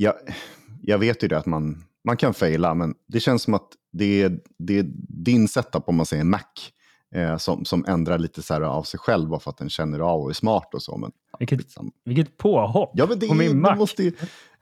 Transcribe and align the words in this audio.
jag, 0.00 0.14
jag 0.82 0.98
vet 0.98 1.24
ju 1.24 1.28
det 1.28 1.38
att 1.38 1.46
man, 1.46 1.84
man 2.04 2.16
kan 2.16 2.34
faila, 2.34 2.74
men 2.74 2.94
det 3.06 3.20
känns 3.20 3.42
som 3.42 3.54
att 3.54 3.68
det 3.92 4.22
är, 4.22 4.40
det 4.58 4.78
är 4.78 4.84
din 5.08 5.48
setup, 5.48 5.88
om 5.88 5.96
man 5.96 6.06
säger 6.06 6.24
Mac, 6.24 6.40
eh, 7.14 7.36
som, 7.36 7.64
som 7.64 7.84
ändrar 7.88 8.18
lite 8.18 8.42
så 8.42 8.64
av 8.64 8.82
sig 8.82 9.00
själv 9.00 9.28
bara 9.28 9.40
för 9.40 9.50
att 9.50 9.58
den 9.58 9.70
känner 9.70 10.00
av 10.00 10.20
och 10.20 10.30
är 10.30 10.34
smart 10.34 10.74
och 10.74 10.82
så. 10.82 10.96
Men, 10.96 11.12
vilket, 11.38 11.60
vilket 12.04 12.36
påhopp 12.36 12.90
ja, 12.94 13.06
men 13.08 13.18
det, 13.18 13.28
på 13.28 13.34
min 13.34 13.60
Mac. 13.60 13.74
Måste 13.74 14.02
ju, 14.02 14.12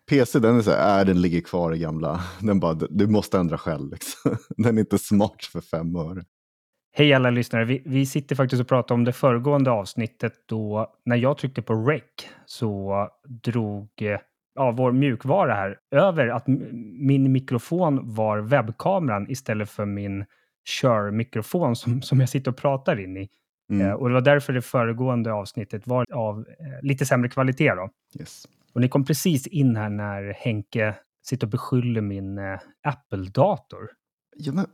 PC, 0.08 0.38
den 0.38 0.56
är 0.56 0.62
så 0.62 0.70
här, 0.70 1.00
äh, 1.00 1.06
den 1.06 1.20
ligger 1.20 1.40
kvar 1.40 1.74
i 1.74 1.78
gamla, 1.78 2.20
den 2.40 2.60
bara, 2.60 2.74
du 2.74 3.06
måste 3.06 3.38
ändra 3.38 3.58
själv. 3.58 3.90
Liksom. 3.90 4.36
Den 4.56 4.76
är 4.76 4.80
inte 4.80 4.98
smart 4.98 5.44
för 5.52 5.60
fem 5.60 5.96
öre. 5.96 6.24
Hej 6.92 7.14
alla 7.14 7.30
lyssnare, 7.30 7.64
vi, 7.64 7.82
vi 7.84 8.06
sitter 8.06 8.36
faktiskt 8.36 8.60
och 8.60 8.68
pratar 8.68 8.94
om 8.94 9.04
det 9.04 9.12
föregående 9.12 9.70
avsnittet 9.70 10.32
då 10.46 10.94
när 11.04 11.16
jag 11.16 11.38
tryckte 11.38 11.62
på 11.62 11.74
rec 11.74 12.02
så 12.46 13.08
drog 13.28 13.88
eh, 14.00 14.18
ja, 14.58 14.70
vår 14.70 14.92
mjukvara 14.92 15.54
här 15.54 15.78
över 15.90 16.28
att 16.28 16.46
min 16.98 17.32
mikrofon 17.32 18.14
var 18.14 18.38
webbkameran 18.38 19.30
istället 19.30 19.70
för 19.70 19.86
min 19.86 20.24
Shure-mikrofon 20.68 21.76
som, 21.76 22.02
som 22.08 22.20
jag 22.20 22.28
sitter 22.28 22.50
och 22.50 22.56
pratar 22.56 23.00
in 23.00 23.16
i. 23.16 23.28
Mm. 23.72 23.86
Eh, 23.86 23.92
och 23.92 24.08
det 24.08 24.14
var 24.14 24.20
därför 24.20 24.52
det 24.52 24.62
föregående 24.62 25.32
avsnittet 25.32 25.86
var 25.86 26.04
av 26.12 26.38
eh, 26.38 26.82
lite 26.82 27.06
sämre 27.06 27.28
kvalitet. 27.28 27.74
Då. 27.74 27.88
Yes. 28.20 28.44
Och 28.72 28.80
ni 28.80 28.88
kom 28.88 29.04
precis 29.04 29.46
in 29.46 29.76
här 29.76 29.90
när 29.90 30.32
Henke 30.32 30.94
sitter 31.26 31.46
och 31.46 31.50
beskyller 31.50 32.00
min 32.00 32.38
eh, 32.38 32.58
Apple-dator. 32.82 33.90
Ja, 34.36 34.52
men, 34.52 34.66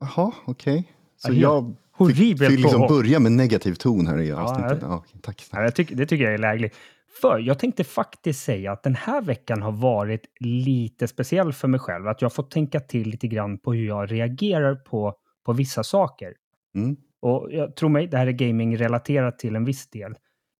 jaha, 0.00 0.32
okej. 0.46 0.78
Okay. 0.78 0.84
Så 1.16 1.32
ja, 1.32 1.74
jag 1.98 2.08
fick, 2.08 2.38
fick 2.38 2.50
liksom 2.50 2.86
börja 2.88 3.20
med 3.20 3.32
negativ 3.32 3.74
ton 3.74 4.06
här 4.06 4.18
i 4.18 4.32
avsnittet. 4.32 4.78
Ja, 4.82 5.04
ja, 5.12 5.18
tack. 5.22 5.46
Ja, 5.52 5.62
jag 5.62 5.74
tycker, 5.74 5.96
det 5.96 6.06
tycker 6.06 6.24
jag 6.24 6.34
är 6.34 6.38
lägligt. 6.38 6.76
För 7.20 7.38
jag 7.38 7.58
tänkte 7.58 7.84
faktiskt 7.84 8.44
säga 8.44 8.72
att 8.72 8.82
den 8.82 8.94
här 8.94 9.22
veckan 9.22 9.62
har 9.62 9.72
varit 9.72 10.22
lite 10.40 11.08
speciell 11.08 11.52
för 11.52 11.68
mig 11.68 11.80
själv. 11.80 12.08
Att 12.08 12.22
jag 12.22 12.32
fått 12.32 12.50
tänka 12.50 12.80
till 12.80 13.08
lite 13.08 13.28
grann 13.28 13.58
på 13.58 13.72
hur 13.72 13.86
jag 13.86 14.12
reagerar 14.12 14.74
på, 14.74 15.14
på 15.44 15.52
vissa 15.52 15.84
saker. 15.84 16.34
Mm. 16.74 16.96
Och 17.20 17.48
jag 17.52 17.76
tror 17.76 17.88
mig, 17.88 18.06
det 18.06 18.16
här 18.16 18.26
är 18.26 18.32
gaming-relaterat 18.32 19.38
till 19.38 19.56
en 19.56 19.64
viss 19.64 19.90
del. 19.90 20.14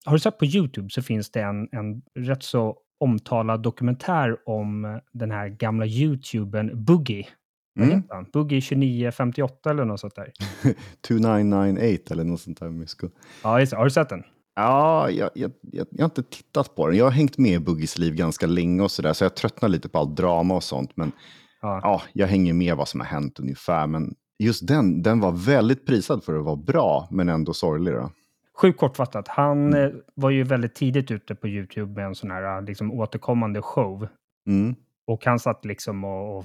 Har 0.04 0.12
du 0.12 0.18
sett 0.18 0.38
på 0.38 0.44
YouTube 0.44 0.90
så 0.90 1.02
finns 1.02 1.30
det 1.30 1.40
en, 1.40 1.68
en 1.72 2.02
rätt 2.14 2.42
så 2.42 2.78
omtalad 2.98 3.62
dokumentär 3.62 4.36
om 4.48 5.00
den 5.12 5.30
här 5.30 5.48
gamla 5.48 5.86
YouTubern 5.86 6.84
Boogie. 6.84 7.26
Mm. 7.78 8.02
Boogie 8.32 8.60
2958 8.60 9.70
eller 9.70 9.84
något 9.84 10.00
sånt 10.00 10.14
där. 10.14 10.32
2998 11.08 12.14
eller 12.14 12.24
något 12.24 12.41
sånt 12.41 12.60
där 12.60 12.70
mysko. 12.70 13.08
Ja, 13.42 13.60
just, 13.60 13.72
har 13.72 13.84
du 13.84 13.91
sett 13.91 14.08
den? 14.08 14.24
Ja, 14.56 15.10
jag, 15.10 15.30
jag, 15.34 15.52
jag, 15.60 15.86
jag, 15.90 16.00
har 16.00 16.04
inte 16.04 16.22
tittat 16.22 16.74
på 16.74 16.86
den. 16.86 16.96
Jag 16.96 17.04
har 17.04 17.10
hängt 17.10 17.38
med 17.38 17.52
i 17.52 17.58
Boogies 17.58 17.98
liv 17.98 18.14
ganska 18.14 18.46
länge 18.46 18.82
och 18.82 18.90
sådär, 18.90 19.12
så 19.12 19.24
jag 19.24 19.34
tröttnar 19.34 19.68
lite 19.68 19.88
på 19.88 19.98
allt 19.98 20.16
drama 20.16 20.54
och 20.54 20.62
sånt. 20.62 20.90
Men 20.94 21.12
ja. 21.60 21.80
ja. 21.82 22.02
jag 22.12 22.26
hänger 22.26 22.52
med 22.52 22.76
vad 22.76 22.88
som 22.88 23.00
har 23.00 23.06
hänt 23.06 23.40
ungefär. 23.40 23.86
Men 23.86 24.14
just 24.38 24.66
den, 24.66 25.02
den 25.02 25.20
var 25.20 25.32
väldigt 25.32 25.86
prisad 25.86 26.24
för 26.24 26.38
att 26.38 26.44
vara 26.44 26.56
bra, 26.56 27.08
men 27.10 27.28
ändå 27.28 27.52
sorglig. 27.52 27.94
Då. 27.94 28.10
Sjukt 28.60 28.80
kortfattat. 28.80 29.28
Han 29.28 29.66
mm. 29.66 29.84
Eh, 29.84 29.92
var 30.14 30.30
ju 30.30 30.42
väldigt 30.42 30.74
tidigt 30.74 31.10
ute 31.10 31.34
på 31.34 31.48
YouTube 31.48 31.92
med 31.92 32.06
en 32.06 32.14
sån 32.14 32.30
här 32.30 32.62
liksom, 32.62 32.92
återkommande 32.92 33.62
show. 33.62 34.08
Mm. 34.46 34.74
Och 35.06 35.24
han 35.24 35.38
satt 35.38 35.64
liksom 35.64 36.04
och, 36.04 36.38
och 36.38 36.44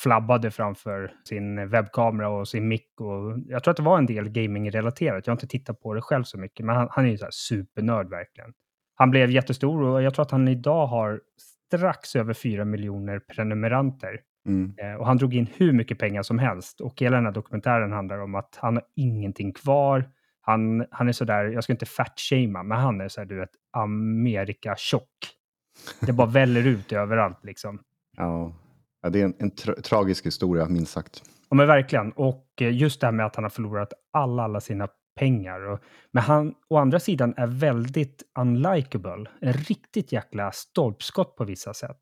flabbade 0.00 0.50
framför 0.50 1.12
sin 1.24 1.68
webbkamera 1.68 2.28
och 2.28 2.48
sin 2.48 2.68
mick. 2.68 3.00
Och 3.00 3.38
jag 3.46 3.64
tror 3.64 3.70
att 3.70 3.76
det 3.76 3.82
var 3.82 3.98
en 3.98 4.06
del 4.06 4.28
gaming-relaterat. 4.28 5.26
Jag 5.26 5.32
har 5.32 5.36
inte 5.36 5.46
tittat 5.46 5.80
på 5.80 5.94
det 5.94 6.02
själv 6.02 6.24
så 6.24 6.38
mycket, 6.38 6.66
men 6.66 6.76
han, 6.76 6.88
han 6.90 7.06
är 7.06 7.10
ju 7.10 7.18
så 7.18 7.26
supernörd 7.30 8.10
verkligen. 8.10 8.52
Han 8.94 9.10
blev 9.10 9.30
jättestor 9.30 9.82
och 9.82 10.02
jag 10.02 10.14
tror 10.14 10.22
att 10.22 10.30
han 10.30 10.48
idag 10.48 10.86
har 10.86 11.20
strax 11.66 12.16
över 12.16 12.34
4 12.34 12.64
miljoner 12.64 13.18
prenumeranter. 13.18 14.20
Mm. 14.46 14.74
Eh, 14.78 14.94
och 14.94 15.06
han 15.06 15.16
drog 15.16 15.34
in 15.34 15.46
hur 15.56 15.72
mycket 15.72 15.98
pengar 15.98 16.22
som 16.22 16.38
helst. 16.38 16.80
Och 16.80 17.00
hela 17.00 17.16
den 17.16 17.24
här 17.24 17.32
dokumentären 17.32 17.92
handlar 17.92 18.18
om 18.18 18.34
att 18.34 18.58
han 18.60 18.74
har 18.74 18.84
ingenting 18.96 19.52
kvar. 19.52 20.10
Han, 20.40 20.86
han 20.90 21.08
är 21.08 21.12
sådär, 21.12 21.44
jag 21.44 21.64
ska 21.64 21.72
inte 21.72 21.86
fat-shamea, 21.86 22.62
men 22.62 22.78
han 22.78 23.00
är 23.00 23.08
såhär, 23.08 23.26
du 23.26 23.38
vet, 23.38 23.50
Amerika-tjock. 23.72 25.08
Det 26.00 26.12
bara 26.12 26.26
väller 26.30 26.66
ut 26.66 26.92
överallt 26.92 27.44
liksom. 27.44 27.78
Ja, 28.16 28.52
ja 29.02 29.10
det 29.10 29.20
är 29.20 29.24
en, 29.24 29.34
en 29.38 29.50
tra 29.50 29.74
tragisk 29.74 30.26
historia, 30.26 30.68
minst 30.68 30.92
sagt. 30.92 31.22
Ja, 31.50 31.56
men 31.56 31.66
verkligen. 31.66 32.12
Och 32.12 32.46
eh, 32.60 32.76
just 32.76 33.00
det 33.00 33.06
här 33.06 33.12
med 33.12 33.26
att 33.26 33.36
han 33.36 33.44
har 33.44 33.50
förlorat 33.50 33.92
alla, 34.12 34.42
alla 34.42 34.60
sina 34.60 34.88
pengar. 35.16 35.60
Och, 35.60 35.80
men 36.12 36.22
han 36.22 36.54
å 36.68 36.76
andra 36.76 37.00
sidan 37.00 37.34
är 37.36 37.46
väldigt 37.46 38.22
unlikable. 38.38 39.30
En 39.40 39.52
riktigt 39.52 40.12
jäkla 40.12 40.52
stolpskott 40.52 41.36
på 41.36 41.44
vissa 41.44 41.74
sätt. 41.74 42.00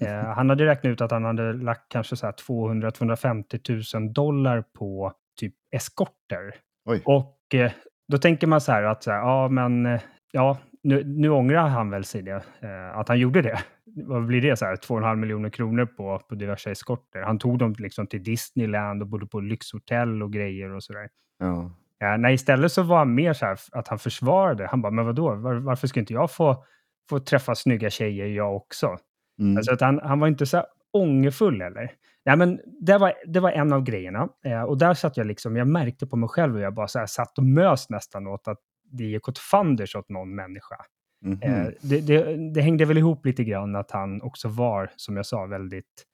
Eh, 0.00 0.24
han 0.36 0.50
hade 0.50 0.66
räknat 0.66 0.90
ut 0.90 1.00
att 1.00 1.10
han 1.10 1.24
hade 1.24 1.52
lagt 1.52 1.88
kanske 1.88 2.14
200-250 2.16 3.96
000 3.98 4.12
dollar 4.12 4.62
på 4.62 5.12
typ 5.40 5.54
eskorter. 5.70 6.54
Oj. 6.84 7.02
Och 7.04 7.54
eh, 7.54 7.72
då 8.08 8.18
tänker 8.18 8.46
man 8.46 8.60
så 8.60 8.72
här 8.72 8.82
att 8.82 9.02
så 9.02 9.10
här, 9.10 9.18
ja, 9.18 9.48
men 9.48 9.86
eh, 9.86 10.00
ja, 10.32 10.58
nu, 10.82 11.04
nu 11.04 11.30
ångrar 11.30 11.68
han 11.68 11.90
väl 11.90 12.04
sig 12.04 12.22
det, 12.22 12.44
eh, 12.60 12.98
att 12.98 13.08
han 13.08 13.18
gjorde 13.18 13.42
det. 13.42 13.58
Vad 13.86 14.26
blir 14.26 14.42
det? 14.42 14.56
så 14.56 14.64
här, 14.64 14.76
2,5 14.76 15.16
miljoner 15.16 15.50
kronor 15.50 15.86
på, 15.86 16.18
på 16.28 16.34
diverse 16.34 16.70
eskorter. 16.70 17.22
Han 17.22 17.38
tog 17.38 17.58
dem 17.58 17.74
liksom 17.78 18.06
till 18.06 18.22
Disneyland 18.22 19.02
och 19.02 19.08
bodde 19.08 19.26
på 19.26 19.40
lyxhotell 19.40 20.22
och 20.22 20.32
grejer 20.32 20.70
och 20.70 20.82
sådär. 20.82 21.08
Ja. 21.38 21.70
Ja, 21.98 22.16
nej, 22.16 22.34
istället 22.34 22.72
så 22.72 22.82
var 22.82 22.98
han 22.98 23.14
mer 23.14 23.32
så 23.32 23.46
här 23.46 23.58
att 23.72 23.88
han 23.88 23.98
försvarade. 23.98 24.66
Han 24.66 24.82
bara, 24.82 24.92
men 24.92 25.06
vadå, 25.06 25.34
Var, 25.34 25.54
varför 25.54 25.86
ska 25.86 26.00
inte 26.00 26.12
jag 26.12 26.30
få, 26.30 26.64
få 27.08 27.20
träffa 27.20 27.54
snygga 27.54 27.90
tjejer 27.90 28.26
jag 28.26 28.56
också? 28.56 28.96
Mm. 29.38 29.56
Alltså 29.56 29.72
att 29.72 29.80
han, 29.80 30.00
han 30.04 30.20
var 30.20 30.28
inte 30.28 30.46
så 30.46 30.56
här 30.56 30.66
ångerfull 30.92 31.60
eller. 31.60 31.92
Nej, 32.24 32.36
men 32.36 32.60
det 32.80 32.98
var, 32.98 33.12
det 33.26 33.40
var 33.40 33.50
en 33.50 33.72
av 33.72 33.82
grejerna. 33.82 34.28
Eh, 34.44 34.62
och 34.62 34.78
där 34.78 34.94
satt 34.94 35.16
jag 35.16 35.26
liksom, 35.26 35.56
jag 35.56 35.68
märkte 35.68 36.06
på 36.06 36.16
mig 36.16 36.28
själv 36.28 36.54
och 36.54 36.60
jag 36.60 36.74
bara 36.74 36.88
så 36.88 36.98
här 36.98 37.06
satt 37.06 37.38
och 37.38 37.44
mös 37.44 37.90
nästan 37.90 38.26
åt 38.26 38.48
att 38.48 38.58
det 38.92 39.04
gick 39.04 39.28
åt 39.28 39.38
fanders 39.38 39.96
åt 39.96 40.08
någon 40.08 40.34
människa. 40.34 40.76
Mm 41.24 41.38
-hmm. 41.38 41.66
eh, 41.66 41.72
det, 41.80 42.00
det, 42.00 42.36
det, 42.52 42.60
hängde 42.60 42.84
väl 42.84 42.98
ihop 42.98 43.26
lite 43.26 43.44
grann 43.44 43.76
att 43.76 43.90
han 43.90 44.22
också 44.22 44.48
var, 44.48 44.90
som 44.96 45.16
jag 45.16 45.26
sa, 45.26 45.46
väldigt... 45.46 46.04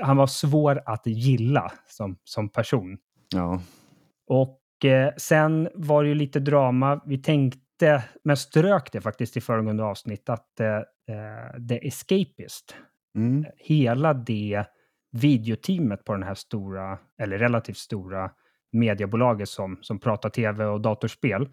Han 0.00 0.16
var 0.16 0.26
svår 0.26 0.82
att 0.86 1.06
gilla 1.06 1.72
som, 1.88 2.16
som 2.24 2.48
person. 2.48 2.98
Ja. 3.34 3.60
Och 4.26 4.84
eh, 4.84 5.12
sen 5.16 5.68
var 5.74 6.02
det 6.02 6.08
ju 6.08 6.14
lite 6.14 6.40
drama. 6.40 7.00
Vi 7.06 7.18
tänkte, 7.18 8.04
men 8.24 8.36
strök 8.36 8.92
det 8.92 9.00
faktiskt 9.00 9.36
i 9.36 9.40
föregående 9.40 9.84
avsnitt, 9.84 10.28
att 10.28 10.60
eh, 10.60 10.76
eh 10.76 11.66
The 11.68 11.86
Escapist, 11.88 12.76
mm. 13.16 13.46
hela 13.56 14.14
det 14.14 14.64
videoteamet 15.12 16.04
på 16.04 16.12
den 16.12 16.22
här 16.22 16.34
stora, 16.34 16.98
eller 17.22 17.38
relativt 17.38 17.76
stora, 17.76 18.30
mediebolaget 18.72 19.48
som, 19.48 19.78
som 19.80 19.98
pratar 19.98 20.30
tv 20.30 20.64
och 20.64 20.80
datorspel. 20.80 21.48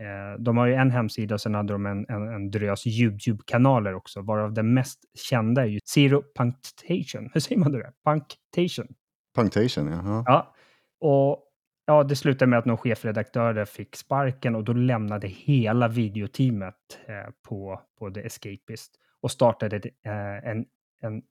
Eh, 0.00 0.40
de 0.40 0.56
har 0.56 0.66
ju 0.66 0.74
en 0.74 0.90
hemsida 0.90 1.34
och 1.34 1.40
sen 1.40 1.54
hade 1.54 1.72
de 1.72 1.86
en, 1.86 2.06
en, 2.08 2.28
en 2.28 2.50
drös 2.50 2.86
YouTube-kanaler 2.86 3.94
också, 3.94 4.22
varav 4.22 4.54
den 4.54 4.74
mest 4.74 5.00
kända 5.14 5.62
är 5.62 5.66
ju 5.66 5.78
Zero 5.94 6.22
Punctation. 6.36 7.30
Hur 7.32 7.40
säger 7.40 7.58
man 7.58 7.72
det? 7.72 7.92
Punctation. 8.04 8.94
Punctation, 9.34 9.86
jaha. 9.86 10.24
Ja. 10.26 10.54
Och 11.00 11.44
ja, 11.86 12.04
det 12.04 12.16
slutade 12.16 12.48
med 12.48 12.58
att 12.58 12.64
någon 12.64 12.76
chefredaktör 12.76 13.64
fick 13.64 13.96
sparken 13.96 14.54
och 14.54 14.64
då 14.64 14.72
lämnade 14.72 15.28
hela 15.28 15.88
videoteamet 15.88 16.74
eh, 17.06 17.32
på, 17.48 17.80
på 17.98 18.10
The 18.10 18.26
Escapist 18.26 18.92
och 19.20 19.30
startade 19.30 19.76
eh, 19.76 20.50
en, 20.50 20.64
en 21.00 21.22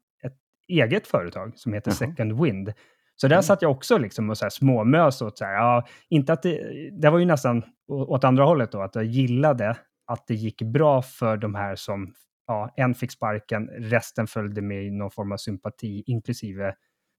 eget 0.67 1.07
företag 1.07 1.51
som 1.55 1.73
heter 1.73 1.91
Jaha. 1.91 1.95
Second 1.95 2.41
Wind. 2.41 2.73
Så 3.23 3.27
där 3.27 3.35
mm. 3.35 3.43
satt 3.43 3.61
jag 3.61 3.71
också 3.71 3.97
liksom 3.97 4.29
och 4.29 4.37
så 4.37 4.45
här 4.45 4.49
småmös 4.49 5.21
åt 5.21 5.37
så 5.37 5.45
här, 5.45 5.53
ja, 5.53 5.87
inte 6.09 6.33
att 6.33 6.41
det, 6.41 6.89
det 7.01 7.09
var 7.09 7.19
ju 7.19 7.25
nästan 7.25 7.63
åt 7.87 8.23
andra 8.23 8.43
hållet 8.43 8.71
då, 8.71 8.81
att 8.81 8.95
jag 8.95 9.05
gillade 9.05 9.77
att 10.07 10.27
det 10.27 10.33
gick 10.33 10.61
bra 10.61 11.01
för 11.01 11.37
de 11.37 11.55
här 11.55 11.75
som, 11.75 12.13
ja, 12.47 12.73
en 12.75 12.93
fick 12.93 13.11
sparken, 13.11 13.67
resten 13.67 14.27
följde 14.27 14.61
med 14.61 14.83
i 14.83 14.91
någon 14.91 15.11
form 15.11 15.31
av 15.31 15.37
sympati, 15.37 16.03
inklusive 16.05 16.75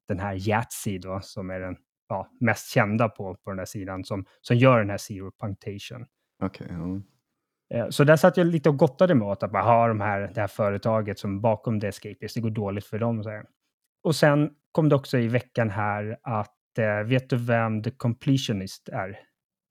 den 0.09 0.19
här 0.19 0.49
Yatzy 0.49 0.99
då, 0.99 1.21
som 1.23 1.51
är 1.51 1.61
den 1.61 1.77
ja, 2.09 2.29
mest 2.41 2.71
kända 2.71 3.09
på, 3.09 3.35
på 3.35 3.51
den 3.51 3.59
här 3.59 3.67
sidan, 3.67 4.05
som, 4.05 4.25
som 4.41 4.57
gör 4.57 4.79
den 4.79 4.91
här 4.91 4.99
Zero 4.99 5.33
Punctation. 5.41 6.07
Okay, 6.45 6.69
mm. 6.69 7.03
Eh, 7.75 7.89
så 7.89 8.05
där 8.05 8.17
satt 8.17 8.37
jag 8.37 8.47
lite 8.47 8.69
och 8.69 8.79
gottade 8.79 9.15
mig 9.15 9.29
åt 9.29 9.43
att 9.43 9.53
bara 9.53 9.63
ha 9.63 9.89
de 9.89 10.01
här, 10.01 10.21
det 10.35 10.41
här 10.41 10.49
företaget 10.49 11.19
som 11.19 11.41
bakom 11.41 11.81
The 11.81 11.87
Escapist, 11.87 12.35
det 12.35 12.41
går 12.41 12.51
dåligt 12.51 12.87
för 12.87 12.99
dem. 12.99 13.23
Så 13.23 13.31
här. 13.31 13.45
Och 14.03 14.17
sen 14.17 14.51
kom 14.75 14.89
det 14.89 14.95
också 14.95 15.19
i 15.19 15.29
veckan 15.29 15.71
här 15.71 16.17
att, 16.23 16.79
eh, 16.79 17.07
vet 17.07 17.31
du 17.31 17.37
vem 17.37 17.83
The 17.83 17.91
Completionist 17.91 18.89
är? 18.89 19.19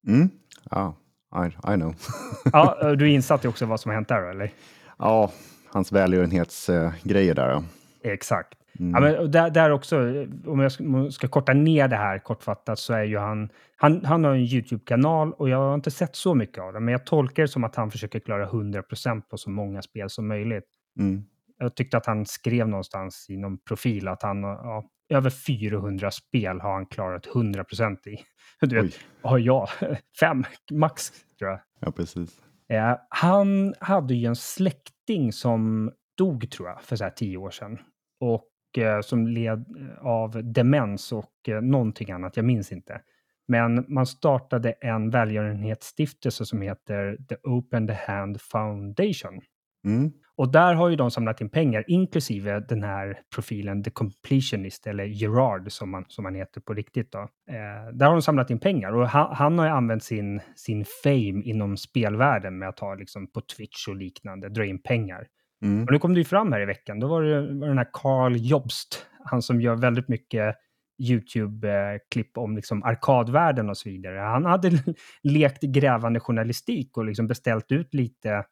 Mm, 0.07 0.29
ja, 0.69 0.95
I, 1.35 1.73
I 1.73 1.75
know. 1.75 1.95
ja, 2.53 2.95
du 2.95 3.05
är 3.05 3.09
insatt 3.15 3.45
i 3.45 3.47
också 3.47 3.65
vad 3.65 3.79
som 3.79 3.89
har 3.89 3.95
hänt 3.95 4.07
där, 4.07 4.29
eller? 4.29 4.51
Ja, 4.97 5.31
hans 5.71 5.91
välgörenhetsgrejer 5.91 7.33
där. 7.33 7.49
Ja. 7.49 7.63
Exakt. 8.03 8.53
Mm. 8.79 8.91
Ja, 8.91 8.99
men 8.99 9.31
där, 9.31 9.49
där 9.49 9.69
också, 9.69 9.97
om 10.45 10.59
jag 10.59 10.71
ska, 10.71 10.83
om 10.83 10.95
jag 10.95 11.13
ska, 11.13 11.27
korta 11.27 11.53
ner 11.53 11.87
det 11.87 11.95
här 11.95 12.19
kortfattat, 12.19 12.79
så 12.79 12.93
är 12.93 13.03
ju 13.03 13.17
han, 13.17 13.49
han, 13.75 14.05
han 14.05 14.23
har 14.23 14.31
en 14.31 14.41
YouTube-kanal 14.41 15.33
och 15.33 15.49
jag 15.49 15.57
har 15.57 15.75
inte 15.75 15.91
sett 15.91 16.15
så 16.15 16.35
mycket 16.35 16.63
av 16.63 16.73
det, 16.73 16.79
men 16.79 16.91
jag 16.91 17.05
tolkar 17.05 17.43
det 17.43 17.47
som 17.47 17.63
att 17.63 17.75
han 17.75 17.91
försöker 17.91 18.19
klara 18.19 18.49
100% 18.49 19.21
på 19.21 19.37
så 19.37 19.49
många 19.49 19.81
spel 19.81 20.09
som 20.09 20.27
möjligt. 20.27 20.67
Mm. 20.99 21.23
Jag 21.63 21.75
tyckte 21.75 21.97
att 21.97 22.05
han 22.05 22.25
skrev 22.25 22.67
någonstans 22.67 23.25
i 23.29 23.37
någon 23.37 23.57
profil 23.57 24.07
att 24.07 24.23
han 24.23 24.41
ja, 24.41 24.83
över 25.09 25.29
400 25.29 26.11
spel 26.11 26.59
har 26.61 26.73
han 26.73 26.85
klarat 26.85 27.27
100 27.27 27.63
procent 27.63 28.07
i. 28.07 28.17
Du 28.61 28.81
vet, 28.81 28.99
har 29.21 29.37
jag 29.37 29.69
fem 30.19 30.43
max 30.71 31.11
tror 31.39 31.51
jag. 31.51 31.59
Ja, 31.79 31.91
precis. 31.91 32.41
Eh, 32.69 32.97
han 33.09 33.73
hade 33.79 34.13
ju 34.13 34.27
en 34.27 34.35
släkting 34.35 35.31
som 35.31 35.91
dog 36.17 36.51
tror 36.51 36.69
jag 36.69 36.81
för 36.81 36.95
så 36.95 37.03
här 37.03 37.11
tio 37.11 37.37
år 37.37 37.51
sedan. 37.51 37.79
Och 38.19 38.77
eh, 38.77 39.01
som 39.01 39.27
led 39.27 39.65
av 40.01 40.53
demens 40.53 41.11
och 41.11 41.49
eh, 41.49 41.61
någonting 41.61 42.11
annat, 42.11 42.37
jag 42.37 42.45
minns 42.45 42.71
inte. 42.71 43.01
Men 43.47 43.85
man 43.87 44.05
startade 44.05 44.71
en 44.71 45.09
välgörenhetsstiftelse 45.09 46.45
som 46.45 46.61
heter 46.61 47.17
The 47.29 47.35
Open 47.43 47.87
the 47.87 47.93
Hand 47.93 48.41
Foundation. 48.41 49.41
Mm. 49.85 50.11
Och 50.35 50.51
där 50.51 50.73
har 50.73 50.89
ju 50.89 50.95
de 50.95 51.11
samlat 51.11 51.41
in 51.41 51.49
pengar, 51.49 51.83
inklusive 51.87 52.59
den 52.59 52.83
här 52.83 53.19
profilen 53.35 53.83
The 53.83 53.91
Completionist, 53.91 54.87
eller 54.87 55.03
Gerard 55.03 55.71
som 55.71 55.91
man, 55.91 56.05
som 56.07 56.23
man 56.23 56.35
heter 56.35 56.61
på 56.61 56.73
riktigt. 56.73 57.11
Då. 57.11 57.19
Eh, 57.19 57.93
där 57.93 58.05
har 58.05 58.13
de 58.13 58.21
samlat 58.21 58.49
in 58.49 58.59
pengar 58.59 58.93
och 58.93 59.07
han, 59.07 59.35
han, 59.35 59.59
har 59.59 59.65
ju 59.65 59.71
använt 59.71 60.03
sin, 60.03 60.41
sin 60.55 60.85
fame 61.03 61.41
inom 61.43 61.77
spelvärlden 61.77 62.57
med 62.57 62.69
att 62.69 62.79
ha 62.79 62.95
liksom 62.95 63.27
på 63.27 63.41
Twitch 63.41 63.87
och 63.87 63.95
liknande, 63.95 64.49
dra 64.49 64.65
in 64.65 64.81
pengar. 64.81 65.27
Mm. 65.63 65.83
Och 65.83 65.91
nu 65.91 65.99
kom 65.99 66.13
det 66.13 66.19
ju 66.19 66.25
fram 66.25 66.51
här 66.51 66.61
i 66.61 66.65
veckan, 66.65 66.99
då 66.99 67.07
var 67.07 67.23
det 67.23 67.41
var 67.41 67.67
den 67.67 67.77
här 67.77 67.89
Carl 67.93 68.35
Jobst, 68.35 69.05
han 69.25 69.41
som 69.41 69.61
gör 69.61 69.75
väldigt 69.75 70.07
mycket 70.07 70.55
YouTube-klipp 71.03 72.37
om 72.37 72.55
liksom 72.55 72.83
arkadvärlden 72.83 73.69
och 73.69 73.77
så 73.77 73.89
vidare. 73.89 74.19
Han 74.19 74.45
hade 74.45 74.71
lekt 75.23 75.63
grävande 75.63 76.19
journalistik 76.19 76.97
och 76.97 77.05
liksom 77.05 77.27
beställt 77.27 77.71
ut 77.71 77.93
lite 77.93 78.43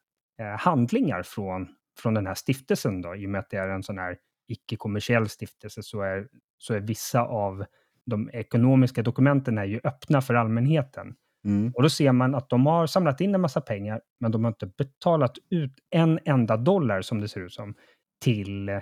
handlingar 0.44 1.24
från, 1.24 1.68
från 2.00 2.14
den 2.14 2.28
här 2.28 2.36
stiftelsen. 2.36 3.02
Då. 3.02 3.16
I 3.16 3.26
och 3.26 3.30
med 3.30 3.40
att 3.40 3.50
det 3.50 3.58
är 3.58 3.70
en 3.70 3.84
sån 3.84 3.98
här 3.98 4.18
icke-kommersiell 4.48 5.30
stiftelse 5.30 5.84
så 5.84 6.02
är, 6.02 6.28
så 6.58 6.74
är 6.74 6.80
vissa 6.80 7.22
av 7.22 7.66
de 8.06 8.30
ekonomiska 8.34 9.04
dokumenten 9.04 9.58
är 9.58 9.66
ju 9.66 9.80
öppna 9.84 10.22
för 10.22 10.34
allmänheten. 10.34 11.16
Mm. 11.46 11.72
Och 11.76 11.84
då 11.84 11.90
ser 11.90 12.12
man 12.12 12.36
att 12.36 12.50
de 12.50 12.66
har 12.66 12.88
samlat 12.88 13.22
in 13.22 13.36
en 13.36 13.42
massa 13.42 13.62
pengar, 13.62 14.02
men 14.20 14.32
de 14.32 14.44
har 14.44 14.52
inte 14.52 14.66
betalat 14.78 15.38
ut 15.50 15.74
en 15.90 16.20
enda 16.26 16.58
dollar, 16.58 17.02
som 17.02 17.22
det 17.22 17.28
ser 17.28 17.42
ut 17.42 17.54
som, 17.54 17.76
till 18.24 18.70
eh, 18.70 18.82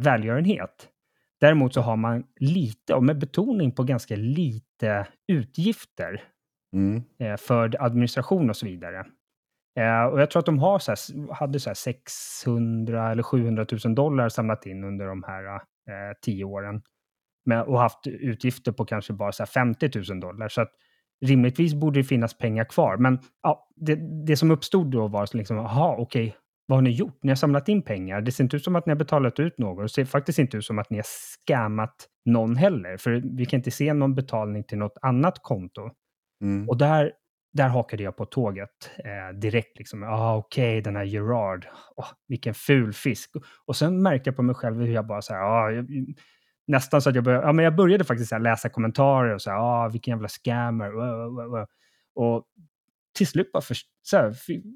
välgörenhet. 0.00 0.88
Däremot 1.40 1.74
så 1.74 1.80
har 1.80 1.96
man 1.96 2.24
lite, 2.40 2.94
och 2.94 3.04
med 3.04 3.18
betoning 3.18 3.72
på 3.72 3.82
ganska 3.82 4.16
lite, 4.16 5.06
utgifter 5.32 6.24
mm. 6.72 7.02
eh, 7.18 7.36
för 7.36 7.82
administration 7.82 8.50
och 8.50 8.56
så 8.56 8.66
vidare. 8.66 9.06
Eh, 9.78 10.04
och 10.04 10.20
jag 10.20 10.30
tror 10.30 10.40
att 10.40 10.46
de 10.46 10.58
har 10.58 10.78
så 10.78 10.90
här, 10.90 11.34
hade 11.34 11.60
så 11.60 11.74
600 11.74 13.10
eller 13.10 13.22
700 13.22 13.66
000 13.84 13.94
dollar 13.94 14.28
samlat 14.28 14.66
in 14.66 14.84
under 14.84 15.06
de 15.06 15.22
här 15.22 15.54
eh, 15.54 15.60
tio 16.22 16.44
åren. 16.44 16.82
Med, 17.44 17.62
och 17.62 17.80
haft 17.80 18.06
utgifter 18.06 18.72
på 18.72 18.84
kanske 18.84 19.12
bara 19.12 19.32
så 19.32 19.46
50 19.46 19.90
000 20.10 20.20
dollar. 20.20 20.48
Så 20.48 20.60
att 20.60 20.70
rimligtvis 21.26 21.74
borde 21.74 22.00
det 22.00 22.04
finnas 22.04 22.38
pengar 22.38 22.64
kvar. 22.64 22.96
Men 22.96 23.18
ja, 23.42 23.68
det, 23.76 24.24
det 24.26 24.36
som 24.36 24.50
uppstod 24.50 24.90
då 24.90 25.08
var 25.08 25.36
liksom, 25.36 25.56
jaha, 25.56 25.96
okej, 25.98 26.28
okay, 26.28 26.32
vad 26.66 26.76
har 26.76 26.82
ni 26.82 26.90
gjort? 26.90 27.18
Ni 27.22 27.30
har 27.30 27.36
samlat 27.36 27.68
in 27.68 27.82
pengar. 27.82 28.20
Det 28.20 28.32
ser 28.32 28.44
inte 28.44 28.56
ut 28.56 28.64
som 28.64 28.76
att 28.76 28.86
ni 28.86 28.90
har 28.90 28.98
betalat 28.98 29.40
ut 29.40 29.58
något. 29.58 29.84
Det 29.84 29.88
ser 29.88 30.04
faktiskt 30.04 30.38
inte 30.38 30.56
ut 30.56 30.64
som 30.64 30.78
att 30.78 30.90
ni 30.90 30.96
har 30.96 31.06
scammat 31.44 31.94
någon 32.24 32.56
heller. 32.56 32.96
För 32.96 33.22
vi 33.36 33.46
kan 33.46 33.58
inte 33.58 33.70
se 33.70 33.94
någon 33.94 34.14
betalning 34.14 34.64
till 34.64 34.78
något 34.78 34.98
annat 35.02 35.38
konto. 35.42 35.90
Mm. 36.42 36.68
Och 36.68 36.78
där, 36.78 37.12
där 37.52 37.68
hakade 37.68 38.02
jag 38.02 38.16
på 38.16 38.24
tåget 38.24 38.90
eh, 39.04 39.38
direkt. 39.38 39.78
Liksom. 39.78 40.02
Ah, 40.02 40.36
Okej, 40.36 40.72
okay, 40.72 40.80
den 40.80 40.96
här 40.96 41.04
Gerard. 41.04 41.66
Oh, 41.96 42.08
vilken 42.28 42.54
ful 42.54 42.92
fisk. 42.92 43.30
Och 43.66 43.76
sen 43.76 44.02
märkte 44.02 44.28
jag 44.28 44.36
på 44.36 44.42
mig 44.42 44.54
själv 44.54 44.80
hur 44.80 44.94
jag 44.94 45.06
bara 45.06 45.22
så 45.22 45.34
här, 45.34 45.40
ah, 45.40 45.70
jag, 45.70 45.90
mm. 45.90 46.06
nästan 46.66 47.02
så 47.02 47.08
att 47.08 47.14
jag 47.14 47.24
började, 47.24 47.46
ja, 47.46 47.52
men 47.52 47.64
jag 47.64 47.76
började 47.76 48.04
faktiskt 48.04 48.32
här, 48.32 48.38
läsa 48.38 48.68
kommentarer 48.68 49.34
och 49.34 49.42
så 49.42 49.50
här, 49.50 49.58
ah, 49.58 49.88
vilken 49.88 50.12
jävla 50.12 50.28
scammer. 50.28 50.92
Och 52.14 52.44
till 53.18 53.26
slut 53.26 53.52
bara 53.52 53.62
för, 53.62 53.76
så 54.02 54.16
här, 54.16 54.34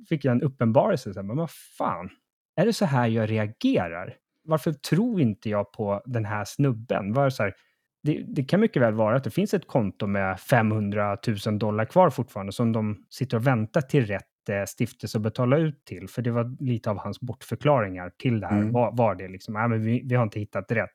fick 0.08 0.24
jag 0.24 0.32
en 0.32 0.42
uppenbarelse. 0.42 1.14
Så 1.14 1.20
här, 1.20 1.26
men 1.26 1.36
vad 1.36 1.50
fan, 1.78 2.10
är 2.56 2.66
det 2.66 2.72
så 2.72 2.84
här 2.84 3.06
jag 3.06 3.30
reagerar? 3.30 4.16
Varför 4.44 4.72
tror 4.72 5.20
inte 5.20 5.50
jag 5.50 5.72
på 5.72 6.02
den 6.04 6.24
här 6.24 6.44
snubben? 6.44 7.12
Var 7.12 7.30
så 7.30 7.42
här, 7.42 7.54
det, 8.02 8.24
det, 8.28 8.44
kan 8.44 8.60
mycket 8.60 8.82
väl 8.82 8.94
vara 8.94 9.16
att 9.16 9.24
det 9.24 9.30
finns 9.30 9.54
ett 9.54 9.66
konto 9.66 10.06
med 10.06 10.40
500 10.40 11.18
000 11.46 11.58
dollar 11.58 11.84
kvar 11.84 12.10
fortfarande 12.10 12.52
som 12.52 12.72
de 12.72 13.06
sitter 13.10 13.36
och 13.36 13.46
väntar 13.46 13.80
till 13.80 14.06
rätt 14.06 14.48
eh, 14.48 14.64
stiftelse 14.66 15.18
att 15.18 15.22
betala 15.22 15.56
ut 15.58 15.84
till. 15.84 16.08
För 16.08 16.22
det 16.22 16.30
var 16.30 16.56
lite 16.60 16.90
av 16.90 16.98
hans 16.98 17.20
bortförklaringar 17.20 18.10
till 18.18 18.40
det 18.40 18.46
här. 18.46 18.58
Mm. 18.58 18.72
Var, 18.72 18.96
var, 18.96 19.14
det 19.14 19.28
liksom, 19.28 19.54
ja, 19.54 19.68
men 19.68 19.84
vi, 19.84 20.02
vi 20.04 20.14
har 20.14 20.22
inte 20.22 20.40
hittat 20.40 20.72
rätt. 20.72 20.92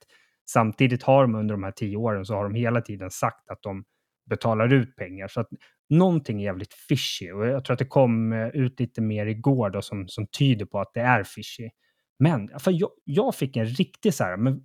Samtidigt 0.49 1.03
har 1.03 1.21
de 1.21 1.35
under 1.35 1.55
de 1.55 1.63
här 1.63 1.71
tio 1.71 1.97
åren 1.97 2.25
så 2.25 2.35
har 2.35 2.43
de 2.43 2.55
hela 2.55 2.81
tiden 2.81 3.11
sagt 3.11 3.49
att 3.49 3.61
de 3.61 3.83
betalar 4.29 4.73
ut 4.73 4.95
pengar. 4.95 5.27
Så 5.27 5.41
att 5.41 5.49
någonting 5.89 6.41
är 6.41 6.45
jävligt 6.45 6.73
fishy 6.73 7.31
och 7.31 7.47
jag 7.47 7.65
tror 7.65 7.73
att 7.73 7.79
det 7.79 7.85
kom 7.85 8.33
eh, 8.33 8.47
ut 8.47 8.79
lite 8.79 9.01
mer 9.01 9.25
igår 9.25 9.69
då 9.69 9.81
som, 9.81 10.07
som 10.07 10.27
tyder 10.27 10.65
på 10.65 10.79
att 10.79 10.93
det 10.93 11.01
är 11.01 11.23
fishy. 11.23 11.69
Men 12.19 12.59
för 12.59 12.71
jag, 12.71 12.89
jag 13.03 13.35
fick 13.35 13.57
en 13.57 13.65
riktig 13.65 14.13
så 14.13 14.23
här, 14.23 14.37
men 14.37 14.61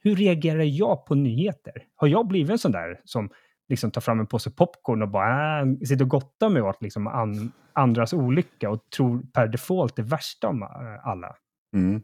hur 0.00 0.16
reagerar 0.16 0.62
jag 0.62 1.06
på 1.06 1.14
nyheter? 1.14 1.72
Har 1.96 2.08
jag 2.08 2.26
blivit 2.26 2.50
en 2.50 2.58
sån 2.58 2.72
där 2.72 3.00
som 3.04 3.30
liksom 3.68 3.90
tar 3.90 4.00
fram 4.00 4.20
en 4.20 4.26
påse 4.26 4.50
popcorn 4.50 5.02
och 5.02 5.08
bara 5.08 5.60
äh, 5.60 5.66
sitter 5.76 6.04
och 6.04 6.10
gottar 6.10 6.48
mig 6.48 6.62
åt 6.62 6.82
liksom 6.82 7.06
an, 7.06 7.52
andras 7.72 8.12
olycka 8.12 8.70
och 8.70 8.90
tror 8.96 9.22
per 9.32 9.48
default 9.48 9.96
det 9.96 10.02
värsta 10.02 10.48
om 10.48 10.62
äh, 10.62 10.68
alla? 11.08 11.36
Mm. 11.74 12.02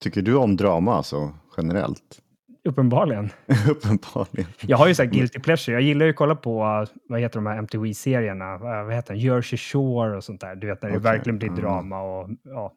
Tycker 0.00 0.22
du 0.22 0.36
om 0.36 0.56
drama 0.56 0.94
alltså 0.94 1.34
generellt? 1.56 2.22
Uppenbarligen. 2.64 3.30
Uppenbarligen. 3.68 4.50
Jag 4.60 4.76
har 4.76 4.88
ju 4.88 4.94
så 4.94 5.02
här 5.02 5.10
guilty 5.10 5.40
pleasure. 5.40 5.72
Jag 5.72 5.82
gillar 5.82 6.06
ju 6.06 6.10
att 6.10 6.16
kolla 6.16 6.34
på, 6.34 6.86
vad 7.08 7.20
heter 7.20 7.34
de 7.34 7.46
här 7.46 7.58
MTV-serierna? 7.58 8.58
Vad 8.58 8.94
heter 8.94 9.14
den? 9.14 9.22
Jersey 9.22 9.58
Shore 9.58 10.16
och 10.16 10.24
sånt 10.24 10.40
där. 10.40 10.56
Du 10.56 10.66
vet, 10.66 10.82
när 10.82 10.90
det 10.90 10.98
verkligen 10.98 11.38
blir 11.38 11.50
drama 11.50 12.00
och 12.02 12.30
ja. 12.42 12.72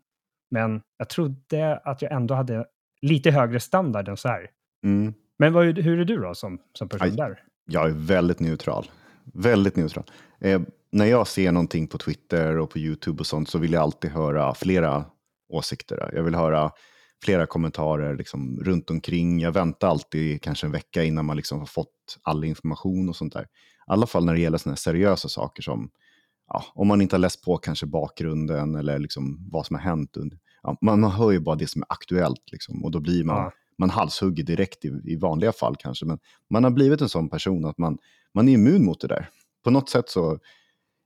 Men 0.51 0.81
jag 0.97 1.09
trodde 1.09 1.77
att 1.77 2.01
jag 2.01 2.11
ändå 2.11 2.33
hade 2.33 2.65
lite 3.01 3.31
högre 3.31 3.59
standard 3.59 4.07
än 4.07 4.17
så 4.17 4.27
här. 4.27 4.49
Mm. 4.83 5.13
Men 5.39 5.53
vad, 5.53 5.79
hur 5.79 5.99
är 5.99 6.05
du 6.05 6.17
då 6.17 6.35
som, 6.35 6.59
som 6.73 6.89
person 6.89 7.07
Aj, 7.07 7.15
där? 7.15 7.43
Jag 7.65 7.89
är 7.89 7.93
väldigt 7.93 8.39
neutral. 8.39 8.91
Väldigt 9.33 9.75
neutral. 9.75 10.11
Eh, 10.39 10.61
när 10.91 11.05
jag 11.05 11.27
ser 11.27 11.51
någonting 11.51 11.87
på 11.87 11.97
Twitter 11.97 12.57
och 12.57 12.69
på 12.69 12.79
YouTube 12.79 13.19
och 13.19 13.27
sånt 13.27 13.49
så 13.49 13.57
vill 13.57 13.73
jag 13.73 13.81
alltid 13.81 14.11
höra 14.11 14.53
flera 14.53 15.05
åsikter. 15.49 16.11
Jag 16.13 16.23
vill 16.23 16.35
höra 16.35 16.71
flera 17.23 17.45
kommentarer 17.45 18.15
liksom, 18.15 18.59
runt 18.63 18.89
omkring. 18.89 19.39
Jag 19.39 19.51
väntar 19.51 19.87
alltid 19.87 20.41
kanske 20.41 20.65
en 20.65 20.71
vecka 20.71 21.03
innan 21.03 21.25
man 21.25 21.37
liksom 21.37 21.59
har 21.59 21.65
fått 21.65 22.17
all 22.21 22.43
information 22.43 23.09
och 23.09 23.15
sånt 23.15 23.33
där. 23.33 23.43
I 23.43 23.45
alla 23.87 24.07
fall 24.07 24.25
när 24.25 24.33
det 24.33 24.39
gäller 24.39 24.57
sådana 24.57 24.75
seriösa 24.75 25.29
saker 25.29 25.63
som 25.63 25.91
ja, 26.47 26.63
om 26.73 26.87
man 26.87 27.01
inte 27.01 27.15
har 27.15 27.19
läst 27.19 27.43
på 27.43 27.57
kanske 27.57 27.85
bakgrunden 27.85 28.75
eller 28.75 28.99
liksom 28.99 29.49
vad 29.51 29.65
som 29.65 29.75
har 29.75 29.83
hänt. 29.83 30.17
Under, 30.17 30.39
ja, 30.63 30.77
man, 30.81 31.03
hör 31.03 31.31
ju 31.31 31.39
bara 31.39 31.55
det 31.55 31.67
som 31.67 31.81
är 31.81 31.85
aktuellt 31.89 32.51
liksom, 32.51 32.83
och 32.85 32.91
då 32.91 32.99
blir 32.99 33.23
man, 33.23 33.37
ja. 33.37 33.51
man 33.77 33.89
halshugger 33.89 34.43
direkt 34.43 34.85
i, 34.85 35.01
i 35.05 35.15
vanliga 35.15 35.51
fall 35.51 35.75
kanske. 35.79 36.05
Men 36.05 36.19
man 36.49 36.63
har 36.63 36.71
blivit 36.71 37.01
en 37.01 37.09
sån 37.09 37.29
person 37.29 37.65
att 37.65 37.77
man, 37.77 37.97
man 38.33 38.49
är 38.49 38.53
immun 38.53 38.85
mot 38.85 39.01
det 39.01 39.07
där. 39.07 39.29
På 39.63 39.71
något 39.71 39.89
sätt 39.89 40.09
så 40.09 40.39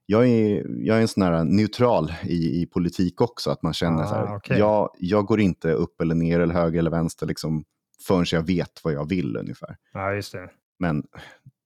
jag 0.05 0.27
är, 0.27 0.65
jag 0.85 0.97
är 0.97 1.01
en 1.01 1.07
sån 1.07 1.23
här 1.23 1.43
neutral 1.43 2.13
i, 2.23 2.61
i 2.61 2.65
politik 2.65 3.21
också, 3.21 3.51
att 3.51 3.61
man 3.61 3.73
känner 3.73 4.03
ah, 4.03 4.07
så 4.07 4.15
här, 4.15 4.35
okay. 4.35 4.59
jag, 4.59 4.89
jag 4.99 5.25
går 5.25 5.39
inte 5.39 5.71
upp 5.71 6.01
eller 6.01 6.15
ner 6.15 6.39
eller 6.39 6.53
höger 6.53 6.79
eller 6.79 6.91
vänster 6.91 7.27
liksom, 7.27 7.63
förrän 8.07 8.25
jag 8.31 8.43
vet 8.43 8.81
vad 8.83 8.93
jag 8.93 9.09
vill 9.09 9.37
ungefär. 9.37 9.77
Ja, 9.93 10.13
just 10.13 10.31
det. 10.31 10.49
Men 10.79 11.03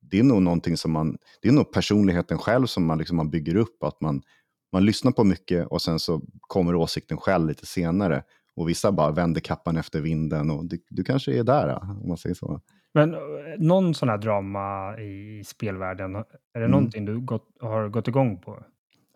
det 0.02 0.20
är 0.20 0.24
nog 0.24 0.42
någonting 0.42 0.78
som 0.78 0.92
man, 0.92 1.18
det 1.42 1.48
är 1.48 1.52
nog 1.52 1.72
personligheten 1.72 2.38
själv 2.38 2.66
som 2.66 2.86
man, 2.86 2.98
liksom, 2.98 3.18
man 3.18 3.30
bygger 3.30 3.56
upp, 3.56 3.84
att 3.84 4.02
man, 4.02 4.22
man 4.72 4.86
lyssnar 4.86 5.12
på 5.12 5.24
mycket 5.24 5.68
och 5.68 5.82
sen 5.82 6.00
så 6.00 6.22
kommer 6.42 6.76
åsikten 6.76 7.18
själv 7.18 7.48
lite 7.48 7.66
senare. 7.66 8.24
Och 8.56 8.70
vissa 8.70 8.92
bara 8.92 9.12
vänder 9.12 9.42
kappan 9.42 9.78
efter 9.78 10.02
vinden 10.02 10.50
och 10.52 10.66
du, 10.66 10.80
du 10.90 11.04
kanske 11.04 11.40
är 11.40 11.44
där, 11.44 11.80
om 11.82 12.08
man 12.08 12.18
säger 12.18 12.36
så. 12.36 12.62
Men 12.94 13.14
eh, 13.14 13.20
någon 13.58 13.94
sån 13.94 14.10
här 14.10 14.18
drama 14.18 14.98
i 15.00 15.44
spelvärlden, 15.46 16.16
är 16.16 16.26
det 16.54 16.60
mm. 16.60 16.72
någonting 16.72 17.06
du 17.06 17.20
gått, 17.20 17.48
har 17.60 17.90
gått 17.90 18.08
igång 18.08 18.38
på? 18.38 18.64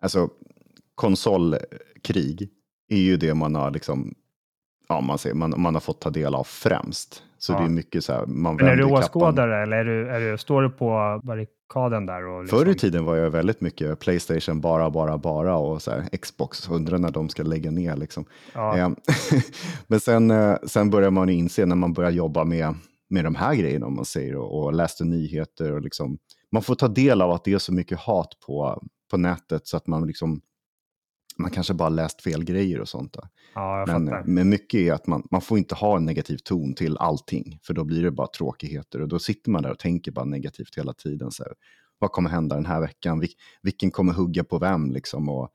Alltså, 0.00 0.28
konsolkrig 0.94 2.50
är 2.88 2.96
ju 2.96 3.16
det 3.16 3.34
man 3.34 3.54
har 3.54 3.70
liksom, 3.70 4.14
ja 4.88 5.00
man 5.00 5.18
säger, 5.18 5.34
man, 5.36 5.54
man 5.56 5.74
har 5.74 5.80
fått 5.80 6.00
ta 6.00 6.10
del 6.10 6.34
av 6.34 6.44
främst. 6.44 7.22
Så 7.38 7.52
ja. 7.52 7.58
det 7.58 7.64
är 7.64 7.68
mycket 7.68 8.04
så 8.04 8.12
här, 8.12 8.26
man 8.26 8.56
Men 8.56 8.66
är 8.66 8.76
du 8.76 8.84
åskådare 8.84 9.62
eller 9.62 9.76
är 9.76 9.84
du, 9.84 10.08
är 10.08 10.20
du, 10.20 10.38
står 10.38 10.62
du 10.62 10.70
på 10.70 11.20
barrikaden 11.68 12.06
där? 12.06 12.26
Och 12.26 12.42
liksom... 12.42 12.58
Förr 12.58 12.68
i 12.68 12.74
tiden 12.74 13.04
var 13.04 13.16
jag 13.16 13.30
väldigt 13.30 13.60
mycket 13.60 14.00
Playstation 14.00 14.60
bara, 14.60 14.90
bara, 14.90 15.18
bara 15.18 15.56
och 15.56 15.82
så 15.82 15.90
här, 15.90 16.16
Xbox, 16.16 16.68
undrar 16.68 16.98
när 16.98 17.10
de 17.10 17.28
ska 17.28 17.42
lägga 17.42 17.70
ner 17.70 17.96
liksom. 17.96 18.24
Ja. 18.54 18.76
Ehm, 18.76 18.96
men 19.86 20.00
sen, 20.00 20.30
eh, 20.30 20.56
sen 20.66 20.90
börjar 20.90 21.10
man 21.10 21.28
inse 21.28 21.66
när 21.66 21.76
man 21.76 21.92
börjar 21.92 22.10
jobba 22.10 22.44
med 22.44 22.74
med 23.10 23.24
de 23.24 23.34
här 23.34 23.54
grejerna 23.54 23.86
om 23.86 23.94
man 23.94 24.04
säger 24.04 24.36
och, 24.36 24.64
och 24.64 24.74
läste 24.74 25.04
nyheter 25.04 25.72
och 25.72 25.80
liksom 25.80 26.18
man 26.52 26.62
får 26.62 26.74
ta 26.74 26.88
del 26.88 27.22
av 27.22 27.30
att 27.30 27.44
det 27.44 27.52
är 27.52 27.58
så 27.58 27.72
mycket 27.72 27.98
hat 27.98 28.28
på, 28.46 28.82
på 29.10 29.16
nätet 29.16 29.66
så 29.66 29.76
att 29.76 29.86
man 29.86 30.06
liksom 30.06 30.40
man 31.38 31.50
kanske 31.50 31.74
bara 31.74 31.88
läst 31.88 32.22
fel 32.22 32.44
grejer 32.44 32.80
och 32.80 32.88
sånt. 32.88 33.12
Då. 33.12 33.22
Ja, 33.54 33.84
men, 33.86 34.06
fattar. 34.06 34.24
men 34.26 34.48
mycket 34.48 34.80
är 34.80 34.92
att 34.92 35.06
man, 35.06 35.28
man 35.30 35.40
får 35.40 35.58
inte 35.58 35.74
ha 35.74 35.96
en 35.96 36.04
negativ 36.04 36.36
ton 36.36 36.74
till 36.74 36.96
allting, 36.98 37.58
för 37.62 37.74
då 37.74 37.84
blir 37.84 38.02
det 38.02 38.10
bara 38.10 38.26
tråkigheter 38.26 39.00
och 39.00 39.08
då 39.08 39.18
sitter 39.18 39.50
man 39.50 39.62
där 39.62 39.70
och 39.70 39.78
tänker 39.78 40.12
bara 40.12 40.24
negativt 40.24 40.78
hela 40.78 40.92
tiden. 40.92 41.30
Så 41.30 41.42
här, 41.42 41.52
vad 41.98 42.12
kommer 42.12 42.30
hända 42.30 42.56
den 42.56 42.66
här 42.66 42.80
veckan? 42.80 43.20
Vil, 43.20 43.30
vilken 43.62 43.90
kommer 43.90 44.12
hugga 44.12 44.44
på 44.44 44.58
vem? 44.58 44.90
Liksom? 44.90 45.28
Och, 45.28 45.50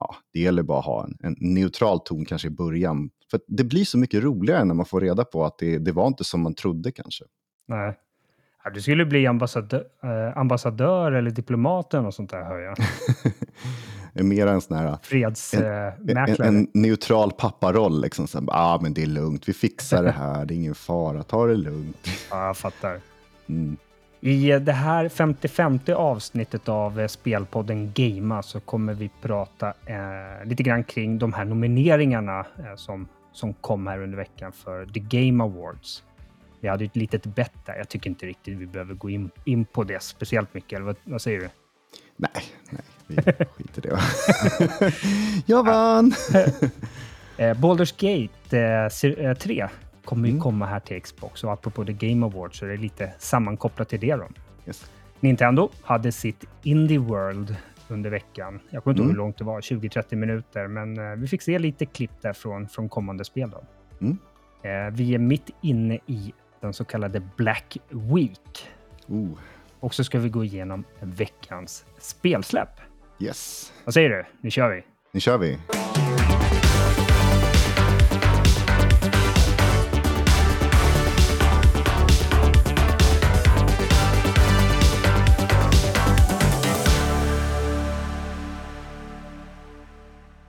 ja, 0.00 0.16
det 0.32 0.40
gäller 0.40 0.62
bara 0.62 0.78
att 0.78 0.84
ha 0.84 1.04
en, 1.04 1.16
en 1.22 1.36
neutral 1.40 2.00
ton 2.00 2.24
kanske 2.24 2.48
i 2.48 2.50
början. 2.50 3.10
För 3.30 3.40
det 3.46 3.64
blir 3.64 3.84
så 3.84 3.98
mycket 3.98 4.22
roligare 4.22 4.64
när 4.64 4.74
man 4.74 4.86
får 4.86 5.00
reda 5.00 5.24
på 5.24 5.44
att 5.44 5.58
det, 5.58 5.78
det 5.78 5.92
var 5.92 6.06
inte 6.06 6.24
som 6.24 6.40
man 6.42 6.54
trodde 6.54 6.92
kanske. 6.92 7.24
Nej. 7.68 7.98
Ja, 8.64 8.70
du 8.70 8.80
skulle 8.80 9.06
bli 9.06 9.26
ambassadör, 9.26 9.84
eh, 10.02 10.38
ambassadör 10.38 11.12
eller 11.12 11.30
diplomat 11.30 11.94
eller 11.94 12.02
något 12.02 12.14
sånt 12.14 12.30
där, 12.30 12.44
hör 12.44 12.58
jag. 12.58 12.76
Mer 14.12 14.46
en 14.46 14.60
sån 14.60 14.76
här... 14.76 14.98
Fredsmäklare. 15.02 16.46
En, 16.46 16.56
en, 16.56 16.56
en, 16.56 16.68
neutral 16.72 17.32
papparoll. 17.32 18.00
Liksom. 18.00 18.26
Ja, 18.32 18.42
ah, 18.48 18.80
men 18.82 18.94
det 18.94 19.02
är 19.02 19.06
lugnt. 19.06 19.48
Vi 19.48 19.52
fixar 19.52 20.02
det 20.02 20.10
här. 20.10 20.44
Det 20.44 20.54
är 20.54 20.56
ingen 20.56 20.74
fara. 20.74 21.22
Ta 21.22 21.46
det 21.46 21.56
lugnt. 21.56 22.08
Ja, 22.30 22.46
jag 22.46 22.56
fattar. 22.56 23.00
Mm. 23.48 23.76
I 24.20 24.58
det 24.58 24.72
här 24.72 25.08
55 25.08 25.78
avsnittet 25.96 26.68
av 26.68 27.08
spelpodden 27.08 27.92
Gamea 27.94 28.42
så 28.42 28.60
kommer 28.60 28.94
vi 28.94 29.10
prata 29.22 29.74
eh, 29.86 30.44
lite 30.44 30.62
grann 30.62 30.84
kring 30.84 31.18
de 31.18 31.32
här 31.32 31.44
nomineringarna 31.44 32.38
eh, 32.38 32.74
som, 32.76 33.08
som 33.32 33.54
kom 33.54 33.86
här 33.86 34.02
under 34.02 34.16
veckan 34.16 34.52
för 34.52 34.86
The 34.86 35.00
Game 35.00 35.44
Awards. 35.44 36.04
Vi 36.60 36.68
hade 36.68 36.84
ett 36.84 36.96
litet 36.96 37.24
bett 37.24 37.52
där. 37.66 37.76
Jag 37.76 37.88
tycker 37.88 38.10
inte 38.10 38.26
riktigt 38.26 38.58
vi 38.58 38.66
behöver 38.66 38.94
gå 38.94 39.10
in, 39.10 39.30
in 39.44 39.64
på 39.64 39.84
det 39.84 40.02
speciellt 40.02 40.54
mycket. 40.54 40.72
Eller 40.72 40.86
vad, 40.86 40.96
vad 41.04 41.22
säger 41.22 41.40
du? 41.40 41.48
Nej, 42.16 42.42
nej, 42.70 42.82
vi 43.10 43.44
skiter 43.56 43.86
i 43.86 43.90
det. 43.90 44.00
Jag 45.46 45.66
vann! 45.66 46.12
eh, 47.36 47.54
Baldur's 47.54 47.94
Gate 47.96 48.58
eh, 49.28 49.34
3 49.34 49.68
kommer 50.04 50.28
ju 50.28 50.30
mm. 50.30 50.42
komma 50.42 50.66
här 50.66 50.80
till 50.80 51.02
Xbox 51.02 51.44
och 51.44 51.52
apropå 51.52 51.84
The 51.84 51.92
Game 51.92 52.26
Awards 52.26 52.58
så 52.58 52.64
är 52.64 52.68
det 52.70 52.76
lite 52.76 53.12
sammankopplat 53.18 53.88
till 53.88 54.00
det. 54.00 54.16
Då. 54.16 54.28
Yes. 54.66 54.90
Nintendo 55.20 55.70
hade 55.82 56.12
sitt 56.12 56.44
Indie 56.62 56.98
World 56.98 57.56
under 57.88 58.10
veckan. 58.10 58.60
Jag 58.70 58.84
kommer 58.84 58.92
inte 58.92 59.02
ihåg 59.02 59.06
mm. 59.06 59.16
hur 59.16 59.24
långt 59.24 59.38
det 59.38 59.44
var, 59.44 59.60
20-30 59.60 60.16
minuter, 60.16 60.66
men 60.66 60.98
eh, 60.98 61.16
vi 61.16 61.28
fick 61.28 61.42
se 61.42 61.58
lite 61.58 61.86
klipp 61.86 62.10
där 62.20 62.32
från, 62.32 62.88
kommande 62.88 63.24
spel. 63.24 63.50
Då. 63.50 63.62
Mm. 64.00 64.18
Eh, 64.62 64.92
vi 64.92 65.14
är 65.14 65.18
mitt 65.18 65.50
inne 65.60 65.98
i 66.06 66.32
den 66.60 66.72
så 66.72 66.84
kallade 66.84 67.22
Black 67.36 67.76
Week. 67.88 68.68
Oh. 69.06 69.38
Och 69.80 69.94
så 69.94 70.04
ska 70.04 70.18
vi 70.18 70.28
gå 70.28 70.44
igenom 70.44 70.84
veckans 71.00 71.84
spelsläpp. 71.98 72.80
Yes. 73.22 73.72
Vad 73.84 73.94
säger 73.94 74.10
du? 74.10 74.24
Nu 74.40 74.50
kör 74.50 74.70
vi. 74.70 74.82
Nu 75.12 75.20
kör 75.20 75.38
vi. 75.38 75.58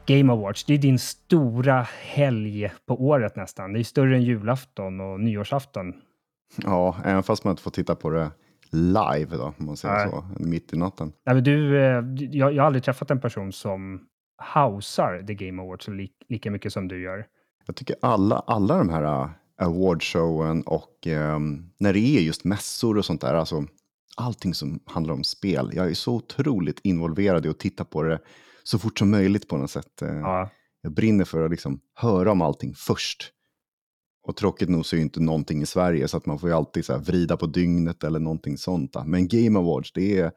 Game 0.06 0.34
Awards, 0.34 0.64
det 0.64 0.74
är 0.74 0.78
din 0.78 1.00
stora 1.00 1.88
helg 2.02 2.72
på 2.86 3.06
året 3.06 3.36
nästan. 3.36 3.74
Det 3.74 3.80
är 3.80 3.84
större 3.84 4.16
än 4.16 4.24
julafton 4.24 5.02
och 5.02 5.20
nyårsafton. 5.20 5.94
Ja, 6.56 6.96
även 7.06 7.24
fast 7.24 7.44
man 7.44 7.52
inte 7.52 7.64
får 7.64 7.72
titta 7.72 7.96
på 7.96 8.10
det 8.10 8.32
live 8.72 9.38
då, 9.38 9.54
om 9.60 9.66
man 9.66 9.78
säger 9.78 9.96
Nej. 9.96 10.10
så, 10.10 10.26
mitt 10.40 10.74
i 10.74 10.78
natten. 10.78 11.14
Nej, 11.26 11.36
men 11.36 11.44
du, 11.44 11.78
eh, 11.78 12.04
jag, 12.32 12.54
jag 12.54 12.64
har 12.64 12.68
aldrig 12.68 12.84
träffat 12.84 13.12
en 13.12 13.22
person 13.22 13.52
som 13.52 14.02
hausar 14.38 15.24
The 15.28 15.34
Game 15.34 15.62
Awards 15.62 15.88
li, 15.88 16.10
lika 16.30 16.52
mycket 16.52 16.74
som 16.74 16.88
du 16.88 17.02
gör. 17.02 17.26
Jag 17.66 17.76
tycker 17.76 17.96
alla, 18.02 18.40
alla 18.40 18.78
de 18.78 18.90
här 18.90 19.24
uh, 19.24 19.30
awardshowen 19.58 20.62
och 20.62 21.08
um, 21.08 21.72
när 21.78 21.94
det 21.94 22.00
är 22.00 22.22
just 22.22 22.44
mässor 22.44 22.98
och 22.98 23.06
sånt 23.06 23.22
där, 23.22 23.34
alltså 23.34 23.66
allting 24.18 24.54
som 24.54 24.80
handlar 24.86 25.14
om 25.14 25.24
spel. 25.24 25.72
Jag 25.74 25.90
är 25.90 25.94
så 25.94 26.14
otroligt 26.14 26.80
involverad 26.84 27.46
i 27.46 27.50
att 27.50 27.60
titta 27.60 27.86
på 27.86 28.04
det 28.04 28.20
så 28.64 28.80
fort 28.80 29.00
som 29.00 29.12
möjligt 29.12 29.48
på 29.48 29.58
något 29.58 29.72
sätt. 29.72 30.02
Eh, 30.02 30.16
ja. 30.16 30.50
Jag 30.82 30.94
brinner 30.94 31.26
för 31.26 31.46
att 31.46 31.52
liksom 31.52 31.80
höra 31.96 32.32
om 32.32 32.42
allting 32.42 32.74
först. 32.76 33.32
Och 34.24 34.36
tråkigt 34.36 34.70
nog 34.70 34.86
så 34.86 34.96
är 34.96 34.98
ju 34.98 35.04
inte 35.04 35.20
någonting 35.20 35.62
i 35.62 35.66
Sverige 35.66 36.08
så 36.08 36.18
att 36.18 36.26
man 36.26 36.40
får 36.40 36.50
ju 36.50 36.56
alltid 36.56 36.86
så 36.86 36.98
vrida 36.98 37.38
på 37.38 37.46
dygnet 37.46 38.04
eller 38.04 38.20
någonting 38.20 38.58
sånt. 38.58 38.96
Men 39.06 39.28
Game 39.28 39.60
Awards, 39.60 39.92
det 39.94 40.20
är, 40.20 40.32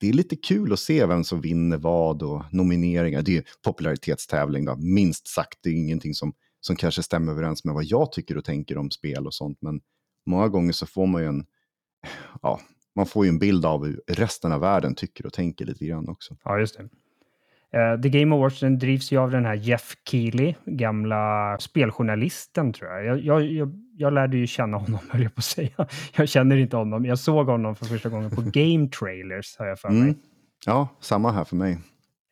det 0.00 0.08
är 0.08 0.12
lite 0.12 0.36
kul 0.36 0.72
att 0.72 0.80
se 0.80 1.06
vem 1.06 1.24
som 1.24 1.40
vinner 1.40 1.76
vad 1.76 2.22
och 2.22 2.42
nomineringar. 2.52 3.22
Det 3.22 3.36
är 3.36 3.44
popularitetstävling 3.64 4.64
då, 4.64 4.76
minst 4.76 5.28
sagt. 5.28 5.58
Det 5.62 5.70
är 5.70 5.74
ingenting 5.74 6.14
som, 6.14 6.32
som 6.60 6.76
kanske 6.76 7.02
stämmer 7.02 7.32
överens 7.32 7.64
med 7.64 7.74
vad 7.74 7.84
jag 7.84 8.12
tycker 8.12 8.36
och 8.36 8.44
tänker 8.44 8.78
om 8.78 8.90
spel 8.90 9.26
och 9.26 9.34
sånt. 9.34 9.58
Men 9.60 9.80
många 10.26 10.48
gånger 10.48 10.72
så 10.72 10.86
får 10.86 11.06
man 11.06 11.22
ju 11.22 11.28
en, 11.28 11.44
ja, 12.42 12.60
man 12.96 13.06
får 13.06 13.24
ju 13.24 13.28
en 13.28 13.38
bild 13.38 13.66
av 13.66 13.86
hur 13.86 14.02
resten 14.08 14.52
av 14.52 14.60
världen 14.60 14.94
tycker 14.94 15.26
och 15.26 15.32
tänker 15.32 15.64
lite 15.64 15.86
grann 15.86 16.08
också. 16.08 16.36
Ja, 16.44 16.58
just 16.58 16.76
det. 16.78 16.88
Uh, 17.76 18.00
The 18.00 18.08
Game 18.08 18.34
Awards 18.34 18.60
den 18.60 18.78
drivs 18.78 19.12
ju 19.12 19.18
av 19.18 19.30
den 19.30 19.44
här 19.44 19.54
Jeff 19.54 19.94
Keely, 20.10 20.54
gamla 20.64 21.56
speljournalisten 21.60 22.72
tror 22.72 22.90
jag. 22.90 23.04
Jag, 23.04 23.20
jag, 23.20 23.42
jag, 23.42 23.72
jag 23.96 24.12
lärde 24.12 24.36
ju 24.36 24.46
känna 24.46 24.76
honom, 24.76 25.00
höll 25.10 25.22
jag 25.22 25.34
på 25.34 25.38
att 25.38 25.44
säga. 25.44 25.86
Jag 26.16 26.28
känner 26.28 26.56
inte 26.56 26.76
honom. 26.76 27.04
Jag 27.04 27.18
såg 27.18 27.46
honom 27.46 27.76
för 27.76 27.84
första 27.84 28.08
gången 28.08 28.30
på 28.30 28.40
Game 28.44 28.88
Trailers, 28.88 29.58
har 29.58 29.66
jag 29.66 29.78
för 29.78 29.88
mig. 29.88 30.00
Mm. 30.00 30.14
Ja, 30.66 30.88
samma 31.00 31.32
här 31.32 31.44
för 31.44 31.56
mig. 31.56 31.78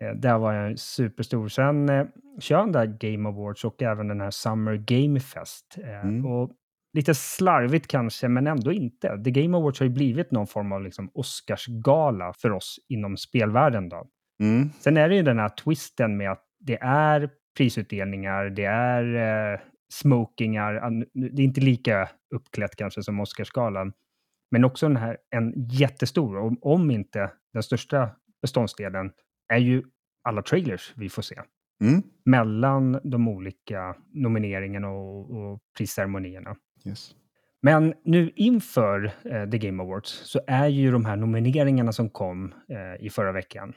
Uh, 0.04 0.20
där 0.20 0.38
var 0.38 0.52
jag 0.52 0.78
superstor. 0.78 1.48
Sen 1.48 1.90
uh, 1.90 2.06
kör 2.40 2.56
han 2.56 2.72
där 2.72 2.86
Game 2.86 3.28
Awards 3.28 3.64
och 3.64 3.82
även 3.82 4.08
den 4.08 4.20
här 4.20 4.30
Summer 4.30 4.76
Game 4.76 5.20
Fest. 5.20 5.78
Uh, 5.78 6.04
mm. 6.04 6.26
Och 6.26 6.50
lite 6.92 7.14
slarvigt 7.14 7.86
kanske, 7.86 8.28
men 8.28 8.46
ändå 8.46 8.72
inte. 8.72 9.22
The 9.24 9.30
Game 9.30 9.56
Awards 9.56 9.80
har 9.80 9.86
ju 9.86 9.92
blivit 9.92 10.30
någon 10.30 10.46
form 10.46 10.72
av 10.72 10.82
liksom 10.82 11.10
Oscarsgala 11.14 12.32
för 12.32 12.52
oss 12.52 12.78
inom 12.88 13.16
spelvärlden. 13.16 13.88
Då. 13.88 14.06
Mm. 14.40 14.70
Sen 14.80 14.96
är 14.96 15.08
det 15.08 15.14
ju 15.14 15.22
den 15.22 15.38
här 15.38 15.48
twisten 15.48 16.16
med 16.16 16.30
att 16.30 16.44
det 16.60 16.78
är 16.80 17.30
prisutdelningar, 17.56 18.44
det 18.44 18.64
är 18.64 19.52
eh, 19.52 19.60
smokingar, 19.92 21.04
det 21.14 21.42
är 21.42 21.44
inte 21.44 21.60
lika 21.60 22.08
uppklätt 22.34 22.76
kanske 22.76 23.02
som 23.02 23.20
Oscarsgalan. 23.20 23.92
Men 24.50 24.64
också 24.64 24.88
den 24.88 24.96
här, 24.96 25.16
en 25.30 25.52
jättestor, 25.56 26.38
om, 26.38 26.58
om 26.60 26.90
inte 26.90 27.30
den 27.52 27.62
största 27.62 28.10
beståndsdelen, 28.42 29.12
är 29.52 29.58
ju 29.58 29.82
alla 30.22 30.42
trailers 30.42 30.92
vi 30.96 31.08
får 31.08 31.22
se. 31.22 31.40
Mm. 31.80 32.02
Mellan 32.24 33.00
de 33.04 33.28
olika 33.28 33.96
nomineringarna 34.12 34.88
och, 34.88 35.30
och 35.30 35.60
prisceremonierna. 35.76 36.56
Yes. 36.86 37.14
Men 37.62 37.94
nu 38.04 38.32
inför 38.36 39.04
eh, 39.24 39.50
The 39.50 39.58
Game 39.58 39.82
Awards 39.82 40.10
så 40.24 40.40
är 40.46 40.68
ju 40.68 40.92
de 40.92 41.04
här 41.04 41.16
nomineringarna 41.16 41.92
som 41.92 42.10
kom 42.10 42.54
eh, 42.68 43.06
i 43.06 43.10
förra 43.10 43.32
veckan 43.32 43.74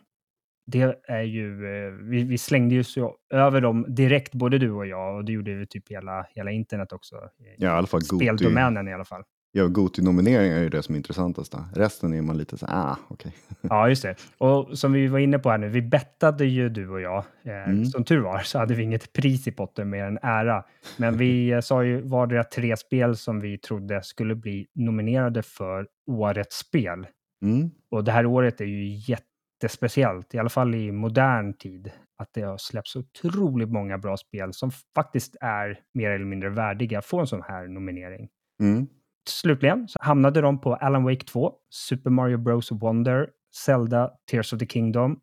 det 0.72 1.00
är 1.08 1.22
ju, 1.22 1.66
eh, 1.66 1.92
vi, 1.92 2.24
vi, 2.24 2.38
slängde 2.38 2.76
ju 2.76 2.84
så 2.84 3.16
över 3.34 3.62
dem 3.62 3.86
direkt, 3.90 4.34
både 4.34 4.58
du 4.58 4.72
och 4.72 4.88
jag, 4.88 5.16
och 5.16 5.26
det 5.26 5.32
gjorde 5.32 5.54
vi 5.54 5.68
typ 5.68 5.92
hela, 5.92 6.26
hela 6.36 6.52
internet 6.52 6.94
också. 6.94 7.16
Ja, 7.58 7.68
i 7.68 7.72
alla 7.72 7.88
fall 7.88 8.02
Speldomänen 8.02 8.88
i 8.88 8.94
alla 8.94 9.06
fall. 9.06 9.24
Ja, 9.54 9.68
Goti-nomineringar 9.68 10.56
är 10.56 10.64
ju 10.64 10.70
det 10.70 10.84
som 10.84 10.96
är 10.96 10.98
intressantast. 10.98 11.56
Resten 11.74 12.14
är 12.14 12.22
man 12.22 12.38
lite 12.38 12.58
så 12.58 12.66
ah, 12.70 12.98
okej. 13.08 13.34
Okay. 13.50 13.56
ja, 13.70 13.90
just 13.90 14.04
det. 14.04 14.16
Och 14.38 14.78
som 14.78 14.94
vi 14.94 15.08
var 15.08 15.20
inne 15.20 15.40
på 15.40 15.50
här 15.50 15.58
nu, 15.58 15.70
vi 15.70 15.82
bettade 15.82 16.46
ju 16.46 16.70
du 16.70 16.90
och 16.90 17.02
jag. 17.02 17.24
Eh, 17.44 17.70
mm. 17.70 17.86
Som 17.86 18.04
tur 18.04 18.20
var 18.20 18.40
så 18.40 18.60
hade 18.60 18.74
vi 18.74 18.84
inget 18.84 19.14
pris 19.14 19.48
i 19.48 19.52
potten 19.52 19.90
mer 19.90 20.04
än 20.04 20.20
ära. 20.22 20.64
Men 20.98 21.18
vi 21.18 21.52
eh, 21.52 21.60
sa 21.60 21.84
ju 21.84 22.02
vardera 22.02 22.44
tre 22.44 22.78
spel 22.78 23.18
som 23.18 23.40
vi 23.40 23.58
trodde 23.58 24.04
skulle 24.04 24.36
bli 24.36 24.68
nominerade 24.76 25.44
för 25.44 25.88
årets 26.08 26.58
spel. 26.58 27.08
Mm. 27.42 27.72
Och 27.92 28.04
det 28.04 28.12
här 28.12 28.26
året 28.26 28.62
är 28.62 28.66
ju 28.66 28.96
jätte 28.96 29.31
jättespeciellt, 29.62 30.34
i 30.34 30.38
alla 30.38 30.50
fall 30.50 30.76
i 30.76 30.92
modern 30.92 31.54
tid, 31.54 31.92
att 32.18 32.34
det 32.34 32.42
har 32.42 32.58
släppts 32.58 32.96
otroligt 32.96 33.70
många 33.70 33.98
bra 33.98 34.18
spel 34.18 34.54
som 34.54 34.72
faktiskt 34.96 35.36
är 35.42 35.80
mer 35.94 36.12
eller 36.12 36.26
mindre 36.26 36.50
värdiga 36.50 37.00
att 37.00 37.06
få 37.06 37.20
en 37.20 37.28
sån 37.28 37.42
här 37.42 37.68
nominering. 37.68 38.30
Mm. 38.62 38.88
Slutligen 39.30 39.88
så 39.88 39.98
hamnade 40.02 40.42
de 40.42 40.62
på 40.62 40.76
Alan 40.76 41.04
Wake 41.04 41.26
2, 41.26 41.54
Super 41.70 42.10
Mario 42.10 42.38
Bros 42.38 42.72
Wonder, 42.72 43.30
Zelda, 43.66 44.12
Tears 44.32 44.54
of 44.54 44.60
the 44.60 44.66
Kingdom, 44.66 45.20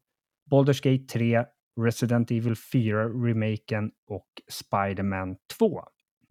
Baldur's 0.50 0.82
Gate 0.82 1.12
3, 1.12 1.44
Resident 1.80 2.30
Evil 2.30 2.56
4 2.72 3.04
remaken 3.04 3.90
och 4.06 4.26
Spider-Man 4.50 5.36
2. 5.58 5.82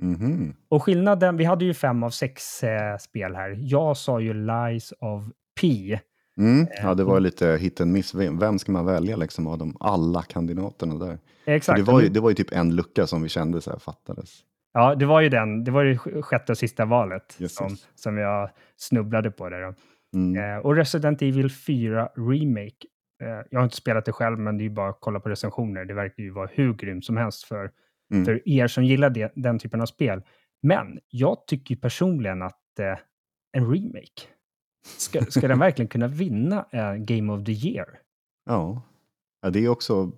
Mm. 0.02 0.56
Och 0.70 0.84
skillnaden, 0.84 1.38
vi 1.38 1.44
hade 1.44 1.66
ju 1.66 1.74
fem 1.74 2.04
av 2.04 2.10
sex 2.10 2.64
eh, 2.64 2.98
spel 2.98 3.36
här. 3.36 3.56
Jag 3.60 3.98
sa 3.98 4.20
ju 4.20 4.34
Lies 4.34 4.94
of 5.00 5.24
P 5.62 6.00
Mm. 6.38 6.67
Ja, 6.84 6.94
det 6.94 7.03
var 7.03 7.20
lite 7.20 7.48
hit 7.48 7.82
and 7.82 7.91
miss. 7.91 8.15
Vem 8.15 8.60
ska 8.60 8.72
man 8.72 8.86
välja 8.86 9.15
liksom 9.15 9.48
av 9.48 9.58
de 9.58 9.77
alla 9.79 10.22
kandidaterna 10.24 10.96
där? 11.06 11.20
Exakt. 11.46 11.77
Det 11.77 11.91
var, 11.91 12.01
ju, 12.01 12.10
det 12.10 12.20
var 12.20 12.29
ju 12.29 12.36
typ 12.36 12.51
en 12.51 12.75
lucka 12.75 13.08
som 13.08 13.24
vi 13.24 13.29
kände 13.29 13.62
så 13.62 13.72
här 13.72 13.79
fattades. 13.79 14.44
Ja, 14.74 14.96
det 14.96 15.06
var 15.06 15.22
ju 15.22 15.29
den. 15.29 15.63
Det 15.63 15.72
var 15.72 15.86
det 15.86 15.98
sjätte 15.98 16.51
och 16.51 16.58
sista 16.58 16.86
valet 16.86 17.38
yes, 17.39 17.56
som, 17.56 17.72
yes. 17.72 17.88
som 17.96 18.17
jag 18.17 18.50
snubblade 18.77 19.32
på. 19.32 19.50
Det. 19.50 19.75
Mm. 20.15 20.58
Eh, 20.58 20.65
och 20.65 20.75
Resident 20.75 21.22
Evil 21.22 21.51
4 21.51 22.10
Remake 22.15 22.88
eh, 23.24 23.46
jag 23.50 23.60
har 23.60 23.63
inte 23.63 23.75
spelat 23.75 24.06
det 24.06 24.12
själv, 24.12 24.39
men 24.39 24.58
det 24.58 24.62
är 24.62 24.65
ju 24.65 24.74
bara 24.74 24.89
att 24.89 24.98
kolla 25.00 25.20
på 25.20 25.29
recensioner. 25.29 25.86
Det 25.86 25.94
verkar 25.94 26.24
ju 26.24 26.32
vara 26.32 26.50
hur 26.53 26.74
grymt 26.74 27.06
som 27.06 27.17
helst 27.17 27.44
för, 27.44 27.72
mm. 28.13 28.25
för 28.25 28.50
er 28.50 28.67
som 28.67 28.84
gillar 28.84 29.10
det, 29.10 29.32
den 29.36 29.60
typen 29.60 29.82
av 29.82 29.86
spel. 29.86 30.22
Men 30.62 31.00
jag 31.10 31.48
tycker 31.48 31.75
personligen 31.75 32.41
att 32.41 32.79
eh, 32.79 32.98
en 33.58 33.72
remake, 33.74 34.22
ska, 34.98 35.25
ska 35.25 35.48
den 35.48 35.60
verkligen 35.60 35.89
kunna 35.89 36.08
vinna 36.08 36.65
eh, 36.72 36.94
Game 36.94 37.34
of 37.34 37.46
the 37.46 37.51
Year? 37.51 37.88
Ja. 38.46 38.82
ja, 39.41 39.50
det 39.50 39.65
är 39.65 39.70
också 39.70 40.12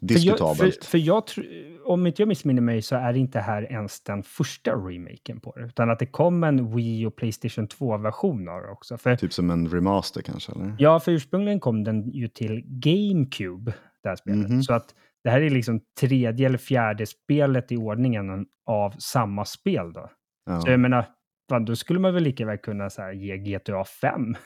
diskutabelt. 0.00 0.84
För 0.84 0.98
jag, 0.98 1.28
för, 1.28 1.42
för 1.42 1.44
jag 1.44 1.48
om 1.88 2.06
inte 2.06 2.22
jag 2.22 2.28
missminner 2.28 2.62
mig 2.62 2.82
så 2.82 2.96
är 2.96 3.12
det 3.12 3.18
inte 3.18 3.40
här 3.40 3.72
ens 3.72 4.00
den 4.00 4.22
första 4.22 4.72
remaken 4.72 5.40
på 5.40 5.52
det, 5.56 5.62
utan 5.64 5.90
att 5.90 5.98
det 5.98 6.06
kom 6.06 6.44
en 6.44 6.76
Wii 6.76 7.06
och 7.06 7.16
Playstation 7.16 7.68
2-version 7.68 8.48
av 8.48 8.62
det 8.62 8.68
också. 8.68 8.96
För, 8.96 9.16
typ 9.16 9.32
som 9.32 9.50
en 9.50 9.68
remaster 9.68 10.22
kanske? 10.22 10.52
Eller? 10.52 10.76
Ja, 10.78 11.00
för 11.00 11.12
ursprungligen 11.12 11.60
kom 11.60 11.84
den 11.84 12.10
ju 12.10 12.28
till 12.28 12.62
GameCube, 12.66 13.74
det 14.02 14.08
här 14.08 14.16
spelet. 14.16 14.46
Mm 14.46 14.58
-hmm. 14.58 14.62
Så 14.62 14.74
att 14.74 14.94
det 15.24 15.30
här 15.30 15.40
är 15.40 15.50
liksom 15.50 15.80
tredje 16.00 16.46
eller 16.46 16.58
fjärde 16.58 17.06
spelet 17.06 17.72
i 17.72 17.76
ordningen 17.76 18.46
av 18.66 18.90
samma 18.98 19.44
spel 19.44 19.92
då. 19.92 20.10
Ja. 20.46 20.60
Så 20.60 20.70
jag 20.70 20.80
menar, 20.80 21.06
fan, 21.48 21.64
då 21.64 21.76
skulle 21.76 22.00
man 22.00 22.14
väl 22.14 22.22
lika 22.22 22.46
väl 22.46 22.58
kunna 22.58 22.90
så 22.90 23.02
här, 23.02 23.12
ge 23.12 23.36
GTA 23.36 23.84
5 23.84 24.36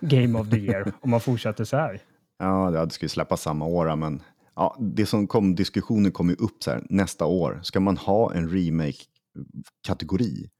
Game 0.00 0.38
of 0.38 0.50
the 0.50 0.56
Year 0.56 0.92
om 1.00 1.10
man 1.10 1.20
fortsätter 1.20 1.64
så 1.64 1.76
här. 1.76 2.00
Ja, 2.40 2.70
det 2.70 2.90
skulle 2.90 3.08
släppa 3.08 3.36
samma 3.36 3.64
år, 3.64 3.96
men 3.96 4.22
ja, 4.56 4.76
det 4.80 5.06
som 5.06 5.26
kom, 5.26 5.54
diskussionen 5.54 6.12
kom 6.12 6.28
ju 6.28 6.34
upp 6.34 6.62
så 6.62 6.70
här, 6.70 6.86
nästa 6.90 7.24
år, 7.24 7.60
ska 7.62 7.80
man 7.80 7.96
ha 7.96 8.34
en 8.34 8.50
remake-kategori? 8.50 10.50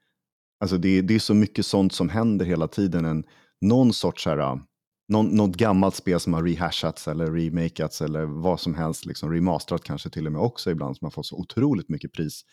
Alltså 0.60 0.78
det, 0.78 1.00
det 1.00 1.14
är 1.14 1.18
så 1.18 1.34
mycket 1.34 1.66
sånt 1.66 1.92
som 1.92 2.08
händer 2.08 2.46
hela 2.46 2.68
tiden, 2.68 3.04
en, 3.04 3.24
någon 3.60 3.92
sorts 3.92 4.26
här, 4.26 4.60
någon, 5.08 5.26
något 5.26 5.56
gammalt 5.56 5.94
spel 5.94 6.20
som 6.20 6.32
har 6.32 6.42
rehashats 6.42 7.08
eller 7.08 7.32
remakats 7.32 8.02
eller 8.02 8.24
vad 8.24 8.60
som 8.60 8.74
helst, 8.74 9.06
liksom 9.06 9.32
remasterat 9.32 9.84
kanske 9.84 10.10
till 10.10 10.26
och 10.26 10.32
med 10.32 10.40
också 10.40 10.70
ibland, 10.70 10.96
som 10.96 11.06
har 11.06 11.10
fått 11.10 11.26
så 11.26 11.36
otroligt 11.36 11.88
mycket 11.88 12.12
pris 12.12 12.44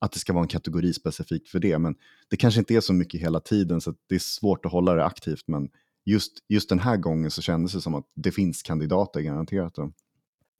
att 0.00 0.12
det 0.12 0.18
ska 0.18 0.32
vara 0.32 0.42
en 0.42 0.48
kategori 0.48 0.92
specifikt 0.92 1.48
för 1.48 1.58
det. 1.58 1.78
Men 1.78 1.94
det 2.30 2.36
kanske 2.36 2.60
inte 2.60 2.74
är 2.74 2.80
så 2.80 2.92
mycket 2.92 3.20
hela 3.20 3.40
tiden 3.40 3.80
så 3.80 3.94
det 4.08 4.14
är 4.14 4.18
svårt 4.18 4.66
att 4.66 4.72
hålla 4.72 4.94
det 4.94 5.04
aktivt. 5.04 5.48
Men 5.48 5.68
just, 6.04 6.32
just 6.48 6.68
den 6.68 6.78
här 6.78 6.96
gången 6.96 7.30
så 7.30 7.42
kändes 7.42 7.72
det 7.72 7.80
som 7.80 7.94
att 7.94 8.04
det 8.14 8.32
finns 8.32 8.62
kandidater 8.62 9.20
garanterat. 9.20 9.74
Då. 9.74 9.92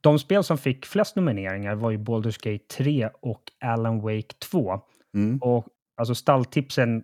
De 0.00 0.18
spel 0.18 0.44
som 0.44 0.58
fick 0.58 0.86
flest 0.86 1.16
nomineringar 1.16 1.74
var 1.74 1.90
ju 1.90 1.98
Baldur's 1.98 2.50
Gate 2.50 2.64
3 2.76 3.10
och 3.22 3.42
Alan 3.60 4.00
Wake 4.00 4.34
2. 4.50 4.80
Mm. 5.14 5.38
Och 5.38 5.66
alltså 5.96 6.14
stalltipsen 6.14 7.02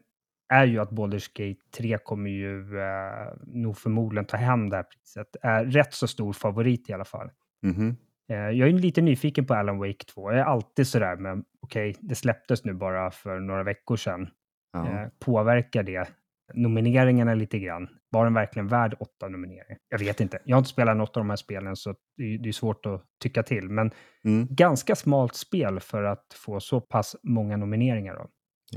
är 0.48 0.66
ju 0.66 0.78
att 0.78 0.90
Baldur's 0.90 1.30
Gate 1.34 1.60
3 1.76 1.98
kommer 2.04 2.30
ju 2.30 2.78
eh, 2.78 3.34
nog 3.46 3.78
förmodligen 3.78 4.24
ta 4.24 4.36
hem 4.36 4.70
det 4.70 4.76
här 4.76 4.82
priset. 4.82 5.36
Är 5.42 5.64
rätt 5.64 5.94
så 5.94 6.06
stor 6.06 6.32
favorit 6.32 6.90
i 6.90 6.92
alla 6.92 7.04
fall. 7.04 7.30
Mm. 7.64 7.96
Eh, 8.28 8.36
jag 8.36 8.68
är 8.68 8.72
lite 8.72 9.02
nyfiken 9.02 9.46
på 9.46 9.54
Alan 9.54 9.78
Wake 9.78 10.04
2. 10.14 10.30
Jag 10.32 10.40
är 10.40 10.44
alltid 10.44 10.86
sådär 10.86 11.16
med, 11.16 11.44
okej, 11.60 11.90
okay, 11.90 12.08
det 12.08 12.14
släpptes 12.14 12.64
nu 12.64 12.74
bara 12.74 13.10
för 13.10 13.40
några 13.40 13.62
veckor 13.62 13.96
sedan. 13.96 14.28
Ja. 14.72 14.86
Eh, 14.88 15.08
påverkar 15.18 15.82
det 15.82 16.08
nomineringarna 16.54 17.34
lite 17.34 17.58
grann? 17.58 17.88
Var 18.10 18.24
den 18.24 18.34
verkligen 18.34 18.68
värd 18.68 18.96
åtta 19.00 19.28
nomineringar? 19.28 19.78
Jag 19.88 19.98
vet 19.98 20.20
inte. 20.20 20.38
Jag 20.44 20.56
har 20.56 20.58
inte 20.58 20.70
spelat 20.70 20.96
något 20.96 21.16
av 21.16 21.20
de 21.20 21.30
här 21.30 21.36
spelen 21.36 21.76
så 21.76 21.94
det 22.16 22.22
är, 22.34 22.38
det 22.38 22.48
är 22.48 22.52
svårt 22.52 22.86
att 22.86 23.04
tycka 23.22 23.42
till. 23.42 23.68
Men 23.68 23.90
mm. 24.24 24.46
ganska 24.50 24.96
smalt 24.96 25.34
spel 25.34 25.80
för 25.80 26.02
att 26.02 26.26
få 26.34 26.60
så 26.60 26.80
pass 26.80 27.16
många 27.22 27.56
nomineringar. 27.56 28.14
Då. 28.14 28.28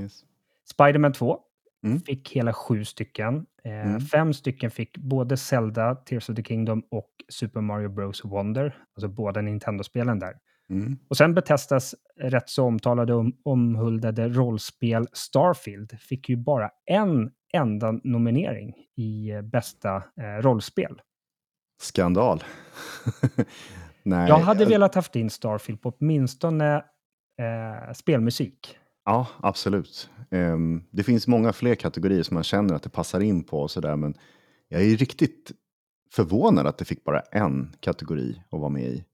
Yes. 0.02 0.20
Spiderman 0.70 1.12
2 1.12 1.40
mm. 1.84 2.00
fick 2.00 2.32
hela 2.36 2.52
sju 2.52 2.84
stycken. 2.84 3.46
Eh, 3.64 3.86
mm. 3.86 4.00
Fem 4.00 4.34
stycken 4.34 4.70
fick 4.70 4.98
både 4.98 5.36
Zelda, 5.36 5.94
Tears 5.94 6.28
of 6.28 6.36
the 6.36 6.42
Kingdom 6.42 6.82
och 6.90 7.10
Super 7.28 7.60
Mario 7.60 7.88
Bros 7.88 8.24
Wonder. 8.24 8.76
Alltså 8.96 9.08
båda 9.08 9.40
Nintendo-spelen 9.40 10.18
där. 10.18 10.34
Mm. 10.70 10.98
Och 11.08 11.16
sen 11.16 11.34
Betestas 11.34 11.94
rätt 12.20 12.48
så 12.48 12.64
omtalade 12.64 13.14
och 13.14 13.24
omhuldade 13.44 14.28
rollspel 14.28 15.06
Starfield 15.12 16.00
fick 16.00 16.28
ju 16.28 16.36
bara 16.36 16.70
en 16.86 17.30
enda 17.52 17.92
nominering 17.92 18.74
i 18.96 19.30
eh, 19.30 19.42
bästa 19.42 19.96
eh, 19.96 20.42
rollspel. 20.42 21.00
Skandal. 21.82 22.44
Nej, 24.02 24.28
jag 24.28 24.38
hade 24.38 24.64
velat 24.64 24.94
haft 24.94 25.16
in 25.16 25.30
Starfield 25.30 25.82
på 25.82 25.92
åtminstone 25.98 26.74
eh, 27.38 27.92
spelmusik. 27.92 28.78
Ja, 29.10 29.26
absolut. 29.40 30.10
Um, 30.30 30.84
det 30.90 31.02
finns 31.02 31.26
många 31.26 31.52
fler 31.52 31.74
kategorier 31.74 32.22
som 32.22 32.34
man 32.34 32.44
känner 32.44 32.74
att 32.74 32.82
det 32.82 32.88
passar 32.88 33.20
in 33.20 33.44
på 33.44 33.60
och 33.60 33.70
sådär, 33.70 33.96
men 33.96 34.14
jag 34.68 34.82
är 34.82 34.96
riktigt 34.96 35.52
förvånad 36.12 36.66
att 36.66 36.78
det 36.78 36.84
fick 36.84 37.04
bara 37.04 37.20
en 37.20 37.76
kategori 37.80 38.42
att 38.50 38.60
vara 38.60 38.70
med 38.70 38.84
i. 38.84 39.04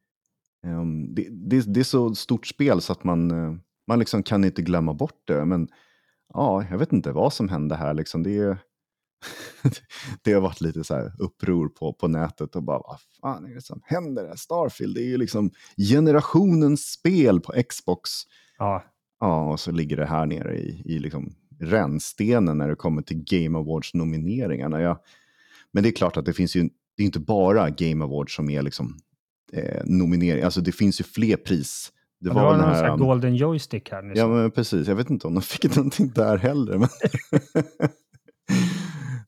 Um, 0.67 1.15
det, 1.15 1.29
det, 1.31 1.75
det, 1.75 1.81
är 1.81 1.85
så 1.85 2.15
stort 2.15 2.47
spel 2.47 2.81
så 2.81 2.93
att 2.93 3.05
man, 3.05 3.31
eh, 3.31 3.55
man 3.87 3.99
liksom 3.99 4.23
kan 4.23 4.45
inte 4.45 4.63
glömma 4.63 4.95
bort 4.95 5.23
det, 5.25 5.45
men 5.45 5.69
ja, 6.35 6.65
jag 6.71 6.79
vet 6.79 6.93
inte 6.93 7.13
vad 7.13 7.33
som 7.33 7.49
hände 7.49 7.77
här. 7.77 7.95
Liksom. 7.95 8.23
Det, 8.23 8.59
det 10.23 10.33
har 10.33 10.41
varit 10.41 10.61
lite 10.61 10.85
så 10.85 10.95
här 10.95 11.13
uppror 11.19 11.69
på, 11.69 11.93
på 11.93 12.09
nätet 12.09 12.57
och 12.57 12.63
bara 12.63 12.79
vad 12.79 13.01
fan 13.21 13.45
är 13.45 13.55
det 13.55 13.63
som 13.63 13.81
händer? 13.85 14.37
Starfield, 14.37 14.95
det 14.95 15.01
är 15.03 15.09
ju 15.09 15.17
liksom 15.17 15.51
generationens 15.77 16.93
spel 16.93 17.41
på 17.41 17.53
Xbox. 17.69 18.11
Ja. 18.59 18.85
Ja, 19.21 19.53
och 19.53 19.61
så 19.61 19.73
ligger 19.73 19.97
det 19.97 20.07
här 20.07 20.27
nere 20.27 20.59
i, 20.59 20.83
i 20.85 20.99
liksom 20.99 21.35
rännstenen 21.61 22.59
när 22.59 22.69
det 22.69 22.77
kommer 22.77 23.03
till 23.03 23.25
Game 23.27 23.59
Awards-nomineringarna. 23.59 24.81
Ja, 24.81 25.03
men 25.73 25.83
det 25.83 25.89
är 25.89 25.93
klart 25.93 26.17
att 26.17 26.25
det 26.25 26.33
finns 26.33 26.57
ju, 26.57 26.63
det 26.97 27.03
är 27.03 27.07
inte 27.07 27.21
bara 27.21 27.71
Game 27.71 28.05
Awards 28.05 28.35
som 28.35 28.51
är 28.51 28.63
liksom 28.63 28.99
eh, 29.53 29.83
nominering, 29.85 30.43
alltså 30.43 30.61
det 30.61 30.73
finns 30.73 31.01
ju 31.01 31.05
fler 31.05 31.37
pris 31.37 31.93
det 32.21 32.31
var, 32.31 32.41
det 32.41 32.47
var 32.47 32.57
någon 32.57 32.75
här, 32.75 32.91
um, 32.91 32.99
golden 32.99 33.37
joystick 33.37 33.91
här 33.91 34.03
nyss. 34.03 34.19
Ja, 34.19 34.29
men 34.29 34.51
precis. 34.51 34.89
Jag 34.89 34.95
vet 34.97 35.11
inte 35.11 35.27
om 35.27 35.35
de 35.35 35.43
fick 35.43 35.77
någonting 35.77 36.13
där 36.15 36.37
heller. 36.37 36.79
Men 36.79 36.89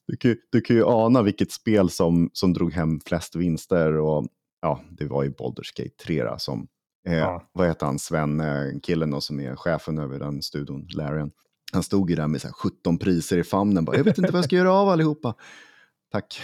du, 0.07 0.16
kan, 0.16 0.37
du 0.53 0.61
kan 0.61 0.77
ju 0.77 0.85
ana 0.85 1.22
vilket 1.22 1.53
spel 1.53 1.90
som, 1.90 2.31
som 2.33 2.53
drog 2.53 2.72
hem 2.72 3.01
flest 3.01 3.37
vinster. 3.37 3.96
Och, 3.96 4.27
ja, 4.61 4.85
det 4.90 5.07
var 5.07 5.22
ju 5.22 5.31
Baldur's 5.31 5.77
Gate 5.77 5.96
3 6.05 6.24
då, 6.24 6.35
som, 6.38 6.68
eh, 7.07 7.19
ja. 7.19 7.49
vad 7.53 7.67
heter 7.67 7.87
han, 7.87 7.99
Sven, 7.99 8.41
eh, 8.41 8.81
killen 8.83 9.11
då, 9.11 9.21
som 9.21 9.41
är 9.41 9.57
chefen 9.57 9.99
över 9.99 10.19
den 10.19 10.43
studion, 10.43 10.87
Larian. 10.91 11.31
Han 11.73 11.83
stod 11.83 12.11
ju 12.11 12.17
där 12.17 12.27
med 12.29 12.41
så 12.41 12.49
17 12.49 12.99
priser 12.99 13.39
i 13.39 13.45
famnen. 13.45 13.85
Bara, 13.85 13.97
jag 13.97 14.05
vet 14.05 14.19
inte 14.19 14.33
vad 14.33 14.39
jag 14.39 14.45
ska 14.45 14.57
göra 14.57 14.73
av 14.73 14.89
allihopa. 14.89 15.35
Tack. 16.13 16.41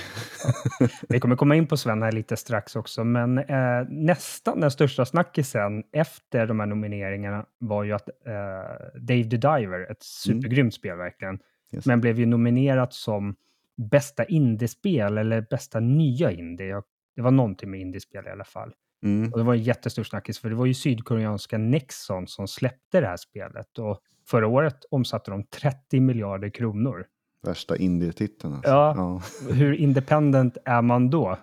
Ja. 0.80 0.88
Vi 1.08 1.20
kommer 1.20 1.36
komma 1.36 1.56
in 1.56 1.66
på 1.66 1.76
Sven 1.76 2.02
här 2.02 2.12
lite 2.12 2.36
strax 2.36 2.76
också, 2.76 3.04
men 3.04 3.38
eh, 3.38 3.84
nästan 3.88 4.60
den 4.60 4.70
största 4.70 5.04
snackisen 5.04 5.82
efter 5.92 6.46
de 6.46 6.60
här 6.60 6.66
nomineringarna 6.66 7.46
var 7.58 7.84
ju 7.84 7.92
att 7.92 8.08
eh, 8.08 9.00
Dave 9.00 9.24
the 9.24 9.36
Diver, 9.36 9.82
ett 9.82 9.88
mm. 9.88 9.96
supergrymt 10.00 10.58
mm. 10.58 10.70
spel 10.70 10.96
verkligen, 10.96 11.38
yes. 11.72 11.86
men 11.86 12.00
blev 12.00 12.18
ju 12.18 12.26
nominerat 12.26 12.92
som 12.92 13.36
bästa 13.76 14.24
indiespel 14.24 15.18
eller 15.18 15.46
bästa 15.50 15.80
nya 15.80 16.30
indie. 16.30 16.82
Det 17.16 17.22
var 17.22 17.30
någonting 17.30 17.70
med 17.70 17.80
indiespel 17.80 18.26
i 18.26 18.30
alla 18.30 18.44
fall. 18.44 18.72
Mm. 19.04 19.32
Och 19.32 19.38
det 19.38 19.44
var 19.44 19.54
en 19.54 19.62
jättestor 19.62 20.04
snackis, 20.04 20.38
för 20.38 20.48
det 20.50 20.54
var 20.54 20.66
ju 20.66 20.74
sydkoreanska 20.74 21.58
Nexon 21.58 22.26
som 22.26 22.48
släppte 22.48 23.00
det 23.00 23.06
här 23.06 23.16
spelet. 23.16 23.78
Och 23.78 24.00
förra 24.26 24.46
året 24.46 24.84
omsatte 24.90 25.30
de 25.30 25.44
30 25.44 26.00
miljarder 26.00 26.48
kronor. 26.48 27.06
Värsta 27.42 27.76
indie-titeln. 27.76 28.54
Alltså. 28.54 28.70
Ja, 28.70 28.94
ja, 28.96 29.22
hur 29.52 29.72
independent 29.72 30.56
är 30.64 30.82
man 30.82 31.10
då? 31.10 31.38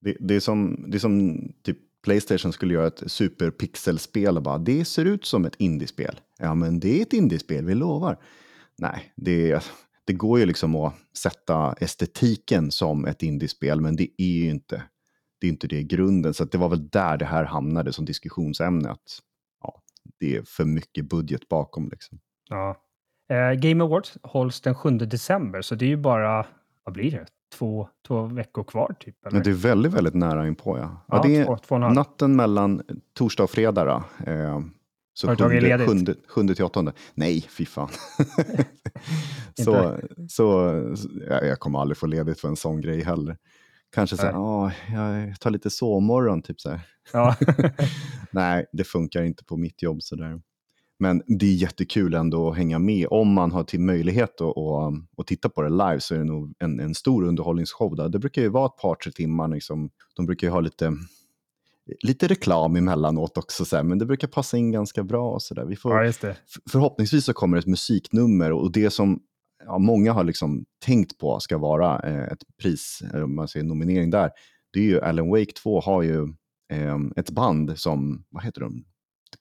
Det, 0.00 0.16
det, 0.20 0.34
är 0.34 0.40
som, 0.40 0.84
det 0.88 0.96
är 0.96 0.98
som 0.98 1.38
typ 1.62 1.78
Playstation 2.02 2.52
skulle 2.52 2.74
göra 2.74 2.86
ett 2.86 3.02
superpixelspel 3.06 4.36
och 4.36 4.42
bara 4.42 4.58
det 4.58 4.84
ser 4.84 5.04
ut 5.04 5.24
som 5.24 5.44
ett 5.44 5.54
indiespel. 5.58 6.20
Ja, 6.38 6.54
men 6.54 6.80
det 6.80 6.98
är 6.98 7.02
ett 7.02 7.12
indiespel, 7.12 7.64
vi 7.64 7.74
lovar. 7.74 8.18
Nej, 8.78 9.12
det, 9.16 9.64
det 10.04 10.12
går 10.12 10.38
ju 10.38 10.46
liksom 10.46 10.74
att 10.74 10.94
sätta 11.16 11.72
estetiken 11.72 12.70
som 12.70 13.04
ett 13.04 13.22
indiespel, 13.22 13.80
men 13.80 13.96
det 13.96 14.08
är 14.18 14.44
ju 14.44 14.50
inte 14.50 14.82
det, 15.44 15.48
är 15.48 15.50
inte 15.50 15.66
det 15.66 15.82
grunden. 15.82 16.34
Så 16.34 16.44
det 16.44 16.58
var 16.58 16.68
väl 16.68 16.88
där 16.88 17.16
det 17.16 17.24
här 17.24 17.44
hamnade 17.44 17.92
som 17.92 18.04
diskussionsämne. 18.04 18.90
Att, 18.90 19.20
ja, 19.62 19.82
det 20.20 20.36
är 20.36 20.42
för 20.42 20.64
mycket 20.64 21.08
budget 21.08 21.48
bakom. 21.48 21.88
Liksom. 21.88 22.18
Ja, 22.48 22.84
Eh, 23.30 23.52
Game 23.52 23.84
Awards 23.84 24.18
hålls 24.22 24.60
den 24.60 24.74
7 24.74 24.90
december, 24.90 25.62
så 25.62 25.74
det 25.74 25.84
är 25.84 25.88
ju 25.88 25.96
bara, 25.96 26.46
vad 26.84 26.94
blir 26.94 27.10
det, 27.10 27.26
två, 27.58 27.88
två 28.06 28.22
veckor 28.26 28.64
kvar 28.64 28.94
typ? 29.00 29.26
Eller? 29.26 29.34
Men 29.34 29.42
det 29.42 29.50
är 29.50 29.54
väldigt, 29.54 29.92
väldigt 29.92 30.14
nära 30.14 30.46
inpå 30.46 30.78
ja. 30.78 31.04
ja, 31.08 31.16
ja 31.16 31.22
det 31.22 31.36
är 31.36 31.44
två, 31.44 31.56
två 31.56 31.78
natten 31.78 32.36
mellan 32.36 32.82
torsdag 33.14 33.44
och 33.44 33.50
fredag 33.50 33.84
då. 33.84 34.30
Eh, 34.32 34.60
så 35.14 35.26
Har 35.26 35.34
du 35.34 35.42
tagit 35.42 35.62
ledigt? 35.62 35.88
Sjunde, 35.88 36.14
sjunde 36.28 36.54
till 36.54 36.64
åttonde. 36.64 36.92
Nej, 37.14 37.46
fy 37.50 37.66
fan. 37.66 37.88
så, 39.64 39.98
så 40.28 40.74
ja, 41.28 41.44
jag 41.44 41.58
kommer 41.58 41.78
aldrig 41.78 41.96
få 41.96 42.06
ledigt 42.06 42.40
för 42.40 42.48
en 42.48 42.56
sån 42.56 42.80
grej 42.80 43.02
heller. 43.02 43.36
Kanske 43.94 44.16
så 44.16 44.22
här, 44.26 44.72
jag 44.94 45.40
tar 45.40 45.50
lite 45.50 45.70
sovmorgon, 45.70 46.42
typ 46.42 46.60
så 46.60 46.70
här. 46.70 46.80
Ja. 47.12 47.36
Nej, 48.30 48.66
det 48.72 48.84
funkar 48.84 49.22
inte 49.22 49.44
på 49.44 49.56
mitt 49.56 49.82
jobb 49.82 50.02
så 50.02 50.16
där. 50.16 50.40
Men 50.98 51.22
det 51.26 51.46
är 51.46 51.54
jättekul 51.54 52.14
ändå 52.14 52.50
att 52.50 52.56
hänga 52.56 52.78
med. 52.78 53.06
Om 53.10 53.32
man 53.32 53.52
har 53.52 53.64
till 53.64 53.80
möjlighet 53.80 54.40
att, 54.40 54.58
att, 54.58 54.94
att 55.16 55.26
titta 55.26 55.48
på 55.48 55.62
det 55.62 55.68
live 55.68 56.00
så 56.00 56.14
är 56.14 56.18
det 56.18 56.24
nog 56.24 56.54
en, 56.58 56.80
en 56.80 56.94
stor 56.94 57.24
underhållningsshow. 57.24 57.96
Där. 57.96 58.08
Det 58.08 58.18
brukar 58.18 58.42
ju 58.42 58.48
vara 58.48 58.66
ett 58.66 58.76
par, 58.76 58.94
tre 58.94 59.12
timmar. 59.12 59.48
Liksom. 59.48 59.90
De 60.16 60.26
brukar 60.26 60.46
ju 60.46 60.50
ha 60.50 60.60
lite, 60.60 60.96
lite 62.02 62.28
reklam 62.28 62.76
emellanåt 62.76 63.38
också, 63.38 63.64
så 63.64 63.76
här, 63.76 63.82
men 63.82 63.98
det 63.98 64.06
brukar 64.06 64.28
passa 64.28 64.56
in 64.56 64.72
ganska 64.72 65.02
bra. 65.02 65.30
Och 65.30 65.42
så 65.42 65.54
där. 65.54 65.64
Vi 65.64 65.76
får, 65.76 66.04
ja, 66.04 66.12
Förhoppningsvis 66.70 67.24
så 67.24 67.32
kommer 67.32 67.58
ett 67.58 67.66
musiknummer 67.66 68.52
och 68.52 68.72
det 68.72 68.90
som 68.90 69.20
ja, 69.66 69.78
många 69.78 70.12
har 70.12 70.24
liksom 70.24 70.64
tänkt 70.84 71.18
på 71.18 71.40
ska 71.40 71.58
vara 71.58 72.00
eh, 72.00 72.24
ett 72.24 72.42
pris, 72.62 73.02
eller 73.12 73.24
om 73.24 73.34
man 73.34 73.48
säger 73.48 73.66
nominering 73.66 74.10
där, 74.10 74.30
det 74.72 74.78
är 74.80 74.84
ju 74.84 75.00
Alan 75.00 75.28
Wake 75.28 75.52
2 75.62 75.80
har 75.80 76.02
ju 76.02 76.22
eh, 76.72 76.98
ett 77.16 77.30
band 77.30 77.78
som, 77.78 78.24
vad 78.30 78.44
heter 78.44 78.60
de, 78.60 78.84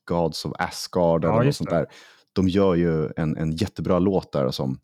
Gods 0.05 0.45
of 0.45 0.53
Asgard 0.59 1.25
eller 1.25 1.43
något 1.43 1.55
sånt 1.55 1.69
där. 1.69 1.86
De 2.33 2.47
gör 2.47 2.75
ju 2.75 3.09
en, 3.17 3.38
en 3.38 3.51
jättebra 3.51 3.99
låt 3.99 4.31
där 4.31 4.51
som 4.51 4.79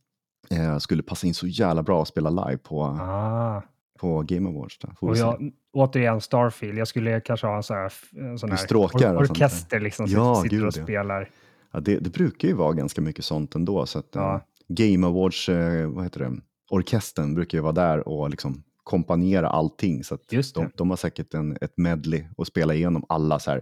eh, 0.49 0.77
skulle 0.77 1.03
passa 1.03 1.27
in 1.27 1.33
så 1.33 1.47
jävla 1.47 1.83
bra 1.83 2.01
att 2.01 2.07
spela 2.07 2.29
live 2.29 2.57
på, 2.57 2.83
ah. 2.83 3.61
på 3.99 4.21
Game 4.21 4.49
Awards. 4.49 4.79
Och 4.99 5.17
jag, 5.17 5.51
återigen 5.73 6.21
Starfield, 6.21 6.77
jag 6.77 6.87
skulle 6.87 7.21
kanske 7.21 7.47
ha 7.47 7.55
en 7.55 7.63
sån 7.63 7.77
här, 7.77 7.93
en 8.11 8.39
sån 8.39 8.51
här 8.51 8.75
or 8.75 9.17
orkester 9.17 9.79
liksom, 9.79 10.07
som 10.07 10.17
ja, 10.19 10.35
sitter 10.35 10.57
gud, 10.57 10.67
och 10.67 10.73
spelar. 10.73 11.29
Ja, 11.71 11.79
det, 11.79 11.99
det, 11.99 12.09
brukar 12.09 12.47
ju 12.47 12.53
vara 12.53 12.73
ganska 12.73 13.01
mycket 13.01 13.25
sånt 13.25 13.55
ändå. 13.55 13.85
Så 13.85 13.99
att, 13.99 14.09
ja. 14.11 14.41
Game 14.69 15.07
Awards, 15.07 15.49
eh, 15.49 15.89
vad 15.89 16.03
heter 16.03 16.19
det, 16.19 16.41
orkestern 16.69 17.35
brukar 17.35 17.57
ju 17.57 17.61
vara 17.61 17.73
där 17.73 18.07
och 18.07 18.29
liksom 18.29 18.63
kompanjera 18.83 19.49
allting. 19.49 20.03
Så 20.03 20.17
de, 20.29 20.71
de, 20.75 20.89
har 20.89 20.97
säkert 20.97 21.33
en, 21.33 21.57
ett 21.61 21.77
medley 21.77 22.25
och 22.37 22.47
spela 22.47 22.73
igenom 22.73 23.05
alla 23.09 23.39
så 23.39 23.51
här, 23.51 23.61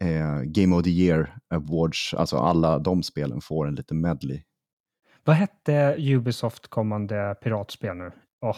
eh, 0.00 0.42
Game 0.42 0.76
of 0.76 0.82
the 0.82 0.90
Year 0.90 1.36
Awards, 1.54 2.14
alltså 2.14 2.36
alla 2.36 2.78
de 2.78 3.02
spelen 3.02 3.40
får 3.40 3.68
en 3.68 3.74
liten 3.74 4.00
medley. 4.00 4.42
Vad 5.24 5.36
hette 5.36 5.96
Ubisoft 5.98 6.68
kommande 6.68 7.36
piratspel 7.42 7.96
nu? 7.96 8.12
Oh, 8.40 8.56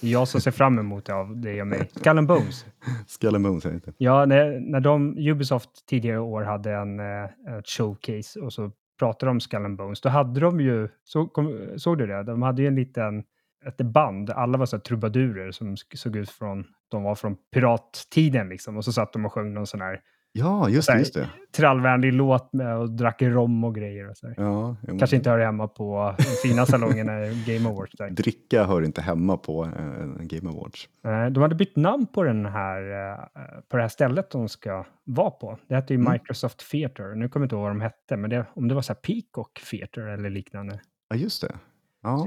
jag 0.00 0.28
som 0.28 0.40
ser 0.40 0.50
fram 0.50 0.78
emot 0.78 1.04
det 1.04 1.14
av 1.14 1.40
det 1.40 1.60
och 1.60 1.66
mig. 1.66 1.90
Skull 1.96 2.18
and 2.18 2.26
Bones. 2.28 2.66
Skull 3.06 3.34
and 3.34 3.44
Bones, 3.44 3.66
inte. 3.66 3.92
Ja, 3.98 4.26
när, 4.26 4.60
när 4.60 4.80
de, 4.80 5.18
Ubisoft 5.18 5.86
tidigare 5.86 6.18
år 6.18 6.42
hade 6.42 6.72
en, 6.72 7.00
eh, 7.00 7.62
showcase 7.64 8.40
och 8.40 8.52
så 8.52 8.70
pratade 9.02 9.30
om 9.30 9.40
Skull 9.40 9.64
and 9.64 9.76
Bones, 9.76 10.00
då 10.00 10.08
hade 10.08 10.40
de 10.40 10.60
ju, 10.60 10.88
så, 11.04 11.26
kom, 11.26 11.68
såg 11.76 11.98
du 11.98 12.06
det? 12.06 12.22
De 12.22 12.42
hade 12.42 12.62
ju 12.62 12.68
en 12.68 12.74
liten, 12.74 13.24
ett 13.66 13.76
band, 13.76 14.30
alla 14.30 14.58
var 14.58 14.66
så 14.66 14.76
här 14.76 14.82
trubadurer 14.82 15.50
som 15.50 15.76
såg 15.76 16.16
ut 16.16 16.30
från, 16.30 16.64
de 16.88 17.02
var 17.02 17.14
från 17.14 17.36
pirattiden 17.54 18.48
liksom, 18.48 18.76
och 18.76 18.84
så 18.84 18.92
satt 18.92 19.12
de 19.12 19.26
och 19.26 19.32
sjöng 19.32 19.54
någon 19.54 19.66
sån 19.66 19.80
här 19.80 20.00
Ja, 20.34 20.68
just 20.68 20.88
det. 20.88 20.98
Just 20.98 21.14
det. 21.14 21.28
Trallvänlig 21.56 22.12
låt 22.12 22.52
med 22.52 22.76
och 22.76 22.90
drack 22.90 23.22
rom 23.22 23.64
och 23.64 23.74
grejer. 23.74 24.10
Och 24.10 24.16
så 24.16 24.34
ja, 24.36 24.76
Kanske 24.98 25.16
inte 25.16 25.30
hör 25.30 25.38
hemma 25.38 25.68
på 25.68 26.14
de 26.18 26.24
fina 26.48 26.66
salongerna 26.66 27.12
Game 27.46 27.68
Awards. 27.68 27.92
Där. 27.92 28.10
Dricka 28.10 28.64
hör 28.64 28.82
inte 28.82 29.02
hemma 29.02 29.36
på 29.36 29.64
uh, 29.64 29.70
Game 30.20 30.50
Awards. 30.50 30.88
Uh, 31.06 31.26
de 31.26 31.42
hade 31.42 31.54
bytt 31.54 31.76
namn 31.76 32.06
på, 32.06 32.22
den 32.22 32.46
här, 32.46 32.82
uh, 32.82 33.24
på 33.68 33.76
det 33.76 33.82
här 33.82 33.88
stället 33.88 34.30
de 34.30 34.48
ska 34.48 34.84
vara 35.04 35.30
på. 35.30 35.58
Det 35.68 35.74
hette 35.74 35.94
ju 35.94 36.00
mm. 36.00 36.12
Microsoft 36.12 36.70
Theater. 36.70 37.14
Nu 37.14 37.28
kommer 37.28 37.44
jag 37.44 37.46
inte 37.46 37.54
ihåg 37.54 37.62
vad 37.62 37.70
de 37.70 37.80
hette, 37.80 38.16
men 38.16 38.30
det, 38.30 38.46
om 38.54 38.68
det 38.68 38.74
var 38.74 38.82
så 38.82 38.92
här 38.92 39.00
Peacock 39.00 39.60
Theater 39.70 40.02
eller 40.02 40.30
liknande. 40.30 40.80
Ja, 41.08 41.16
just 41.16 41.42
det. 41.42 41.54
Ja. 42.02 42.26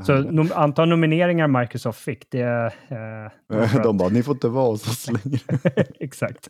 Så, 0.00 0.04
så 0.04 0.18
nom 0.18 0.48
antal 0.54 0.88
nomineringar 0.88 1.48
Microsoft 1.48 2.00
fick, 2.00 2.30
det... 2.30 2.72
Eh, 2.88 3.82
de 3.82 3.96
bara, 3.96 4.08
ni 4.08 4.22
får 4.22 4.34
inte 4.34 4.48
vara 4.48 4.66
hos 4.66 4.88
oss 4.88 5.10
längre. 5.10 5.58
Exakt. 6.00 6.48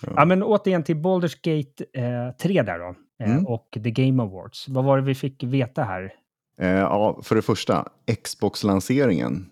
Ja. 0.00 0.12
ja. 0.16 0.24
men 0.24 0.42
återigen 0.42 0.84
till 0.84 0.96
Baldur's 0.96 1.36
Gate 1.42 1.84
eh, 1.92 2.30
3 2.42 2.62
där 2.62 2.78
då, 2.78 2.94
eh, 3.24 3.30
mm. 3.30 3.46
och 3.46 3.78
The 3.84 3.90
Game 3.90 4.22
Awards. 4.22 4.68
Vad 4.68 4.84
var 4.84 4.96
det 4.96 5.04
vi 5.04 5.14
fick 5.14 5.42
veta 5.42 5.82
här? 5.82 6.12
Eh, 6.60 6.68
ja, 6.68 7.20
för 7.22 7.34
det 7.34 7.42
första, 7.42 7.88
Xbox-lanseringen, 8.24 9.46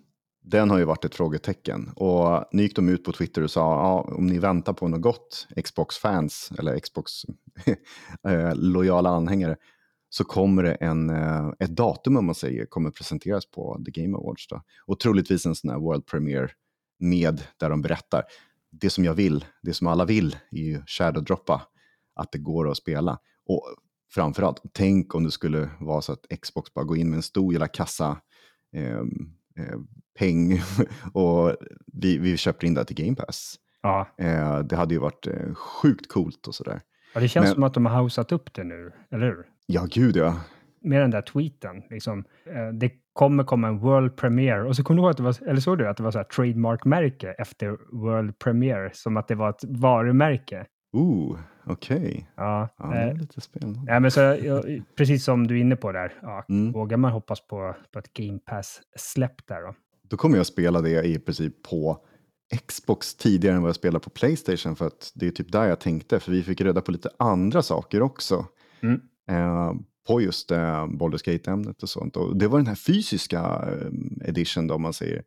den 0.45 0.71
har 0.71 0.79
ju 0.79 0.85
varit 0.85 1.05
ett 1.05 1.15
frågetecken. 1.15 1.91
Och 1.97 2.45
nu 2.53 2.62
gick 2.62 2.77
de 2.77 2.89
ut 2.89 3.05
på 3.05 3.12
Twitter 3.12 3.43
och 3.43 3.51
sa, 3.51 3.61
ja, 3.61 4.09
om 4.17 4.27
ni 4.27 4.39
väntar 4.39 4.73
på 4.73 4.89
något 4.89 5.01
gott, 5.01 5.49
Xbox-fans, 5.65 6.53
eller 6.59 6.79
Xbox-lojala 6.79 9.09
eh, 9.09 9.15
anhängare, 9.15 9.57
så 10.09 10.25
kommer 10.25 10.62
det 10.62 10.75
en, 10.75 11.11
eh, 11.11 11.51
ett 11.59 11.77
datum, 11.77 12.17
om 12.17 12.27
man 12.27 12.35
säger, 12.35 12.67
kommer 12.67 12.91
presenteras 12.91 13.51
på 13.51 13.81
The 13.85 14.03
Game 14.03 14.17
Awards. 14.17 14.49
Då. 14.49 14.62
Och 14.87 15.01
troligtvis 15.01 15.47
en 15.47 15.55
sån 15.55 15.71
här 15.71 15.79
World 15.79 16.07
Premiere 16.07 16.49
med 16.99 17.43
där 17.57 17.71
de 17.71 17.83
berättar. 17.83 18.25
Det 18.81 18.91
som 18.91 19.05
jag 19.05 19.15
vill, 19.15 19.45
det 19.62 19.75
som 19.75 19.87
alla 19.87 20.05
vill, 20.05 20.37
är 20.51 20.62
ju 20.62 20.83
shadow-droppa, 20.87 21.61
att 22.15 22.33
det 22.33 22.39
går 22.39 22.71
att 22.71 22.77
spela. 22.77 23.19
Och 23.47 23.75
framförallt, 24.15 24.62
tänk 24.73 25.15
om 25.15 25.25
det 25.25 25.31
skulle 25.31 25.71
vara 25.81 26.03
så 26.03 26.12
att 26.12 26.41
Xbox 26.43 26.75
bara 26.75 26.85
går 26.85 26.99
in 26.99 27.11
med 27.11 27.17
en 27.17 27.23
stor 27.23 27.53
jävla 27.53 27.69
kassa 27.69 28.21
eh, 28.77 28.99
eh, 29.65 29.79
peng 30.19 30.61
och 31.12 31.57
vi, 31.87 32.19
vi 32.19 32.37
köper 32.37 32.67
in 32.67 32.75
det 32.75 32.85
till 32.85 33.05
Game 33.05 33.17
Pass. 33.17 33.57
Ja. 33.83 34.09
Eh, 34.19 34.59
det 34.59 34.77
hade 34.77 34.95
ju 34.95 35.01
varit 35.01 35.27
eh, 35.27 35.55
sjukt 35.55 36.09
coolt 36.09 36.47
och 36.47 36.55
sådär. 36.55 36.81
Ja, 37.15 37.21
det 37.21 37.29
känns 37.29 37.45
Men, 37.45 37.55
som 37.55 37.62
att 37.62 37.75
de 37.75 37.87
har 37.87 37.93
haussat 37.93 38.33
upp 38.33 38.55
det 38.55 38.65
nu, 38.65 38.93
eller 39.11 39.27
hur? 39.27 39.47
Ja, 39.67 39.87
gud 39.91 40.17
ja. 40.17 40.41
Med 40.81 41.01
den 41.01 41.11
där 41.11 41.23
tweeten, 41.23 41.83
liksom, 41.91 42.25
eh, 42.47 42.69
det 42.69 42.91
kommer 43.17 43.45
komma 43.45 43.69
en 43.69 43.79
World 43.79 44.17
Premiere. 44.17 44.69
Och 44.69 44.77
så 44.77 44.85
kommer 44.85 44.99
du 44.99 45.03
ihåg 45.03 45.11
att 45.11 45.17
det 45.17 45.23
var, 45.23 45.49
eller 45.49 45.61
såg 45.61 45.79
du 45.79 45.89
att 45.89 45.97
det 45.97 46.03
var 46.03 46.11
så 46.11 46.19
här 46.19 46.25
trademark-märke 46.25 47.33
efter 47.39 47.79
World 47.93 48.39
Premiere, 48.39 48.91
som 48.93 49.17
att 49.17 49.29
det 49.29 49.35
var 49.35 49.51
ett 49.51 49.65
varumärke. 49.65 50.67
Ooh, 50.93 51.39
okej. 51.67 51.97
Okay. 51.97 52.23
Ja, 52.37 52.69
ja, 52.79 52.87
det 52.87 52.97
är 52.97 53.11
eh, 53.11 53.17
lite 53.17 53.41
spännande. 53.41 53.93
Ja, 53.93 54.01
men 54.01 54.11
så, 54.11 54.37
precis 54.97 55.25
som 55.25 55.47
du 55.47 55.57
är 55.57 55.61
inne 55.61 55.77
på 55.77 55.93
där, 55.93 56.13
ja, 56.23 56.45
mm. 56.49 56.73
vågar 56.73 56.97
man 56.97 57.13
hoppas 57.13 57.47
på, 57.47 57.75
på 57.93 57.99
ett 57.99 58.13
Game 58.13 58.39
Pass-släpp 58.39 59.47
där 59.47 59.63
då? 59.63 59.75
Då 60.09 60.17
kommer 60.17 60.37
jag 60.37 60.47
spela 60.47 60.81
det 60.81 61.07
i 61.07 61.19
princip 61.19 61.63
på 61.71 61.99
Xbox 62.67 63.15
tidigare 63.15 63.57
än 63.57 63.63
vad 63.63 63.69
jag 63.69 63.77
spelade 63.77 64.05
på 64.05 64.11
Playstation 64.11 64.77
för 64.77 64.87
att 64.87 65.13
det 65.15 65.27
är 65.27 65.31
typ 65.31 65.53
där 65.53 65.65
jag 65.65 65.81
tänkte, 65.81 66.21
för 66.21 66.33
vi 66.33 66.43
fick 66.43 66.61
reda 66.61 66.81
på 66.81 66.93
lite 66.93 67.11
andra 67.19 67.63
saker 67.63 68.03
också. 68.03 68.47
Mm. 68.81 69.01
Eh, 69.29 69.73
på 70.07 70.21
just 70.21 70.51
eh, 70.51 70.87
Baldur's 70.87 71.25
Gate-ämnet 71.33 71.83
och 71.83 71.88
sånt. 71.88 72.16
Och 72.16 72.37
det 72.37 72.49
var 72.49 72.59
den 72.59 72.66
här 72.66 72.75
fysiska 72.75 73.40
eh, 73.40 74.29
edition 74.29 74.66
då, 74.66 74.75
om 74.75 74.83
man 74.83 74.92
säger. 74.92 75.23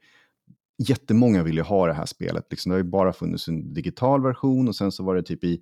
Jättemånga 0.78 1.44
vill 1.44 1.56
ju 1.56 1.62
ha 1.62 1.88
det 1.88 1.94
här 1.94 2.06
spelet. 2.06 2.48
Liksom, 2.50 2.70
det 2.70 2.74
har 2.74 2.84
ju 2.84 2.90
bara 2.90 3.14
funnits 3.14 3.48
en 3.48 3.74
digital 3.74 4.24
version 4.24 4.68
och 4.68 4.76
sen 4.76 4.92
så 4.92 5.04
var 5.04 5.16
det 5.16 5.24
typ 5.24 5.44
i, 5.44 5.62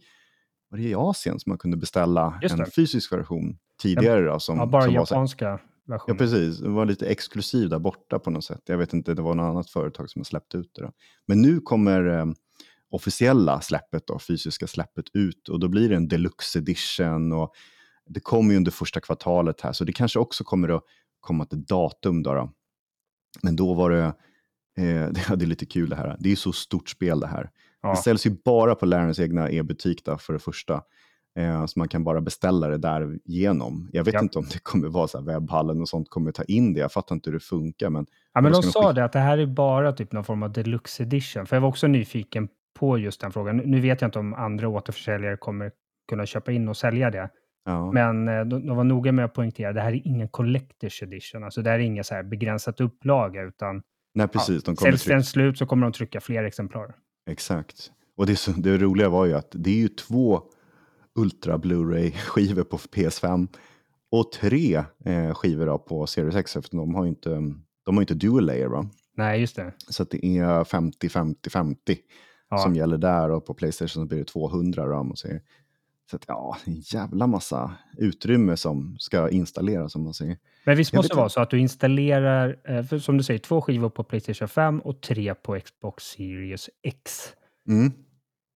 var 0.69 0.77
det 0.77 0.83
i 0.83 0.95
Asien 0.95 1.39
som 1.39 1.49
man 1.49 1.57
kunde 1.57 1.77
beställa 1.77 2.39
en 2.41 2.65
fysisk 2.75 3.11
version 3.11 3.57
tidigare. 3.81 4.25
Då, 4.25 4.39
som, 4.39 4.57
ja, 4.57 4.65
bara 4.65 4.83
som 4.83 4.93
japanska 4.93 5.59
versionen. 5.87 6.17
Ja, 6.19 6.25
precis. 6.25 6.59
Det 6.59 6.69
var 6.69 6.85
lite 6.85 7.07
exklusiv 7.07 7.69
där 7.69 7.79
borta 7.79 8.19
på 8.19 8.29
något 8.29 8.45
sätt. 8.45 8.61
Jag 8.65 8.77
vet 8.77 8.93
inte, 8.93 9.13
det 9.13 9.21
var 9.21 9.35
något 9.35 9.51
annat 9.51 9.69
företag 9.69 10.09
som 10.09 10.19
har 10.19 10.23
släppt 10.23 10.55
ut 10.55 10.71
det. 10.75 10.81
Då. 10.81 10.91
Men 11.25 11.41
nu 11.41 11.59
kommer 11.59 12.19
eh, 12.19 12.25
officiella 12.89 13.61
släppet, 13.61 14.07
då, 14.07 14.19
fysiska 14.19 14.67
släppet 14.67 15.05
ut 15.13 15.49
och 15.49 15.59
då 15.59 15.67
blir 15.67 15.89
det 15.89 15.95
en 15.95 16.07
deluxe 16.07 16.59
edition 16.59 17.31
och 17.31 17.53
det 18.09 18.19
kommer 18.19 18.51
ju 18.51 18.57
under 18.57 18.71
första 18.71 18.99
kvartalet 18.99 19.61
här, 19.61 19.71
så 19.71 19.83
det 19.83 19.93
kanske 19.93 20.19
också 20.19 20.43
kommer 20.43 20.69
att 20.69 20.83
komma 21.19 21.45
till 21.45 21.65
datum. 21.65 22.23
Då, 22.23 22.33
då. 22.33 22.51
Men 23.43 23.55
då 23.55 23.73
var 23.73 23.89
det, 23.89 24.03
eh, 24.77 25.09
det 25.35 25.43
är 25.43 25.47
lite 25.47 25.65
kul 25.65 25.89
det 25.89 25.95
här, 25.95 26.17
det 26.19 26.31
är 26.31 26.35
så 26.35 26.51
stort 26.51 26.89
spel 26.89 27.19
det 27.19 27.27
här. 27.27 27.49
Ja. 27.81 27.89
Det 27.89 27.97
säljs 27.97 28.25
ju 28.25 28.35
bara 28.45 28.75
på 28.75 28.85
lärarens 28.85 29.19
egna 29.19 29.49
e-butik 29.49 30.03
för 30.19 30.33
det 30.33 30.39
första. 30.39 30.81
Eh, 31.37 31.65
så 31.65 31.79
man 31.79 31.87
kan 31.87 32.03
bara 32.03 32.21
beställa 32.21 32.67
det 32.67 32.77
där 32.77 33.19
genom. 33.25 33.89
Jag 33.93 34.03
vet 34.03 34.13
ja. 34.13 34.19
inte 34.19 34.39
om 34.39 34.45
det 34.51 34.59
kommer 34.59 34.87
vara 34.87 35.07
så 35.07 35.17
här 35.17 35.25
webbhallen 35.25 35.81
och 35.81 35.89
sånt 35.89 36.09
kommer 36.09 36.31
ta 36.31 36.43
in 36.43 36.73
det. 36.73 36.79
Jag 36.79 36.91
fattar 36.91 37.15
inte 37.15 37.29
hur 37.29 37.33
det 37.33 37.43
funkar. 37.43 37.89
Men, 37.89 38.05
ja, 38.33 38.41
men 38.41 38.51
de 38.51 38.63
sa 38.63 38.93
det 38.93 39.05
att 39.05 39.11
det 39.11 39.19
här 39.19 39.37
är 39.37 39.45
bara 39.45 39.93
typ 39.93 40.11
någon 40.11 40.23
form 40.23 40.43
av 40.43 40.51
deluxe 40.51 41.03
edition. 41.03 41.45
För 41.45 41.55
jag 41.55 41.61
var 41.61 41.69
också 41.69 41.87
nyfiken 41.87 42.47
på 42.79 42.97
just 42.97 43.21
den 43.21 43.31
frågan. 43.31 43.57
Nu 43.57 43.79
vet 43.79 44.01
jag 44.01 44.07
inte 44.07 44.19
om 44.19 44.33
andra 44.33 44.69
återförsäljare 44.69 45.37
kommer 45.37 45.71
kunna 46.09 46.25
köpa 46.25 46.51
in 46.51 46.69
och 46.69 46.77
sälja 46.77 47.11
det. 47.11 47.29
Ja. 47.67 47.91
Men 47.91 48.27
eh, 48.27 48.45
de, 48.45 48.67
de, 48.67 48.77
var 48.77 48.83
noga 48.83 49.11
med 49.11 49.25
att 49.25 49.33
poängtera, 49.33 49.73
det 49.73 49.81
här 49.81 49.91
är 49.93 50.07
ingen 50.07 50.27
collectors 50.27 51.03
edition, 51.03 51.43
alltså 51.43 51.61
det 51.61 51.69
här 51.69 51.79
är 51.79 51.83
inget 51.83 52.05
så 52.05 52.15
här 52.15 52.23
begränsat 52.23 52.81
upplaga, 52.81 53.43
utan 53.43 53.81
Nej, 54.13 54.27
precis, 54.27 54.63
ja, 54.67 54.75
säljs 54.75 55.03
den 55.03 55.23
slut 55.23 55.57
så 55.57 55.65
kommer 55.65 55.85
de 55.85 55.93
trycka 55.93 56.21
fler 56.21 56.43
exemplar. 56.43 56.95
Exakt. 57.29 57.91
Och 58.17 58.25
det, 58.25 58.35
så, 58.35 58.51
det 58.51 58.77
roliga 58.77 59.09
var 59.09 59.25
ju 59.25 59.33
att 59.33 59.51
det 59.51 59.69
är 59.69 59.75
ju 59.75 59.87
två 59.87 60.41
Ultra 61.15 61.57
Blu-ray-skivor 61.57 62.63
på 62.63 62.77
PS5 62.77 63.47
och 64.11 64.31
tre 64.31 64.83
eh, 65.05 65.33
skivor 65.33 65.77
på 65.77 66.07
Series 66.07 66.35
X, 66.35 66.53
för 66.53 66.63
de 66.71 66.95
har 66.95 67.03
ju 67.03 67.09
inte, 67.09 67.29
de 67.85 67.95
har 67.95 68.01
inte 68.01 68.13
dual 68.13 68.45
layer. 68.45 68.67
Va? 68.67 68.89
Nej, 69.17 69.39
just 69.39 69.55
det. 69.55 69.73
Så 69.89 70.03
det 70.03 70.25
är 70.25 70.63
50-50-50 70.63 71.75
ja. 72.49 72.57
som 72.57 72.75
gäller 72.75 72.97
där 72.97 73.31
och 73.31 73.45
på 73.45 73.53
Playstation 73.53 74.03
så 74.03 74.05
blir 74.05 74.17
det 74.19 74.25
200. 74.25 74.85
Då, 74.85 75.03
man 75.03 75.15
säger. 75.15 75.41
Så 76.09 76.15
att, 76.15 76.25
ja, 76.27 76.57
en 76.65 76.73
jävla 76.73 77.27
massa 77.27 77.71
utrymme 77.97 78.57
som 78.57 78.95
ska 78.99 79.29
installeras 79.29 79.95
om 79.95 80.03
man 80.03 80.13
säger. 80.13 80.37
Men 80.65 80.77
visst 80.77 80.93
måste 80.93 81.13
det 81.13 81.17
vara 81.17 81.29
så 81.29 81.41
att 81.41 81.49
du 81.49 81.59
installerar, 81.59 82.59
eh, 82.67 82.83
för 82.83 82.99
som 82.99 83.17
du 83.17 83.23
säger, 83.23 83.39
två 83.39 83.61
skivor 83.61 83.89
på 83.89 84.03
Playstation 84.03 84.47
5 84.47 84.79
och 84.79 85.01
tre 85.01 85.35
på 85.35 85.59
Xbox 85.59 86.03
Series 86.03 86.69
X. 86.83 87.33
Mm. 87.69 87.91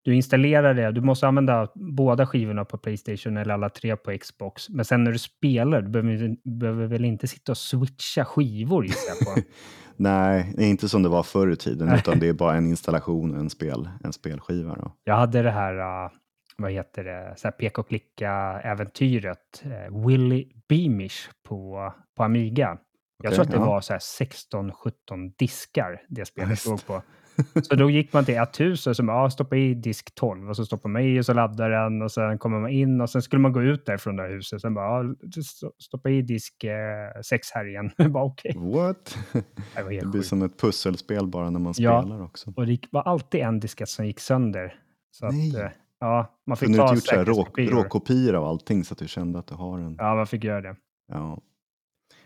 du 0.04 0.16
installerar 0.16 0.74
det, 0.74 0.92
du 0.92 1.02
måste 1.02 1.28
använda 1.28 1.68
båda 1.76 2.28
skivorna 2.28 2.66
på 2.66 2.78
Playstation 2.78 3.38
eller 3.38 3.54
alla 3.54 3.70
tre 3.70 3.96
på 3.96 4.18
Xbox. 4.18 4.70
Men 4.70 4.86
sen 4.86 5.04
när 5.04 5.12
du 5.12 5.20
spelar, 5.20 5.82
du 5.82 5.90
behöver, 5.90 6.36
behöver 6.44 6.88
väl 6.88 7.06
inte 7.06 7.28
sitta 7.28 7.52
och 7.52 7.58
switcha 7.58 8.26
skivor 8.26 8.86
gissar 8.86 9.14
jag 9.20 9.36
på? 9.36 9.42
Nej, 9.96 10.54
det 10.58 10.64
är 10.64 10.70
inte 10.70 10.90
som 10.90 11.04
det 11.04 11.10
var 11.10 11.24
förr 11.24 11.52
i 11.52 11.56
tiden, 11.56 11.94
utan 11.94 12.20
det 12.20 12.28
är 12.28 12.34
bara 12.34 12.56
en 12.56 12.68
installation 12.68 13.34
och 13.34 13.40
en, 13.40 13.50
spel, 13.50 13.90
en 14.04 14.14
spelskiva. 14.14 14.76
Då. 14.76 14.92
Jag 15.04 15.16
hade 15.16 15.42
det 15.42 15.52
här, 15.52 16.06
uh, 16.06 16.12
vad 16.58 16.72
heter 16.72 17.04
det, 17.04 17.34
så 17.38 17.48
här 17.48 17.52
peka 17.52 17.82
och 17.82 17.88
klicka-äventyret, 17.88 19.64
uh, 19.66 20.08
Willy 20.08 20.52
Beamish 20.70 21.30
på, 21.44 21.94
på 22.18 22.24
Amiga. 22.24 22.78
Jag 23.24 23.28
okay, 23.28 23.36
tror 23.36 23.46
att 23.46 23.52
det 23.52 23.58
ja. 23.58 23.66
var 23.66 23.82
16-17 23.82 25.34
diskar 25.38 26.02
det 26.10 26.26
spelet 26.26 26.66
låg 26.66 26.86
på. 26.86 27.02
Så 27.62 27.76
då 27.76 27.90
gick 27.90 28.14
man 28.14 28.26
till 28.26 28.38
ett 28.38 28.60
hus 28.60 28.88
och 28.88 28.96
så 28.96 29.04
bara, 29.04 29.18
ja, 29.18 29.30
stoppa 29.30 29.56
i 29.56 29.74
disk 29.74 30.16
12 30.16 30.50
och 30.50 30.56
så 30.56 30.66
stoppar 30.66 30.90
man 30.90 31.02
i 31.02 31.20
och 31.20 31.26
så 31.26 31.34
laddar 31.34 31.70
den 31.70 32.02
och 32.02 32.12
sen 32.12 32.38
kommer 32.38 32.60
man 32.60 32.70
in 32.70 33.02
och 33.02 33.10
sen 33.10 33.22
skulle 33.22 33.40
man 33.40 33.54
gå 33.54 33.62
ut 33.62 33.86
där 33.86 33.98
från 33.98 34.16
det 34.16 34.24
här 34.24 34.30
huset. 34.30 34.62
Sen 34.62 34.74
bara, 34.74 35.04
ja, 35.04 35.16
stoppa 35.80 36.10
i 36.10 36.22
disk 36.22 36.64
eh, 36.64 37.22
6 37.22 37.52
här 37.52 37.68
igen. 37.68 37.92
bara 38.12 38.24
okej. 38.24 38.58
Okay. 38.58 38.72
What? 38.72 39.18
Det, 39.76 40.00
det 40.00 40.08
blir 40.08 40.22
som 40.22 40.42
ett 40.42 40.60
pusselspel 40.60 41.28
bara 41.28 41.50
när 41.50 41.60
man 41.60 41.74
ja, 41.78 42.02
spelar 42.02 42.24
också. 42.24 42.54
och 42.56 42.66
det 42.66 42.80
var 42.92 43.02
alltid 43.02 43.42
en 43.42 43.60
diskett 43.60 43.90
som 43.90 44.06
gick 44.06 44.20
sönder. 44.20 44.76
Så 45.12 45.30
Nej. 45.30 45.50
Att, 45.50 45.62
eh, 45.62 45.70
ja, 46.02 46.36
man 46.48 46.58
fick 46.58 46.76
ta 46.76 46.96
gjort 46.96 47.28
rå, 47.28 47.48
råkopior 47.58 48.36
av 48.36 48.44
allting 48.44 48.84
så 48.84 48.94
att 48.94 48.98
du 48.98 49.08
kände 49.08 49.40
att 49.40 49.48
du 49.48 49.56
har 49.56 49.80
en. 49.80 49.96
Ja, 50.00 50.16
man 50.16 50.28
fick 50.28 50.44
göra 50.44 50.62
det. 50.62 50.76
Ja. 51.08 51.42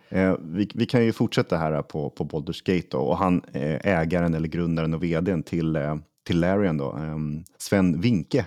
Eh, 0.10 0.36
vi, 0.40 0.70
vi, 0.76 0.86
kan 0.86 1.06
ju 1.06 1.12
fortsätta 1.12 1.58
här 1.58 1.82
på, 1.82 2.10
på 2.10 2.24
Baldur's 2.24 2.76
Gate 2.76 2.88
då, 2.92 2.98
och 2.98 3.18
han 3.18 3.42
eh, 3.54 3.80
ägaren 3.84 4.34
eller 4.34 4.48
grundaren 4.48 4.94
och 4.94 5.04
vdn 5.04 5.44
till, 5.44 5.76
eh, 5.76 5.96
till 6.26 6.40
Larian 6.40 6.78
då, 6.78 6.98
eh, 6.98 7.18
Sven 7.58 8.02
Winke. 8.02 8.46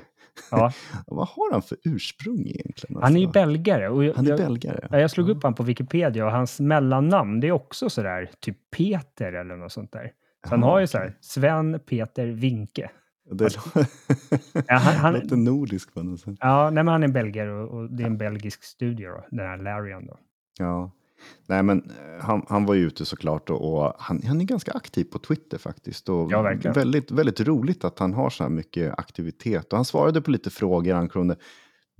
Ja. 0.50 0.72
Vad 1.06 1.28
har 1.28 1.52
han 1.52 1.62
för 1.62 1.78
ursprung 1.84 2.40
egentligen? 2.40 2.96
Alltså? 2.96 3.00
Han 3.00 3.16
är 3.16 3.20
ju 3.20 3.26
alltså? 3.26 3.40
belgare. 3.40 3.88
Och 3.88 4.04
jag, 4.04 4.14
han 4.14 4.26
är 4.26 4.36
belgare? 4.36 4.88
Jag, 4.90 5.00
jag 5.00 5.10
slog 5.10 5.28
upp 5.28 5.42
han 5.42 5.54
på 5.54 5.62
Wikipedia 5.62 6.26
och 6.26 6.32
hans 6.32 6.60
mellannamn 6.60 7.40
det 7.40 7.48
är 7.48 7.52
också 7.52 7.90
sådär 7.90 8.30
typ 8.40 8.56
Peter 8.76 9.32
eller 9.32 9.56
något 9.56 9.72
sånt 9.72 9.92
där. 9.92 10.12
Så 10.44 10.50
han 10.50 10.62
har 10.62 10.80
ju 10.80 10.86
så 10.86 10.98
här 10.98 11.16
Sven 11.20 11.80
Peter 11.86 12.26
Winke. 12.26 12.90
Det 13.30 13.44
alltså, 13.44 13.60
ja, 14.52 14.76
han, 14.76 14.94
han, 14.94 15.14
låter 15.14 15.36
nordiskt 15.36 15.94
på 15.94 16.02
något 16.02 16.20
sätt. 16.20 16.36
Ja, 16.40 16.70
nej, 16.70 16.84
men 16.84 16.92
han 16.92 17.02
är 17.02 17.08
belgare 17.08 17.50
och, 17.50 17.78
och, 17.78 17.90
det 17.90 18.02
är 18.02 18.06
en 18.06 18.18
belgisk 18.18 18.64
studio, 18.64 19.08
då, 19.08 19.24
den 19.30 19.46
här 19.46 19.58
Larian. 19.58 20.06
Då. 20.06 20.18
Ja, 20.58 20.90
Nej, 21.46 21.62
men 21.62 21.78
eh, 21.78 22.24
han, 22.24 22.46
han 22.48 22.66
var 22.66 22.74
ju 22.74 22.86
ute 22.86 23.04
såklart 23.04 23.50
och, 23.50 23.72
och 23.72 23.94
han, 23.98 24.22
han 24.26 24.40
är 24.40 24.44
ganska 24.44 24.72
aktiv 24.72 25.04
på 25.04 25.18
Twitter 25.18 25.58
faktiskt. 25.58 26.08
Och 26.08 26.32
ja, 26.32 26.42
verkligen. 26.42 26.74
Väldigt, 26.74 27.10
väldigt 27.10 27.40
roligt 27.40 27.84
att 27.84 27.98
han 27.98 28.14
har 28.14 28.30
så 28.30 28.42
här 28.42 28.50
mycket 28.50 28.98
aktivitet. 28.98 29.72
Och 29.72 29.78
han 29.78 29.84
svarade 29.84 30.20
på 30.20 30.30
lite 30.30 30.50
frågor 30.50 30.94
angående 30.94 31.36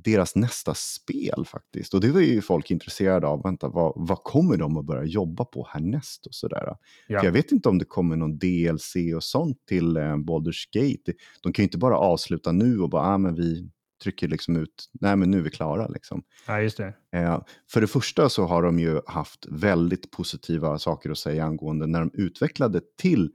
deras 0.05 0.37
nästa 0.37 0.75
spel 0.75 1.45
faktiskt. 1.47 1.95
Och 1.95 2.01
det 2.01 2.11
var 2.11 2.21
ju 2.21 2.43
folk 2.43 2.71
intresserade 2.71 3.27
av. 3.27 3.43
Vänta, 3.43 3.69
vad, 3.69 3.93
vad 3.97 4.19
kommer 4.25 4.57
de 4.57 4.77
att 4.77 4.85
börja 4.85 5.05
jobba 5.05 5.45
på 5.45 5.69
härnäst 5.71 6.27
och 6.27 6.35
sådär? 6.35 6.77
Ja. 7.07 7.19
För 7.19 7.27
jag 7.27 7.33
vet 7.33 7.53
inte 7.53 7.69
om 7.69 7.79
det 7.79 7.85
kommer 7.85 8.17
någon 8.17 8.39
DLC 8.39 8.95
och 9.17 9.25
sånt 9.25 9.67
till 9.67 9.97
eh, 9.97 10.01
Baldur's 10.01 10.65
Gate. 10.73 11.13
De 11.43 11.53
kan 11.53 11.63
ju 11.63 11.67
inte 11.67 11.79
bara 11.79 11.99
avsluta 11.99 12.53
nu 12.53 12.81
och 12.81 12.91
bara, 12.91 13.03
ah, 13.03 13.19
men 13.19 13.35
vi, 13.35 13.69
trycker 14.03 14.29
liksom 14.29 14.57
ut, 14.57 14.91
nej 15.01 15.17
men 15.17 15.31
nu 15.31 15.39
är 15.39 15.43
vi 15.43 15.51
klara. 15.51 15.89
Liksom. 15.89 16.23
Ja, 16.47 16.61
just 16.61 16.77
det. 16.77 16.95
Eh, 17.13 17.43
för 17.71 17.81
det 17.81 17.87
första 17.87 18.29
så 18.29 18.47
har 18.47 18.63
de 18.63 18.79
ju 18.79 19.01
haft 19.07 19.47
väldigt 19.49 20.11
positiva 20.11 20.79
saker 20.79 21.11
att 21.11 21.19
säga 21.19 21.45
angående 21.45 21.87
när 21.87 22.01
de 22.01 22.11
utvecklade 22.15 22.81
till 23.01 23.31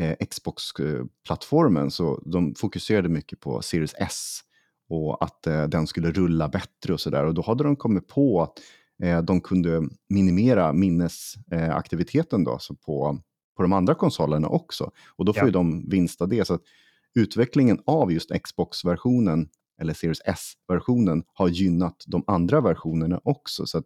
eh, 0.00 0.26
Xbox-plattformen 0.26 1.90
så 1.90 2.22
de 2.26 2.54
fokuserade 2.54 3.08
mycket 3.08 3.40
på 3.40 3.62
Series 3.62 3.94
S 3.98 4.40
och 4.88 5.24
att 5.24 5.46
eh, 5.46 5.64
den 5.64 5.86
skulle 5.86 6.10
rulla 6.10 6.48
bättre 6.48 6.92
och 6.92 7.00
sådär. 7.00 7.24
Och 7.24 7.34
då 7.34 7.42
hade 7.42 7.64
de 7.64 7.76
kommit 7.76 8.08
på 8.08 8.42
att 8.42 8.52
eh, 9.02 9.22
de 9.22 9.40
kunde 9.40 9.88
minimera 10.08 10.72
minnesaktiviteten 10.72 12.44
då, 12.44 12.58
så 12.58 12.74
på, 12.74 13.18
på 13.56 13.62
de 13.62 13.72
andra 13.72 13.94
konsolerna 13.94 14.48
också. 14.48 14.90
Och 15.16 15.24
då 15.24 15.32
får 15.32 15.42
ja. 15.42 15.46
ju 15.46 15.52
de 15.52 15.88
vinst 15.88 16.22
av 16.22 16.28
det. 16.28 16.44
Så 16.44 16.54
att 16.54 16.62
utvecklingen 17.14 17.78
av 17.86 18.12
just 18.12 18.30
Xbox-versionen 18.42 19.48
eller 19.80 19.94
Series 19.94 20.20
S-versionen 20.24 21.22
har 21.32 21.48
gynnat 21.48 22.04
de 22.06 22.24
andra 22.26 22.60
versionerna 22.60 23.20
också. 23.24 23.66
Så 23.66 23.82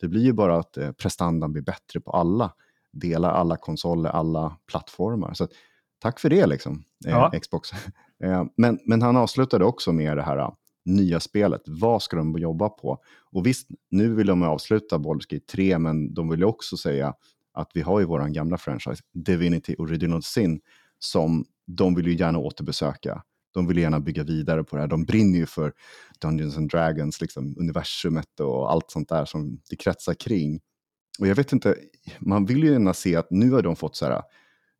det 0.00 0.08
blir 0.08 0.22
ju 0.22 0.32
bara 0.32 0.58
att 0.58 0.76
eh, 0.76 0.92
prestandan 0.92 1.52
blir 1.52 1.62
bättre 1.62 2.00
på 2.00 2.10
alla 2.10 2.52
delar, 2.92 3.32
alla 3.32 3.56
konsoler, 3.56 4.10
alla 4.10 4.56
plattformar. 4.66 5.34
Så 5.34 5.48
tack 5.98 6.20
för 6.20 6.30
det 6.30 6.46
liksom, 6.46 6.84
eh, 7.06 7.10
ja. 7.10 7.32
Xbox. 7.42 7.70
Eh, 8.24 8.44
men, 8.56 8.78
men 8.86 9.02
han 9.02 9.16
avslutade 9.16 9.64
också 9.64 9.92
med 9.92 10.16
det 10.16 10.22
här 10.22 10.38
äh, 10.38 10.50
nya 10.84 11.20
spelet. 11.20 11.62
Vad 11.66 12.02
ska 12.02 12.16
de 12.16 12.38
jobba 12.38 12.68
på? 12.68 12.98
Och 13.32 13.46
visst, 13.46 13.68
nu 13.90 14.14
vill 14.14 14.26
de 14.26 14.42
avsluta 14.42 14.98
Baldur's 14.98 15.26
Gate 15.28 15.46
3, 15.46 15.78
men 15.78 16.14
de 16.14 16.28
vill 16.28 16.44
också 16.44 16.76
säga 16.76 17.14
att 17.52 17.70
vi 17.74 17.80
har 17.80 18.00
ju 18.00 18.06
vår 18.06 18.28
gamla 18.28 18.58
franchise, 18.58 19.02
Divinity 19.12 19.74
Original 19.78 20.22
Sin, 20.22 20.60
som 20.98 21.44
de 21.66 21.94
vill 21.94 22.06
ju 22.06 22.14
gärna 22.14 22.38
återbesöka 22.38 23.22
de 23.54 23.66
vill 23.66 23.78
gärna 23.78 24.00
bygga 24.00 24.22
vidare 24.22 24.64
på 24.64 24.76
det 24.76 24.82
här. 24.82 24.88
De 24.88 25.04
brinner 25.04 25.38
ju 25.38 25.46
för 25.46 25.72
Dungeons 26.20 26.56
and 26.56 26.70
Dragons, 26.70 27.20
liksom, 27.20 27.54
universumet 27.58 28.40
och 28.40 28.72
allt 28.72 28.90
sånt 28.90 29.08
där 29.08 29.24
som 29.24 29.60
det 29.70 29.76
kretsar 29.76 30.14
kring. 30.14 30.60
Och 31.18 31.26
jag 31.26 31.34
vet 31.34 31.52
inte, 31.52 31.76
man 32.18 32.46
vill 32.46 32.64
ju 32.64 32.70
gärna 32.70 32.94
se 32.94 33.16
att 33.16 33.30
nu 33.30 33.50
har 33.50 33.62
de 33.62 33.76
fått 33.76 33.96
så 33.96 34.04
här, 34.04 34.12
äh, 34.12 34.22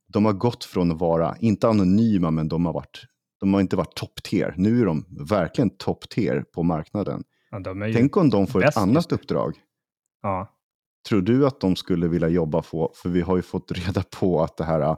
de 0.09 0.25
har 0.25 0.33
gått 0.33 0.65
från 0.65 0.93
att 0.93 0.99
vara, 0.99 1.37
inte 1.41 1.69
anonyma, 1.69 2.31
men 2.31 2.49
de 2.49 2.67
har, 2.67 2.73
varit, 2.73 3.05
de 3.45 3.55
har 3.55 3.61
inte 3.61 3.77
varit 3.77 3.95
top 3.95 4.23
tier. 4.23 4.55
Nu 4.57 4.81
är 4.81 4.87
de 4.87 5.05
verkligen 5.29 5.71
top 5.71 6.09
tier 6.09 6.41
på 6.41 6.63
marknaden. 6.63 7.25
Ja, 7.51 7.61
Tänk 7.95 8.17
om 8.17 8.31
de 8.31 8.47
får 8.47 8.65
ett 8.65 8.77
annat 8.77 9.13
uppdrag. 9.13 9.57
Ja. 10.23 10.51
Tror 11.09 11.23
du 11.23 11.47
att 11.47 11.61
de 11.61 11.77
skulle 11.77 12.09
vilja 12.09 12.29
jobba 12.29 12.63
på, 12.63 12.93
för 12.95 13.09
vi 13.09 13.21
har 13.21 13.37
ju 13.37 13.43
fått 13.43 13.73
reda 13.73 14.03
på 14.03 14.43
att 14.43 14.57
det 14.57 14.65
här, 14.65 14.97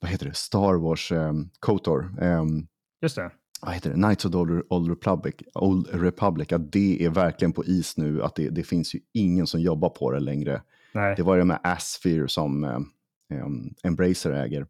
vad 0.00 0.10
heter 0.10 0.26
det, 0.26 0.34
Star 0.34 0.74
Wars, 0.74 1.12
um, 1.12 1.50
KOTOR, 1.60 2.22
um, 2.22 2.66
Just 3.02 3.16
det. 3.16 3.30
Vad 3.60 3.74
heter 3.74 3.90
det? 3.90 3.96
Knights 3.96 4.24
of 4.24 4.32
the 4.32 4.38
Old 4.68 4.88
Republic, 4.88 5.34
Old 5.54 5.88
Republic, 5.92 6.52
att 6.52 6.72
det 6.72 7.04
är 7.04 7.10
verkligen 7.10 7.52
på 7.52 7.64
is 7.64 7.96
nu. 7.96 8.22
Att 8.22 8.34
det, 8.34 8.48
det 8.48 8.62
finns 8.62 8.94
ju 8.94 9.00
ingen 9.14 9.46
som 9.46 9.60
jobbar 9.60 9.88
på 9.88 10.10
det 10.10 10.20
längre. 10.20 10.62
Nej. 10.94 11.14
Det 11.16 11.22
var 11.22 11.38
det 11.38 11.44
med 11.44 11.60
Asphere 11.62 12.28
som 12.28 12.64
um, 12.64 13.74
Embracer 13.82 14.32
äger. 14.32 14.66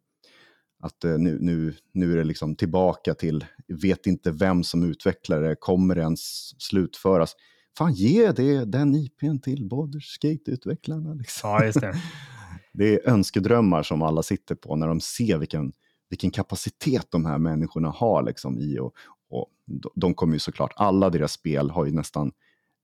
Att 0.79 1.03
eh, 1.03 1.17
nu, 1.17 1.37
nu, 1.41 1.73
nu 1.93 2.13
är 2.13 2.17
det 2.17 2.23
liksom 2.23 2.55
tillbaka 2.55 3.13
till, 3.13 3.45
vet 3.67 4.07
inte 4.07 4.31
vem 4.31 4.63
som 4.63 4.83
utvecklar 4.83 5.41
det, 5.41 5.55
kommer 5.55 5.95
det 5.95 6.01
ens 6.01 6.21
slutföras? 6.61 7.35
Fan, 7.77 7.93
ge 7.93 8.31
det, 8.31 8.65
den 8.65 8.95
IPn 8.95 9.37
till 9.39 9.69
Baldur's 9.69 10.21
Gate-utvecklarna. 10.21 11.13
Liksom. 11.13 11.49
Ja, 11.49 11.65
just 11.65 11.81
det. 11.81 11.95
det 12.73 12.93
är 12.93 13.09
önskedrömmar 13.09 13.83
som 13.83 14.01
alla 14.01 14.23
sitter 14.23 14.55
på 14.55 14.75
när 14.75 14.87
de 14.87 15.01
ser 15.01 15.37
vilken 15.37 15.73
vilken 16.09 16.31
kapacitet 16.31 17.07
de 17.09 17.25
här 17.25 17.37
människorna 17.37 17.89
har 17.89 18.23
liksom 18.23 18.57
i 18.59 18.79
och, 18.79 18.93
och 19.29 19.47
de 19.95 20.13
kommer 20.13 20.33
ju 20.33 20.39
såklart, 20.39 20.73
alla 20.75 21.09
deras 21.09 21.31
spel 21.31 21.69
har 21.69 21.85
ju 21.85 21.91
nästan 21.91 22.31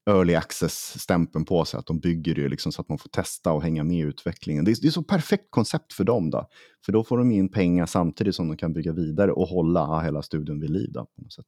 early 0.05 0.35
access-stämpeln 0.35 1.45
på 1.45 1.65
sig, 1.65 1.77
att 1.77 1.85
de 1.85 1.99
bygger 1.99 2.35
det 2.35 2.49
liksom 2.49 2.71
så 2.71 2.81
att 2.81 2.89
man 2.89 2.97
får 2.97 3.09
testa 3.09 3.51
och 3.51 3.63
hänga 3.63 3.83
med 3.83 3.97
i 3.97 3.99
utvecklingen. 3.99 4.65
Det 4.65 4.71
är, 4.71 4.81
det 4.81 4.87
är 4.87 4.91
så 4.91 5.03
perfekt 5.03 5.47
koncept 5.49 5.93
för 5.93 6.03
dem 6.03 6.29
då, 6.29 6.47
för 6.85 6.91
då 6.91 7.03
får 7.03 7.17
de 7.17 7.31
in 7.31 7.49
pengar 7.49 7.85
samtidigt 7.85 8.35
som 8.35 8.47
de 8.47 8.57
kan 8.57 8.73
bygga 8.73 8.93
vidare 8.93 9.31
och 9.31 9.47
hålla 9.47 9.99
hela 10.01 10.21
studion 10.21 10.59
vid 10.59 10.69
liv 10.69 10.91
då, 10.93 11.05
på 11.05 11.21
något 11.21 11.33
sätt. 11.33 11.45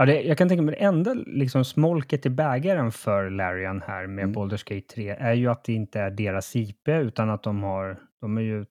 Ja, 0.00 0.06
det, 0.06 0.22
jag 0.22 0.38
kan 0.38 0.48
tänka 0.48 0.62
mig 0.62 0.74
det 0.74 0.84
enda 0.84 1.14
liksom, 1.14 1.64
smolket 1.64 2.26
i 2.26 2.30
bägaren 2.30 2.92
för 2.92 3.30
Larian 3.30 3.82
här 3.86 4.06
med 4.06 4.24
mm. 4.24 4.34
Baldur's 4.34 4.74
Gate 4.74 4.94
3 4.94 5.08
är 5.08 5.32
ju 5.32 5.48
att 5.48 5.64
det 5.64 5.72
inte 5.72 6.00
är 6.00 6.10
deras 6.10 6.56
IP 6.56 6.88
utan 6.88 7.30
att 7.30 7.42
de 7.42 7.62
har, 7.62 7.98
de 8.20 8.36
har 8.36 8.42
ju 8.42 8.64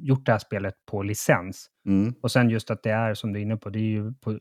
gjort 0.00 0.26
det 0.26 0.32
här 0.32 0.38
spelet 0.38 0.74
på 0.86 1.02
licens. 1.02 1.70
Mm. 1.86 2.14
Och 2.22 2.30
sen 2.30 2.50
just 2.50 2.70
att 2.70 2.82
det 2.82 2.90
är, 2.90 3.14
som 3.14 3.32
du 3.32 3.38
är 3.38 3.42
inne 3.42 3.56
på, 3.56 3.70
det 3.70 3.78
är 3.78 3.82
ju 3.82 4.12
på 4.12 4.38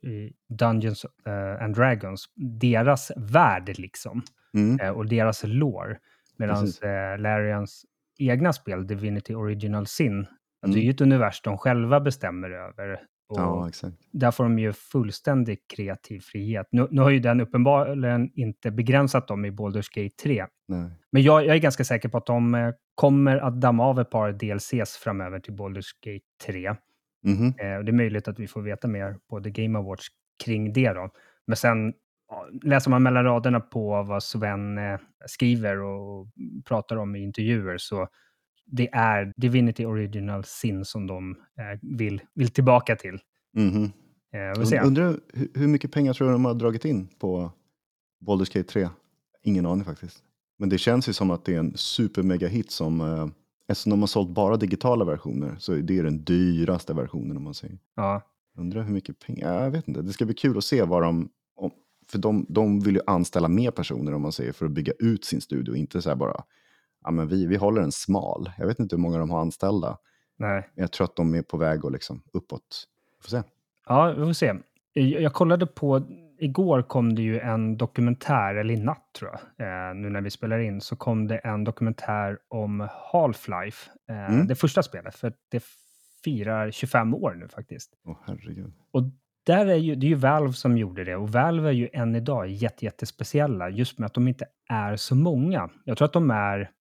Dungeons 0.49 1.05
uh, 1.05 1.63
and 1.63 1.75
Dragons, 1.75 2.25
deras 2.35 3.11
värld 3.15 3.79
liksom. 3.79 4.21
Mm. 4.53 4.79
Uh, 4.81 4.89
och 4.89 5.07
deras 5.07 5.43
lore. 5.43 5.97
Medan 6.37 6.65
uh, 6.65 7.19
Larians 7.19 7.85
egna 8.19 8.53
spel, 8.53 8.87
Divinity 8.87 9.35
Original 9.35 9.87
Sin, 9.87 10.13
mm. 10.13 10.27
det 10.61 10.79
är 10.79 10.83
ju 10.83 10.91
ett 10.91 11.01
univers 11.01 11.41
de 11.41 11.57
själva 11.57 11.99
bestämmer 11.99 12.49
över. 12.49 12.99
Ja, 13.29 13.67
exakt. 13.67 13.97
Där 14.11 14.31
får 14.31 14.43
de 14.43 14.59
ju 14.59 14.73
fullständig 14.73 15.59
kreativ 15.75 16.19
frihet. 16.19 16.67
Nu, 16.71 16.87
nu 16.91 17.01
har 17.01 17.09
ju 17.09 17.19
den 17.19 17.41
uppenbarligen 17.41 18.31
inte 18.33 18.71
begränsat 18.71 19.27
dem 19.27 19.45
i 19.45 19.51
Baldur's 19.51 19.89
Gate 19.95 20.15
3. 20.23 20.45
Nej. 20.67 20.89
Men 21.11 21.21
jag, 21.21 21.45
jag, 21.45 21.55
är 21.55 21.59
ganska 21.59 21.83
säker 21.83 22.09
på 22.09 22.17
att 22.17 22.25
de 22.25 22.55
eh, 22.55 22.71
kommer 22.95 23.37
att 23.37 23.61
damma 23.61 23.85
av 23.85 23.99
ett 23.99 24.09
par 24.09 24.31
DLCs 24.31 24.97
framöver 24.97 25.39
till 25.39 25.53
Baldur's 25.53 25.91
Gate 26.05 26.25
3. 26.45 26.65
Mm 27.25 27.37
-hmm. 27.37 27.47
eh, 27.47 27.83
det 27.83 27.91
är 27.91 27.93
möjligt 27.93 28.27
att 28.27 28.39
vi 28.39 28.47
får 28.47 28.61
veta 28.61 28.87
mer 28.87 29.17
på 29.29 29.39
The 29.39 29.49
Game 29.49 29.79
Awards 29.79 30.07
kring 30.45 30.73
det. 30.73 30.93
Då. 30.93 31.09
Men 31.47 31.57
sen 31.57 31.93
läser 32.63 32.89
man 32.89 33.03
mellan 33.03 33.23
raderna 33.23 33.59
på 33.59 34.03
vad 34.03 34.23
Sven 34.23 34.77
eh, 34.77 34.99
skriver 35.25 35.81
och 35.81 36.27
pratar 36.65 36.95
om 36.95 37.15
i 37.15 37.23
intervjuer 37.23 37.77
så 37.77 38.07
det 38.67 38.89
är 38.91 39.33
Divinity 39.37 39.85
Original 39.85 40.43
Sin 40.43 40.85
som 40.85 41.07
de 41.07 41.31
eh, 41.31 41.79
vill, 41.97 42.21
vill 42.33 42.49
tillbaka 42.49 42.95
till. 42.95 43.19
Mm 43.55 43.71
-hmm. 43.71 43.91
Undrar 44.85 45.19
hur, 45.33 45.49
hur 45.53 45.67
mycket 45.67 45.91
pengar 45.91 46.13
tror 46.13 46.27
du 46.27 46.33
de 46.33 46.45
har 46.45 46.53
dragit 46.53 46.85
in 46.85 47.07
på 47.07 47.51
Baldur's 48.25 48.57
Gate 48.57 48.63
3? 48.63 48.89
Ingen 49.43 49.65
aning 49.65 49.85
faktiskt. 49.85 50.23
Men 50.59 50.69
det 50.69 50.77
känns 50.77 51.09
ju 51.09 51.13
som 51.13 51.31
att 51.31 51.45
det 51.45 51.55
är 51.55 51.59
en 51.59 51.77
supermega 51.77 52.47
hit 52.47 52.71
som 52.71 53.01
eh, 53.01 53.27
Eftersom 53.67 53.89
de 53.89 53.99
har 53.99 54.07
sålt 54.07 54.29
bara 54.29 54.57
digitala 54.57 55.05
versioner 55.05 55.55
så 55.59 55.73
är 55.73 55.81
det 55.81 56.01
den 56.01 56.23
dyraste 56.23 56.93
versionen 56.93 57.37
om 57.37 57.43
man 57.43 57.53
säger. 57.53 57.77
Ja. 57.95 58.21
Undrar 58.57 58.83
hur 58.83 58.93
mycket 58.93 59.19
pengar, 59.19 59.63
jag 59.63 59.71
vet 59.71 59.87
inte. 59.87 60.01
Det 60.01 60.13
ska 60.13 60.25
bli 60.25 60.33
kul 60.33 60.57
att 60.57 60.63
se 60.63 60.83
vad 60.83 61.03
de, 61.03 61.29
om, 61.55 61.71
för 62.11 62.17
de, 62.17 62.45
de 62.49 62.79
vill 62.79 62.95
ju 62.95 63.01
anställa 63.07 63.47
mer 63.47 63.71
personer 63.71 64.13
om 64.13 64.21
man 64.21 64.31
säger 64.31 64.51
för 64.51 64.65
att 64.65 64.71
bygga 64.71 64.93
ut 64.99 65.25
sin 65.25 65.41
studio, 65.41 65.75
inte 65.75 66.01
så 66.01 66.09
här 66.09 66.15
bara, 66.15 66.43
ja 67.03 67.11
men 67.11 67.27
vi, 67.27 67.45
vi 67.45 67.55
håller 67.55 67.81
den 67.81 67.91
smal. 67.91 68.51
Jag 68.57 68.67
vet 68.67 68.79
inte 68.79 68.95
hur 68.95 69.01
många 69.01 69.17
de 69.17 69.29
har 69.29 69.41
anställda. 69.41 69.97
Nej. 70.37 70.69
Jag 70.75 70.91
tror 70.91 71.05
att 71.05 71.15
de 71.15 71.35
är 71.35 71.41
på 71.41 71.57
väg 71.57 71.85
och 71.85 71.91
liksom 71.91 72.21
uppåt. 72.33 72.87
Vi 73.17 73.23
får 73.23 73.29
se. 73.29 73.43
Ja, 73.87 74.11
vi 74.11 74.25
får 74.25 74.33
se. 74.33 74.53
Jag 74.93 75.33
kollade 75.33 75.65
på, 75.65 76.01
igår 76.39 76.81
kom 76.81 77.15
det 77.15 77.21
ju 77.21 77.39
en 77.39 77.77
dokumentär, 77.77 78.55
eller 78.55 78.73
i 78.73 78.77
natt 78.77 79.13
tror 79.19 79.31
jag, 79.31 79.67
eh, 79.67 79.95
nu 79.95 80.09
när 80.09 80.21
vi 80.21 80.29
spelar 80.29 80.59
in, 80.59 80.81
så 80.81 80.95
kom 80.95 81.27
det 81.27 81.37
en 81.37 81.63
dokumentär 81.63 82.37
om 82.47 82.87
Half-Life, 83.11 83.89
eh, 84.09 84.33
mm. 84.33 84.47
det 84.47 84.55
första 84.55 84.83
spelet, 84.83 85.15
för 85.15 85.33
det 85.49 85.63
firar 86.23 86.71
25 86.71 87.13
år 87.13 87.33
nu 87.33 87.47
faktiskt. 87.47 87.93
Åh 88.05 88.17
herregud. 88.25 88.73
Och 88.91 89.03
där 89.43 89.65
är 89.65 89.75
ju, 89.75 89.95
det 89.95 90.05
är 90.05 90.09
ju 90.09 90.15
Valve 90.15 90.53
som 90.53 90.77
gjorde 90.77 91.03
det 91.03 91.15
och 91.15 91.29
Valve 91.29 91.69
är 91.69 91.73
ju 91.73 91.89
än 91.93 92.15
idag 92.15 92.47
jätte, 92.47 92.85
jättespeciella 92.85 93.69
just 93.69 93.99
med 93.99 94.05
att 94.05 94.13
de 94.13 94.27
inte 94.27 94.45
är 94.69 94.95
så 94.95 95.15
många. 95.15 95.69
Jag 95.83 95.97
tror 95.97 96.05
att 96.05 96.13
de 96.13 96.31
är 96.31 96.71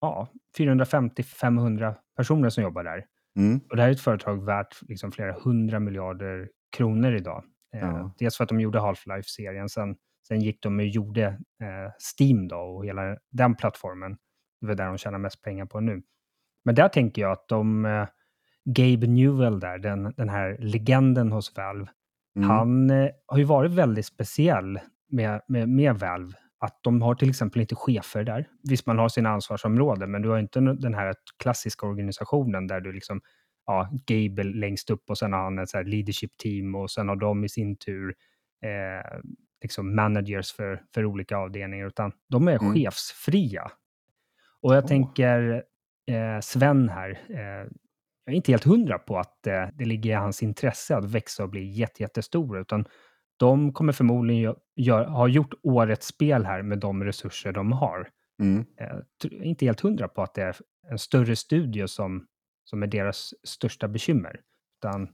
ja, 0.00 0.28
450-500 0.58 1.94
personer 2.16 2.48
som 2.48 2.62
jobbar 2.62 2.84
där. 2.84 3.04
Mm. 3.36 3.60
Och 3.70 3.76
det 3.76 3.82
här 3.82 3.88
är 3.88 3.92
ett 3.92 4.00
företag 4.00 4.44
värt 4.44 4.88
liksom 4.88 5.12
flera 5.12 5.32
hundra 5.32 5.80
miljarder 5.80 6.48
kronor 6.76 7.14
idag. 7.14 7.44
Eh, 7.74 7.80
ja. 7.80 8.14
dels 8.18 8.36
för 8.36 8.44
att 8.44 8.48
de 8.48 8.60
gjorde 8.60 8.80
Half-Life-serien, 8.80 9.68
sen, 9.68 9.96
sen 10.28 10.40
gick 10.40 10.62
de 10.62 10.78
och 10.78 10.86
gjorde 10.86 11.24
eh, 11.62 11.92
Steam 12.18 12.48
då 12.48 12.56
och 12.56 12.86
hela 12.86 13.16
den 13.30 13.54
plattformen. 13.54 14.16
Det 14.60 14.72
är 14.72 14.74
där 14.74 14.86
de 14.86 14.98
tjänar 14.98 15.18
mest 15.18 15.42
pengar 15.42 15.66
på 15.66 15.80
nu. 15.80 16.02
Men 16.64 16.74
där 16.74 16.88
tänker 16.88 17.22
jag 17.22 17.32
att 17.32 17.48
de, 17.48 17.84
eh, 17.84 18.06
Gabe 18.64 19.06
Newell 19.06 19.60
där, 19.60 19.78
den, 19.78 20.14
den 20.16 20.28
här 20.28 20.56
legenden 20.58 21.32
hos 21.32 21.56
Valve, 21.56 21.90
mm. 22.36 22.48
han 22.48 22.90
eh, 22.90 23.10
har 23.26 23.38
ju 23.38 23.44
varit 23.44 23.70
väldigt 23.70 24.06
speciell 24.06 24.80
med, 25.08 25.40
med, 25.48 25.68
med 25.68 25.98
Valve. 25.98 26.32
Att 26.62 26.80
de 26.82 27.02
har 27.02 27.14
till 27.14 27.30
exempel 27.30 27.60
inte 27.60 27.74
chefer 27.74 28.24
där. 28.24 28.48
Visst, 28.62 28.86
man 28.86 28.98
har 28.98 29.08
sina 29.08 29.30
ansvarsområden, 29.30 30.10
men 30.10 30.22
du 30.22 30.28
har 30.28 30.38
inte 30.38 30.60
den 30.60 30.94
här 30.94 31.14
klassiska 31.42 31.86
organisationen 31.86 32.66
där 32.66 32.80
du 32.80 32.92
liksom 32.92 33.20
ja, 33.66 33.90
Gable 34.06 34.44
längst 34.44 34.90
upp 34.90 35.10
och 35.10 35.18
sen 35.18 35.32
har 35.32 35.40
han 35.40 35.58
ett 35.58 35.68
så 35.68 35.82
leadership 35.82 36.36
team 36.36 36.74
och 36.74 36.90
sen 36.90 37.08
har 37.08 37.16
de 37.16 37.44
i 37.44 37.48
sin 37.48 37.76
tur 37.76 38.14
eh, 38.64 39.20
liksom 39.62 39.94
managers 39.94 40.52
för, 40.52 40.82
för 40.94 41.04
olika 41.04 41.36
avdelningar, 41.36 41.86
utan 41.86 42.12
de 42.28 42.48
är 42.48 42.62
mm. 42.62 42.74
chefsfria. 42.74 43.70
Och 44.62 44.74
jag 44.74 44.84
oh. 44.84 44.88
tänker 44.88 45.64
eh, 46.06 46.40
Sven 46.40 46.88
här, 46.88 47.10
eh, 47.28 47.68
jag 48.24 48.32
är 48.32 48.36
inte 48.36 48.52
helt 48.52 48.64
hundra 48.64 48.98
på 48.98 49.18
att 49.18 49.46
eh, 49.46 49.66
det 49.74 49.84
ligger 49.84 50.10
i 50.10 50.14
hans 50.14 50.42
intresse 50.42 50.96
att 50.96 51.04
växa 51.04 51.42
och 51.42 51.50
bli 51.50 51.64
jätte, 51.64 52.02
jättestora, 52.02 52.60
utan 52.60 52.84
de 53.40 53.72
kommer 53.72 53.92
förmodligen 53.92 54.54
gör, 54.76 55.04
ha 55.04 55.28
gjort 55.28 55.54
årets 55.62 56.06
spel 56.06 56.44
här 56.44 56.62
med 56.62 56.78
de 56.78 57.04
resurser 57.04 57.52
de 57.52 57.72
har. 57.72 58.08
Mm. 58.42 58.64
Eh, 58.80 59.46
inte 59.48 59.64
helt 59.64 59.80
hundra 59.80 60.08
på 60.08 60.22
att 60.22 60.34
det 60.34 60.42
är 60.42 60.56
en 60.88 60.98
större 60.98 61.36
studio 61.36 61.86
som 61.86 62.26
som 62.70 62.82
är 62.82 62.86
deras 62.86 63.34
största 63.44 63.88
bekymmer. 63.88 64.40
Utan 64.78 65.08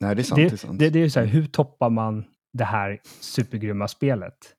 Nej, 0.00 0.14
det 0.14 0.22
är 0.22 0.24
sant. 0.24 0.36
Det, 0.36 0.48
det 0.48 0.52
är, 0.52 0.56
sant. 0.56 0.78
Det, 0.78 0.90
det 0.90 0.98
är 0.98 1.08
så 1.08 1.20
här, 1.20 1.26
hur 1.26 1.46
toppar 1.46 1.90
man 1.90 2.24
det 2.52 2.64
här 2.64 3.00
supergrymma 3.20 3.88
spelet? 3.88 4.54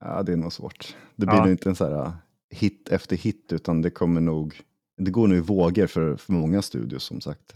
Ja, 0.00 0.22
det 0.22 0.32
är 0.32 0.36
nog 0.36 0.52
svårt. 0.52 0.96
Det 1.16 1.26
blir 1.26 1.36
ja. 1.36 1.42
nog 1.42 1.50
inte 1.50 1.68
en 1.68 1.76
så 1.76 1.84
här 1.84 2.06
uh, 2.06 2.12
hit 2.50 2.88
efter 2.88 3.16
hit, 3.16 3.52
utan 3.52 3.82
det 3.82 3.90
kommer 3.90 4.20
nog... 4.20 4.60
Det 4.96 5.10
går 5.10 5.28
nog 5.28 5.38
i 5.38 5.40
vågor 5.40 5.86
för, 5.86 6.16
för 6.16 6.32
många 6.32 6.62
studios, 6.62 7.02
som 7.02 7.20
sagt. 7.20 7.54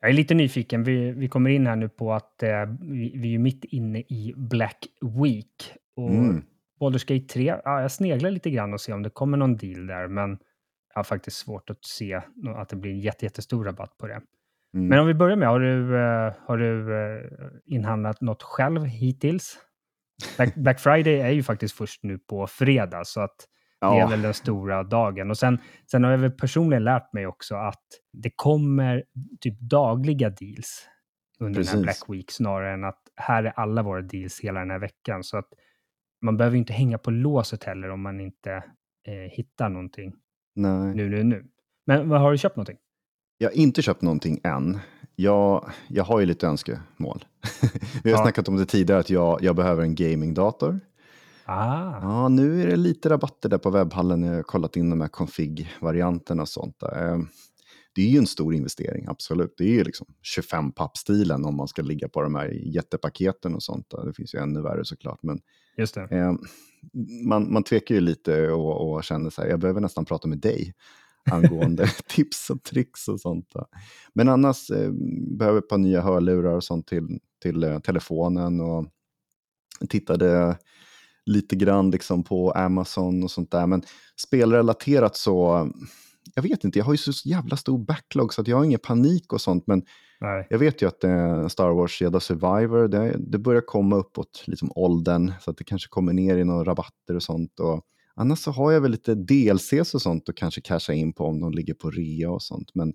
Jag 0.00 0.10
är 0.10 0.14
lite 0.14 0.34
nyfiken. 0.34 0.84
Vi, 0.84 1.12
vi 1.12 1.28
kommer 1.28 1.50
in 1.50 1.66
här 1.66 1.76
nu 1.76 1.88
på 1.88 2.12
att 2.12 2.42
eh, 2.42 2.66
vi, 2.80 3.12
vi, 3.16 3.34
är 3.34 3.38
mitt 3.38 3.64
inne 3.64 3.98
i 3.98 4.34
Black 4.36 4.86
Week. 5.22 5.74
Och 5.96 6.10
mm. 6.10 6.42
Baldur's 6.80 7.14
Gate 7.14 7.32
3, 7.34 7.44
ja, 7.64 7.80
jag 7.82 7.92
sneglar 7.92 8.30
lite 8.30 8.50
grann 8.50 8.72
och 8.72 8.80
ser 8.80 8.94
om 8.94 9.02
det 9.02 9.10
kommer 9.10 9.36
någon 9.36 9.56
deal 9.56 9.86
där, 9.86 10.08
men 10.08 10.30
jag 10.94 10.98
har 10.98 11.04
faktiskt 11.04 11.36
svårt 11.36 11.70
att 11.70 11.84
se 11.84 12.20
att 12.56 12.68
det 12.68 12.76
blir 12.76 12.92
en 12.92 13.00
jätte, 13.00 13.24
jättestor 13.24 13.64
rabatt 13.64 13.98
på 13.98 14.06
det. 14.06 14.20
Mm. 14.74 14.88
Men 14.88 14.98
om 14.98 15.06
vi 15.06 15.14
börjar 15.14 15.36
med, 15.36 15.48
har 15.48 15.60
du, 15.60 15.94
uh, 15.94 16.32
har 16.46 16.56
du 16.56 16.92
uh, 16.92 17.50
inhandlat 17.66 18.20
något 18.20 18.42
själv 18.42 18.84
hittills? 18.84 19.58
Black, 20.36 20.54
Black, 20.54 20.80
Friday 20.80 21.20
är 21.20 21.30
ju 21.30 21.42
faktiskt 21.42 21.74
först 21.74 22.02
nu 22.02 22.18
på 22.18 22.46
fredag, 22.46 23.04
så 23.04 23.20
att 23.20 23.46
ja. 23.80 23.94
det 23.94 24.00
är 24.00 24.08
väl 24.08 24.22
den 24.22 24.34
stora 24.34 24.82
dagen. 24.82 25.30
Och 25.30 25.38
sen, 25.38 25.58
sen 25.90 26.04
har 26.04 26.10
jag 26.10 26.18
väl 26.18 26.30
personligen 26.30 26.84
lärt 26.84 27.12
mig 27.12 27.26
också 27.26 27.54
att 27.54 27.84
det 28.12 28.30
kommer 28.36 29.04
typ 29.40 29.60
dagliga 29.60 30.30
deals 30.30 30.88
under 31.40 31.60
Precis. 31.60 31.72
den 31.72 31.78
här 31.78 31.82
Black 31.82 32.02
Week, 32.08 32.30
snarare 32.30 32.74
än 32.74 32.84
att 32.84 33.02
här 33.16 33.44
är 33.44 33.52
alla 33.56 33.82
våra 33.82 34.02
deals 34.02 34.40
hela 34.40 34.60
den 34.60 34.70
här 34.70 34.78
veckan. 34.78 35.24
Så 35.24 35.36
att 35.38 35.48
man 36.22 36.36
behöver 36.36 36.56
inte 36.56 36.72
hänga 36.72 36.98
på 36.98 37.10
låset 37.10 37.64
heller 37.64 37.90
om 37.90 38.02
man 38.02 38.20
inte 38.20 38.52
eh, 39.08 39.30
hittar 39.30 39.68
någonting. 39.68 40.14
Nej. 40.54 40.94
Nu, 40.94 41.08
nu, 41.08 41.24
nu. 41.24 41.44
Men 41.86 42.08
vad 42.08 42.20
har 42.20 42.32
du 42.32 42.38
köpt 42.38 42.56
någonting? 42.56 42.76
Jag 43.38 43.48
har 43.48 43.56
inte 43.56 43.82
köpt 43.82 44.02
någonting 44.02 44.40
än. 44.44 44.78
Jag, 45.16 45.70
jag 45.88 46.04
har 46.04 46.20
ju 46.20 46.26
lite 46.26 46.46
önskemål. 46.46 47.24
Vi 48.04 48.10
har 48.10 48.18
ja. 48.18 48.24
snackat 48.24 48.48
om 48.48 48.56
det 48.56 48.66
tidigare 48.66 49.00
att 49.00 49.10
jag, 49.10 49.42
jag 49.42 49.56
behöver 49.56 49.82
en 49.82 49.94
gamingdator. 49.94 50.80
Ah. 51.50 51.98
Ja, 52.02 52.28
nu 52.28 52.62
är 52.62 52.66
det 52.66 52.76
lite 52.76 53.08
rabatter 53.08 53.48
där 53.48 53.58
på 53.58 53.70
webbhallen. 53.70 54.22
Jag 54.22 54.34
har 54.34 54.42
kollat 54.42 54.76
in 54.76 54.90
de 54.90 55.00
här 55.00 55.08
config-varianterna 55.08 56.42
och 56.42 56.48
sånt. 56.48 56.80
Där. 56.80 57.12
Ehm, 57.12 57.28
det 57.94 58.02
är 58.02 58.06
ju 58.06 58.18
en 58.18 58.26
stor 58.26 58.54
investering, 58.54 59.06
absolut. 59.08 59.54
Det 59.56 59.64
är 59.64 59.68
ju 59.68 59.84
liksom 59.84 60.06
25 60.22 60.72
pappstilen 60.72 61.44
om 61.44 61.56
man 61.56 61.68
ska 61.68 61.82
ligga 61.82 62.08
på 62.08 62.22
de 62.22 62.34
här 62.34 62.48
jättepaketen 62.48 63.54
och 63.54 63.62
sånt. 63.62 63.90
Där. 63.90 64.06
Det 64.06 64.12
finns 64.12 64.34
ju 64.34 64.38
ännu 64.38 64.62
värre 64.62 64.84
såklart. 64.84 65.22
Men, 65.22 65.40
Just 65.76 65.94
det. 65.94 66.02
Eh, 66.10 66.32
man, 67.26 67.52
man 67.52 67.62
tvekar 67.62 67.94
ju 67.94 68.00
lite 68.00 68.50
och, 68.50 68.92
och 68.92 69.04
känner 69.04 69.30
så 69.30 69.42
här, 69.42 69.48
jag 69.48 69.60
behöver 69.60 69.80
nästan 69.80 70.04
prata 70.04 70.28
med 70.28 70.38
dig 70.38 70.74
angående 71.30 71.86
tips 72.08 72.50
och 72.50 72.62
tricks 72.62 73.08
och 73.08 73.20
sånt. 73.20 73.50
Där. 73.54 73.66
Men 74.12 74.28
annars 74.28 74.70
eh, 74.70 74.90
behöver 75.38 75.58
ett 75.58 75.68
par 75.68 75.78
nya 75.78 76.00
hörlurar 76.00 76.52
och 76.52 76.64
sånt 76.64 76.86
till, 76.86 77.20
till 77.42 77.64
eh, 77.64 77.78
telefonen 77.78 78.60
och 78.60 78.86
tittade 79.88 80.58
lite 81.28 81.56
grann 81.56 81.90
liksom 81.90 82.24
på 82.24 82.50
Amazon 82.50 83.22
och 83.22 83.30
sånt 83.30 83.50
där. 83.50 83.66
Men 83.66 83.82
spelrelaterat 84.16 85.16
så 85.16 85.68
jag 86.34 86.42
vet 86.42 86.64
inte, 86.64 86.78
jag 86.78 86.86
har 86.86 86.92
ju 86.92 86.98
så 86.98 87.28
jävla 87.28 87.56
stor 87.56 87.78
backlog 87.78 88.34
så 88.34 88.40
att 88.40 88.48
jag 88.48 88.56
har 88.56 88.64
ingen 88.64 88.78
panik 88.78 89.32
och 89.32 89.40
sånt. 89.40 89.66
Men 89.66 89.82
Nej. 90.20 90.46
jag 90.50 90.58
vet 90.58 90.82
ju 90.82 90.88
att 90.88 91.04
eh, 91.04 91.48
Star 91.48 91.70
Wars 91.70 92.02
Jedi 92.02 92.20
Survivor, 92.20 92.88
det, 92.88 93.16
det 93.18 93.38
börjar 93.38 93.60
komma 93.60 93.96
uppåt 93.96 94.44
liksom 94.46 94.72
åldern. 94.74 95.32
Så 95.40 95.50
att 95.50 95.56
det 95.56 95.64
kanske 95.64 95.88
kommer 95.88 96.12
ner 96.12 96.36
i 96.36 96.44
några 96.44 96.64
rabatter 96.64 97.14
och 97.14 97.22
sånt. 97.22 97.60
Och 97.60 97.82
annars 98.14 98.38
så 98.38 98.50
har 98.50 98.72
jag 98.72 98.80
väl 98.80 98.90
lite 98.90 99.14
DLCs 99.14 99.94
och 99.94 100.02
sånt 100.02 100.28
och 100.28 100.36
kanske 100.36 100.60
casha 100.60 100.92
in 100.92 101.12
på 101.12 101.24
om 101.24 101.40
de 101.40 101.52
ligger 101.52 101.74
på 101.74 101.90
rea 101.90 102.30
och 102.30 102.42
sånt. 102.42 102.70
Men 102.74 102.92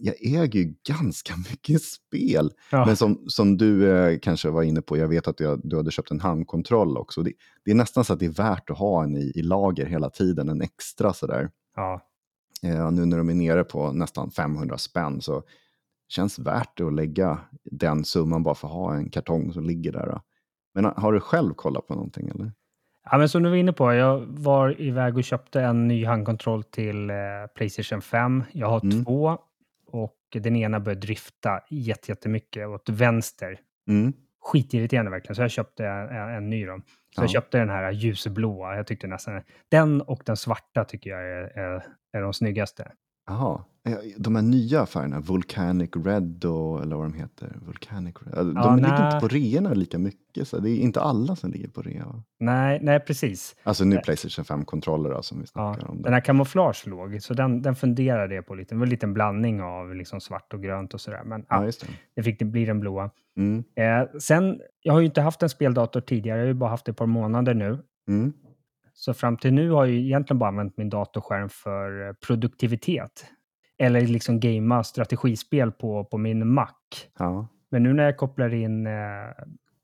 jag 0.00 0.14
äger 0.20 0.60
ju 0.60 0.74
ganska 0.88 1.34
mycket 1.50 1.82
spel. 1.82 2.50
Ja. 2.70 2.86
Men 2.86 2.96
som, 2.96 3.24
som 3.26 3.56
du 3.56 3.90
eh, 3.90 4.18
kanske 4.18 4.50
var 4.50 4.62
inne 4.62 4.82
på, 4.82 4.96
jag 4.96 5.08
vet 5.08 5.28
att 5.28 5.36
du, 5.36 5.60
du 5.64 5.76
hade 5.76 5.90
köpt 5.90 6.10
en 6.10 6.20
handkontroll 6.20 6.96
också. 6.96 7.22
Det, 7.22 7.32
det, 7.64 7.70
är 7.70 7.74
nästan 7.74 8.04
så 8.04 8.12
att 8.12 8.18
det 8.18 8.26
är 8.26 8.30
värt 8.30 8.70
att 8.70 8.78
ha 8.78 9.04
en 9.04 9.16
i, 9.16 9.32
i 9.34 9.42
lager 9.42 9.86
hela 9.86 10.10
tiden, 10.10 10.48
en 10.48 10.62
extra 10.62 11.12
sådär. 11.12 11.50
Ja. 11.76 12.00
Eh, 12.62 12.90
nu 12.90 13.06
när 13.06 13.18
de 13.18 13.28
är 13.28 13.34
nere 13.34 13.64
på 13.64 13.92
nästan 13.92 14.30
500 14.30 14.78
spänn 14.78 15.20
så 15.20 15.42
känns 16.08 16.38
värt 16.38 16.76
det 16.76 16.84
att 16.84 16.94
lägga 16.94 17.38
den 17.64 18.04
summan 18.04 18.42
bara 18.42 18.54
för 18.54 18.68
att 18.68 18.74
ha 18.74 18.94
en 18.94 19.10
kartong 19.10 19.52
som 19.52 19.64
ligger 19.64 19.92
där. 19.92 20.20
Men 20.74 20.84
har 20.84 21.12
du 21.12 21.20
själv 21.20 21.54
kollat 21.54 21.86
på 21.86 21.94
någonting 21.94 22.28
eller? 22.28 22.52
Ja, 23.10 23.18
men 23.18 23.28
som 23.28 23.42
du 23.42 23.48
var 23.48 23.56
inne 23.56 23.72
på, 23.72 23.94
jag 23.94 24.20
var 24.28 24.80
iväg 24.80 25.16
och 25.16 25.24
köpte 25.24 25.62
en 25.62 25.88
ny 25.88 26.04
handkontroll 26.04 26.62
till 26.62 27.10
eh, 27.10 27.16
Playstation 27.54 28.02
5. 28.02 28.44
Jag 28.52 28.68
har 28.68 28.80
mm. 28.84 29.04
två 29.04 29.38
och 29.94 30.16
den 30.32 30.56
ena 30.56 30.80
börjar 30.80 31.00
drifta 31.00 31.60
jättemycket 31.70 32.66
åt 32.66 32.88
vänster. 32.88 33.60
Mm. 33.88 34.12
Skitirriterande 34.40 35.10
verkligen, 35.10 35.34
så 35.34 35.42
jag 35.42 35.50
köpte 35.50 35.86
en, 35.86 36.28
en 36.28 36.50
ny. 36.50 36.66
Då. 36.66 36.76
Så 36.76 37.20
ja. 37.20 37.22
jag 37.22 37.30
köpte 37.30 37.58
den 37.58 37.70
här 37.70 37.92
ljusblåa. 37.92 38.76
Jag 38.76 38.86
tyckte 38.86 39.06
nästan 39.06 39.42
den 39.70 40.00
och 40.00 40.22
den 40.26 40.36
svarta 40.36 40.84
tycker 40.84 41.10
jag 41.10 41.20
är, 41.20 41.58
är, 41.58 41.86
är 42.12 42.22
de 42.22 42.32
snyggaste. 42.32 42.92
Jaha, 43.26 43.64
de 44.16 44.34
här 44.34 44.42
nya 44.42 44.86
färgerna, 44.86 45.20
Volcanic 45.20 45.90
Red 45.96 46.44
och, 46.44 46.82
eller 46.82 46.96
vad 46.96 47.04
de 47.04 47.14
heter, 47.14 47.56
Volcanic 47.66 48.14
Red. 48.20 48.46
De 48.46 48.56
ja, 48.56 48.74
ligger 48.74 48.88
nej. 48.88 49.06
inte 49.06 49.20
på 49.20 49.28
reorna 49.28 49.74
lika 49.74 49.98
mycket, 49.98 50.48
så 50.48 50.58
det 50.58 50.70
är 50.70 50.76
inte 50.76 51.00
alla 51.00 51.36
som 51.36 51.50
ligger 51.50 51.68
på 51.68 51.82
rea. 51.82 52.22
Nej, 52.40 52.78
nej 52.82 53.00
precis. 53.00 53.56
Alltså 53.62 53.84
nu 53.84 53.98
Playstation 53.98 54.44
5-kontroller 54.44 55.22
som 55.22 55.40
vi 55.40 55.46
snackar 55.46 55.82
ja, 55.82 55.88
om. 55.88 56.02
Den 56.02 56.12
här 56.12 56.20
kamouflage 56.20 56.86
låg, 56.86 57.22
så 57.22 57.34
den, 57.34 57.62
den 57.62 57.76
funderade 57.76 58.34
jag 58.34 58.46
på 58.46 58.54
lite. 58.54 58.74
Det 58.74 58.78
var 58.78 58.86
en 58.86 58.90
liten 58.90 59.14
blandning 59.14 59.62
av 59.62 59.94
liksom 59.94 60.20
svart 60.20 60.54
och 60.54 60.62
grönt 60.62 60.94
och 60.94 61.00
sådär. 61.00 61.22
Men 61.24 61.44
ja, 61.48 61.64
just 61.64 61.80
det. 61.80 61.86
det 62.16 62.22
fick 62.22 62.38
det 62.38 62.44
bli 62.44 62.64
den 62.64 62.80
blåa. 62.80 63.10
Mm. 63.36 63.64
Eh, 63.76 64.18
sen, 64.18 64.60
jag 64.82 64.92
har 64.92 65.00
ju 65.00 65.06
inte 65.06 65.20
haft 65.20 65.42
en 65.42 65.48
speldator 65.48 66.00
tidigare, 66.00 66.38
jag 66.38 66.44
har 66.44 66.48
ju 66.48 66.54
bara 66.54 66.70
haft 66.70 66.84
det 66.84 66.90
ett 66.90 66.98
par 66.98 67.06
månader 67.06 67.54
nu. 67.54 67.78
Mm. 68.08 68.32
Så 69.04 69.14
fram 69.14 69.36
till 69.36 69.52
nu 69.52 69.70
har 69.70 69.86
jag 69.86 69.94
egentligen 69.94 70.38
bara 70.38 70.48
använt 70.48 70.76
min 70.76 70.90
datorskärm 70.90 71.48
för 71.48 72.08
eh, 72.08 72.12
produktivitet. 72.12 73.26
Eller 73.78 74.00
liksom 74.00 74.40
gamea 74.40 74.84
strategispel 74.84 75.72
på, 75.72 76.04
på 76.04 76.18
min 76.18 76.48
Mac. 76.48 76.74
Ja. 77.18 77.48
Men 77.70 77.82
nu 77.82 77.92
när 77.92 78.04
jag 78.04 78.16
kopplar 78.16 78.54
in 78.54 78.86
eh, 78.86 78.92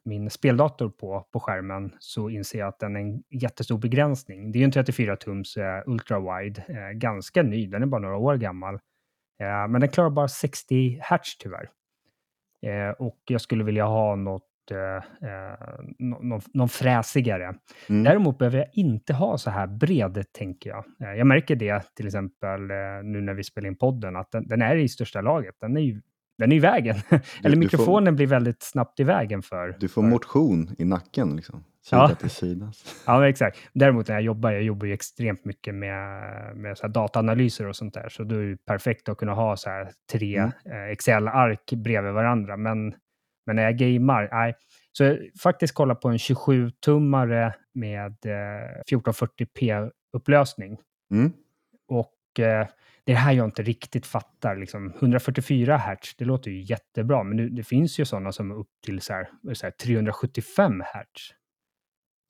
min 0.05 0.31
speldator 0.31 0.89
på, 0.89 1.27
på 1.33 1.41
skärmen 1.41 1.93
så 1.99 2.31
inser 2.31 2.59
jag 2.59 2.69
att 2.69 2.79
den 2.79 2.97
är 2.97 3.01
en 3.01 3.23
jättestor 3.31 3.79
begränsning. 3.79 4.53
Det 4.53 4.59
är 4.59 4.61
ju 4.61 4.65
en 4.65 4.73
34-tums 4.73 5.57
eh, 5.57 5.83
ultra-wide, 5.87 6.63
eh, 6.69 6.93
ganska 6.93 7.43
ny, 7.43 7.67
den 7.67 7.83
är 7.83 7.87
bara 7.87 8.01
några 8.01 8.17
år 8.17 8.37
gammal. 8.37 8.75
Eh, 9.41 9.69
men 9.69 9.81
den 9.81 9.89
klarar 9.89 10.11
bara 10.11 10.29
60 10.29 11.01
Hz 11.03 11.39
tyvärr. 11.39 11.71
Eh, 12.67 12.91
och 12.91 13.19
jag 13.25 13.41
skulle 13.41 13.65
vilja 13.65 13.85
ha 13.85 14.17
något 14.17 14.50
eh, 14.71 14.97
eh 14.97 15.59
någon, 15.99 16.41
någon 16.55 16.69
fräsigare. 16.69 17.55
Mm. 17.89 18.05
Däremot 18.05 18.39
behöver 18.39 18.59
jag 18.59 18.69
inte 18.73 19.15
ha 19.15 19.39
så 19.39 19.51
här 19.51 19.67
bred, 19.67 20.25
tänker 20.33 20.71
jag. 20.71 20.85
Eh, 21.03 21.19
jag 21.19 21.27
märker 21.27 21.57
det 21.57 21.95
till 21.97 22.07
exempel 22.07 22.61
nu 23.05 23.21
när 23.21 23.35
vi 23.35 23.45
spelar 23.45 23.69
in 23.69 23.77
podden, 23.77 24.17
att 24.17 24.31
den, 24.31 24.49
den 24.49 24.63
är 24.63 24.77
i 24.77 24.89
största 24.89 25.21
laget. 25.21 25.55
Den 25.61 25.77
är 25.77 25.81
ju 25.81 26.01
den 26.41 26.53
är 26.53 26.57
i 26.57 26.59
vägen. 26.59 26.97
Du, 27.11 27.21
Eller 27.45 27.57
mikrofonen 27.57 28.13
får, 28.13 28.17
blir 28.17 28.27
väldigt 28.27 28.63
snabbt 28.63 29.01
i 29.01 29.05
vägen 29.05 29.43
för... 29.43 29.77
Du 29.81 29.89
får 29.89 30.03
för... 30.03 30.09
motion 30.09 30.75
i 30.79 30.85
nacken 30.85 31.37
liksom. 31.37 31.65
Sida 31.83 32.07
ja. 32.09 32.15
till 32.15 32.31
sida. 32.31 32.73
Ja, 33.07 33.29
exakt. 33.29 33.59
Däremot 33.73 34.09
när 34.09 34.15
jag 34.15 34.23
jobbar, 34.23 34.51
jag 34.51 34.63
jobbar 34.63 34.87
ju 34.87 34.93
extremt 34.93 35.45
mycket 35.45 35.75
med, 35.75 36.23
med 36.57 36.79
så 36.79 36.89
dataanalyser 36.89 37.67
och 37.67 37.77
sånt 37.77 37.95
där, 37.95 38.09
så 38.09 38.25
då 38.25 38.35
är 38.35 38.43
det 38.43 38.57
perfekt 38.57 39.09
att 39.09 39.17
kunna 39.17 39.35
ha 39.35 39.57
så 39.57 39.71
här 39.71 39.91
tre 40.13 40.37
mm. 40.37 40.91
Excel-ark 40.93 41.73
bredvid 41.73 42.13
varandra. 42.13 42.57
Men 42.57 42.95
men 43.47 43.57
när 43.57 43.63
jag 43.63 43.77
gamear, 43.77 44.29
nej. 44.33 44.55
Så 44.93 45.05
jag 45.05 45.19
faktiskt 45.43 45.75
kolla 45.75 45.95
på 45.95 46.09
en 46.09 46.17
27-tummare 46.17 47.53
med 47.75 48.17
eh, 48.27 48.83
1440p-upplösning. 48.93 50.79
Mm. 51.11 51.33
Och 51.89 52.41
eh, 52.41 52.67
det 53.05 53.15
här 53.15 53.33
jag 53.33 53.45
inte 53.45 53.63
riktigt 53.63 54.07
fattar. 54.07 54.57
Liksom, 54.57 54.93
144 54.99 55.77
Hz, 55.77 56.15
det 56.19 56.25
låter 56.25 56.51
ju 56.51 56.61
jättebra, 56.61 57.23
men 57.23 57.37
det, 57.37 57.49
det 57.49 57.65
finns 57.65 57.99
ju 58.01 58.05
sådana 58.05 58.33
som 58.33 58.51
är 58.51 58.55
upp 58.55 58.71
till 58.85 59.01
så 59.01 59.13
här, 59.13 59.29
så 59.55 59.67
här 59.67 59.71
375 59.71 60.81
Hz. 60.81 61.35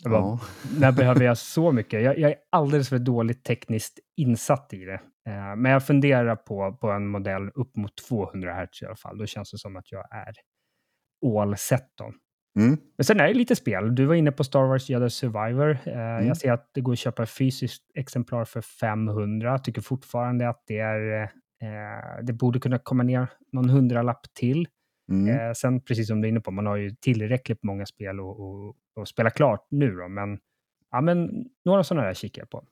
Jag 0.02 0.12
bara, 0.12 0.20
ja. 0.20 0.40
när 0.78 0.92
behöver 0.92 1.24
jag 1.24 1.38
så 1.38 1.72
mycket? 1.72 2.02
Jag, 2.02 2.18
jag, 2.18 2.30
är 2.30 2.36
alldeles 2.50 2.88
för 2.88 2.98
dåligt 2.98 3.44
tekniskt 3.44 3.98
insatt 4.16 4.72
i 4.72 4.84
det. 4.84 5.00
Eh, 5.28 5.56
men 5.56 5.72
jag 5.72 5.86
funderar 5.86 6.36
på, 6.36 6.78
på 6.80 6.90
en 6.90 7.06
modell 7.06 7.50
upp 7.54 7.76
mot 7.76 7.96
200 8.08 8.54
Hz 8.54 8.82
i 8.82 8.86
alla 8.86 8.96
fall. 8.96 9.18
Då 9.18 9.26
känns 9.26 9.50
det 9.50 9.58
som 9.58 9.76
att 9.76 9.92
jag 9.92 10.14
är 10.14 10.32
all 11.22 11.56
set 11.56 11.92
då. 11.94 12.12
Mm. 12.56 12.78
Men 12.96 13.04
sen 13.04 13.20
är 13.20 13.28
det 13.28 13.34
lite 13.34 13.56
spel. 13.56 13.94
Du 13.94 14.04
var 14.04 14.14
inne 14.14 14.32
på 14.32 14.44
Star 14.44 14.66
Wars 14.66 14.90
Jedi 14.90 15.10
Survivor. 15.10 15.70
Eh, 15.84 16.16
mm. 16.16 16.26
Jag 16.26 16.36
ser 16.36 16.52
att 16.52 16.70
det 16.74 16.80
går 16.80 16.92
att 16.92 16.98
köpa 16.98 17.22
ett 17.22 17.30
fysiskt 17.30 17.82
exemplar 17.94 18.44
för 18.44 18.60
500. 18.60 19.50
Jag 19.50 19.64
tycker 19.64 19.80
fortfarande 19.80 20.48
att 20.48 20.62
det 20.66 20.78
är... 20.78 21.22
Eh, 21.62 22.22
det 22.22 22.32
borde 22.32 22.60
kunna 22.60 22.78
komma 22.78 23.02
ner 23.02 23.28
någon 23.52 23.68
hundralapp 23.68 24.26
till. 24.34 24.68
Mm. 25.10 25.28
Eh, 25.28 25.52
sen, 25.52 25.80
precis 25.80 26.08
som 26.08 26.20
du 26.20 26.28
är 26.28 26.30
inne 26.30 26.40
på, 26.40 26.50
man 26.50 26.66
har 26.66 26.76
ju 26.76 26.90
tillräckligt 26.90 27.62
många 27.62 27.86
spel 27.86 28.16
att 29.00 29.08
spela 29.08 29.30
klart 29.30 29.66
nu 29.70 29.94
då, 29.94 30.08
men, 30.08 30.38
ja, 30.90 31.00
men 31.00 31.44
några 31.64 31.84
sådana 31.84 32.06
där 32.06 32.14
kikar 32.14 32.42
jag 32.42 32.50
på. 32.50 32.64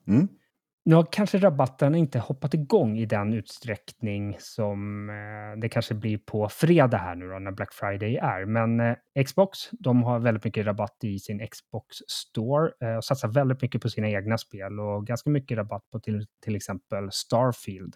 Nu 0.89 0.95
har 0.95 1.07
kanske 1.11 1.37
rabatterna 1.37 1.97
inte 1.97 2.19
hoppat 2.19 2.53
igång 2.53 2.97
i 2.97 3.05
den 3.05 3.33
utsträckning 3.33 4.35
som 4.39 5.09
eh, 5.09 5.59
det 5.59 5.69
kanske 5.69 5.95
blir 5.95 6.17
på 6.17 6.49
fredag 6.49 6.97
här 6.97 7.15
nu 7.15 7.27
då 7.27 7.39
när 7.39 7.51
Black 7.51 7.73
Friday 7.73 8.15
är. 8.15 8.45
Men 8.45 8.79
eh, 8.79 9.23
Xbox, 9.25 9.59
de 9.71 10.03
har 10.03 10.19
väldigt 10.19 10.43
mycket 10.43 10.65
rabatt 10.65 10.97
i 11.03 11.19
sin 11.19 11.47
Xbox 11.47 11.87
Store 12.07 12.71
eh, 12.81 12.95
och 12.95 13.03
satsar 13.03 13.27
väldigt 13.27 13.61
mycket 13.61 13.81
på 13.81 13.89
sina 13.89 14.09
egna 14.09 14.37
spel 14.37 14.79
och 14.79 15.07
ganska 15.07 15.29
mycket 15.29 15.57
rabatt 15.57 15.89
på 15.91 15.99
till, 15.99 16.25
till 16.43 16.55
exempel 16.55 17.11
Starfield. 17.11 17.95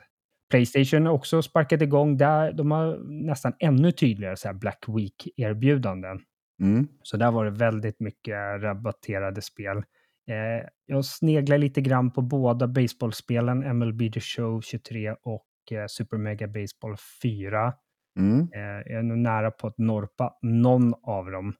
Playstation 0.50 1.06
har 1.06 1.14
också 1.14 1.41
sparkat 1.41 1.82
igång 1.82 2.18
där. 2.18 2.54
De 2.54 2.72
har 2.72 2.98
nästan 3.26 3.54
ännu 3.60 3.91
tydligare 3.91 4.38
så 4.38 4.54
Black 4.54 4.86
Week-erbjudanden. 4.88 6.20
Mm. 6.62 6.88
Så 7.04 7.18
där 7.18 7.32
var 7.32 7.46
det 7.46 7.52
väldigt 7.52 8.00
mycket 8.00 8.62
rabatterade 8.62 9.41
spel. 9.41 9.84
Eh, 10.28 10.68
jag 10.86 11.06
sneglar 11.06 11.58
lite 11.58 11.82
grann 11.82 12.12
på 12.12 12.22
båda 12.22 12.68
baseballspelen, 12.68 13.78
MLB 13.78 14.14
The 14.14 14.20
Show 14.20 14.62
23 14.62 15.12
och 15.12 15.46
eh, 15.72 15.86
Super 15.88 16.18
Mega 16.18 16.48
Baseball 16.48 16.96
4. 17.24 17.74
Mm. 18.20 18.40
Eh, 18.40 18.62
jag 18.62 18.92
är 19.00 19.04
nog 19.04 19.18
nära 19.18 19.52
på 19.52 19.68
att 19.68 19.78
norpa 19.78 20.34
någon 20.42 20.94
av 21.04 21.32
dem. 21.32 21.54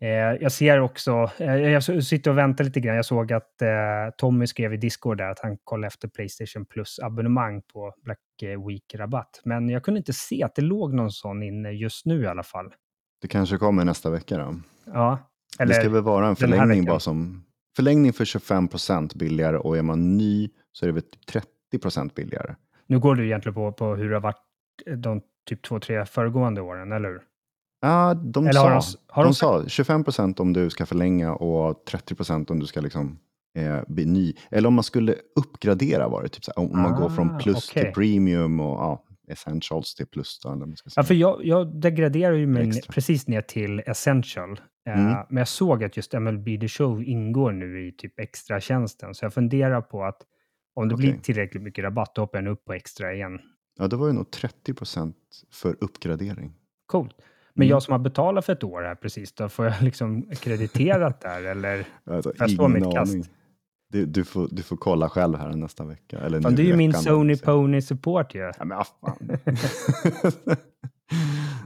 Eh, 0.00 0.08
jag 0.40 0.52
ser 0.52 0.80
också, 0.80 1.30
eh, 1.38 1.56
jag 1.56 2.04
sitter 2.04 2.30
och 2.30 2.38
väntar 2.38 2.64
lite 2.64 2.80
grann. 2.80 2.96
Jag 2.96 3.04
såg 3.04 3.32
att 3.32 3.62
eh, 3.62 3.68
Tommy 4.16 4.46
skrev 4.46 4.74
i 4.74 4.76
Discord 4.76 5.18
där 5.18 5.30
att 5.30 5.40
han 5.40 5.56
kollade 5.64 5.86
efter 5.86 6.08
Playstation 6.08 6.66
Plus-abonnemang 6.66 7.62
på 7.72 7.94
Black 8.04 8.18
Week-rabatt. 8.66 9.40
Men 9.44 9.68
jag 9.68 9.82
kunde 9.82 9.98
inte 9.98 10.12
se 10.12 10.42
att 10.42 10.54
det 10.54 10.62
låg 10.62 10.94
någon 10.94 11.10
sån 11.10 11.42
inne 11.42 11.70
just 11.70 12.06
nu 12.06 12.22
i 12.22 12.26
alla 12.26 12.42
fall. 12.42 12.74
Det 13.22 13.28
kanske 13.28 13.56
kommer 13.56 13.84
nästa 13.84 14.10
vecka 14.10 14.38
då? 14.38 14.54
Ja. 14.84 15.18
Eller 15.58 15.74
det 15.74 15.80
ska 15.80 15.90
väl 15.90 16.02
vara 16.02 16.28
en 16.28 16.36
förlängning 16.36 16.84
bara 16.84 17.00
som 17.00 17.44
förlängning 17.78 18.12
för 18.12 18.24
25 18.24 18.68
procent 18.68 19.14
billigare 19.14 19.56
och 19.56 19.78
är 19.78 19.82
man 19.82 20.16
ny 20.16 20.48
så 20.72 20.84
är 20.84 20.86
det 20.86 20.92
väl 20.92 21.02
30 21.28 21.46
typ 21.72 21.82
procent 21.82 22.14
billigare. 22.14 22.54
Nu 22.86 22.98
går 22.98 23.14
du 23.14 23.26
egentligen 23.26 23.54
på, 23.54 23.72
på 23.72 23.94
hur 23.94 24.08
det 24.08 24.16
har 24.16 24.20
varit 24.20 24.36
de 24.96 25.20
typ 25.48 25.62
två, 25.62 25.80
tre 25.80 26.06
föregående 26.06 26.60
åren, 26.60 26.92
eller 26.92 27.08
hur? 27.08 27.20
Ja, 27.80 28.14
de 28.14 28.46
eller 28.46 28.52
sa, 28.52 28.68
har 28.68 28.70
de, 28.70 28.82
har 29.08 29.22
de, 29.22 29.28
de 29.28 29.34
sa 29.34 29.68
25 29.68 30.04
procent 30.04 30.40
om 30.40 30.52
du 30.52 30.70
ska 30.70 30.86
förlänga 30.86 31.34
och 31.34 31.84
30 31.84 32.14
procent 32.14 32.50
om 32.50 32.60
du 32.60 32.66
ska 32.66 32.80
liksom 32.80 33.18
eh, 33.58 33.78
bli 33.86 34.04
ny. 34.04 34.34
Eller 34.50 34.68
om 34.68 34.74
man 34.74 34.84
skulle 34.84 35.14
uppgradera 35.36 36.08
var 36.08 36.22
det, 36.22 36.28
typ 36.28 36.44
så 36.44 36.52
här, 36.56 36.62
om 36.62 36.70
ah, 36.74 36.82
man 36.82 37.00
går 37.00 37.08
från 37.08 37.30
ah, 37.30 37.38
plus 37.38 37.70
okay. 37.70 37.82
till 37.82 37.92
premium 37.92 38.60
och 38.60 38.78
ja, 38.78 39.04
essentials 39.28 39.94
till 39.94 40.06
plus. 40.06 40.40
Då, 40.42 40.52
eller 40.52 40.76
ska 40.76 40.90
säga. 40.90 41.02
Ja, 41.02 41.06
för 41.06 41.14
jag, 41.14 41.44
jag 41.44 41.80
degraderar 41.80 42.34
ju 42.34 42.46
mig 42.46 42.82
precis 42.88 43.28
ner 43.28 43.42
till 43.42 43.82
essential. 43.86 44.60
Eh, 44.88 45.00
mm. 45.00 45.26
men 45.28 45.36
jag 45.36 45.48
såg 45.48 45.84
att 45.84 45.96
just 45.96 46.12
MLB 46.12 46.60
The 46.60 46.68
Show 46.68 47.02
ingår 47.02 47.52
nu 47.52 47.86
i 47.86 47.92
typ 47.92 48.20
extra 48.20 48.60
tjänsten 48.60 49.14
så 49.14 49.24
jag 49.24 49.34
funderar 49.34 49.80
på 49.80 50.04
att 50.04 50.22
om 50.74 50.88
det 50.88 50.94
okay. 50.94 51.10
blir 51.10 51.20
tillräckligt 51.20 51.62
mycket 51.62 51.84
rabatt, 51.84 52.14
då 52.14 52.22
hoppar 52.22 52.42
jag 52.42 52.52
upp 52.52 52.64
på 52.64 52.72
extra 52.72 53.14
igen. 53.14 53.40
Ja, 53.78 53.88
då 53.88 53.96
var 53.96 54.06
det 54.06 54.12
nog 54.12 54.30
30 54.30 54.74
procent 54.74 55.16
för 55.52 55.76
uppgradering. 55.80 56.52
Coolt. 56.86 57.14
Men 57.54 57.62
mm. 57.62 57.70
jag 57.70 57.82
som 57.82 57.92
har 57.92 57.98
betalat 57.98 58.44
för 58.44 58.52
ett 58.52 58.64
år 58.64 58.82
här 58.82 58.94
precis, 58.94 59.32
då 59.32 59.48
får 59.48 59.64
jag 59.64 59.74
liksom 59.82 60.22
krediterat 60.22 61.20
där 61.20 61.44
eller? 61.44 61.86
Alltså, 62.04 62.32
jag 62.38 62.50
ingen 62.50 62.72
mitt 62.72 62.94
kast? 62.94 63.12
aning. 63.12 63.24
Du, 63.90 64.06
du, 64.06 64.24
får, 64.24 64.48
du 64.50 64.62
får 64.62 64.76
kolla 64.76 65.08
själv 65.08 65.38
här 65.38 65.48
nästa 65.48 65.84
vecka. 65.84 66.18
Eller 66.18 66.40
fan, 66.40 66.54
du 66.54 66.62
är 66.62 66.66
ju 66.66 66.76
min 66.76 66.92
Sony 66.92 67.36
Pony 67.36 67.82
support 67.82 68.34
ju. 68.34 68.52
Ja, 68.58 68.64
men 68.64 68.78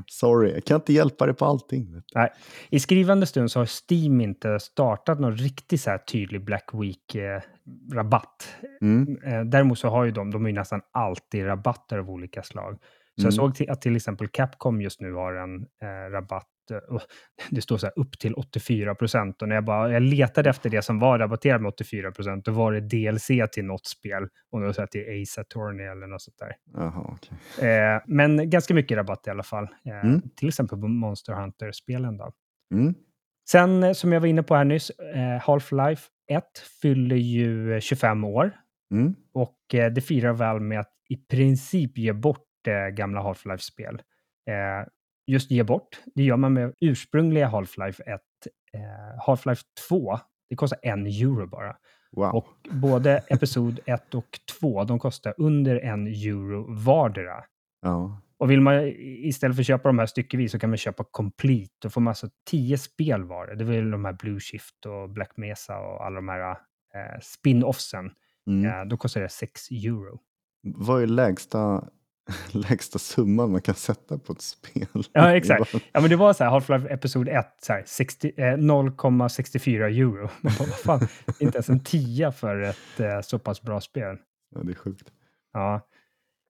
Sorry, 0.07 0.53
jag 0.53 0.65
kan 0.65 0.75
inte 0.75 0.93
hjälpa 0.93 1.27
dig 1.27 1.35
på 1.35 1.45
allting. 1.45 2.03
Nej. 2.15 2.33
I 2.71 2.81
skrivande 2.81 3.27
stund 3.27 3.51
så 3.51 3.59
har 3.61 3.69
Steam 3.91 4.21
inte 4.21 4.61
startat 4.61 5.21
någon 5.21 5.37
riktigt 5.37 5.81
så 5.81 5.91
här 5.91 5.99
tydlig 5.99 6.45
Black 6.45 6.71
Week-rabatt. 6.73 8.49
Mm. 8.81 9.17
Eh, 9.25 9.45
däremot 9.45 9.79
så 9.79 9.89
har 9.89 10.05
ju 10.05 10.11
de, 10.11 10.31
de 10.31 10.43
har 10.43 10.49
ju 10.49 10.55
nästan 10.55 10.81
alltid 10.93 11.47
rabatter 11.47 11.99
av 11.99 12.11
olika 12.11 12.43
slag. 12.43 12.79
Så 13.17 13.23
mm. 13.23 13.27
jag 13.27 13.35
såg 13.35 13.71
att 13.71 13.81
till 13.81 13.97
exempel 13.97 14.29
Capcom 14.29 14.81
just 14.81 15.01
nu 15.01 15.13
har 15.13 15.35
en 15.35 15.55
eh, 15.57 16.11
rabatt 16.11 16.52
det 17.51 17.61
står 17.61 17.79
så 17.79 17.87
här 17.87 17.99
upp 17.99 18.19
till 18.19 18.35
84 18.35 18.95
procent. 18.95 19.43
Och 19.43 19.49
när 19.49 19.55
jag, 19.55 19.65
bara, 19.65 19.93
jag 19.93 20.03
letade 20.03 20.51
efter 20.51 20.71
det 20.71 20.83
som 20.83 20.99
var 20.99 21.19
rabatterat 21.19 21.63
med 21.63 21.69
84 21.69 22.13
procent, 22.13 22.45
då 22.45 22.53
var 22.53 22.73
det 22.73 22.81
DLC 22.81 23.27
till 23.53 23.65
något 23.65 23.87
spel. 23.87 24.29
Och 24.51 24.61
det 24.61 24.67
var 24.67 24.73
så 24.73 24.81
här 24.81 24.87
till 24.87 25.23
Ace 25.23 25.41
Attorney 25.41 25.87
eller 25.87 26.07
något 26.07 26.23
sånt 26.23 26.39
där. 26.39 26.83
Aha, 26.83 27.17
okay. 27.19 27.69
eh, 27.69 28.01
men 28.07 28.51
ganska 28.51 28.75
mycket 28.75 28.97
rabatt 28.97 29.27
i 29.27 29.31
alla 29.31 29.43
fall. 29.43 29.69
Eh, 29.87 30.05
mm. 30.05 30.23
Till 30.37 30.49
exempel 30.49 30.79
på 30.79 30.89
Monster 30.89 31.33
Hunter-spelen. 31.33 32.17
Då. 32.17 32.33
Mm. 32.75 32.95
Sen, 33.51 33.83
eh, 33.83 33.93
som 33.93 34.13
jag 34.13 34.21
var 34.21 34.29
inne 34.29 34.43
på 34.43 34.55
här 34.55 34.65
nyss, 34.65 34.91
eh, 34.91 35.41
Half-Life 35.41 36.03
1 36.31 36.45
fyller 36.83 37.17
ju 37.17 37.81
25 37.81 38.25
år. 38.25 38.53
Mm. 38.93 39.15
Och 39.35 39.75
eh, 39.75 39.93
det 39.93 40.01
firar 40.01 40.33
väl 40.33 40.61
med 40.61 40.81
att 40.81 40.93
i 41.09 41.17
princip 41.17 41.99
ge 41.99 42.13
bort 42.13 42.67
eh, 42.67 42.95
gamla 42.95 43.21
Half-Life-spel 43.23 44.03
just 45.27 45.51
ge 45.51 45.63
bort. 45.63 46.01
Det 46.15 46.23
gör 46.23 46.37
man 46.37 46.53
med 46.53 46.75
ursprungliga 46.81 47.49
Half-Life 47.49 48.03
1. 48.03 48.21
Eh, 48.75 49.27
Half-Life 49.27 49.63
2, 49.89 50.19
det 50.51 50.57
kostar 50.57 50.79
en 50.83 51.07
euro 51.07 51.47
bara. 51.47 51.77
Wow. 52.13 52.35
Och 52.35 52.49
både 52.71 53.23
Episod 53.29 53.81
1 53.87 54.15
och 54.15 54.41
2, 54.61 54.85
de 54.85 54.99
kostar 54.99 55.35
under 55.37 55.77
en 55.77 56.07
euro 56.07 56.75
vardera. 56.75 57.45
Ja. 57.83 58.23
Och 58.39 58.51
vill 58.51 58.61
man 58.61 58.93
istället 58.99 59.57
för 59.57 59.63
att 59.63 59.67
köpa 59.67 59.89
de 59.89 59.99
här 59.99 60.07
styckevis 60.07 60.53
så 60.53 60.59
kan 60.59 60.71
man 60.71 60.77
köpa 60.77 61.05
Complete. 61.11 61.91
Får 61.91 62.01
man 62.01 62.11
alltså 62.11 62.29
tio 62.51 62.79
spel 62.79 63.25
var 63.25 63.47
det. 63.47 63.55
Det 63.55 63.65
var 63.65 63.73
ju 63.73 63.91
de 63.91 64.05
här 64.05 64.13
Blue 64.13 64.41
Shift 64.41 64.87
och 64.87 65.11
Black 65.11 65.37
Mesa 65.37 65.79
och 65.79 66.07
alla 66.07 66.17
de 66.17 66.29
här 66.29 66.51
eh, 66.51 67.21
spin-offsen. 67.23 68.11
Mm. 68.47 68.71
Eh, 68.71 68.85
då 68.85 68.97
kostar 68.97 69.21
det 69.21 69.29
6 69.29 69.71
euro. 69.71 70.21
Vad 70.63 71.03
är 71.03 71.07
lägsta, 71.07 71.85
lägsta 72.53 72.99
summan 72.99 73.53
man 73.53 73.63
kan 73.63 73.75
sätta 73.75 74.19
på 74.19 74.33
ett 74.33 74.41
spel? 74.41 75.05
Ja, 75.13 75.37
exakt. 75.37 75.75
Ja, 75.93 76.01
men 76.01 76.11
det 76.11 76.17
var 76.17 76.33
så 76.33 76.45
här, 76.45 76.51
Half-Life 76.51 76.93
Episod 76.93 77.29
1, 77.29 77.47
så 77.63 77.73
här, 77.73 77.83
60, 77.87 78.33
eh, 78.37 78.43
0,64 78.43 79.83
euro. 79.85 80.29
Man 80.41 80.53
bara, 80.59 80.69
vad 80.69 80.79
fan, 80.79 81.09
inte 81.41 81.57
ens 81.57 81.69
en 81.69 81.85
tia 81.85 82.33
för 82.33 82.61
ett 82.61 83.01
eh, 83.01 83.21
så 83.21 83.39
pass 83.39 83.63
bra 83.63 83.81
spel. 83.81 84.17
Ja, 84.55 84.63
det 84.63 84.73
är 84.73 84.75
sjukt. 84.75 85.09
Ja. 85.53 85.89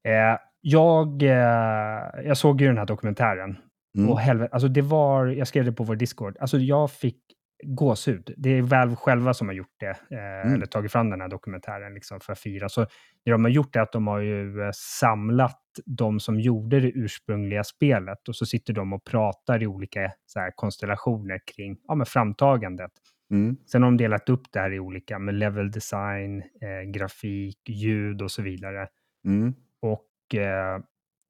Eh, 0.08 0.38
jag, 0.60 1.22
eh, 1.22 2.24
jag 2.24 2.36
såg 2.36 2.60
ju 2.60 2.66
den 2.66 2.78
här 2.78 2.86
dokumentären. 2.86 3.56
Mm. 3.98 4.10
Och 4.10 4.20
helvete, 4.20 4.54
alltså 4.54 4.68
det 4.68 4.82
var, 4.82 5.26
jag 5.26 5.48
skrev 5.48 5.64
det 5.64 5.72
på 5.72 5.84
vår 5.84 5.96
Discord, 5.96 6.36
alltså 6.40 6.58
jag 6.58 6.90
fick 6.90 7.20
gåshud. 7.62 8.34
Det 8.36 8.50
är 8.50 8.62
Valve 8.62 8.96
själva 8.96 9.34
som 9.34 9.48
har 9.48 9.54
gjort 9.54 9.74
det, 9.80 9.90
eh, 10.16 10.40
Mm. 10.46 10.54
eller 10.54 10.66
tagit 10.66 10.92
fram 10.92 11.10
den 11.10 11.20
här 11.20 11.28
dokumentären 11.28 11.94
liksom 11.94 12.20
för 12.20 12.34
fira. 12.34 12.68
Så 12.68 12.80
det 13.24 13.30
de 13.30 13.44
har 13.44 13.50
gjort 13.50 13.76
är 13.76 13.80
att 13.80 13.92
de 13.92 14.06
har 14.06 14.18
ju 14.20 14.62
eh, 14.62 14.70
samlat 14.74 15.58
de 15.86 16.20
som 16.20 16.40
gjorde 16.40 16.80
det 16.80 16.88
ursprungliga 16.94 17.64
spelet 17.64 18.28
och 18.28 18.36
så 18.36 18.46
sitter 18.46 18.72
de 18.72 18.92
och 18.92 19.04
pratar 19.04 19.62
i 19.62 19.66
olika 19.66 20.12
så 20.26 20.40
här, 20.40 20.50
konstellationer 20.54 21.40
kring 21.56 21.76
ja, 21.88 21.94
men 21.94 22.06
framtagandet. 22.06 22.90
Mm. 23.30 23.56
Sen 23.66 23.82
har 23.82 23.90
de 23.90 23.96
delat 23.96 24.28
upp 24.28 24.42
det 24.52 24.60
här 24.60 24.72
i 24.72 24.80
olika 24.80 25.18
med 25.18 25.34
level 25.34 25.70
design, 25.70 26.38
eh, 26.42 26.90
grafik, 26.90 27.58
ljud 27.68 28.22
och 28.22 28.30
så 28.30 28.42
vidare. 28.42 28.88
Mm. 29.26 29.54
Och 29.82 30.34
eh, 30.34 30.80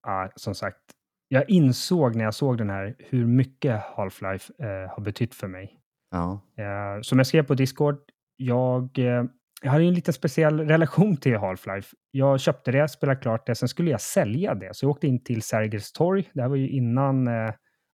ja, 0.06 0.30
som 0.36 0.54
sagt, 0.54 0.78
jag 1.28 1.50
insåg 1.50 2.16
när 2.16 2.24
jag 2.24 2.34
såg 2.34 2.58
den 2.58 2.70
här 2.70 2.94
hur 2.98 3.26
mycket 3.26 3.82
Half-Life 3.96 4.50
eh, 4.64 4.90
har 4.94 5.00
betytt 5.02 5.34
för 5.34 5.48
mig. 5.48 5.78
Ja. 6.12 6.40
Eh, 6.58 7.00
som 7.02 7.18
jag 7.18 7.26
skrev 7.26 7.42
på 7.42 7.54
Discord, 7.54 7.98
jag, 8.36 8.98
eh, 8.98 9.24
jag 9.62 9.70
hade 9.70 9.82
ju 9.84 9.88
en 9.88 9.94
lite 9.94 10.12
speciell 10.12 10.60
relation 10.60 11.16
till 11.16 11.36
Half-Life. 11.36 11.94
Jag 12.10 12.40
köpte 12.40 12.72
det, 12.72 12.88
spelade 12.88 13.20
klart 13.20 13.46
det, 13.46 13.54
sen 13.54 13.68
skulle 13.68 13.90
jag 13.90 14.00
sälja 14.00 14.54
det. 14.54 14.76
Så 14.76 14.84
jag 14.84 14.90
åkte 14.90 15.06
in 15.06 15.24
till 15.24 15.42
Sergels 15.42 15.92
torg, 15.92 16.30
det 16.34 16.42
här 16.42 16.48
var 16.48 16.56
ju 16.56 16.68
innan 16.68 17.28
eh, 17.28 17.52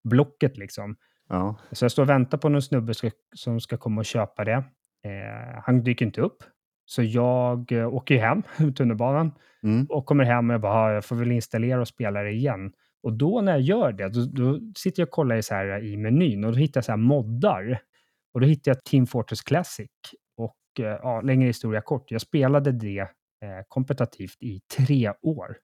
Blocket 0.09 0.57
liksom. 0.57 0.95
Ja. 1.29 1.55
Så 1.71 1.85
jag 1.85 1.91
står 1.91 2.03
och 2.03 2.09
väntar 2.09 2.37
på 2.37 2.49
någon 2.49 2.61
snubbe 2.61 2.93
ska, 2.93 3.09
som 3.35 3.59
ska 3.59 3.77
komma 3.77 4.01
och 4.01 4.05
köpa 4.05 4.43
det. 4.43 4.63
Eh, 5.05 5.61
han 5.63 5.83
dyker 5.83 6.05
inte 6.05 6.21
upp. 6.21 6.37
Så 6.85 7.03
jag 7.03 7.71
eh, 7.71 7.93
åker 7.93 8.15
ju 8.15 8.21
hem, 8.21 8.43
tunnelbanan, 8.77 9.31
Mm. 9.63 9.85
och 9.89 10.05
kommer 10.05 10.23
hem 10.23 10.49
och 10.49 10.53
jag 10.53 10.61
bara, 10.61 10.89
"Ja, 10.89 10.93
jag 10.93 11.05
får 11.05 11.15
väl 11.15 11.31
installera 11.31 11.81
och 11.81 11.87
spela 11.87 12.23
det 12.23 12.31
igen. 12.31 12.71
Och 13.03 13.13
då 13.13 13.41
när 13.41 13.51
jag 13.51 13.61
gör 13.61 13.91
det, 13.91 14.09
då, 14.09 14.25
då 14.25 14.59
sitter 14.77 15.01
jag 15.01 15.07
och 15.07 15.11
kollar 15.13 15.35
i, 15.35 15.43
så 15.43 15.53
här, 15.55 15.83
i 15.83 15.97
menyn 15.97 16.43
och 16.43 16.51
då 16.51 16.57
hittar 16.57 16.77
jag 16.77 16.85
så 16.85 16.91
här 16.91 16.97
moddar. 16.97 17.79
Och 18.33 18.41
då 18.41 18.47
hittar 18.47 18.71
jag 18.71 18.83
Team 18.83 19.07
Fortress 19.07 19.41
Classic. 19.41 19.89
Och 20.37 20.79
eh, 20.79 20.85
ja, 20.85 21.21
längre 21.21 21.47
historia 21.47 21.81
kort, 21.81 22.11
jag 22.11 22.21
spelade 22.21 22.71
det 22.71 22.99
eh, 22.99 23.07
kompetitivt 23.67 24.43
i 24.43 24.59
tre 24.77 25.13
år. 25.21 25.57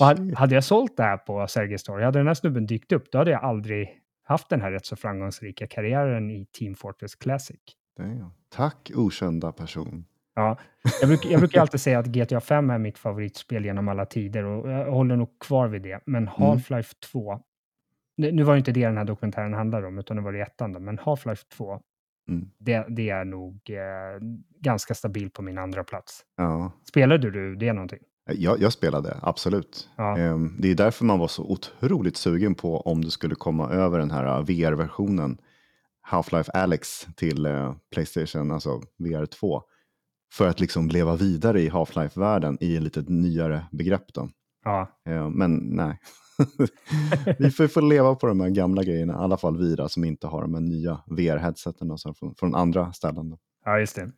Och 0.00 0.06
hade, 0.36 0.54
jag 0.54 0.64
sålt 0.64 0.96
det 0.96 1.02
här 1.02 1.16
på 1.16 1.46
Sergels 1.48 1.82
torg, 1.82 2.04
hade 2.04 2.18
den 2.18 2.26
här 2.26 2.34
snubben 2.34 2.66
dykt 2.66 2.92
upp, 2.92 3.12
då 3.12 3.18
hade 3.18 3.30
jag 3.30 3.44
aldrig 3.44 3.98
haft 4.24 4.48
den 4.48 4.60
här 4.60 4.70
rätt 4.70 4.86
så 4.86 4.96
framgångsrika 4.96 5.66
karriären 5.66 6.30
i 6.30 6.46
Team 6.58 6.74
Fortress 6.74 7.14
Classic. 7.14 7.60
Tack 8.48 8.90
okända 8.94 9.52
person. 9.52 10.04
Ja, 10.34 10.58
jag, 11.00 11.08
bruk, 11.08 11.24
jag 11.24 11.40
brukar 11.40 11.60
alltid 11.60 11.80
säga 11.80 11.98
att 11.98 12.06
GTA 12.06 12.40
5 12.40 12.70
är 12.70 12.78
mitt 12.78 12.98
favoritspel 12.98 13.64
genom 13.64 13.88
alla 13.88 14.06
tider 14.06 14.44
och 14.44 14.70
jag 14.70 14.90
håller 14.90 15.16
nog 15.16 15.38
kvar 15.38 15.68
vid 15.68 15.82
det. 15.82 16.00
Men 16.06 16.28
Half-Life 16.28 16.94
2, 17.12 17.40
nu 18.16 18.42
var 18.42 18.52
det 18.54 18.58
inte 18.58 18.72
det 18.72 18.86
den 18.86 18.96
här 18.96 19.04
dokumentären 19.04 19.54
handlade 19.54 19.86
om, 19.86 19.98
utan 19.98 20.16
det 20.16 20.22
var 20.22 20.32
det 20.32 20.40
ettan 20.40 20.72
då, 20.72 20.80
men 20.80 20.98
Half-Life 20.98 21.44
2, 21.56 21.80
Mm. 22.28 22.50
det, 22.58 22.86
det 22.88 23.10
är 23.10 23.24
nog 23.24 23.54
eh, 23.70 24.22
ganska 24.60 24.94
stabilt 24.94 25.32
på 25.32 25.42
min 25.42 25.58
andra 25.58 25.84
plats. 25.84 26.20
Ja. 26.36 26.72
Spelade 26.88 27.30
du 27.30 27.56
det 27.56 27.72
någonting? 27.72 27.98
Jag, 28.32 28.60
jag 28.60 28.72
spelade, 28.72 29.16
absolut. 29.22 29.88
Ja. 29.96 30.18
Ehm, 30.18 30.56
Det 30.58 30.68
är 30.70 30.74
därför 30.74 31.04
man 31.04 31.18
var 31.18 31.28
så 31.28 31.42
otroligt 31.50 32.16
sugen 32.16 32.54
på 32.54 32.80
om 32.80 33.04
det 33.04 33.10
skulle 33.10 33.34
komma 33.34 33.70
över 33.70 33.98
den 33.98 34.10
här 34.10 34.38
uh, 34.38 34.44
VR-versionen 34.44 35.38
Half-Life 36.10 36.50
Alyx 36.54 37.06
till 37.16 37.46
eh, 37.46 37.74
Playstation, 37.94 38.50
alltså 38.50 38.80
VR 38.98 39.26
2. 39.26 39.62
För 40.34 40.48
att 40.48 40.60
liksom 40.60 40.88
leva 40.88 41.16
vidare 41.16 41.60
i 41.60 41.68
Half-Life-världen 41.68 42.58
i 42.60 42.76
en 42.76 42.84
lite 42.84 43.02
nyare 43.06 43.66
begrepp 43.72 44.14
då. 44.14 44.28
Ja, 44.64 45.00
Ehm, 45.06 45.32
Men 45.32 45.56
nej. 45.56 45.98
Vi 47.38 47.50
får, 47.50 47.66
får 47.68 47.82
leva 47.82 48.14
på 48.14 48.26
de 48.26 48.40
här 48.40 48.48
gamla 48.48 48.82
grejerna, 48.82 49.12
i 49.12 49.16
alla 49.16 49.36
fall 49.36 49.58
vi 49.58 49.74
då, 49.74 49.88
som 49.88 50.04
inte 50.04 50.26
har 50.26 50.42
de 50.42 50.54
här 50.54 50.60
nya 50.60 51.00
VR-headseten 51.06 51.96
från, 52.18 52.34
från 52.34 52.54
andra 52.54 52.92
ställen. 52.92 53.30
Då. 53.30 53.38
ja 53.64 53.78
just 53.78 53.96
det. 53.96 54.10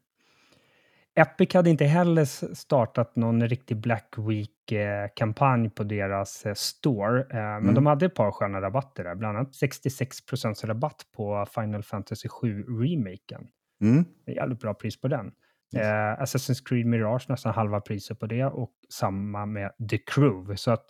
Epic 1.16 1.55
hade 1.55 1.70
inte 1.70 1.85
heller 1.85 2.25
startat 2.55 3.16
någon 3.16 3.49
riktig 3.49 3.77
Black 3.77 4.14
Week-kampanj 4.18 5.70
på 5.70 5.85
deras 5.85 6.47
eh, 6.47 6.55
store, 6.55 7.20
eh, 7.20 7.27
men 7.37 7.62
Mm. 7.62 7.75
de 7.75 7.87
hade 7.87 8.07
ett 8.07 8.14
par 8.14 8.31
sköna 8.31 8.61
rabatter 8.61 9.05
där, 9.05 9.14
bland 9.14 9.39
annat 9.39 9.53
66% 9.55 10.66
rabatt 10.66 11.03
på 11.16 11.47
Final 11.55 11.83
Fantasy 11.83 12.29
7-remaken. 12.29 13.47
Mm. 13.81 14.05
Det 14.27 14.33
är 14.33 14.37
jävligt 14.37 14.61
bra 14.61 14.75
pris 14.75 15.01
på 15.01 15.09
den. 15.09 15.27
Yes. 15.77 15.83
Eh, 15.87 16.22
Assassin's 16.22 16.68
Creed 16.68 16.87
Mirage 16.87 17.27
nästan 17.29 17.55
halva 17.55 17.81
priset 17.81 18.18
på 18.20 18.27
det 18.27 18.45
och 18.45 18.72
samma 18.89 19.47
med 19.47 19.70
The 19.91 19.99
Crew. 19.99 20.57
Så 20.57 20.70
att 20.70 20.87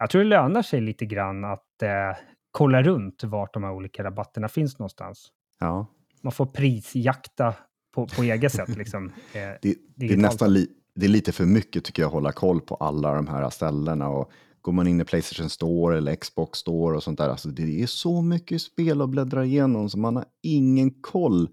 jag 0.00 0.10
tror 0.10 0.22
det 0.22 0.28
lönar 0.28 0.62
sig 0.62 0.80
lite 0.80 1.06
grann 1.06 1.44
att 1.44 1.82
eh, 1.82 2.18
kolla 2.50 2.82
runt 2.82 3.24
vart 3.24 3.54
de 3.54 3.64
här 3.64 3.72
olika 3.72 4.04
rabatterna 4.04 4.48
finns 4.48 4.78
någonstans. 4.78 5.28
Ja. 5.60 5.86
Man 6.22 6.32
får 6.32 6.46
prisjakta 6.46 7.54
på, 7.94 8.06
på 8.06 8.22
eget 8.22 8.52
sätt 8.52 8.76
liksom. 8.76 9.12
Eh, 9.34 9.40
Det, 9.62 9.74
det, 9.96 10.12
är 10.12 10.16
nästan 10.16 10.52
li, 10.52 10.68
det 10.94 11.06
är 11.06 11.10
lite 11.10 11.32
för 11.32 11.44
mycket 11.44 11.84
tycker 11.84 12.02
jag 12.02 12.08
att 12.08 12.12
hålla 12.12 12.32
koll 12.32 12.60
på 12.60 12.74
alla 12.74 13.14
de 13.14 13.28
här 13.28 13.50
ställena. 13.50 14.08
Och 14.08 14.32
går 14.60 14.72
man 14.72 14.86
in 14.86 15.00
i 15.00 15.04
Playstation 15.04 15.50
Store 15.50 15.98
eller 15.98 16.16
Xbox 16.16 16.58
Store 16.58 16.96
och 16.96 17.02
sånt 17.02 17.18
där, 17.18 17.28
alltså 17.28 17.48
det 17.48 17.82
är 17.82 17.86
så 17.86 18.22
mycket 18.22 18.62
spel 18.62 19.02
att 19.02 19.10
bläddra 19.10 19.44
igenom 19.44 19.90
så 19.90 19.98
man 19.98 20.16
har 20.16 20.24
ingen 20.42 20.90
koll 20.90 21.48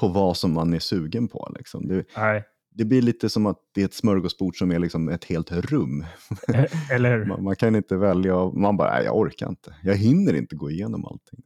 på 0.00 0.08
vad 0.08 0.36
som 0.36 0.52
man 0.52 0.74
är 0.74 0.78
sugen 0.78 1.28
på. 1.28 1.52
Liksom. 1.58 1.88
Det, 1.88 2.04
Nej, 2.16 2.44
det 2.74 2.84
blir 2.84 3.02
lite 3.02 3.28
som 3.28 3.46
att 3.46 3.58
det 3.74 3.80
är 3.80 3.84
ett 3.84 3.94
smörgåsbord 3.94 4.58
som 4.58 4.70
är 4.70 4.78
liksom 4.78 5.08
ett 5.08 5.24
helt 5.24 5.52
rum. 5.52 6.04
eller? 6.92 7.24
Man, 7.24 7.44
man 7.44 7.56
kan 7.56 7.76
inte 7.76 7.96
välja, 7.96 8.50
man 8.50 8.76
bara, 8.76 8.90
nej 8.94 9.04
jag 9.04 9.16
orkar 9.16 9.48
inte. 9.48 9.74
Jag 9.82 9.96
hinner 9.96 10.34
inte 10.34 10.56
gå 10.56 10.70
igenom 10.70 11.04
allting. 11.04 11.42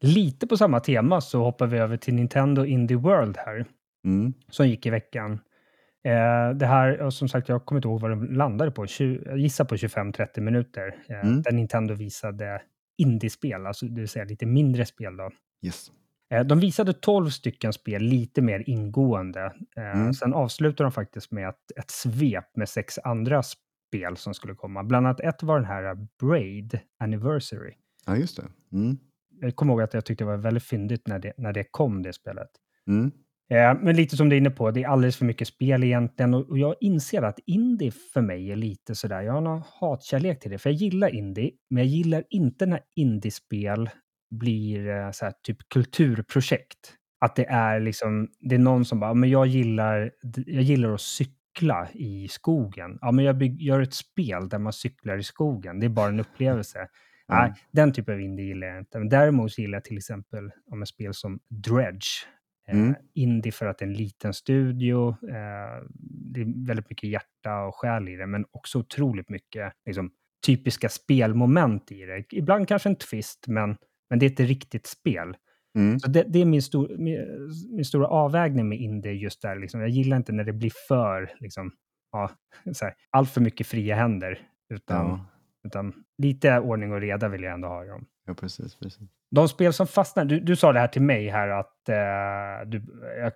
Lite 0.00 0.46
på 0.46 0.56
samma 0.56 0.80
tema 0.80 1.20
så 1.20 1.42
hoppar 1.44 1.66
vi 1.66 1.78
över 1.78 1.96
till 1.96 2.14
Nintendo 2.14 2.64
Indie 2.64 2.96
World 2.96 3.36
här, 3.36 3.66
mm, 4.04 4.32
som 4.50 4.68
gick 4.68 4.86
i 4.86 4.90
veckan. 4.90 5.32
Eh, 6.04 6.56
det 6.56 6.66
här, 6.66 7.00
och 7.00 7.14
som 7.14 7.28
sagt, 7.28 7.48
jag 7.48 7.64
kommer 7.64 7.78
inte 7.78 7.88
ihåg 7.88 8.00
vad 8.00 8.10
den 8.10 8.24
landade 8.26 8.70
på. 8.70 8.86
20, 8.86 9.22
jag 9.24 9.38
gissar 9.38 9.64
på 9.64 9.76
25-30 9.76 10.40
minuter. 10.40 10.94
Eh, 11.08 11.20
Mm. 11.20 11.42
Där 11.42 11.52
Nintendo 11.52 11.94
visade 11.94 12.62
indiespel, 12.98 13.66
alltså 13.66 13.86
det 13.86 14.00
vill 14.00 14.08
säga 14.08 14.24
lite 14.24 14.46
mindre 14.46 14.86
spel 14.86 15.16
då. 15.16 15.30
yes. 15.66 15.90
Eh, 16.30 16.44
de 16.46 16.60
visade 16.60 16.92
12 16.92 17.30
stycken 17.30 17.72
spel 17.72 18.02
lite 18.02 18.42
mer 18.42 18.62
ingående. 18.66 19.52
Eh, 19.76 20.00
Mm. 20.00 20.14
Sen 20.14 20.34
avslutade 20.34 20.82
de 20.84 20.92
faktiskt 20.92 21.32
med 21.32 21.48
ett, 21.48 21.72
ett 21.78 21.90
svep 21.90 22.56
med 22.56 22.68
sex 22.68 22.98
andra 23.04 23.42
spel 23.42 24.16
som 24.16 24.34
skulle 24.34 24.54
komma. 24.54 24.84
Bland 24.84 25.06
annat 25.06 25.20
ett 25.20 25.42
var 25.42 25.56
den 25.56 25.64
här 25.68 26.06
Braid 26.20 26.78
Anniversary. 26.98 27.72
Ja, 28.06 28.16
just 28.16 28.36
det. 28.36 28.46
Mm, 28.72 28.98
Jag 29.40 29.56
kommer 29.56 29.72
ihåg 29.72 29.82
att 29.82 29.94
jag 29.94 30.04
tyckte 30.04 30.24
det 30.24 30.28
var 30.28 30.36
väldigt 30.36 30.64
fyndigt 30.64 31.06
när 31.06 31.18
det, 31.18 31.32
när 31.36 31.52
det 31.52 31.64
kom, 31.70 32.02
det 32.02 32.12
spelet. 32.12 32.48
mm, 32.86 33.10
Eh, 33.52 33.74
men 33.82 33.96
lite 33.96 34.16
som 34.16 34.28
du 34.28 34.36
är 34.36 34.40
inne 34.40 34.50
på, 34.50 34.70
det 34.70 34.82
är 34.82 34.88
alldeles 34.88 35.16
för 35.16 35.24
mycket 35.24 35.48
spel 35.48 35.84
egentligen. 35.84 36.34
Och, 36.34 36.48
och 36.50 36.58
jag 36.58 36.74
inser 36.80 37.22
att 37.22 37.38
indie 37.46 37.90
för 37.90 38.20
mig 38.20 38.50
är 38.52 38.56
lite 38.56 38.94
sådär, 38.94 39.22
jag 39.22 39.32
har 39.32 39.40
någon 39.40 39.62
hatkärlek 39.80 40.40
till 40.40 40.50
det. 40.50 40.58
För 40.58 40.70
jag 40.70 40.76
gillar 40.76 41.14
indie, 41.14 41.50
men 41.70 41.82
jag 41.82 41.86
gillar 41.86 42.24
inte 42.30 42.66
när 42.66 42.80
indiespel 42.96 43.90
blir 44.30 44.88
eh, 44.88 45.10
så 45.10 45.24
här, 45.24 45.34
typ 45.42 45.56
kulturprojekt. 45.68 46.94
Att 47.20 47.36
det 47.36 47.46
är 47.46 47.80
liksom, 47.80 48.28
det 48.40 48.54
är 48.54 48.58
någon 48.58 48.84
som 48.84 49.00
bara, 49.00 49.14
men 49.14 49.30
jag 49.30 49.46
gillar, 49.46 50.10
jag 50.46 50.62
gillar 50.62 50.94
att 50.94 51.00
cykla 51.00 51.88
i 51.94 52.28
skogen. 52.28 52.98
Ja, 53.00 53.12
men 53.12 53.24
jag 53.24 53.38
bygg, 53.38 53.62
gör 53.62 53.80
ett 53.80 53.94
spel 53.94 54.48
där 54.48 54.58
man 54.58 54.72
cyklar 54.72 55.18
i 55.18 55.22
skogen. 55.22 55.80
Det 55.80 55.86
är 55.86 55.90
bara 55.90 56.08
en 56.08 56.20
upplevelse. 56.20 56.78
Nej, 57.28 57.48
Ja. 57.48 57.54
den 57.72 57.92
typen 57.92 58.14
av 58.14 58.20
indie 58.20 58.46
gillar 58.46 58.66
jag 58.66 58.78
inte. 58.78 58.98
Men 58.98 59.08
däremot 59.08 59.58
gillar 59.58 59.76
jag 59.76 59.84
till 59.84 59.96
exempel 59.96 60.50
om 60.70 60.82
ett 60.82 60.88
spel 60.88 61.14
som 61.14 61.40
Dredge. 61.50 62.06
Eh, 62.68 62.78
Mm. 62.78 62.94
indie 63.14 63.52
för 63.52 63.66
att 63.66 63.78
det 63.78 63.84
är 63.84 63.86
en 63.86 63.94
liten 63.94 64.34
studio. 64.34 65.08
Eh, 65.08 65.84
det 66.34 66.40
är 66.40 66.66
väldigt 66.66 66.90
mycket 66.90 67.10
hjärta 67.10 67.60
och 67.62 67.74
själ 67.74 68.08
i 68.08 68.16
det, 68.16 68.26
men 68.26 68.44
också 68.50 68.78
otroligt 68.78 69.28
mycket 69.28 69.72
liksom, 69.86 70.10
typiska 70.46 70.88
spelmoment 70.88 71.92
i 71.92 72.04
det. 72.04 72.24
Ibland 72.32 72.68
kanske 72.68 72.88
en 72.88 72.96
twist, 72.96 73.44
men, 73.48 73.76
men 74.10 74.18
det 74.18 74.26
är 74.26 74.30
ett 74.30 74.40
riktigt 74.40 74.86
spel. 74.86 75.36
Mm. 75.78 76.00
Så 76.00 76.08
det, 76.08 76.22
det, 76.28 76.38
är 76.38 76.44
min, 76.44 76.62
stor, 76.62 76.96
min, 76.98 77.18
min, 77.76 77.84
stora 77.84 78.06
avvägning 78.06 78.68
med 78.68 78.78
indie 78.78 79.12
just 79.12 79.42
där. 79.42 79.56
Liksom. 79.56 79.80
Jag 79.80 79.90
gillar 79.90 80.16
inte 80.16 80.32
när 80.32 80.44
det 80.44 80.52
blir 80.52 80.72
för, 80.88 81.32
liksom, 81.40 81.72
ja, 82.12 82.30
här, 82.80 82.94
allt 83.10 83.30
för 83.30 83.40
mycket 83.40 83.66
fria 83.66 83.96
händer. 83.96 84.38
Utan, 84.74 85.06
ja. 85.06 85.26
Utan 85.64 85.92
lite 86.18 86.58
ordning 86.58 86.92
och 86.92 87.00
reda 87.00 87.28
vill 87.28 87.42
jag 87.42 87.52
ändå 87.52 87.68
ha 87.68 87.84
i 87.84 87.88
dem. 87.88 88.06
Ja, 88.26 88.34
precis, 88.34 88.76
precis. 88.76 89.08
De 89.30 89.48
spel 89.48 89.72
som 89.72 89.86
fastnar, 89.86 90.24
du, 90.24 90.40
du 90.40 90.56
sa 90.56 90.72
det 90.72 90.80
här 90.80 90.88
till 90.88 91.02
mig 91.02 91.28
här 91.28 91.48
att 91.48 91.88
eh, 91.88 92.68
du, 92.68 92.82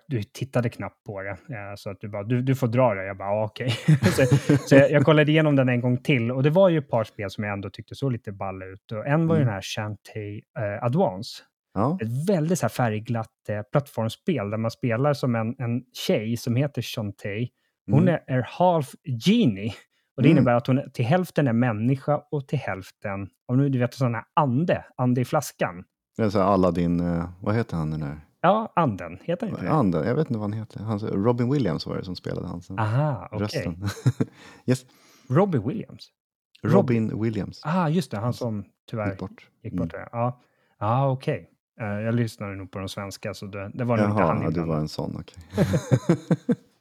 du 0.07 0.23
tittade 0.23 0.69
knappt 0.69 1.03
på 1.03 1.21
det. 1.21 1.29
Eh, 1.29 1.75
så 1.75 1.89
att 1.89 2.01
du 2.01 2.09
bara, 2.09 2.23
du, 2.23 2.41
du 2.41 2.55
får 2.55 2.67
dra 2.67 2.93
det. 2.93 3.05
Jag 3.05 3.17
bara, 3.17 3.29
ah, 3.29 3.45
okej. 3.45 3.73
Okay. 3.87 3.95
så, 4.27 4.57
så 4.57 4.75
jag, 4.75 4.91
jag, 4.91 5.05
kollade 5.05 5.31
igenom 5.31 5.55
den 5.55 5.69
en 5.69 5.81
gång 5.81 5.97
till 5.97 6.31
och 6.31 6.43
det 6.43 6.49
var 6.49 6.69
ju 6.69 6.77
ett 6.77 6.89
par 6.89 7.03
spel 7.03 7.29
som 7.29 7.43
jag 7.43 7.53
ändå 7.53 7.69
tyckte 7.69 7.95
såg 7.95 8.11
lite 8.11 8.31
balla 8.31 8.65
ut. 8.65 8.91
Och 8.91 9.07
en 9.07 9.27
var 9.27 9.35
ju 9.35 9.41
mm. 9.41 9.47
den 9.47 9.53
här 9.53 9.61
Shantae 9.61 10.41
eh, 10.59 10.83
Advance. 10.83 11.43
Ja. 11.73 11.97
Ett 12.01 12.29
väldigt 12.29 12.59
så 12.59 12.63
här 12.63 12.69
färgglatt 12.69 13.49
eh, 13.49 13.61
plattformsspel 13.71 14.49
där 14.49 14.57
man 14.57 14.71
spelar 14.71 15.13
som 15.13 15.35
en, 15.35 15.55
en 15.59 15.83
tjej 16.07 16.37
som 16.37 16.55
heter 16.55 16.81
Shantae. 16.81 17.47
Hon 17.91 18.01
mm. 18.01 18.13
är, 18.13 18.37
är 18.37 18.41
half 18.41 18.95
genie. 19.25 19.73
Och 20.15 20.23
det 20.23 20.29
mm. 20.29 20.37
innebär 20.37 20.53
att 20.53 20.67
hon 20.67 20.91
till 20.93 21.05
hälften 21.05 21.47
är 21.47 21.53
människa 21.53 22.21
och 22.31 22.47
till 22.47 22.59
hälften, 22.59 23.29
om 23.45 23.71
du 23.71 23.79
vet, 23.79 23.93
sån 23.93 24.15
här 24.15 24.23
ande, 24.33 24.85
ande 24.97 25.21
i 25.21 25.25
flaskan. 25.25 25.83
Det 26.17 26.23
är 26.23 26.29
så 26.29 26.41
Aladdin, 26.41 26.99
eh, 26.99 27.29
vad 27.41 27.55
heter 27.55 27.77
han 27.77 27.91
den 27.91 27.99
där? 27.99 28.19
Ja, 28.41 28.73
anden, 28.75 29.19
heter 29.21 29.47
han 29.47 29.55
inte 29.55 29.65
det? 29.65 29.71
Anden, 29.71 30.07
jag 30.07 30.15
vet 30.15 30.29
inte 30.29 30.39
vad 30.39 30.49
han 30.49 30.59
heter. 30.59 30.79
Han, 30.79 30.99
Robin 30.99 31.51
Williams 31.51 31.85
var 31.85 31.97
det 31.97 32.03
som 32.03 32.15
spelade 32.15 32.47
hans 32.47 32.71
Aha. 32.71 33.29
Okay. 33.31 33.73
yes. 34.65 34.85
Robin 35.29 35.67
Williams? 35.67 36.11
Robin 36.63 37.09
Rob 37.09 37.21
Williams. 37.21 37.61
Ah, 37.63 37.89
just 37.89 38.11
det, 38.11 38.17
han 38.17 38.33
som 38.33 38.65
tyvärr 38.89 39.09
gick 39.09 39.19
bort. 39.19 39.49
Gick 39.63 39.73
bort 39.73 39.93
mm. 39.93 40.07
Ja, 40.11 40.41
ah, 40.77 41.09
okej. 41.09 41.49
Okay. 41.77 41.87
Uh, 41.87 42.01
jag 42.01 42.15
lyssnade 42.15 42.55
nog 42.55 42.71
på 42.71 42.79
de 42.79 42.89
svenska, 42.89 43.33
så 43.33 43.45
det, 43.45 43.71
det 43.73 43.83
var 43.83 43.97
nog 43.97 44.09
inte 44.09 44.23
han. 44.23 44.41
Jaha, 44.41 44.51
du 44.51 44.61
var 44.61 44.77
en 44.77 44.87
sån, 44.87 45.17
okej. 45.19 45.43
Okay. 45.51 46.55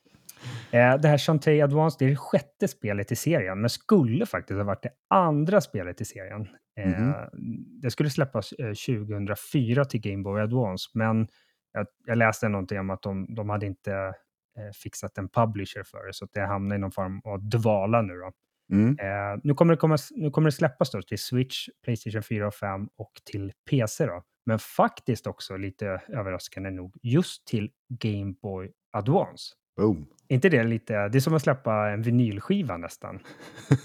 Eh, 0.71 1.01
det 1.01 1.09
här 1.09 1.19
Shantae 1.19 1.65
Advance, 1.65 1.97
det 1.99 2.05
är 2.05 2.11
det 2.11 2.17
sjätte 2.17 2.69
spelet 2.69 3.13
i 3.13 3.17
serien, 3.17 3.61
men 3.61 3.71
skulle 3.71 4.27
faktiskt 4.27 4.59
ha 4.59 4.65
varit 4.65 4.83
det 4.83 4.93
andra 5.11 5.61
spelet 5.61 6.01
i 6.01 6.05
serien. 6.05 6.49
Mm 6.81 6.93
-hmm. 6.93 7.29
Det 7.83 7.91
skulle 7.91 8.11
släppas 8.11 8.49
2004 8.87 9.81
eh, 9.81 9.89
till 9.89 10.01
Game 10.01 10.23
Boy 10.23 10.43
Advance, 10.43 10.91
men 10.95 11.29
jag, 12.07 12.19
läste 12.19 12.49
någonting 12.49 12.79
om 12.79 12.91
att 12.91 13.03
de, 13.03 13.35
de 13.35 13.49
hade 13.49 13.67
inte 13.67 14.15
fixat 14.83 15.19
en 15.19 15.29
publisher 15.29 15.83
för 15.83 16.07
det, 16.07 16.13
så 16.13 16.27
det 16.33 16.41
hamnar 16.41 16.77
i 16.77 16.79
någon 16.79 16.93
form 16.93 17.21
av 17.25 17.49
dvala 17.49 18.03
nu. 18.03 18.15
Då. 18.15 18.33
Mm. 18.73 18.97
Eh, 18.99 19.41
nu, 19.43 19.55
kommer 19.55 19.73
det 19.73 19.77
komma, 19.77 19.97
nu 20.11 20.31
kommer 20.31 20.49
det 20.49 20.53
släppas 20.53 20.91
då 20.91 21.03
till 21.03 21.19
Switch, 21.19 21.69
Playstation 21.85 22.23
4 22.23 22.47
och 22.47 22.55
5 22.55 22.89
och 22.97 23.13
till 23.25 23.53
PC. 23.71 24.07
Då. 24.07 24.23
Men 24.47 24.59
faktiskt 24.59 25.27
också 25.27 25.57
lite 25.57 26.03
överraskande 26.09 26.71
nog 26.71 26.97
just 27.03 27.47
till 27.47 27.71
Game 27.89 28.35
Boy 28.43 28.73
Advance. 28.93 29.55
Boom. 29.77 30.07
inte 30.29 30.49
det 30.49 30.65
lite, 30.65 31.09
det 31.09 31.19
är 31.19 31.21
som 31.21 31.35
att 31.35 31.43
släppa 31.43 31.91
en 31.91 32.03
vinylskiva 32.03 32.77
nästan 32.77 33.19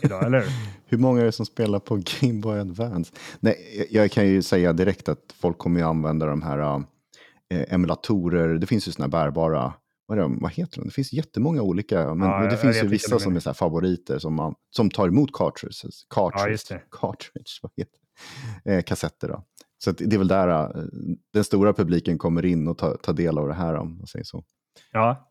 idag, 0.01 0.25
eller 0.25 0.43
hur? 0.85 0.97
många 0.97 1.21
är 1.21 1.25
det 1.25 1.31
som 1.31 1.45
spelar 1.45 1.79
på 1.79 1.95
Game 1.95 2.41
Boy 2.41 2.59
Advance? 2.59 3.13
Nej, 3.39 3.87
jag 3.89 4.11
kan 4.11 4.27
ju 4.27 4.41
säga 4.41 4.73
direkt 4.73 5.09
att 5.09 5.35
folk 5.39 5.57
kommer 5.57 5.79
ju 5.79 5.85
använda 5.85 6.25
de 6.25 6.41
här 6.41 6.59
äh, 7.53 7.73
emulatorer, 7.73 8.47
det 8.47 8.67
finns 8.67 8.87
ju 8.87 8.91
sådana 8.91 9.07
bärbara 9.07 9.73
vad, 10.09 10.17
det, 10.17 10.37
vad 10.41 10.51
heter 10.51 10.77
de? 10.77 10.87
Det 10.87 10.93
finns 10.93 11.13
jättemånga 11.13 11.61
olika, 11.61 12.15
men 12.15 12.29
ja, 12.29 12.49
det 12.49 12.57
finns 12.57 12.83
ju 12.83 12.87
vissa 12.87 13.19
som 13.19 13.35
är 13.35 13.39
så 13.39 13.53
favoriter 13.53 14.19
som, 14.19 14.33
man, 14.33 14.55
som 14.69 14.89
tar 14.89 15.07
emot 15.07 15.29
cartridges, 15.33 16.05
cartridge, 16.09 16.63
ja, 16.69 16.79
cartridge 16.91 17.59
vad 17.61 17.71
heter 17.77 17.99
eh, 18.65 18.83
kassetter. 18.83 19.27
Då. 19.27 19.43
Så 19.83 19.91
det 19.91 20.15
är 20.15 20.17
väl 20.17 20.27
där 20.27 20.47
äh, 20.47 20.83
den 21.33 21.43
stora 21.43 21.73
publiken 21.73 22.17
kommer 22.17 22.45
in 22.45 22.67
och 22.67 22.77
tar, 22.77 22.95
tar 22.95 23.13
del 23.13 23.37
av 23.37 23.47
det 23.47 23.53
här, 23.53 23.75
om 23.75 23.97
man 23.97 24.07
säger 24.07 24.25
så. 24.25 24.43
Ja, 24.91 25.09
Eh, 25.11 25.28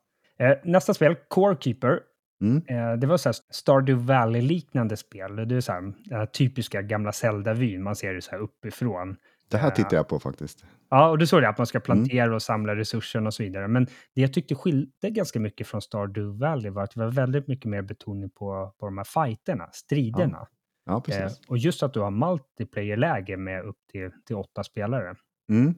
nästa 0.64 0.94
spel, 0.94 1.16
Core 1.28 1.56
Keeper. 1.60 2.00
Mm. 2.40 2.62
Eh, 2.68 2.98
det 2.98 3.06
var 3.06 3.16
så 3.16 3.28
här 3.28 3.36
Stardew 3.50 4.14
Valley-liknande 4.14 4.96
spel. 4.96 5.48
Det 5.48 5.56
är 5.56 5.60
så 5.60 5.72
här, 5.72 5.80
den 5.80 6.18
här 6.18 6.26
typiska 6.26 6.82
gamla 6.82 7.12
Zelda-vyn. 7.12 7.82
Man 7.82 7.96
ser 7.96 8.14
det 8.14 8.22
så 8.22 8.30
här 8.30 8.38
uppifrån. 8.38 9.16
Det 9.50 9.56
här 9.56 9.70
tittar 9.70 9.96
jag 9.96 10.08
på 10.08 10.18
faktiskt. 10.18 10.64
Ja, 10.90 11.08
och 11.08 11.18
du 11.18 11.26
såg 11.26 11.42
det 11.42 11.48
att 11.48 11.58
man 11.58 11.66
ska 11.66 11.80
plantera 11.80 12.24
mm. 12.24 12.34
och 12.34 12.42
samla 12.42 12.76
resurser 12.76 13.26
och 13.26 13.34
så 13.34 13.42
vidare. 13.42 13.68
Men 13.68 13.84
det 13.84 14.20
jag 14.20 14.32
tyckte 14.32 14.54
skilde 14.54 15.10
ganska 15.10 15.40
mycket 15.40 15.66
från 15.66 15.82
Stardew 15.82 16.46
Valley 16.46 16.70
var 16.70 16.82
att 16.82 16.90
det 16.90 17.00
var 17.00 17.10
väldigt 17.10 17.48
mycket 17.48 17.70
mer 17.70 17.82
betoning 17.82 18.30
på, 18.30 18.74
på 18.78 18.86
de 18.86 18.98
här 18.98 19.04
fighterna, 19.04 19.68
striderna. 19.72 20.38
Ja, 20.38 20.92
ja 20.92 21.00
precis. 21.00 21.22
Eh, 21.22 21.48
och 21.48 21.58
just 21.58 21.82
att 21.82 21.94
du 21.94 22.00
har 22.00 22.10
multiplayer-läge 22.10 23.36
med 23.36 23.64
upp 23.64 23.78
till, 23.92 24.10
till 24.26 24.36
åtta 24.36 24.64
spelare. 24.64 25.14
Mm. 25.50 25.74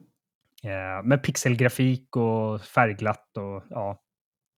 Eh, 0.63 1.03
med 1.03 1.23
pixelgrafik 1.23 2.15
och 2.15 2.61
färgglatt 2.61 3.37
och 3.37 3.63
ja, 3.69 4.01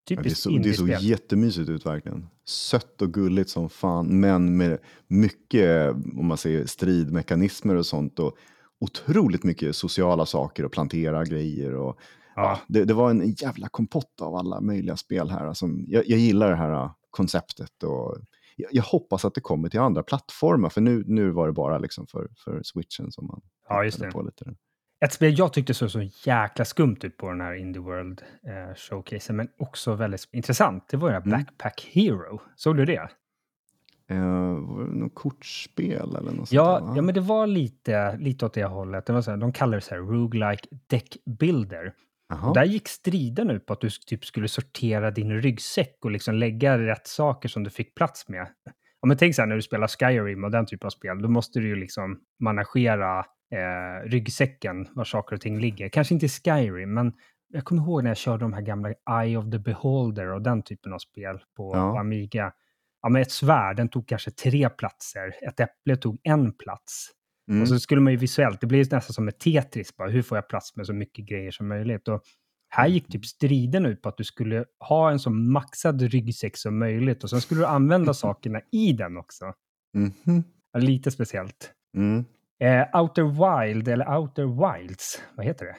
Typiskt 0.07 0.45
ja, 0.45 0.51
det, 0.51 0.73
så, 0.73 0.85
det 0.85 0.93
såg 0.95 1.01
jättemysigt 1.01 1.69
ut 1.69 1.85
verkligen. 1.85 2.27
Sött 2.45 3.01
och 3.01 3.13
gulligt 3.13 3.49
som 3.49 3.69
fan, 3.69 4.19
men 4.19 4.57
med 4.57 4.77
mycket 5.07 5.91
om 5.91 6.27
man 6.27 6.37
säger, 6.37 6.65
stridmekanismer 6.65 7.75
och 7.75 7.85
sånt. 7.85 8.19
Och 8.19 8.37
otroligt 8.79 9.43
mycket 9.43 9.75
sociala 9.75 10.25
saker 10.25 10.65
och 10.65 10.71
plantera 10.71 11.23
grejer. 11.23 11.75
Och, 11.75 11.99
ja. 12.35 12.59
det, 12.67 12.85
det, 12.85 12.93
var 12.93 13.09
en 13.09 13.31
jävla 13.31 13.67
kompott 13.67 14.21
av 14.21 14.35
alla 14.35 14.61
möjliga 14.61 14.97
spel 14.97 15.29
här. 15.29 15.45
Alltså, 15.45 15.65
jag, 15.87 16.03
jag 16.07 16.19
gillar 16.19 16.49
det 16.49 16.55
här 16.55 16.89
konceptet. 17.09 17.83
Och 17.83 18.17
jag, 18.55 18.69
jag, 18.71 18.83
hoppas 18.83 19.25
att 19.25 19.35
det 19.35 19.41
kommer 19.41 19.69
till 19.69 19.79
andra 19.79 20.03
plattformar, 20.03 20.69
för 20.69 20.81
nu, 20.81 21.03
nu 21.07 21.29
var 21.29 21.47
det 21.47 21.53
bara 21.53 21.77
liksom 21.77 22.07
för, 22.07 22.29
för 22.37 22.61
switchen 22.63 23.11
som 23.11 23.27
man 23.27 23.41
ja, 23.69 23.83
just 23.83 23.99
det. 23.99 24.11
på 24.11 24.21
lite. 24.21 24.55
Ett 25.03 25.13
spel 25.13 25.33
jag 25.37 25.53
tyckte 25.53 25.73
såg 25.73 25.91
så 25.91 26.01
jäkla 26.25 26.65
skumt 26.65 26.97
ut 27.03 27.17
på 27.17 27.29
den 27.29 27.41
här 27.41 27.53
Indie 27.53 27.81
World 27.81 28.21
eh, 28.47 28.75
showcasen, 28.75 29.35
men 29.35 29.47
också 29.57 29.93
väldigt 29.93 30.29
intressant, 30.31 30.87
det 30.89 30.97
var 30.97 31.09
ju 31.09 31.15
mm. 31.15 31.29
Backpack 31.29 31.89
Hero. 31.93 32.41
Såg 32.55 32.77
du 32.77 32.85
det? 32.85 33.09
Uh, 34.11 34.19
var 34.59 34.83
det 34.83 34.95
något 34.95 35.15
kortspel 35.15 36.15
eller 36.15 36.31
något 36.31 36.51
ja, 36.51 36.79
sånt? 36.79 36.95
Ja, 36.95 37.01
men 37.01 37.15
det 37.15 37.21
var 37.21 37.47
lite, 37.47 38.17
lite 38.17 38.45
åt 38.45 38.53
det 38.53 38.63
hållet. 38.63 39.05
Det 39.05 39.13
var 39.13 39.21
så 39.21 39.31
här, 39.31 39.37
de 39.37 39.53
kallar 39.53 39.77
det 39.77 39.81
så 39.81 39.95
här 39.95 40.01
roguelike 40.01 40.67
deck 40.87 41.17
builder. 41.39 41.93
Där 42.53 42.63
gick 42.63 42.87
striden 42.87 43.49
ut 43.49 43.65
på 43.65 43.73
att 43.73 43.81
du 43.81 43.89
typ 43.89 44.25
skulle 44.25 44.47
sortera 44.47 45.11
din 45.11 45.41
ryggsäck 45.41 45.97
och 46.05 46.11
liksom 46.11 46.35
lägga 46.35 46.77
rätt 46.77 47.07
saker 47.07 47.49
som 47.49 47.63
du 47.63 47.69
fick 47.69 47.95
plats 47.95 48.29
med. 48.29 48.47
Ja, 49.01 49.07
men 49.07 49.17
tänk 49.17 49.35
så 49.35 49.41
här 49.41 49.47
när 49.47 49.55
du 49.55 49.61
spelar 49.61 49.87
Skyrim 49.87 50.43
och 50.43 50.51
den 50.51 50.65
typen 50.65 50.85
av 50.85 50.89
spel, 50.89 51.21
då 51.21 51.29
måste 51.29 51.59
du 51.59 51.67
ju 51.67 51.75
liksom 51.75 52.19
managera 52.39 53.25
eh, 53.53 54.09
ryggsäcken 54.09 54.87
var 54.93 55.03
saker 55.03 55.35
och 55.35 55.41
ting 55.41 55.59
ligger. 55.59 55.89
Kanske 55.89 56.13
inte 56.13 56.25
i 56.25 56.29
Skyrim, 56.29 56.93
men 56.93 57.13
jag 57.53 57.65
kommer 57.65 57.81
ihåg 57.81 58.03
när 58.03 58.09
jag 58.09 58.17
körde 58.17 58.43
de 58.43 58.53
här 58.53 58.61
gamla 58.61 58.89
Eye 58.89 59.37
of 59.37 59.51
the 59.51 59.59
Beholder 59.59 60.27
och 60.27 60.41
den 60.41 60.61
typen 60.61 60.93
av 60.93 60.97
spel 60.99 61.39
på, 61.57 61.71
ja. 61.75 61.91
på 61.91 61.99
Amiga. 61.99 62.53
Ja, 63.01 63.09
men 63.09 63.21
ett 63.21 63.31
svärd, 63.31 63.77
den 63.77 63.89
tog 63.89 64.07
kanske 64.07 64.31
tre 64.31 64.69
platser. 64.69 65.35
Ett 65.47 65.59
äpple 65.59 65.97
tog 65.97 66.19
en 66.23 66.53
plats. 66.53 67.09
Mm. 67.49 67.61
Och 67.61 67.67
så 67.67 67.79
skulle 67.79 68.01
man 68.01 68.13
ju 68.13 68.17
visuellt, 68.17 68.61
det 68.61 68.67
blir 68.67 68.79
nästan 68.79 69.01
som 69.01 69.27
ett 69.27 69.39
Tetris, 69.39 69.95
bara, 69.95 70.09
hur 70.09 70.21
får 70.21 70.37
jag 70.37 70.49
plats 70.49 70.75
med 70.75 70.85
så 70.85 70.93
mycket 70.93 71.25
grejer 71.25 71.51
som 71.51 71.67
möjligt? 71.67 72.07
Och 72.07 72.23
här 72.69 72.87
gick 72.87 73.07
typ 73.07 73.25
striden 73.25 73.85
ut 73.85 74.01
på 74.01 74.09
att 74.09 74.17
du 74.17 74.23
skulle 74.23 74.65
ha 74.79 75.11
en 75.11 75.19
så 75.19 75.29
maxad 75.29 76.01
ryggsäck 76.01 76.57
som 76.57 76.79
möjligt 76.79 77.23
och 77.23 77.29
sen 77.29 77.41
skulle 77.41 77.61
du 77.61 77.65
använda 77.65 78.13
sakerna 78.13 78.61
i 78.71 78.93
den 78.93 79.17
också. 79.17 79.53
Mm. 79.95 80.43
Ja, 80.71 80.79
lite 80.79 81.11
speciellt. 81.11 81.71
Mm. 81.97 82.25
Eh, 82.59 83.01
Outer 83.01 83.23
Wild, 83.23 83.87
eller 83.87 84.17
Outer 84.17 84.45
Wilds, 84.45 85.23
vad 85.35 85.45
heter 85.45 85.65
det? 85.65 85.75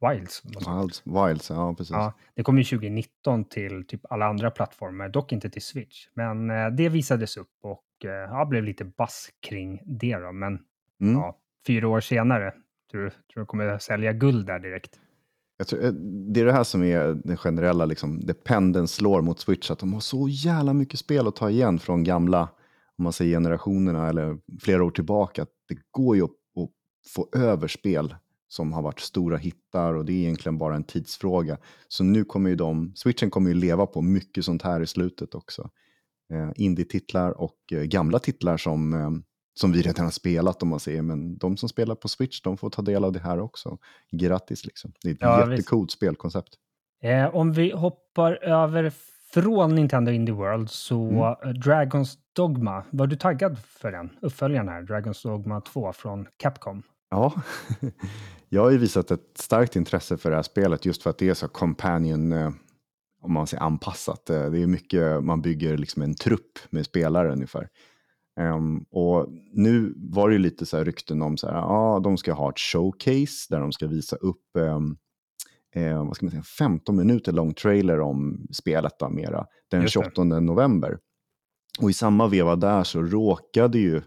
Wilds. 0.00 0.42
Wilds, 0.44 1.02
Wilds 1.04 1.50
ja 1.50 1.74
precis. 1.74 1.90
Ja, 1.90 2.12
det 2.34 2.42
kom 2.42 2.58
ju 2.58 2.64
2019 2.64 3.44
till 3.44 3.86
typ 3.86 4.00
alla 4.10 4.26
andra 4.26 4.50
plattformar, 4.50 5.08
dock 5.08 5.32
inte 5.32 5.50
till 5.50 5.62
Switch. 5.62 6.08
Men 6.14 6.50
eh, 6.50 6.68
det 6.68 6.88
visades 6.88 7.36
upp 7.36 7.52
och 7.62 8.04
eh, 8.04 8.10
ja, 8.10 8.44
blev 8.44 8.64
lite 8.64 8.84
bass 8.84 9.28
kring 9.48 9.82
det 9.86 10.16
då. 10.16 10.32
Men 10.32 10.58
mm. 11.00 11.14
ja, 11.14 11.38
fyra 11.66 11.88
år 11.88 12.00
senare, 12.00 12.52
tror 12.90 13.04
du 13.04 13.10
tror 13.10 13.40
du 13.40 13.46
kommer 13.46 13.78
sälja 13.78 14.12
guld 14.12 14.46
där 14.46 14.58
direkt? 14.58 15.00
Jag 15.58 15.66
tror, 15.66 15.84
eh, 15.84 15.92
det 16.32 16.40
är 16.40 16.44
det 16.44 16.52
här 16.52 16.64
som 16.64 16.82
är 16.82 17.20
den 17.24 17.36
generella, 17.36 17.84
liksom, 17.84 18.20
det 18.26 18.44
pendeln 18.44 18.88
slår 18.88 19.22
mot 19.22 19.40
Switch, 19.40 19.70
att 19.70 19.78
de 19.78 19.92
har 19.92 20.00
så 20.00 20.28
jävla 20.28 20.72
mycket 20.72 21.00
spel 21.00 21.26
att 21.26 21.36
ta 21.36 21.50
igen 21.50 21.78
från 21.78 22.04
gamla 22.04 22.48
om 22.98 23.02
man 23.02 23.12
säger 23.12 23.36
generationerna 23.36 24.08
eller 24.08 24.38
flera 24.60 24.84
år 24.84 24.90
tillbaka, 24.90 25.46
det 25.68 25.78
går 25.90 26.16
ju 26.16 26.22
att, 26.22 26.30
att 26.30 26.70
få 27.14 27.28
över 27.32 27.68
spel 27.68 28.14
som 28.48 28.72
har 28.72 28.82
varit 28.82 29.00
stora 29.00 29.36
hittar 29.36 29.94
och 29.94 30.04
det 30.04 30.12
är 30.12 30.16
egentligen 30.16 30.58
bara 30.58 30.76
en 30.76 30.84
tidsfråga. 30.84 31.58
Så 31.88 32.04
nu 32.04 32.24
kommer 32.24 32.50
ju 32.50 32.56
de, 32.56 32.92
switchen 32.94 33.30
kommer 33.30 33.48
ju 33.48 33.54
leva 33.54 33.86
på 33.86 34.02
mycket 34.02 34.44
sånt 34.44 34.62
här 34.62 34.80
i 34.80 34.86
slutet 34.86 35.34
också. 35.34 35.70
Eh, 36.32 36.50
Indie-titlar 36.56 37.40
och 37.40 37.56
eh, 37.72 37.82
gamla 37.82 38.18
titlar 38.18 38.56
som, 38.56 38.94
eh, 38.94 39.10
som 39.54 39.72
vi 39.72 39.82
redan 39.82 40.04
har 40.04 40.12
spelat 40.12 40.62
om 40.62 40.68
man 40.68 40.80
säger, 40.80 41.02
men 41.02 41.38
de 41.38 41.56
som 41.56 41.68
spelar 41.68 41.94
på 41.94 42.08
Switch 42.08 42.40
de 42.40 42.56
får 42.56 42.70
ta 42.70 42.82
del 42.82 43.04
av 43.04 43.12
det 43.12 43.20
här 43.20 43.40
också. 43.40 43.78
Grattis 44.12 44.64
liksom, 44.64 44.92
det 45.02 45.08
är 45.08 45.12
ett 45.12 45.18
ja, 45.20 45.50
jättecoolt 45.50 45.90
spelkoncept. 45.90 46.54
Eh, 47.02 47.34
om 47.34 47.52
vi 47.52 47.70
hoppar 47.70 48.32
över 48.32 48.92
från 49.30 49.74
Nintendo 49.74 50.12
Indie 50.12 50.34
World 50.34 50.70
så 50.70 51.36
mm. 51.42 51.60
Dragons 51.60 52.18
Dogma, 52.36 52.84
var 52.90 53.06
du 53.06 53.16
taggad 53.16 53.58
för 53.58 53.92
den? 53.92 54.10
Uppföljaren 54.20 54.68
här, 54.68 54.82
Dragons 54.82 55.22
Dogma 55.22 55.60
2 55.60 55.92
från 55.92 56.26
Capcom? 56.36 56.82
Ja, 57.10 57.32
jag 58.48 58.62
har 58.62 58.70
ju 58.70 58.78
visat 58.78 59.10
ett 59.10 59.38
starkt 59.38 59.76
intresse 59.76 60.16
för 60.16 60.30
det 60.30 60.36
här 60.36 60.42
spelet 60.42 60.86
just 60.86 61.02
för 61.02 61.10
att 61.10 61.18
det 61.18 61.28
är 61.28 61.34
så 61.34 61.48
companion, 61.48 62.32
eh, 62.32 62.50
om 63.22 63.32
man 63.32 63.46
säger 63.46 63.62
anpassat. 63.62 64.30
Eh, 64.30 64.50
det 64.50 64.62
är 64.62 64.66
mycket, 64.66 65.24
man 65.24 65.42
bygger 65.42 65.76
liksom 65.76 66.02
en 66.02 66.14
trupp 66.14 66.58
med 66.70 66.86
spelare 66.86 67.32
ungefär. 67.32 67.68
Um, 68.40 68.84
och 68.90 69.28
nu 69.52 69.94
var 69.96 70.28
det 70.28 70.34
ju 70.34 70.38
lite 70.38 70.66
så 70.66 70.76
här 70.76 70.84
rykten 70.84 71.22
om 71.22 71.34
att 71.34 71.44
ah, 71.44 72.00
de 72.00 72.16
ska 72.16 72.32
ha 72.32 72.50
ett 72.50 72.58
showcase 72.58 73.46
där 73.50 73.60
de 73.60 73.72
ska 73.72 73.86
visa 73.86 74.16
upp 74.16 74.42
um, 74.54 74.96
eh, 75.76 76.06
vad 76.06 76.16
ska 76.16 76.26
man 76.26 76.30
säga, 76.30 76.42
15 76.42 76.96
minuter 76.96 77.32
lång 77.32 77.54
trailer 77.54 78.00
om 78.00 78.46
spelet 78.52 78.92
då, 78.98 79.08
mera, 79.08 79.46
den 79.70 79.88
28 79.88 80.24
november. 80.24 80.98
Och 81.80 81.90
i 81.90 81.92
samma 81.92 82.26
veva 82.26 82.56
där 82.56 82.84
så 82.84 83.02
råkade 83.02 83.78
ju 83.78 84.02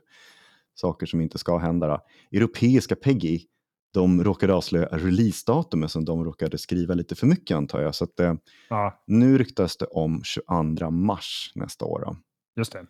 saker 0.74 1.05
som 1.05 1.22
inte 1.22 1.38
ska 1.38 1.57
hända. 1.57 1.88
Då. 1.88 1.99
Europeiska 2.38 2.95
PEGI, 2.95 3.45
de 3.93 4.24
råkade 4.24 4.53
avslöja 4.53 4.86
releasedatumet 4.86 5.91
som 5.91 6.05
de 6.05 6.26
råkade 6.26 6.57
skriva 6.57 6.93
lite 6.93 7.15
för 7.15 7.28
mycket 7.28 7.57
antar 7.57 7.82
jag. 7.82 7.95
Så 7.95 8.03
att, 8.03 8.20
eh, 8.20 8.34
ja. 8.70 9.03
nu 9.07 9.38
ryktas 9.38 9.78
det 9.78 9.86
om 9.86 10.22
22 10.24 10.91
mars 10.91 11.51
nästa 11.55 11.86
år. 11.86 11.99
Då. 12.05 12.17
Just 12.55 12.74
det. 12.74 12.86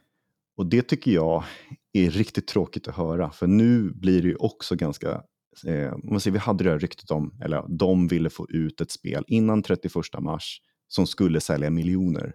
Och 0.58 0.66
det 0.66 0.82
tycker 0.82 1.12
jag 1.12 1.44
är 1.94 2.10
riktigt 2.10 2.48
tråkigt 2.48 2.88
att 2.88 2.96
höra, 2.96 3.32
för 3.32 3.48
nu 3.48 3.92
blir 3.92 4.22
det 4.22 4.28
ju 4.28 4.36
också 4.36 4.76
ganska 4.76 5.24
eh, 5.66 5.94
man 6.04 6.20
säger, 6.20 6.34
vi 6.34 6.40
hade 6.40 6.64
det 6.64 6.70
här 6.70 6.80
ryktet 6.80 7.12
om, 7.12 7.34
eller 7.44 7.66
de 7.68 8.08
ville 8.08 8.30
få 8.30 8.50
ut 8.50 8.82
ett 8.82 8.92
spel 8.92 9.24
innan 9.28 9.64
31 9.64 9.94
mars 10.20 10.62
som 10.88 11.08
skulle 11.08 11.42
sälja 11.42 11.70
miljoner. 11.70 12.34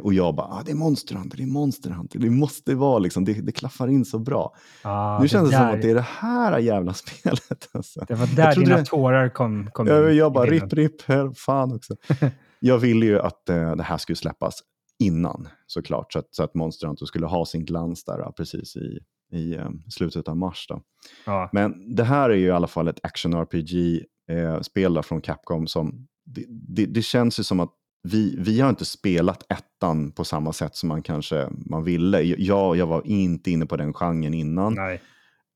Och 0.00 0.14
jag 0.14 0.34
bara, 0.34 0.46
ah, 0.46 0.62
det 0.64 0.70
är 0.70 0.76
Monster 0.76 1.14
Hunter, 1.14 1.36
det 1.36 1.42
är 1.42 1.46
Monster 1.46 1.90
Hunter, 1.90 2.18
det 2.18 2.30
måste 2.30 2.74
vara 2.74 2.98
liksom, 2.98 3.24
det, 3.24 3.32
det 3.32 3.52
klaffar 3.52 3.88
in 3.88 4.04
så 4.04 4.18
bra. 4.18 4.54
Ah, 4.82 5.18
nu 5.22 5.28
känns 5.28 5.50
det, 5.50 5.56
det 5.56 5.60
som 5.60 5.74
att 5.74 5.82
det 5.82 5.90
är 5.90 5.94
det 5.94 6.06
här 6.08 6.58
jävla 6.58 6.94
spelet. 6.94 7.68
Alltså. 7.72 8.04
Det 8.08 8.14
var 8.14 8.26
där 8.26 8.54
dina 8.54 8.76
det... 8.76 8.84
tårar 8.84 9.28
kom, 9.28 9.70
kom 9.72 9.86
jag, 9.86 10.10
in. 10.10 10.16
Jag 10.16 10.32
bara, 10.32 10.46
ripp, 10.46 10.72
ripp, 10.72 11.02
fan 11.36 11.74
också. 11.74 11.96
jag 12.60 12.78
ville 12.78 13.06
ju 13.06 13.20
att 13.20 13.42
uh, 13.50 13.76
det 13.76 13.82
här 13.82 13.98
skulle 13.98 14.16
släppas 14.16 14.62
innan 14.98 15.48
såklart, 15.66 16.12
så 16.12 16.18
att, 16.18 16.34
så 16.34 16.42
att 16.42 16.54
Monster 16.54 16.86
Hunter 16.86 17.06
skulle 17.06 17.26
ha 17.26 17.46
sin 17.46 17.64
glans 17.64 18.04
där 18.04 18.32
precis 18.32 18.76
i, 18.76 18.98
i 19.30 19.56
um, 19.56 19.82
slutet 19.88 20.28
av 20.28 20.36
mars. 20.36 20.66
Då. 20.68 20.82
Ja. 21.26 21.50
Men 21.52 21.94
det 21.94 22.04
här 22.04 22.30
är 22.30 22.34
ju 22.34 22.46
i 22.46 22.50
alla 22.50 22.66
fall 22.66 22.88
ett 22.88 23.00
action-RPG-spel 23.02 24.96
eh, 24.96 25.02
från 25.02 25.20
Capcom 25.20 25.66
som 25.66 26.06
det, 26.24 26.44
det, 26.48 26.86
det, 26.86 27.02
känns 27.02 27.40
ju 27.40 27.44
som 27.44 27.60
att 27.60 27.70
vi, 28.02 28.36
vi 28.38 28.60
har 28.60 28.70
inte 28.70 28.84
spelat 28.84 29.52
ettan 29.52 30.12
på 30.12 30.24
samma 30.24 30.52
sätt 30.52 30.76
som 30.76 30.88
man 30.88 31.02
kanske 31.02 31.48
man 31.50 31.84
ville. 31.84 32.20
Jag, 32.20 32.76
jag 32.76 32.86
var 32.86 33.06
inte 33.06 33.50
inne 33.50 33.66
på 33.66 33.76
den 33.76 33.92
genren 33.92 34.34
innan. 34.34 34.74
Nej. 34.74 35.00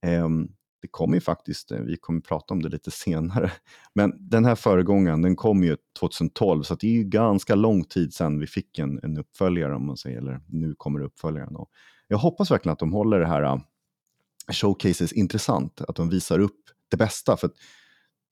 Um, 0.06 0.48
det 0.82 0.88
kommer 0.88 1.14
ju 1.14 1.20
faktiskt, 1.20 1.72
eh, 1.72 1.78
vi 1.78 1.96
kommer 1.96 2.20
prata 2.20 2.54
om 2.54 2.62
det 2.62 2.68
lite 2.68 2.90
senare, 2.90 3.50
men 3.94 4.12
den 4.18 4.44
här 4.44 4.54
föregångaren 4.54 5.22
den 5.22 5.36
kom 5.36 5.64
ju 5.64 5.76
2012 6.00 6.62
så 6.62 6.74
det 6.74 6.86
är 6.86 6.92
ju 6.92 7.04
ganska 7.04 7.54
lång 7.54 7.84
tid 7.84 8.14
sedan 8.14 8.38
vi 8.38 8.46
fick 8.46 8.78
en, 8.78 9.00
en 9.02 9.18
uppföljare 9.18 9.74
om 9.74 9.86
man 9.86 9.96
säger, 9.96 10.18
eller 10.18 10.40
nu 10.48 10.74
kommer 10.76 11.00
uppföljaren. 11.00 11.56
Och 11.56 11.68
jag 12.14 12.18
hoppas 12.18 12.50
verkligen 12.50 12.72
att 12.72 12.78
de 12.78 12.92
håller 12.92 13.20
det 13.20 13.26
här 13.26 13.42
uh, 13.42 13.60
showcases 14.52 15.12
intressant, 15.12 15.80
att 15.80 15.96
de 15.96 16.08
visar 16.08 16.38
upp 16.38 16.60
det 16.90 16.96
bästa. 16.96 17.36
För 17.36 17.50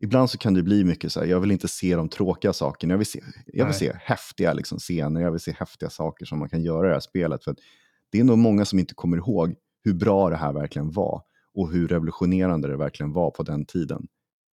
ibland 0.00 0.30
så 0.30 0.38
kan 0.38 0.54
det 0.54 0.62
bli 0.62 0.84
mycket 0.84 1.12
så 1.12 1.20
här, 1.20 1.26
jag 1.26 1.40
vill 1.40 1.50
inte 1.50 1.68
se 1.68 1.96
de 1.96 2.08
tråkiga 2.08 2.52
sakerna, 2.52 2.92
jag 2.92 2.98
vill 2.98 3.06
se, 3.06 3.20
jag 3.46 3.66
vill 3.66 3.74
se 3.74 3.92
häftiga 4.00 4.52
liksom, 4.52 4.78
scener, 4.78 5.20
jag 5.20 5.30
vill 5.30 5.40
se 5.40 5.52
häftiga 5.58 5.90
saker 5.90 6.24
som 6.24 6.38
man 6.38 6.48
kan 6.48 6.62
göra 6.62 6.86
i 6.86 6.88
det 6.88 6.94
här 6.94 7.00
spelet. 7.00 7.44
För 7.44 7.56
det 8.12 8.20
är 8.20 8.24
nog 8.24 8.38
många 8.38 8.64
som 8.64 8.78
inte 8.78 8.94
kommer 8.94 9.16
ihåg 9.16 9.54
hur 9.84 9.94
bra 9.94 10.30
det 10.30 10.36
här 10.36 10.52
verkligen 10.52 10.90
var 10.90 11.22
och 11.54 11.72
hur 11.72 11.88
revolutionerande 11.88 12.68
det 12.68 12.76
verkligen 12.76 13.12
var 13.12 13.30
på 13.30 13.42
den 13.42 13.66
tiden. 13.66 14.06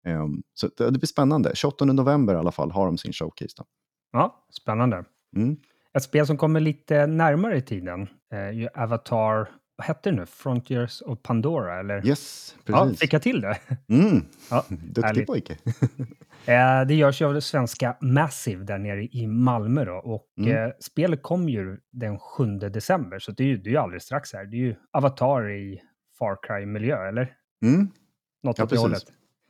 Um, 0.07 0.43
så 0.53 0.67
det, 0.77 0.85
det, 0.85 0.99
blir 0.99 1.07
spännande. 1.07 1.51
28 1.55 1.85
november 1.85 2.33
i 2.33 2.37
alla 2.37 2.51
fall 2.51 2.71
har 2.71 2.85
de 2.85 2.97
sin 2.97 3.13
showcase. 3.13 3.53
Då. 3.57 3.63
Ja, 4.11 4.45
spännande. 4.61 5.05
Mm. 5.35 5.57
Ett 5.97 6.03
spel 6.03 6.27
som 6.27 6.37
kommer 6.37 6.59
lite 6.59 7.07
närmare 7.07 7.57
i 7.57 7.61
tiden 7.61 8.07
är 8.33 8.51
ju 8.51 8.67
Avatar, 8.67 9.49
vad 9.77 9.87
hette 9.87 10.09
det 10.09 10.15
nu? 10.15 10.25
Frontiers 10.25 11.01
of 11.01 11.21
Pandora, 11.21 11.79
eller? 11.79 12.07
Yes, 12.07 12.55
precis. 12.65 12.91
Ja, 12.91 12.93
fick 12.93 13.13
jag 13.13 13.21
till 13.21 13.41
det? 13.41 13.59
Mm. 13.89 14.25
Ja, 14.51 14.65
Duktig 14.69 15.27
pojke. 15.27 15.57
Eh, 16.45 16.85
det 16.87 16.95
görs 16.95 17.21
ju 17.21 17.25
av 17.25 17.33
det 17.33 17.41
svenska 17.41 17.97
Massive 18.01 18.63
där 18.63 18.77
nere 18.77 19.03
i 19.03 19.27
Malmö 19.27 19.85
då. 19.85 19.93
Och 19.93 20.27
mm. 20.37 20.57
eh, 20.57 20.71
spelet 20.79 21.23
kom 21.23 21.49
ju 21.49 21.77
den 21.91 22.19
7 22.19 22.45
december, 22.45 23.19
så 23.19 23.31
det 23.31 23.43
är 23.43 23.47
ju, 23.47 23.57
det 23.57 23.69
är 23.69 23.71
ju 23.71 23.77
alldeles 23.77 24.03
strax 24.03 24.33
här. 24.33 24.45
Det 24.45 24.57
är 24.57 24.59
ju 24.59 24.75
Avatar 24.91 25.51
i 25.51 25.81
Far 26.19 26.37
Cry-miljö, 26.47 27.07
eller? 27.07 27.33
Mm. 27.65 27.87
Något 28.43 28.57
ja, 28.57 28.63
åt 28.63 28.69
det 28.69 28.77
hållet. 28.77 29.03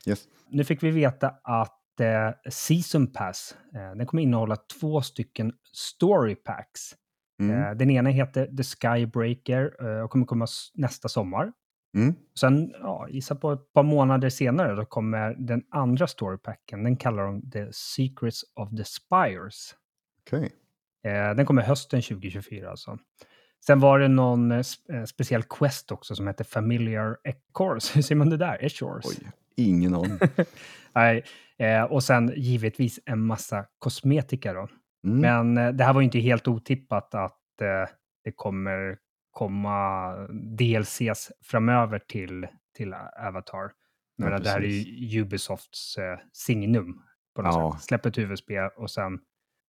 Yes. 0.06 0.24
Nu 0.48 0.64
fick 0.64 0.82
vi 0.82 0.90
veta 0.90 1.34
att 1.42 1.79
eh, 2.00 2.30
Season 2.50 3.06
Pass, 3.06 3.56
eh, 3.74 3.96
den 3.96 4.06
kommer 4.06 4.22
innehålla 4.22 4.56
två 4.80 5.02
stycken 5.02 5.52
Story 5.72 6.34
Packs. 6.34 6.96
Mm. 7.40 7.62
Eh, 7.62 7.76
den 7.76 7.90
ena 7.90 8.10
heter 8.10 8.46
The 8.46 8.62
Skybreaker 8.62 9.76
eh, 9.80 10.04
och 10.04 10.10
kommer 10.10 10.26
komma 10.26 10.46
nästa 10.74 11.08
sommar. 11.08 11.52
Mm. 11.94 12.14
Sen, 12.40 12.74
ja, 12.80 13.08
gissa 13.10 13.34
på 13.34 13.52
ett 13.52 13.72
par 13.72 13.82
månader 13.82 14.28
senare, 14.28 14.74
då 14.74 14.84
kommer 14.84 15.34
den 15.38 15.62
andra 15.70 16.06
storypacken. 16.06 16.84
Den 16.84 16.96
kallar 16.96 17.22
de 17.22 17.50
The 17.50 17.68
Secrets 17.72 18.44
of 18.54 18.70
the 18.76 18.84
Spires. 18.84 19.74
Okay. 20.26 20.48
Eh, 21.04 21.34
den 21.34 21.46
kommer 21.46 21.62
hösten 21.62 22.02
2024 22.02 22.70
alltså. 22.70 22.98
Sen 23.66 23.80
var 23.80 23.98
det 23.98 24.08
någon 24.08 24.52
eh, 24.52 24.62
speciell 25.06 25.42
quest 25.42 25.92
också 25.92 26.14
som 26.14 26.26
heter 26.26 26.44
Familiar 26.44 27.16
Echoes. 27.24 27.96
Hur 27.96 28.02
säger 28.02 28.16
man 28.16 28.30
det 28.30 28.36
där? 28.36 28.64
Echoes? 28.64 29.04
Oj, 29.06 29.30
ingen 29.56 29.94
aning. 29.94 30.18
Nej, 30.94 31.24
eh, 31.58 31.82
och 31.82 32.02
sen 32.02 32.32
givetvis 32.36 33.00
en 33.06 33.20
massa 33.20 33.66
kosmetika 33.78 34.52
då. 34.52 34.68
Mm. 35.06 35.20
Men 35.20 35.66
eh, 35.66 35.72
det 35.72 35.84
här 35.84 35.92
var 35.92 36.00
ju 36.00 36.04
inte 36.04 36.18
helt 36.18 36.48
otippat 36.48 37.14
att 37.14 37.60
eh, 37.60 37.94
det 38.24 38.32
kommer 38.32 38.98
komma 39.30 40.14
DLCs 40.32 41.32
framöver 41.44 41.98
till, 41.98 42.46
till 42.76 42.94
Avatar. 42.94 43.72
Ja, 44.16 44.38
det 44.38 44.50
här 44.50 44.60
är 44.60 44.66
ju 44.66 45.20
Ubisofts 45.20 45.96
signum. 46.32 47.02
På 47.36 47.42
något 47.42 47.54
ja. 47.54 47.72
sätt. 47.72 47.82
Släpp 47.82 48.06
ett 48.06 48.18
huvudspel 48.18 48.70
och 48.76 48.90
sen 48.90 49.20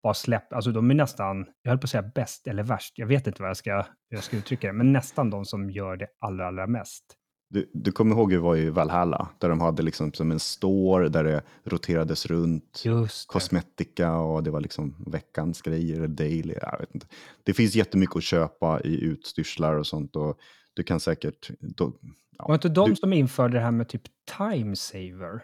bara 0.04 0.14
släpp, 0.14 0.54
alltså 0.54 0.72
de 0.72 0.92
är 0.92 0.96
nästan, 0.96 1.46
jag 1.62 1.72
höll 1.72 1.80
på 1.80 1.86
att 1.86 1.90
säga 1.90 2.12
bäst 2.16 2.48
eller 2.48 2.64
värst, 2.64 2.98
jag 2.98 3.08
vet 3.08 3.28
inte 3.28 3.42
vad 3.42 3.50
jag 3.50 3.58
ska, 3.58 3.86
jag 4.10 4.24
ska 4.24 4.38
uttrycka 4.38 4.68
det, 4.68 4.74
men 4.74 4.94
nästan 4.94 5.30
de 5.30 5.46
som 5.46 5.70
gör 5.70 5.98
det 5.98 6.08
allra, 6.20 6.48
allra 6.48 6.68
mest. 6.68 7.18
Du, 7.54 7.70
du 7.74 7.92
kommer 7.92 8.16
ihåg 8.16 8.32
hur 8.32 8.38
det 8.38 8.44
var 8.44 8.56
i 8.56 8.70
Valhalla, 8.70 9.30
där 9.38 9.50
de 9.50 9.62
hade 9.62 9.84
liksom 9.84 10.14
som 10.14 10.32
en 10.32 10.40
store 10.40 11.10
där 11.10 11.24
det 11.24 11.42
roterades 11.64 12.26
runt 12.26 12.82
Just 12.86 13.28
det. 13.28 13.34
kosmetika 13.34 14.16
och 14.16 14.44
det 14.44 14.52
var 14.52 14.62
liksom 14.62 14.96
veckans 15.08 15.62
grejer, 15.62 16.08
daily, 16.08 16.56
jag 16.62 16.80
vet 16.80 16.96
inte. 16.96 17.08
Det 17.44 17.54
finns 17.54 17.76
jättemycket 17.76 18.16
att 18.16 18.24
köpa 18.24 18.82
i 18.82 19.04
utstyrslar 19.04 19.76
och 19.76 19.88
sånt 19.88 20.16
och 20.16 20.38
du 20.74 20.84
kan 20.84 21.00
säkert... 21.00 21.52
Då, 21.60 21.94
ja, 22.38 22.46
var 22.48 22.54
inte 22.54 22.70
de 22.70 22.90
du... 22.90 22.96
som 22.96 23.14
införde 23.14 23.54
det 23.54 23.64
här 23.64 23.72
med 23.72 23.88
typ 23.88 24.04
time 24.38 24.76
saver? 24.76 25.44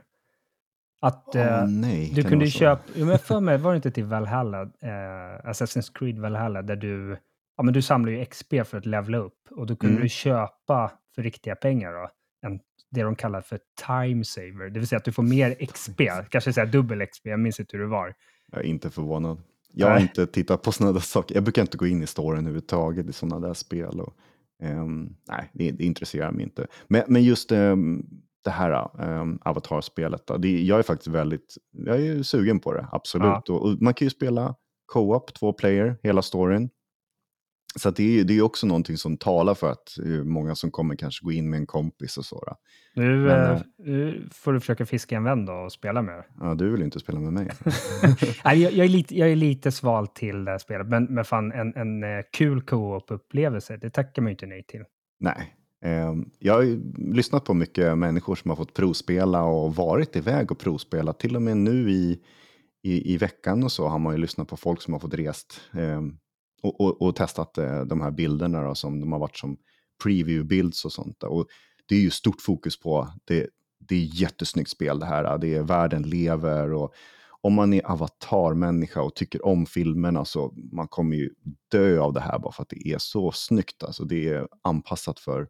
Att 1.01 1.35
oh, 1.35 1.41
eh, 1.41 1.67
nej, 1.67 2.11
du 2.15 2.23
kunde 2.23 2.47
köpa, 2.47 2.83
jo, 2.95 3.05
men 3.05 3.19
för 3.19 3.39
mig 3.39 3.57
var 3.57 3.71
det 3.71 3.75
inte 3.75 3.91
till 3.91 4.05
Valhalla, 4.05 4.61
eh, 4.61 5.49
Assassin's 5.49 5.91
Creed 5.93 6.19
Valhalla, 6.19 6.61
där 6.61 6.75
du, 6.75 7.17
ja 7.57 7.63
men 7.63 7.73
du 7.73 7.81
samlar 7.81 8.11
ju 8.11 8.25
XP 8.25 8.53
för 8.65 8.77
att 8.77 8.85
levla 8.85 9.17
upp 9.17 9.47
och 9.51 9.65
då 9.65 9.75
kunde 9.75 9.93
mm. 9.93 10.03
du 10.03 10.09
köpa 10.09 10.91
för 11.15 11.23
riktiga 11.23 11.55
pengar 11.55 11.93
då, 11.93 12.09
en, 12.47 12.59
det 12.91 13.01
de 13.01 13.15
kallar 13.15 13.41
för 13.41 13.59
time 13.87 14.23
saver, 14.23 14.69
det 14.69 14.79
vill 14.79 14.87
säga 14.87 14.97
att 14.97 15.05
du 15.05 15.11
får 15.11 15.23
mer 15.23 15.55
XP, 15.73 16.01
kanske 16.29 16.53
säga 16.53 16.65
dubbel 16.65 17.05
XP, 17.05 17.25
jag 17.25 17.39
minns 17.39 17.59
inte 17.59 17.77
hur 17.77 17.83
det 17.83 17.89
var. 17.89 18.13
Jag 18.51 18.61
är 18.61 18.65
inte 18.65 18.89
förvånad. 18.89 19.41
Jag 19.73 19.89
har 19.89 19.99
inte 19.99 20.27
tittat 20.27 20.61
på 20.61 20.71
sådana 20.71 20.93
där 20.93 20.99
saker. 20.99 21.35
Jag 21.35 21.43
brukar 21.43 21.61
inte 21.61 21.77
gå 21.77 21.87
in 21.87 22.03
i 22.03 22.07
storyn 22.07 22.39
överhuvudtaget 22.39 23.09
i 23.09 23.13
sådana 23.13 23.47
där 23.47 23.53
spel. 23.53 23.99
Och, 24.01 24.13
um, 24.63 25.15
nej, 25.27 25.49
det, 25.53 25.71
det, 25.71 25.83
intresserar 25.83 26.31
mig 26.31 26.43
inte. 26.43 26.67
Men, 26.87 27.03
men 27.07 27.23
just 27.23 27.51
um, 27.51 28.05
det 28.43 28.49
här 28.49 28.89
um, 29.21 29.39
Avatar-spelet. 29.45 30.21
Jag 30.43 30.79
är 30.79 30.83
faktiskt 30.83 31.07
väldigt, 31.07 31.55
jag 31.71 32.01
är 32.01 32.23
sugen 32.23 32.59
på 32.59 32.73
det, 32.73 32.87
absolut. 32.91 33.25
Ja. 33.25 33.53
Och, 33.53 33.61
och, 33.65 33.81
man 33.81 33.93
kan 33.93 34.05
ju 34.05 34.09
spela 34.09 34.55
co-op, 34.85 35.33
två 35.33 35.53
player, 35.53 35.97
hela 36.03 36.21
storyn. 36.21 36.69
Så 37.77 37.91
det 37.91 38.19
är, 38.19 38.23
det 38.23 38.37
är 38.37 38.41
också 38.41 38.67
någonting 38.67 38.97
som 38.97 39.17
talar 39.17 39.53
för 39.53 39.71
att 39.71 39.97
många 40.23 40.55
som 40.55 40.71
kommer 40.71 40.95
kanske 40.95 41.25
gå 41.25 41.31
in 41.31 41.49
med 41.49 41.59
en 41.59 41.65
kompis 41.65 42.17
och 42.17 42.25
så. 42.25 42.57
Nu, 42.93 43.17
Men, 43.17 43.55
eh, 43.55 43.61
nu 43.77 44.27
får 44.31 44.53
du 44.53 44.59
försöka 44.59 44.85
fiska 44.85 45.17
en 45.17 45.23
vän 45.23 45.45
då 45.45 45.53
och 45.53 45.71
spela 45.71 46.01
med. 46.01 46.23
Ja, 46.39 46.55
du 46.55 46.69
vill 46.69 46.81
inte 46.81 46.99
spela 46.99 47.19
med 47.19 47.33
mig. 47.33 47.49
Nej, 48.45 48.61
jag, 48.61 48.71
jag, 48.73 48.85
är 48.85 48.89
lite, 48.89 49.17
jag 49.17 49.31
är 49.31 49.35
lite 49.35 49.71
sval 49.71 50.07
till 50.07 50.45
det 50.45 50.51
här 50.51 50.57
spelet, 50.57 50.87
men, 50.87 51.03
men 51.03 51.25
fan 51.25 51.51
en, 51.51 51.75
en 51.75 52.03
eh, 52.03 52.23
kul 52.31 52.61
co-op-upplevelse, 52.61 53.77
det 53.77 53.89
tackar 53.89 54.21
man 54.21 54.29
ju 54.29 54.33
inte 54.33 54.45
nej 54.45 54.63
till. 54.63 54.83
Nej, 55.19 55.57
Ehm, 55.81 56.29
jag 56.39 56.53
har 56.53 56.63
lyssnat 57.13 57.45
på 57.45 57.53
mycket 57.53 57.97
människor 57.97 58.35
som 58.35 58.49
har 58.49 58.55
fått 58.55 58.73
provspela 58.73 59.43
och 59.43 59.75
varit 59.75 60.15
iväg 60.15 60.51
och 60.51 60.59
provspela. 60.59 61.13
Till 61.13 61.35
och 61.35 61.41
med 61.41 61.57
nu 61.57 61.91
i, 61.91 62.21
i, 62.83 63.13
i 63.13 63.17
veckan 63.17 63.63
och 63.63 63.71
så 63.71 63.87
har 63.87 63.99
man 63.99 64.13
ju 64.13 64.21
lyssnat 64.21 64.47
på 64.47 64.57
folk 64.57 64.81
som 64.81 64.93
har 64.93 64.99
fått 64.99 65.13
rest 65.13 65.61
ehm, 65.73 66.17
och, 66.67 66.81
och, 66.81 67.01
och 67.01 67.15
testat 67.15 67.57
eh, 67.57 67.81
de 67.81 68.01
här 68.01 68.11
bilderna 68.11 68.61
då, 68.61 68.75
som 68.75 68.99
de 69.01 69.11
har 69.11 69.19
varit 69.19 69.37
som 69.37 69.57
preview-bilds 70.03 70.85
och 70.85 70.91
sånt. 70.91 71.23
Och 71.23 71.47
det 71.87 71.95
är 71.95 71.99
ju 71.99 72.09
stort 72.09 72.41
fokus 72.41 72.79
på 72.79 73.07
det, 73.25 73.47
det 73.79 73.95
är 73.95 74.21
jättesnyggt 74.21 74.69
spel 74.69 74.99
det 74.99 75.05
här. 75.05 75.37
Det 75.37 75.55
är 75.55 75.63
världen 75.63 76.03
lever 76.03 76.73
och 76.73 76.93
om 77.41 77.53
man 77.53 77.73
är 77.73 77.91
avatarmänniska 77.91 79.01
och 79.01 79.15
tycker 79.15 79.45
om 79.45 79.65
filmerna 79.65 80.25
så 80.25 80.53
man 80.71 80.87
kommer 80.87 81.15
ju 81.15 81.29
dö 81.71 81.99
av 81.99 82.13
det 82.13 82.19
här 82.19 82.39
bara 82.39 82.51
för 82.51 82.63
att 82.63 82.69
det 82.69 82.87
är 82.87 82.97
så 82.97 83.31
snyggt. 83.31 83.83
Alltså 83.83 84.05
det 84.05 84.29
är 84.29 84.47
anpassat 84.61 85.19
för 85.19 85.47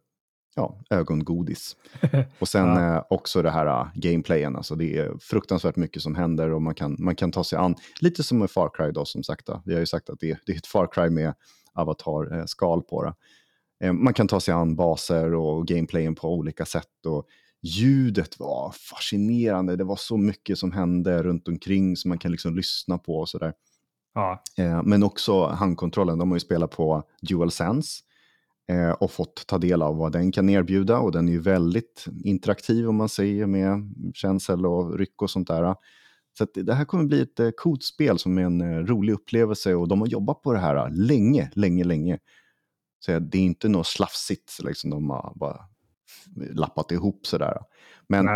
ja, 0.58 0.78
ögongodis. 0.90 1.76
Och 2.38 2.48
sen 2.48 2.66
ja. 2.66 2.96
eh, 2.96 3.02
också 3.10 3.42
det 3.42 3.50
här 3.50 3.66
uh, 3.66 3.88
gameplayen, 3.94 4.56
alltså 4.56 4.74
det 4.74 4.98
är 4.98 5.18
fruktansvärt 5.20 5.76
mycket 5.76 6.02
som 6.02 6.14
händer 6.14 6.50
och 6.50 6.62
man 6.62 6.74
kan, 6.74 6.96
man 6.98 7.14
kan 7.14 7.32
ta 7.32 7.44
sig 7.44 7.58
an, 7.58 7.74
lite 8.00 8.22
som 8.22 8.38
med 8.38 8.50
Far 8.50 8.70
Cry 8.74 8.90
då 8.92 9.04
som 9.04 9.22
sagt, 9.22 9.46
då. 9.46 9.62
vi 9.64 9.72
har 9.72 9.80
ju 9.80 9.86
sagt 9.86 10.10
att 10.10 10.20
det, 10.20 10.38
det 10.46 10.52
är 10.52 10.56
ett 10.56 10.66
Far 10.66 10.88
Cry 10.92 11.10
med 11.10 11.34
avatar-skal 11.72 12.82
på 12.82 13.04
det. 13.04 13.14
Eh, 13.84 13.92
man 13.92 14.14
kan 14.14 14.28
ta 14.28 14.40
sig 14.40 14.54
an 14.54 14.76
baser 14.76 15.34
och 15.34 15.66
gameplayen 15.66 16.14
på 16.14 16.34
olika 16.34 16.66
sätt 16.66 17.06
och 17.06 17.26
ljudet 17.62 18.38
var 18.38 18.74
fascinerande, 18.90 19.76
det 19.76 19.84
var 19.84 19.96
så 19.96 20.16
mycket 20.16 20.58
som 20.58 20.72
hände 20.72 21.22
runt 21.22 21.48
omkring 21.48 21.96
som 21.96 22.08
man 22.08 22.18
kan 22.18 22.32
liksom 22.32 22.56
lyssna 22.56 22.98
på 22.98 23.18
och 23.18 23.28
sådär. 23.28 23.52
Ja. 24.14 24.42
Eh, 24.56 24.82
men 24.82 25.02
också 25.02 25.46
handkontrollen, 25.46 26.18
de 26.18 26.30
har 26.30 26.36
ju 26.36 26.40
spelat 26.40 26.70
på 26.70 27.02
DualSense 27.22 28.02
eh, 28.02 28.07
och 28.98 29.10
fått 29.10 29.46
ta 29.46 29.58
del 29.58 29.82
av 29.82 29.96
vad 29.96 30.12
den 30.12 30.32
kan 30.32 30.48
erbjuda 30.48 30.98
och 30.98 31.12
den 31.12 31.28
är 31.28 31.32
ju 31.32 31.40
väldigt 31.40 32.04
interaktiv 32.24 32.88
om 32.88 32.96
man 32.96 33.08
säger 33.08 33.46
med 33.46 33.94
känsel 34.14 34.66
och 34.66 34.98
ryck 34.98 35.22
och 35.22 35.30
sånt 35.30 35.48
där. 35.48 35.74
Så 36.38 36.46
det 36.54 36.74
här 36.74 36.84
kommer 36.84 37.04
bli 37.04 37.20
ett 37.20 37.40
eh, 37.40 37.50
coolt 37.50 37.82
spel 37.82 38.18
som 38.18 38.38
är 38.38 38.42
en 38.42 38.60
eh, 38.60 38.78
rolig 38.78 39.12
upplevelse 39.12 39.74
och 39.74 39.88
de 39.88 40.00
har 40.00 40.08
jobbat 40.08 40.42
på 40.42 40.52
det 40.52 40.58
här 40.58 40.90
länge, 40.90 41.50
länge, 41.54 41.84
länge. 41.84 42.18
Så 42.98 43.18
det 43.18 43.38
är 43.38 43.42
inte 43.42 43.68
något 43.68 43.86
slafsigt, 43.86 44.58
liksom 44.64 44.90
de 44.90 45.10
har 45.10 45.32
bara 45.36 45.60
lappat 46.34 46.92
ihop 46.92 47.26
sådär. 47.26 47.58
Men 48.06 48.26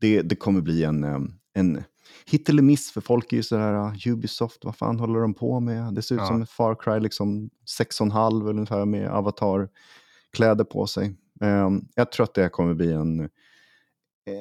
det, 0.00 0.22
det 0.22 0.36
kommer 0.36 0.60
bli 0.60 0.84
en, 0.84 1.04
eh, 1.04 1.20
en 1.54 1.82
hit 2.24 2.48
eller 2.48 2.62
miss, 2.62 2.90
för 2.90 3.00
folk 3.00 3.32
är 3.32 3.36
ju 3.36 3.42
sådär, 3.42 4.08
Ubisoft, 4.08 4.64
vad 4.64 4.76
fan 4.76 5.00
håller 5.00 5.20
de 5.20 5.34
på 5.34 5.60
med? 5.60 5.94
Det 5.94 6.02
ser 6.02 6.14
ut 6.14 6.20
ja. 6.20 6.26
som 6.26 6.46
Far 6.46 6.74
Cry, 6.74 7.00
liksom 7.00 7.50
6,5 7.80 8.48
ungefär 8.48 8.84
med 8.84 9.08
avatarkläder 9.08 10.64
på 10.64 10.86
sig. 10.86 11.14
Um, 11.40 11.88
jag 11.94 12.12
tror 12.12 12.24
att 12.24 12.34
det 12.34 12.48
kommer 12.48 12.74
bli 12.74 12.92
en, 12.92 13.28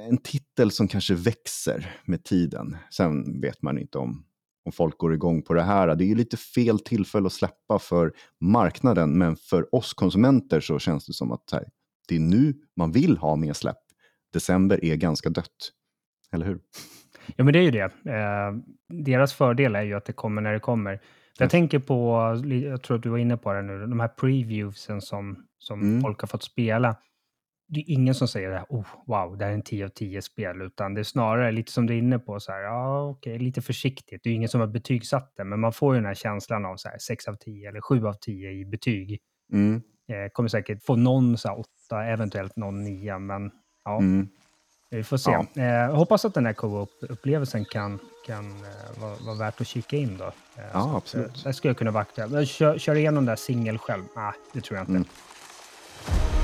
en 0.10 0.18
titel 0.18 0.72
som 0.72 0.88
kanske 0.88 1.14
växer 1.14 2.02
med 2.06 2.24
tiden. 2.24 2.78
Sen 2.92 3.42
vet 3.42 3.62
man 3.62 3.78
inte 3.78 3.98
om, 3.98 4.26
om 4.66 4.72
folk 4.72 4.98
går 4.98 5.14
igång 5.14 5.42
på 5.42 5.54
det 5.54 5.64
här. 5.64 5.96
Det 5.96 6.04
är 6.04 6.08
ju 6.08 6.16
lite 6.16 6.38
fel 6.38 6.80
tillfälle 6.80 7.28
att 7.28 7.34
släppa 7.34 7.80
för 7.80 8.14
marknaden, 8.40 9.18
men 9.18 9.36
för 9.36 9.76
oss 9.76 9.94
konsumenter 9.94 10.60
så 10.60 10.80
känns 10.80 11.06
det 11.06 11.14
som 11.14 11.32
att 11.32 11.52
här, 11.52 11.70
det 12.08 12.16
är 12.16 12.20
nu 12.20 12.54
man 12.76 12.92
vill 12.92 13.18
ha 13.18 13.36
mer 13.36 13.54
släpp. 13.54 13.78
December 14.34 14.86
är 14.86 14.96
ganska 14.96 15.30
dött, 15.30 15.72
eller 16.32 16.46
hur? 16.46 16.60
Ja, 17.36 17.44
men 17.44 17.54
det 17.54 17.60
är 17.60 17.64
ju 17.64 17.72
det. 17.72 17.84
Eh, 17.84 18.54
deras 18.90 19.34
fördel 19.34 19.76
är 19.76 19.84
ju 19.84 19.94
att 19.94 20.06
det 20.06 20.14
kommer 20.14 20.42
när 20.42 20.54
det 20.54 20.60
kommer. 20.60 21.00
Jag 21.40 21.50
tänker 21.50 21.80
på, 21.80 22.20
jag 22.50 22.82
tror 22.82 22.98
att 22.98 23.04
du 23.04 23.10
var 23.10 23.18
inne 23.18 23.38
på 23.38 23.54
det 23.54 23.62
nu, 23.62 23.88
de 23.88 24.00
här 24.00 24.08
previewsen 24.08 25.02
som, 25.02 25.46
som 25.58 25.82
mm. 25.82 26.02
folk 26.02 26.22
har 26.22 26.28
fått 26.28 26.44
spela. 26.44 26.96
Det 27.68 27.80
är 27.80 27.84
ingen 27.88 28.16
som 28.16 28.28
säger 28.28 28.50
det 28.50 28.58
här, 28.58 28.66
oh, 28.70 28.88
wow, 29.06 29.38
det 29.38 29.46
här 29.46 29.52
är 29.52 29.56
en 29.56 29.62
10 29.62 29.86
av 29.86 29.90
10 29.90 30.22
spel, 30.22 30.62
utan 30.62 30.94
det 30.94 31.02
är 31.02 31.04
snarare 31.04 31.52
lite 31.52 31.72
som 31.72 31.86
du 31.86 31.94
är 31.94 31.98
inne 31.98 32.20
på, 32.20 32.40
så 32.40 32.52
här, 32.52 32.60
ja, 32.60 33.10
okej, 33.10 33.40
lite 33.40 33.62
försiktigt. 33.62 34.24
Det 34.24 34.30
är 34.30 34.34
ingen 34.34 34.50
som 34.50 34.62
har 34.62 34.68
betygsatt 34.68 35.34
det, 35.38 35.44
men 35.44 35.60
man 35.60 35.74
får 35.74 35.96
ju 35.96 36.02
den 36.02 36.08
här 36.08 36.16
känslan 36.16 36.66
av 36.66 36.76
så 36.76 36.90
här, 36.90 36.98
6 36.98 37.28
av 37.28 37.36
10 37.36 37.70
eller 37.70 37.82
7 37.82 38.06
av 38.08 38.14
10 38.14 38.52
i 38.52 38.66
betyg. 38.66 39.20
Mm. 39.54 39.82
Eh, 40.12 40.30
kommer 40.32 40.50
säkert 40.50 40.84
få 40.84 40.96
någon 40.96 41.38
så 41.38 41.48
här, 41.48 41.60
8, 41.60 42.04
eventuellt 42.04 42.56
någon 42.56 42.84
9, 42.84 43.20
men 43.20 43.52
ja. 43.86 43.98
Mm. 43.98 44.28
Vi 44.96 45.04
får 45.04 45.18
se. 45.18 45.32
Ja. 45.54 45.62
Eh, 45.64 45.96
hoppas 45.96 46.26
att 46.26 46.34
den 46.34 46.46
här 46.46 46.54
co-op-upplevelsen 46.54 47.66
kan, 47.66 48.00
kan 48.26 48.46
eh, 48.52 49.02
vara, 49.02 49.16
vara 49.26 49.36
värt 49.36 49.62
att 49.62 49.68
kika 49.68 49.96
in 49.96 50.18
då. 50.18 50.26
Eh, 50.26 50.64
ja, 50.74 50.98
absolut. 50.98 51.28
Att, 51.28 51.44
det 51.44 51.54
skulle 51.54 51.74
kunna 51.74 51.92
vara 51.92 52.02
aktuellt. 52.02 52.50
Kör, 52.50 52.78
kör 52.78 52.96
igenom 52.96 53.16
den 53.16 53.26
där 53.26 53.36
singel 53.36 53.78
själv? 53.78 54.04
Nej, 54.16 54.32
det 54.54 54.62
tror 54.62 54.78
jag 54.78 54.84
inte. 54.84 54.92
Mm. 54.92 56.35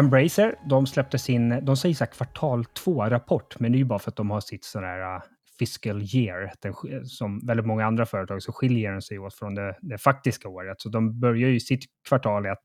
Embracer, 0.00 0.54
de 0.64 0.86
släppte 0.86 1.18
sin, 1.18 1.64
de 1.64 1.76
säger 1.76 1.94
så 1.94 2.04
här 2.04 2.12
kvartal 2.12 2.64
2-rapport, 2.84 3.60
men 3.60 3.72
det 3.72 3.76
är 3.76 3.78
ju 3.80 3.84
bara 3.84 3.98
för 3.98 4.10
att 4.10 4.16
de 4.16 4.30
har 4.30 4.40
sitt 4.40 4.64
sån 4.64 4.84
här 4.84 5.16
uh, 5.16 5.22
fiscal 5.58 6.02
year, 6.02 6.52
den, 6.60 6.74
som 7.06 7.46
väldigt 7.46 7.66
många 7.66 7.86
andra 7.86 8.06
företag 8.06 8.42
så 8.42 8.52
skiljer 8.52 8.92
den 8.92 9.02
sig 9.02 9.18
åt 9.18 9.34
från 9.34 9.54
det, 9.54 9.76
det 9.80 9.98
faktiska 9.98 10.48
året. 10.48 10.80
Så 10.80 10.88
de 10.88 11.20
börjar 11.20 11.48
ju 11.48 11.60
sitt 11.60 11.84
kvartal 12.08 12.46
ett, 12.46 12.58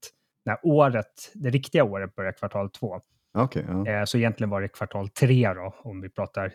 när 0.45 0.57
året, 0.63 1.31
det 1.33 1.49
riktiga 1.49 1.83
året 1.83 2.15
börjar 2.15 2.31
kvartal 2.31 2.69
2. 2.69 2.99
Okay, 3.37 3.63
ja. 3.67 3.87
Eh, 3.87 4.03
så 4.05 4.17
egentligen 4.17 4.49
var 4.49 4.61
det 4.61 4.67
kvartal 4.67 5.09
3 5.09 5.53
då, 5.53 5.75
om 5.83 6.01
vi 6.01 6.09
pratar 6.09 6.53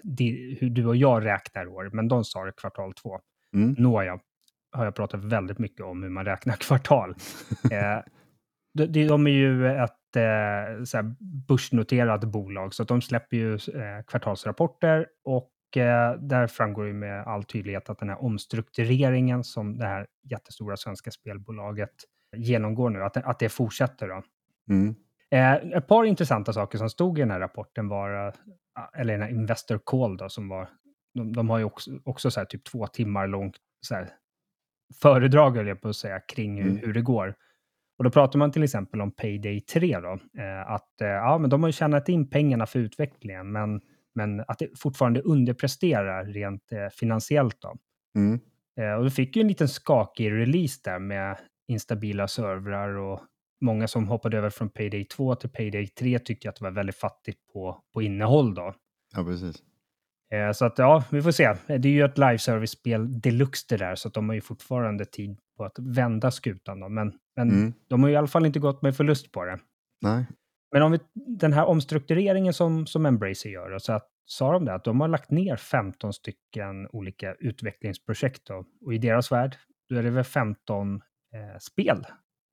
hur 0.60 0.70
du 0.70 0.86
och 0.86 0.96
jag 0.96 1.24
räknar 1.24 1.66
år, 1.66 1.90
men 1.92 2.08
de 2.08 2.24
sa 2.24 2.44
det 2.44 2.52
kvartal 2.52 2.94
2. 2.94 3.20
Mm. 3.54 3.74
Nåja, 3.78 4.18
har 4.72 4.84
jag 4.84 4.94
pratat 4.94 5.24
väldigt 5.24 5.58
mycket 5.58 5.86
om 5.86 6.02
hur 6.02 6.10
man 6.10 6.24
räknar 6.24 6.56
kvartal. 6.56 7.10
eh, 7.70 7.98
de, 8.74 9.06
de 9.06 9.26
är 9.26 9.30
ju 9.30 9.66
ett 9.66 9.99
så 10.84 11.14
börsnoterat 11.48 12.24
bolag, 12.24 12.74
så 12.74 12.82
att 12.82 12.88
de 12.88 13.02
släpper 13.02 13.36
ju 13.36 13.54
eh, 13.54 14.04
kvartalsrapporter 14.06 15.06
och 15.24 15.76
eh, 15.76 16.14
där 16.14 16.46
framgår 16.46 16.86
ju 16.86 16.92
med 16.92 17.26
all 17.26 17.44
tydlighet 17.44 17.90
att 17.90 17.98
den 17.98 18.08
här 18.08 18.24
omstruktureringen 18.24 19.44
som 19.44 19.78
det 19.78 19.86
här 19.86 20.06
jättestora 20.30 20.76
svenska 20.76 21.10
spelbolaget 21.10 21.94
genomgår 22.36 22.90
nu, 22.90 23.02
att, 23.02 23.16
att 23.16 23.38
det 23.38 23.48
fortsätter. 23.48 24.08
Då. 24.08 24.22
Mm. 24.70 24.94
Eh, 25.30 25.76
ett 25.76 25.86
par 25.86 26.04
intressanta 26.04 26.52
saker 26.52 26.78
som 26.78 26.90
stod 26.90 27.18
i 27.18 27.20
den 27.20 27.30
här 27.30 27.40
rapporten 27.40 27.88
var, 27.88 28.26
eh, 28.26 28.32
eller 29.00 29.12
den 29.12 29.22
här 29.22 29.30
Investor 29.30 29.80
Call 29.84 30.16
då, 30.16 30.28
som 30.28 30.48
var, 30.48 30.68
de, 31.14 31.32
de 31.32 31.50
har 31.50 31.58
ju 31.58 31.64
också, 31.64 31.90
också 32.04 32.30
så 32.30 32.40
här, 32.40 32.44
typ 32.44 32.64
två 32.64 32.86
timmar 32.86 33.26
långt 33.26 33.56
så 33.80 33.94
här, 33.94 34.08
föredrag, 35.02 35.56
jag 35.56 35.80
på 35.80 35.88
att 35.88 35.96
säga, 35.96 36.20
kring 36.20 36.62
hur, 36.62 36.70
mm. 36.70 36.82
hur 36.84 36.92
det 36.92 37.02
går. 37.02 37.34
Och 38.00 38.04
då 38.04 38.10
pratar 38.10 38.38
man 38.38 38.52
till 38.52 38.62
exempel 38.62 39.00
om 39.00 39.10
Payday 39.10 39.60
3 39.60 40.00
då, 40.00 40.18
eh, 40.42 40.70
att 40.70 41.00
eh, 41.00 41.08
ja, 41.08 41.38
men 41.38 41.50
de 41.50 41.62
har 41.62 41.70
tjänat 41.70 42.08
in 42.08 42.30
pengarna 42.30 42.66
för 42.66 42.78
utvecklingen, 42.78 43.52
men, 43.52 43.80
men 44.14 44.40
att 44.40 44.58
det 44.58 44.78
fortfarande 44.78 45.20
underpresterar 45.20 46.24
rent 46.24 46.72
eh, 46.72 46.88
finansiellt 46.92 47.56
då. 47.60 47.76
Mm. 48.16 48.40
och 48.98 49.04
du 49.04 49.10
fick 49.10 49.36
ju 49.36 49.40
en 49.40 49.48
liten 49.48 49.68
skakig 49.68 50.32
release 50.32 50.80
där 50.84 50.98
med 50.98 51.38
instabila 51.68 52.28
servrar 52.28 52.94
och 52.94 53.20
många 53.60 53.88
som 53.88 54.08
hoppade 54.08 54.38
över 54.38 54.50
från 54.50 54.68
Payday 54.68 55.04
2 55.04 55.34
till 55.34 55.50
Payday 55.50 55.86
3 55.86 56.18
tyckte 56.18 56.48
att 56.48 56.56
det 56.56 56.64
var 56.64 56.70
väldigt 56.70 56.96
fattigt 56.96 57.38
på, 57.52 57.82
på 57.94 58.02
innehåll 58.02 58.54
då. 58.54 58.74
Ja, 59.16 59.24
precis. 59.24 59.62
Så 60.54 60.64
att 60.64 60.78
ja, 60.78 61.04
vi 61.10 61.22
får 61.22 61.30
se. 61.30 61.54
Det 61.66 61.88
är 61.88 61.92
ju 61.92 62.04
ett 62.04 62.18
live 62.18 62.38
service-spel 62.38 63.20
deluxe 63.20 63.66
det 63.68 63.76
där, 63.76 63.94
så 63.94 64.08
att 64.08 64.14
de 64.14 64.28
har 64.28 64.34
ju 64.34 64.40
fortfarande 64.40 65.04
tid 65.04 65.38
på 65.60 65.64
att 65.66 65.78
vända 65.78 66.30
skutan. 66.30 66.80
Då. 66.80 66.88
Men, 66.88 67.12
men 67.36 67.50
mm. 67.50 67.72
de 67.88 68.02
har 68.02 68.10
i 68.10 68.16
alla 68.16 68.26
fall 68.26 68.46
inte 68.46 68.58
gått 68.58 68.82
med 68.82 68.96
förlust 68.96 69.32
på 69.32 69.44
det. 69.44 69.58
Nej. 70.00 70.26
Men 70.72 70.82
om 70.82 70.92
vi, 70.92 70.98
den 71.14 71.52
här 71.52 71.64
omstruktureringen 71.64 72.54
som, 72.54 72.86
som 72.86 73.06
Embracer 73.06 73.50
gör, 73.50 73.78
så 73.78 73.92
att, 73.92 74.08
sa 74.24 74.52
de 74.52 74.64
det 74.64 74.74
att 74.74 74.84
de 74.84 75.00
har 75.00 75.08
lagt 75.08 75.30
ner 75.30 75.56
15 75.56 76.12
stycken 76.12 76.88
olika 76.92 77.34
utvecklingsprojekt. 77.34 78.46
Då. 78.46 78.64
Och 78.84 78.94
i 78.94 78.98
deras 78.98 79.32
värld, 79.32 79.56
då 79.88 79.96
är 79.96 80.02
det 80.02 80.10
väl 80.10 80.24
15 80.24 80.94
eh, 80.94 81.58
spel 81.58 82.06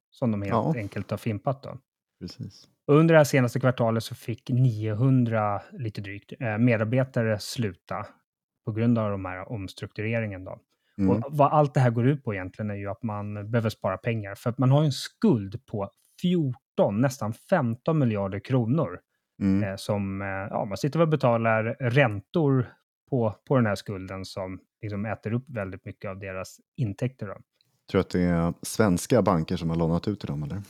som 0.09 0.31
de 0.31 0.41
helt 0.41 0.51
ja. 0.51 0.73
enkelt 0.77 1.11
har 1.11 1.17
fimpat. 1.17 1.63
Då. 1.63 1.77
Precis. 2.19 2.67
Och 2.87 2.95
under 2.95 3.13
det 3.13 3.19
här 3.19 3.25
senaste 3.25 3.59
kvartalet 3.59 4.03
så 4.03 4.15
fick 4.15 4.49
900, 4.49 5.61
lite 5.71 6.01
drygt, 6.01 6.33
eh, 6.39 6.57
medarbetare 6.57 7.39
sluta 7.39 8.05
på 8.65 8.71
grund 8.71 8.97
av 8.97 9.11
de 9.11 9.25
här 9.25 9.51
omstruktureringen. 9.51 10.43
Då. 10.43 10.59
Mm. 10.97 11.09
Och 11.09 11.23
vad 11.29 11.51
allt 11.51 11.73
det 11.73 11.79
här 11.79 11.89
går 11.89 12.07
ut 12.07 12.23
på 12.23 12.33
egentligen 12.33 12.71
är 12.71 12.75
ju 12.75 12.87
att 12.87 13.03
man 13.03 13.51
behöver 13.51 13.69
spara 13.69 13.97
pengar. 13.97 14.35
För 14.35 14.49
att 14.49 14.57
man 14.57 14.71
har 14.71 14.83
en 14.83 14.91
skuld 14.91 15.65
på 15.65 15.89
14, 16.21 17.01
nästan 17.01 17.33
15 17.33 17.99
miljarder 17.99 18.39
kronor. 18.39 18.99
Mm. 19.41 19.63
Eh, 19.63 19.75
som, 19.75 20.21
eh, 20.21 20.27
ja, 20.27 20.65
man 20.65 20.77
sitter 20.77 21.01
och 21.01 21.07
betalar 21.07 21.63
räntor 21.79 22.67
på, 23.09 23.35
på 23.47 23.55
den 23.55 23.65
här 23.65 23.75
skulden 23.75 24.25
som 24.25 24.59
liksom 24.81 25.05
äter 25.05 25.33
upp 25.33 25.45
väldigt 25.47 25.85
mycket 25.85 26.09
av 26.09 26.19
deras 26.19 26.57
intäkter. 26.77 27.27
Då. 27.27 27.33
Tror 27.33 27.41
du 27.91 27.99
att 27.99 28.09
det 28.09 28.21
är 28.21 28.53
svenska 28.61 29.21
banker 29.21 29.57
som 29.57 29.69
har 29.69 29.77
lånat 29.77 30.07
ut 30.07 30.19
till 30.19 30.27
dem? 30.27 30.43
Eller? 30.43 30.61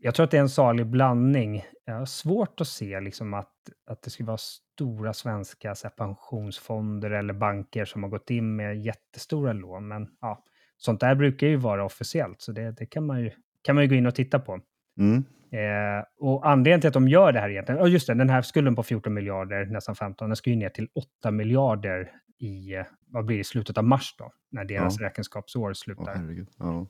Jag 0.00 0.14
tror 0.14 0.24
att 0.24 0.30
det 0.30 0.36
är 0.36 0.40
en 0.40 0.48
salig 0.48 0.86
blandning. 0.86 1.64
Jag 1.88 1.94
har 1.94 2.06
svårt 2.06 2.60
att 2.60 2.68
se 2.68 3.00
liksom 3.00 3.34
att, 3.34 3.52
att 3.86 4.02
det 4.02 4.10
skulle 4.10 4.26
vara 4.26 4.38
stora 4.38 5.12
svenska 5.12 5.74
så 5.74 5.86
här, 5.86 5.94
pensionsfonder 5.94 7.10
eller 7.10 7.34
banker 7.34 7.84
som 7.84 8.02
har 8.02 8.10
gått 8.10 8.30
in 8.30 8.56
med 8.56 8.76
jättestora 8.84 9.52
lån. 9.52 9.88
Men 9.88 10.08
ja, 10.20 10.44
sånt 10.76 11.00
där 11.00 11.14
brukar 11.14 11.46
ju 11.46 11.56
vara 11.56 11.84
officiellt, 11.84 12.40
så 12.40 12.52
det, 12.52 12.70
det 12.70 12.86
kan, 12.86 13.06
man 13.06 13.20
ju, 13.20 13.30
kan 13.62 13.74
man 13.74 13.84
ju 13.84 13.88
gå 13.90 13.94
in 13.94 14.06
och 14.06 14.14
titta 14.14 14.38
på. 14.38 14.60
Mm. 14.98 15.24
Eh, 15.50 16.04
och 16.18 16.48
anledningen 16.48 16.80
till 16.80 16.88
att 16.88 16.94
de 16.94 17.08
gör 17.08 17.32
det 17.32 17.40
här 17.40 17.48
egentligen, 17.50 17.80
ja 17.80 17.86
just 17.86 18.06
det, 18.06 18.14
den 18.14 18.30
här 18.30 18.42
skulden 18.42 18.76
på 18.76 18.82
14 18.82 19.14
miljarder, 19.14 19.66
nästan 19.66 19.94
15, 19.96 20.28
den 20.28 20.36
ska 20.36 20.50
ju 20.50 20.56
ner 20.56 20.68
till 20.68 20.88
8 21.20 21.30
miljarder 21.30 22.10
i, 22.38 22.74
eh, 22.74 22.84
vad 23.06 23.24
blir 23.24 23.38
det, 23.38 23.44
slutet 23.44 23.78
av 23.78 23.84
mars 23.84 24.14
då, 24.18 24.32
när 24.50 24.64
deras 24.64 25.00
Ja. 25.00 25.06
räkenskapsår 25.06 25.72
slutar. 25.72 26.14
herregud. 26.14 26.48
Ja. 26.58 26.86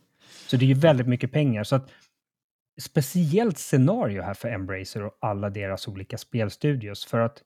Så 0.47 0.57
det 0.57 0.65
är 0.65 0.67
ju 0.67 0.75
väldigt 0.75 1.09
mycket 1.09 1.33
pengar. 1.33 1.65
Så 1.65 1.77
att, 1.77 1.91
speciellt 2.81 3.59
scenario 3.59 4.23
här 4.23 4.35
för 4.35 4.49
Embracer 4.49 5.03
och 5.03 5.19
alla 5.21 5.51
deras 5.51 5.89
olika 5.89 6.19
spelstudios. 6.19 7.07
För 7.07 7.21
att 7.21 7.43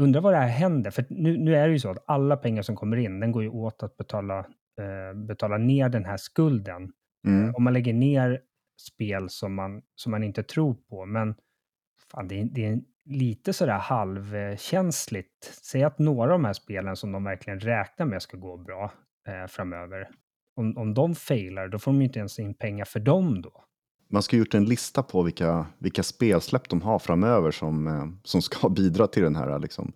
undra 0.00 0.20
vad 0.20 0.32
det 0.32 0.38
här 0.38 0.48
händer. 0.48 0.90
För 0.90 1.04
nu, 1.08 1.38
nu 1.38 1.56
är 1.56 1.66
det 1.66 1.72
ju 1.72 1.78
så 1.78 1.90
att 1.90 2.04
alla 2.06 2.36
pengar 2.36 2.62
som 2.62 2.76
kommer 2.76 2.96
in, 2.96 3.20
den 3.20 3.32
går 3.32 3.42
ju 3.42 3.48
åt 3.48 3.82
att 3.82 3.96
betala, 3.96 4.38
eh, 4.38 5.18
betala 5.26 5.58
ner 5.58 5.88
den 5.88 6.04
här 6.04 6.16
skulden. 6.16 6.92
Mm. 7.26 7.54
Om 7.54 7.64
man 7.64 7.72
lägger 7.72 7.92
ner 7.92 8.40
spel 8.80 9.30
som 9.30 9.54
man, 9.54 9.82
som 9.94 10.10
man 10.10 10.22
inte 10.22 10.42
tror 10.42 10.74
på. 10.74 11.06
Men 11.06 11.34
fan, 12.12 12.28
det, 12.28 12.40
är, 12.40 12.44
det 12.44 12.66
är 12.66 12.80
lite 13.04 13.52
sådär 13.52 13.78
halvkänsligt. 13.78 15.44
Säg 15.62 15.82
att 15.82 15.98
några 15.98 16.32
av 16.32 16.38
de 16.40 16.44
här 16.44 16.52
spelen 16.52 16.96
som 16.96 17.12
de 17.12 17.24
verkligen 17.24 17.60
räknar 17.60 18.06
med 18.06 18.22
ska 18.22 18.36
gå 18.36 18.56
bra 18.56 18.92
eh, 19.28 19.46
framöver. 19.46 20.08
Om, 20.56 20.78
om 20.78 20.94
de 20.94 21.14
failar, 21.14 21.68
då 21.68 21.78
får 21.78 21.92
de 21.92 21.98
ju 21.98 22.06
inte 22.06 22.18
ens 22.18 22.38
in 22.38 22.54
pengar 22.54 22.84
för 22.84 23.00
dem 23.00 23.42
då. 23.42 23.64
Man 24.12 24.22
ska 24.22 24.36
ha 24.36 24.38
gjort 24.38 24.54
en 24.54 24.64
lista 24.64 25.02
på 25.02 25.22
vilka, 25.22 25.66
vilka 25.78 26.02
spelsläpp 26.02 26.68
de 26.68 26.82
har 26.82 26.98
framöver 26.98 27.50
som, 27.50 27.86
eh, 27.86 28.06
som 28.24 28.42
ska 28.42 28.68
bidra 28.76 29.06
till 29.06 29.22
den 29.22 29.36
här 29.36 29.58
liksom, 29.58 29.92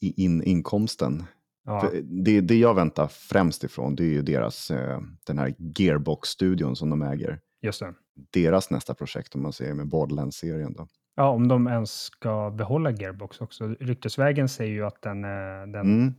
in, 0.00 0.42
inkomsten. 0.42 1.24
Ja, 1.64 1.80
För 1.80 2.00
det, 2.02 2.40
det 2.40 2.56
jag 2.58 2.74
väntar 2.74 3.06
främst 3.08 3.64
ifrån 3.64 3.94
det 3.96 4.02
är 4.04 4.08
ju 4.12 4.22
deras, 4.22 4.70
eh, 4.70 5.00
den 5.26 5.38
här 5.38 5.54
Gearbox-studion 5.58 6.76
som 6.76 6.90
de 6.90 7.02
äger. 7.02 7.40
just 7.62 7.80
det. 7.80 7.94
Deras 8.30 8.70
nästa 8.70 8.94
projekt 8.94 9.34
om 9.34 9.42
man 9.42 9.52
säger 9.52 9.74
med 9.74 9.86
Borderlands-serien. 9.88 10.72
Då. 10.72 10.86
Ja, 11.16 11.28
om 11.28 11.48
de 11.48 11.66
ens 11.66 11.92
ska 12.00 12.50
behålla 12.50 12.90
Gearbox 12.90 13.40
också. 13.40 13.68
Ryktesvägen 13.80 14.48
säger 14.48 14.72
ju 14.72 14.84
att 14.86 15.02
den, 15.02 15.24
eh, 15.24 15.30
den, 15.72 15.74
Mm. 15.74 16.14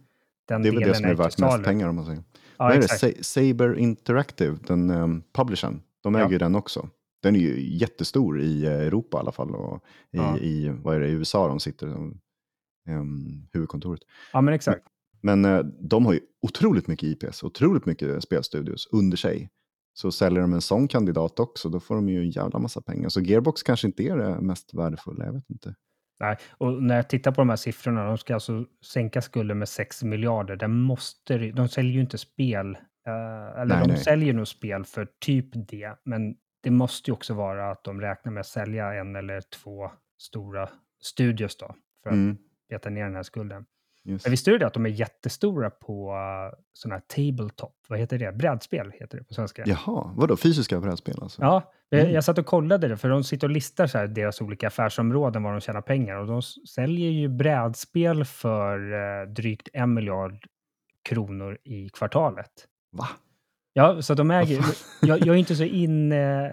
den 0.48 0.62
Det 0.62 0.68
är 0.70 0.72
väl 0.74 0.82
det 0.84 0.94
som 0.96 1.06
är 1.06 1.14
värt 1.16 1.38
mest 1.40 1.64
pengar 1.64 1.88
om 1.88 1.96
man 1.96 2.06
säger. 2.06 2.24
Ja, 2.58 2.66
Vad 2.66 2.72
är 2.72 2.78
det? 2.78 2.84
exakt. 2.84 3.26
Sa- 3.26 3.42
Saber 3.42 3.78
Interactive, 3.78 4.58
den 4.68 4.90
um, 4.90 5.24
publishern, 5.34 5.82
de 6.04 6.16
äger 6.16 6.30
ju 6.30 6.38
den 6.38 6.56
också. 6.56 6.90
Den 7.22 7.36
är 7.36 7.40
ju 7.40 7.78
jättestor 7.78 8.42
i 8.42 8.66
eh, 8.66 8.72
Europa 8.72 9.18
i 9.18 9.20
alla 9.20 9.32
fall 9.32 9.56
och 9.56 9.84
i, 10.12 10.18
Ja. 10.18 10.38
i 10.38 10.70
vad 10.70 10.96
är 10.96 11.00
det, 11.00 11.08
USA 11.10 11.48
de 11.48 11.60
sitter, 11.60 11.88
um, 11.88 13.48
huvudkontoret. 13.54 14.02
Ja, 14.34 14.42
men 14.42 14.54
exakt. 14.54 14.88
Men 15.22 15.46
eh, 15.46 15.60
de 15.80 16.06
har 16.06 16.14
ju 16.14 16.20
otroligt 16.42 16.88
mycket 16.88 17.24
IPS, 17.24 17.44
otroligt 17.44 17.86
mycket 17.86 18.24
spelstudios 18.24 18.88
under 18.92 19.18
sig. 19.18 19.50
Så 19.94 20.12
säljer 20.12 20.42
de 20.42 20.54
en 20.54 20.62
sån 20.62 20.88
kandidat 20.88 21.40
också, 21.40 21.70
då 21.70 21.80
får 21.80 21.96
de 21.96 22.10
ju 22.10 22.20
en 22.20 22.30
jävla 22.30 22.60
massa 22.60 22.82
pengar. 22.82 23.10
Så 23.10 23.22
Gearbox 23.22 23.64
kanske 23.64 23.88
inte 23.88 24.04
är 24.04 24.18
det 24.18 24.42
mest 24.42 24.74
värdefulla, 24.74 25.26
jag 25.26 25.34
vet 25.34 25.50
inte. 25.50 25.76
Nej. 26.20 26.38
Och 26.52 26.84
när 26.84 26.96
jag 26.96 27.10
tittar 27.10 27.32
på 27.32 27.42
de 27.42 27.50
här 27.50 27.56
siffrorna, 27.56 28.04
de 28.06 28.18
ska 28.18 28.34
alltså 28.34 28.66
sänka 28.86 29.22
skulden 29.22 29.60
med 29.60 29.70
6 29.70 30.04
miljarder. 30.04 30.56
Det 30.56 30.68
måste, 30.68 31.38
de 31.38 31.70
säljer 31.70 31.94
ju 31.94 32.02
inte 32.02 32.18
spel, 32.18 32.76
eh, 33.08 33.62
eller 33.62 33.76
Nej, 33.76 33.88
de 33.88 33.94
nej. 33.94 34.04
säljer 34.04 34.34
nog 34.34 34.48
spel 34.48 34.86
för 34.86 35.08
typ 35.20 35.46
det, 35.54 35.96
men 36.06 36.36
det 36.62 36.72
måste 36.72 37.12
ju 37.12 37.14
också 37.14 37.34
vara 37.34 37.72
att 37.72 37.84
de 37.84 38.02
räknar 38.02 38.32
med 38.32 38.42
att 38.42 38.48
sälja 38.48 38.94
en 38.94 39.16
eller 39.16 39.42
två 39.42 39.92
stora 40.18 40.70
studios 41.02 41.58
då, 41.58 41.76
för 42.04 42.10
att 42.10 42.14
Mm, 42.16 42.38
beta 42.70 42.90
ner 42.90 43.04
den 43.04 43.16
här 43.16 43.24
skulden. 43.24 43.66
just. 44.04 44.26
Men 44.26 44.32
visste 44.32 44.52
du 44.52 44.58
det 44.58 44.68
att 44.68 44.74
de 44.74 44.86
är 44.86 44.90
jättestora 44.90 45.70
på 45.70 46.12
uh, 46.12 46.60
sådana 46.74 46.96
här 46.96 47.02
tabletop, 47.32 47.76
vad 47.88 48.00
heter 48.00 48.18
det? 48.20 48.32
Brädspel 48.32 48.92
heter 48.92 49.18
det 49.18 49.24
på 49.24 49.34
svenska. 49.34 49.64
Jaha, 49.66 50.14
vadå 50.16 50.38
fysiska 50.38 50.80
brädspel 50.80 51.16
alltså? 51.22 51.42
Ja, 51.42 51.72
jag, 51.90 52.02
Mm. 52.02 52.14
jag 52.14 52.24
satt 52.24 52.38
och 52.38 52.46
kollade 52.46 52.88
det, 52.88 52.98
för 52.98 53.10
de 53.10 53.24
sitter 53.24 53.48
och 53.48 53.52
listar 53.54 53.88
så 53.88 53.98
här 53.98 54.08
deras 54.08 54.42
olika 54.42 54.68
affärsområden, 54.68 55.44
var 55.44 55.52
de 55.52 55.62
tjänar 55.62 55.82
pengar. 55.82 56.16
Och 56.16 56.28
de 56.28 56.42
säljer 56.42 57.10
ju 57.12 57.28
brädspel 57.28 58.26
för 58.26 58.94
eh, 58.94 59.28
drygt 59.28 59.70
en 59.74 59.94
miljard 59.94 60.46
kronor 61.10 61.58
i 61.64 61.90
kvartalet. 61.90 62.52
Va? 62.92 63.08
Ja, 63.74 64.02
så 64.02 64.14
de 64.14 64.32
äger... 64.32 64.66
Jag, 65.02 65.20
jag 65.20 65.28
är 65.28 65.40
inte 65.40 65.56
så 65.56 65.64
inne... 65.64 66.46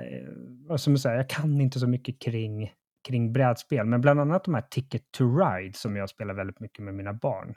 Eh, 0.71 0.77
ska 0.77 0.91
man 0.91 0.99
säga? 0.99 1.17
Jag 1.17 1.29
kan 1.29 1.61
inte 1.61 1.81
så 1.81 1.87
mycket 1.87 2.23
kring, 2.23 2.73
kring 3.09 3.33
brädspel, 3.33 3.87
men 3.87 4.01
bland 4.01 4.21
annat 4.21 4.45
de 4.45 4.55
här 4.55 4.63
Ticket 4.71 5.03
to 5.11 5.25
Ride 5.39 5.77
som 5.77 5.97
jag 5.97 6.11
spelar 6.11 6.35
väldigt 6.35 6.61
mycket 6.61 6.85
med 6.85 6.95
mina 6.95 7.13
barn. 7.13 7.55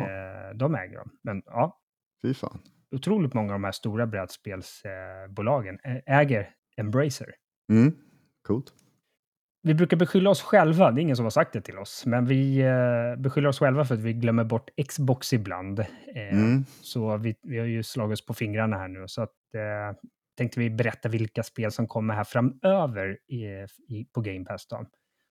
Eh, 0.00 0.56
de 0.56 0.74
äger 0.74 0.98
de. 0.98 1.10
Men 1.22 1.42
ja, 1.46 1.80
fy 2.22 2.34
fan. 2.34 2.58
otroligt 2.96 3.34
många 3.34 3.52
av 3.52 3.60
de 3.60 3.64
här 3.64 3.72
stora 3.72 4.06
brädspelsbolagen 4.06 5.78
eh, 5.84 6.18
äger 6.18 6.50
Embracer. 6.76 7.34
Mm, 7.72 7.92
coolt. 8.42 8.72
Vi 9.66 9.74
brukar 9.74 9.96
beskylla 9.96 10.30
oss 10.30 10.42
själva, 10.42 10.90
det 10.90 11.00
är 11.00 11.02
ingen 11.02 11.16
som 11.16 11.24
har 11.24 11.30
sagt 11.30 11.52
det 11.52 11.60
till 11.60 11.78
oss, 11.78 12.06
men 12.06 12.26
vi 12.26 12.60
eh, 12.60 13.16
beskyller 13.22 13.48
oss 13.48 13.58
själva 13.58 13.84
för 13.84 13.94
att 13.94 14.00
vi 14.00 14.12
glömmer 14.12 14.44
bort 14.44 14.70
Xbox 14.88 15.32
ibland. 15.32 15.78
Eh, 15.80 15.86
Mm. 16.14 16.64
Så 16.82 17.16
vi, 17.16 17.36
vi 17.42 17.58
har 17.58 17.66
ju 17.66 17.82
slagit 17.82 18.12
oss 18.12 18.26
på 18.26 18.34
fingrarna 18.34 18.76
här 18.76 18.88
nu, 18.88 19.08
så 19.08 19.22
att 19.22 19.54
eh, 19.54 19.98
tänkte 20.36 20.60
vi 20.60 20.70
berätta 20.70 21.08
vilka 21.08 21.42
spel 21.42 21.72
som 21.72 21.86
kommer 21.86 22.14
här 22.14 22.24
framöver 22.24 23.18
i, 23.28 23.44
i, 23.88 24.04
på 24.14 24.20
Game 24.20 24.44
Pass. 24.44 24.66
Då. 24.66 24.76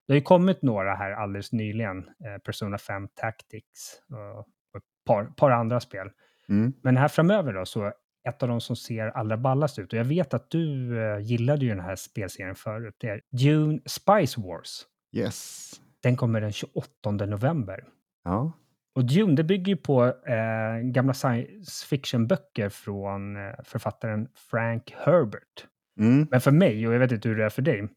Det 0.07 0.13
har 0.13 0.15
ju 0.15 0.21
kommit 0.21 0.61
några 0.61 0.95
här 0.95 1.11
alldeles 1.11 1.51
nyligen, 1.51 1.97
eh, 1.97 2.37
Persona 2.45 2.77
5 2.77 3.07
Tactics 3.15 4.01
och, 4.09 4.77
ett 4.77 4.83
par, 5.05 5.25
par 5.25 5.51
andra 5.51 5.79
spel. 5.79 6.09
Mm. 6.49 6.73
Men 6.83 6.97
här 6.97 7.07
framöver 7.07 7.53
då, 7.53 7.65
så 7.65 7.93
ett 8.27 8.43
av 8.43 8.49
de 8.49 8.61
som 8.61 8.75
ser 8.75 9.07
allra 9.07 9.37
ballast 9.37 9.79
ut, 9.79 9.93
och 9.93 9.99
jag 9.99 10.05
vet 10.05 10.33
att 10.33 10.49
du 10.49 10.99
eh, 11.01 11.19
gillade 11.19 11.65
ju 11.65 11.69
den 11.69 11.79
här 11.79 11.95
spelserien 11.95 12.55
förut, 12.55 12.95
det 12.97 13.09
är 13.09 13.21
Dune 13.31 13.79
Spice 13.85 14.41
Wars. 14.41 14.85
Yes. 15.15 15.71
Den 16.03 16.15
kommer 16.15 16.41
den 16.41 16.51
28 16.51 17.11
november. 17.11 17.83
Ja. 18.23 18.51
Och 18.95 19.05
Dune, 19.05 19.35
det 19.35 19.43
bygger 19.43 19.67
ju 19.67 19.77
på 19.77 20.05
eh, 20.05 20.77
gamla 20.83 21.13
science 21.13 21.85
fiction-böcker 21.85 22.69
från 22.69 23.35
eh, 23.35 23.53
författaren 23.63 24.27
Frank 24.35 24.95
Herbert. 24.97 25.67
Mm. 25.99 26.27
Men 26.31 26.41
för 26.41 26.51
mig, 26.51 26.87
och 26.87 26.93
jag 26.93 26.99
vet 26.99 27.11
inte 27.11 27.29
hur 27.29 27.37
det 27.37 27.45
är 27.45 27.49
för 27.49 27.61
dig, 27.61 27.87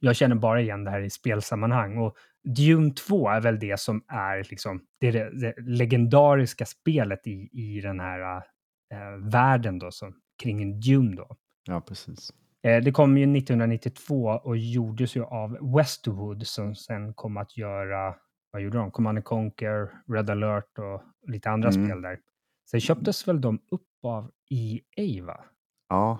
jag 0.00 0.16
känner 0.16 0.36
bara 0.36 0.60
igen 0.60 0.84
det 0.84 0.90
här 0.90 1.00
i 1.00 1.10
spelsammanhang. 1.10 1.98
Och 1.98 2.16
Dune 2.56 2.90
2 2.90 3.28
är 3.28 3.40
väl 3.40 3.58
det 3.58 3.80
som 3.80 4.04
är 4.08 4.46
liksom, 4.50 4.82
det, 5.00 5.08
är 5.08 5.12
det, 5.12 5.30
det 5.40 5.54
legendariska 5.60 6.66
spelet 6.66 7.26
i, 7.26 7.48
i 7.52 7.80
den 7.80 8.00
här 8.00 8.42
eh, 8.92 9.30
världen 9.30 9.78
då, 9.78 9.90
som, 9.90 10.14
kring 10.42 10.62
en 10.62 10.80
Dune 10.80 11.16
då. 11.16 11.36
ja, 11.66 11.80
precis. 11.80 12.32
Eh, 12.62 12.82
det 12.84 12.92
kom 12.92 13.18
ju 13.18 13.36
1992 13.38 14.24
och 14.44 14.56
gjordes 14.56 15.16
ju 15.16 15.24
av 15.24 15.74
Westwood 15.76 16.46
som 16.46 16.74
sen 16.74 17.14
kom 17.14 17.36
att 17.36 17.56
göra, 17.56 18.14
vad 18.52 18.62
gjorde 18.62 18.78
de? 18.78 18.90
Command 18.90 19.18
and 19.18 19.24
Conquer, 19.24 19.90
Red 20.12 20.30
alert 20.30 20.78
och 20.78 21.02
lite 21.30 21.50
andra 21.50 21.68
Mm. 21.68 21.86
spel 21.86 22.02
där. 22.02 22.18
Sen 22.70 22.80
köptes 22.80 23.28
väl 23.28 23.40
de 23.40 23.58
upp 23.70 23.86
av 24.02 24.30
EA 24.50 25.24
va? 25.24 25.40
Ja, 25.88 26.18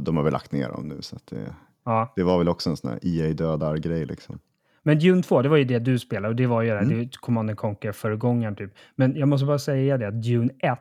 de 0.00 0.16
har 0.16 0.24
väl 0.24 0.32
lagt 0.32 0.52
ner 0.52 0.68
dem 0.68 0.88
nu 0.88 1.02
så 1.02 1.16
att 1.16 1.26
det, 1.26 1.54
Ja, 1.84 2.12
det 2.16 2.22
var 2.22 2.38
väl 2.38 2.48
också 2.48 2.70
en 2.70 2.76
sån 2.76 2.90
här 2.90 2.98
EA 3.02 3.32
dödar-grej 3.34 4.06
liksom. 4.06 4.38
men 4.82 4.98
Dune 4.98 5.22
2, 5.22 5.42
det 5.42 5.48
var 5.48 5.56
ju 5.56 5.64
det 5.64 5.78
du 5.78 5.98
spelade 5.98 6.28
och 6.28 6.36
det 6.36 6.46
var 6.46 6.62
ju 6.62 6.68
det, 6.70 6.78
Mm. 6.78 6.98
det 6.98 7.16
Command 7.20 7.50
and 7.50 7.58
Conquer 7.58 7.92
föregångaren 7.92 8.56
typ. 8.56 8.72
Men 8.96 9.16
jag 9.16 9.28
måste 9.28 9.46
bara 9.46 9.58
säga 9.58 9.98
det 9.98 10.08
att 10.08 10.22
Dune 10.22 10.52
1, 10.58 10.78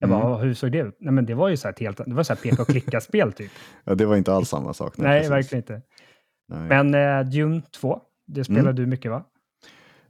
jag 0.00 0.10
bara, 0.10 0.28
Mm. 0.28 0.40
hur 0.40 0.54
såg 0.54 0.72
det 0.72 0.78
ut? 0.78 0.96
Nej 1.00 1.12
men 1.12 1.26
det 1.26 1.34
var 1.34 1.48
ju 1.48 1.56
så 1.56 1.68
här 1.68 1.74
helt, 1.80 1.96
det 2.06 2.14
var 2.14 2.22
så 2.22 2.32
här 2.34 2.40
peka 2.40 2.62
och 2.62 2.68
klicka-spel 2.68 3.32
typ. 3.32 3.50
Ja, 3.84 3.94
det 3.94 4.06
var 4.06 4.16
inte 4.16 4.32
alls 4.34 4.48
samma 4.48 4.74
sak. 4.74 4.96
Nej, 4.98 5.18
precis. 5.20 5.30
verkligen 5.30 5.62
inte. 5.62 5.82
Nej. 6.48 6.82
Men 6.82 6.94
eh, 6.94 7.30
Dune 7.30 7.62
2, 7.80 8.00
det 8.26 8.44
spelade 8.44 8.62
Mm. 8.70 8.74
du 8.76 8.86
mycket 8.86 9.10
va? 9.10 9.24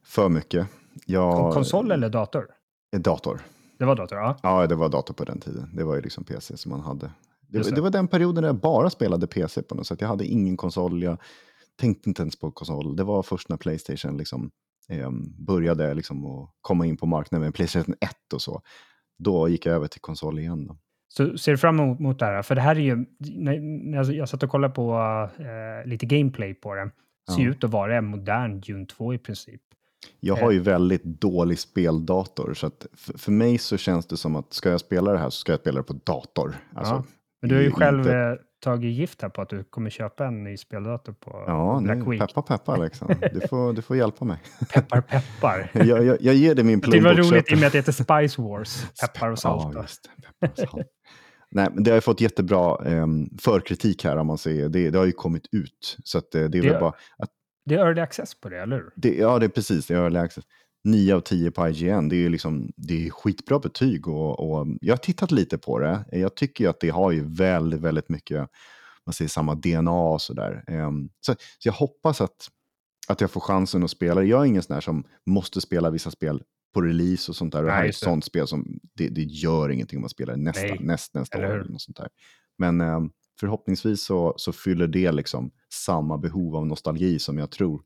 För 0.05 0.29
mycket. 0.29 0.67
Jag, 1.07 1.37
Kon- 1.37 1.53
Konsol 1.53 1.91
eller 1.93 2.09
dator? 2.09 2.47
Eh, 2.97 3.01
Dator. 3.01 3.41
Det 3.79 3.85
var 3.85 3.97
dator, 3.97 4.19
ja. 4.19 4.37
Ja, 4.43 4.67
det 4.67 4.75
var 4.75 4.89
dator 4.89 5.15
på 5.15 5.25
den 5.25 5.41
tiden. 5.41 5.71
Det 5.77 5.85
var 5.85 5.95
ju 5.95 6.01
liksom 6.03 6.25
PC 6.25 6.57
som 6.57 6.71
man 6.71 6.81
hade. 6.81 7.11
Det, 7.49 7.75
det. 7.75 7.81
var 7.81 7.91
den 7.91 8.09
perioden 8.09 8.43
när 8.43 8.49
jag 8.49 8.57
bara 8.61 8.91
spelade 8.91 9.27
PC 9.27 9.63
på 9.63 9.75
något 9.75 9.87
sätt. 9.87 10.01
Jag 10.01 10.09
hade 10.09 10.25
ingen 10.27 10.57
konsol, 10.57 11.03
jag 11.03 11.19
tänkte 11.81 12.09
inte 12.11 12.23
ens 12.23 12.39
på 12.39 12.51
konsol. 12.51 12.97
Det 12.97 13.05
var 13.05 13.23
först 13.23 13.49
när 13.49 13.57
Playstation 13.57 14.17
liksom, 14.17 14.51
eh, 14.89 15.11
började 15.39 15.95
liksom 15.95 16.27
att 16.27 16.51
komma 16.61 16.87
in 16.87 16.97
på 16.97 17.07
marknaden 17.07 17.45
med 17.47 17.55
Playstation 17.55 17.95
1 18.01 18.33
och 18.35 18.43
så. 18.43 18.63
Då 19.23 19.49
gick 19.49 19.67
jag 19.67 19.75
över 19.75 19.87
till 19.87 20.01
konsol 20.01 20.39
igen. 20.39 20.67
Då. 20.67 20.77
Så 21.09 21.39
ser 21.39 21.53
du 21.53 21.59
fram 21.59 21.81
emot 21.81 21.99
mot 22.01 22.19
det 22.19 22.25
här? 22.25 22.43
För 22.43 22.55
det 22.55 22.61
här 22.61 22.77
är 22.77 22.81
ju, 22.81 23.05
när, 23.19 24.13
jag, 24.13 24.29
satt 24.29 24.43
och 24.43 24.51
kollade 24.51 24.75
på 24.75 24.93
eh, 25.39 25.89
lite 25.89 26.07
gameplay 26.07 26.55
på 26.55 26.75
det, 26.75 26.91
ser 27.37 27.43
Ja. 27.43 27.51
ut 27.51 27.65
att 27.65 27.71
vara 27.71 27.97
en 27.97 28.05
modern 28.05 28.61
Dune 28.61 28.87
2 28.87 29.15
i 29.15 29.19
princip. 29.19 29.61
Jag 30.21 30.39
Eh. 30.39 30.45
har 30.45 30.51
ju 30.51 30.61
väldigt 30.61 31.05
dålig 31.05 31.59
speldator, 31.59 32.55
så 32.55 32.67
att 32.67 32.87
för, 32.97 33.33
mig 33.33 33.59
så 33.59 33.77
känns 33.77 34.07
det 34.07 34.17
som 34.17 34.37
att 34.37 34.53
ska 34.53 34.71
jag 34.71 34.81
spela 34.81 35.13
det 35.13 35.19
här 35.19 35.31
så 35.31 35.39
ska 35.41 35.53
jag 35.53 35.61
spela 35.61 35.77
det 35.79 35.83
på 35.87 35.93
dator. 36.05 36.55
Alltså, 36.75 36.95
Ja. 36.95 37.05
Men 37.43 37.49
du 37.49 37.55
har 37.55 37.63
ju 37.63 37.69
inte- 37.69 37.79
själv 37.81 38.09
eh, 38.09 38.35
tagit 38.61 38.93
gift 38.93 39.23
här 39.23 39.29
på 39.29 39.43
att 39.43 39.49
du 39.49 39.65
kommer 39.65 39.91
köpa 39.91 40.27
en 40.27 40.45
ny 40.45 40.57
speldator 40.57 41.13
på 41.13 41.45
Ja, 41.47 41.81
Black 41.85 41.99
nu, 41.99 42.05
Week. 42.05 42.21
peppa 42.21 42.43
peppa 42.43 42.77
liksom. 42.77 43.15
Du 43.33 43.41
får, 43.49 43.73
du 43.73 43.83
får 43.83 43.97
hjälpa 43.97 44.25
mig. 44.25 44.39
Peppar 44.73 45.01
peppar. 45.01 45.71
Jag, 45.87 46.05
jag, 46.05 46.17
jag 46.21 46.35
ger 46.35 46.55
dig 46.55 46.65
min 46.65 46.81
det 46.81 46.87
var 46.87 47.15
plånbok. 47.15 47.33
roligt 47.33 47.53
i 47.53 47.55
och 47.55 47.59
med 47.59 47.67
att 47.67 47.73
det 47.73 47.79
heter 47.79 47.93
Spice 47.93 48.43
Wars. 48.43 48.87
Peppar 49.01 49.31
och 49.31 49.39
salt. 49.39 49.75
Ja, 49.75 49.83
just 49.83 50.03
det. 50.03 50.23
Peppar 50.47 50.65
och 50.65 50.71
salt. 50.71 50.87
Nej, 51.51 51.69
men 51.75 51.85
det 51.85 51.91
har 51.91 51.97
ju 51.97 52.01
fått 52.01 52.21
jättebra 52.21 52.79
eh, 52.87 53.07
förkritik 53.41 54.05
här 54.05 54.17
om 54.17 54.27
man 54.27 54.39
säger. 54.39 54.69
Det, 54.69 54.91
det 54.91 54.99
har 54.99 55.07
ju 55.07 55.13
kommit 55.13 55.47
ut. 55.53 55.97
Så 56.05 56.19
att, 56.19 56.35
eh, 56.35 56.45
det 56.45 56.59
är 56.59 56.63
det, 56.63 56.71
väl 56.71 56.81
bara 56.81 56.93
att... 57.19 57.31
Det 57.65 57.75
är 57.75 57.79
early 57.79 58.01
access 58.01 58.41
på 58.41 58.49
det, 58.49 58.61
eller 58.61 58.77
hur? 58.77 58.91
Det, 58.97 59.15
ja, 59.15 59.39
det 59.39 59.47
är 59.47 59.51
precis. 59.51 59.87
Det 59.87 59.95
är 59.95 59.99
early 59.99 60.19
access. 60.19 60.45
9 60.85 61.15
av 61.15 61.21
10 61.21 61.51
på 61.51 61.69
IGN. 61.69 62.09
Det 62.09 62.17
är 62.17 62.21
ju 62.21 62.29
liksom, 62.29 62.73
det 62.77 63.07
är 63.07 63.11
skitbra 63.11 63.59
betyg 63.59 64.09
och, 64.09 64.41
och, 64.41 64.67
jag 64.81 64.93
har 64.93 64.99
tittat 64.99 65.31
lite 65.31 65.59
på 65.59 65.79
det. 65.79 66.05
Jag 66.13 66.35
tycker 66.35 66.65
ju 66.65 66.71
att 66.71 66.81
det 66.81 66.91
har 66.91 67.11
ju 67.11 67.25
väldigt, 67.25 67.81
väldigt 67.81 68.09
mycket, 68.09 68.49
man 69.07 69.13
säger 69.13 69.29
samma 69.29 69.55
DNA 69.55 69.91
och 69.91 70.23
sådär. 70.23 70.65
Um, 70.69 71.11
så, 71.21 71.33
så 71.33 71.69
jag 71.69 71.73
hoppas 71.73 72.21
att, 72.21 72.49
att 73.09 73.21
jag 73.21 73.31
får 73.31 73.41
chansen 73.41 73.85
att 73.85 73.91
spela. 73.91 74.23
Jag 74.23 74.41
är 74.43 74.47
ingen 74.47 74.63
sån 74.63 74.75
här 74.75 74.81
som 74.81 75.05
måste 75.27 75.61
spela 75.61 75.91
vissa 75.91 76.11
spel 76.11 76.43
på 76.75 76.81
release 76.81 77.31
och 77.31 77.37
sånt 77.37 77.53
där. 77.53 77.59
Och 77.59 77.67
Nej, 77.67 77.77
här 77.77 77.85
är 77.85 77.89
ett 77.89 77.97
sånt 77.97 78.25
spel 78.25 78.47
som, 78.47 78.81
det, 78.95 79.09
det, 79.09 79.23
gör 79.23 79.69
ingenting 79.69 79.97
om 79.97 80.01
man 80.01 80.11
spelar 80.11 80.37
nästa, 80.37 80.63
Nej. 80.63 80.79
näst, 80.81 81.15
nästa 81.15 81.39
år. 81.39 81.43
Eller 81.43 81.79
sånt 81.79 81.97
där. 81.97 82.09
Men 82.59 82.81
um, 82.81 83.13
förhoppningsvis 83.41 84.03
så, 84.03 84.35
så 84.37 84.53
fyller 84.53 84.87
det 84.87 85.13
liksom 85.13 85.51
samma 85.73 86.19
behov 86.19 86.57
av 86.57 86.67
nostalgi 86.67 87.19
som 87.19 87.39
jag 87.39 87.51
tror. 87.51 87.83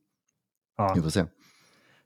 Ja. 0.76 0.92
Vi 0.97 1.03
får 1.03 1.11
se. 1.11 1.24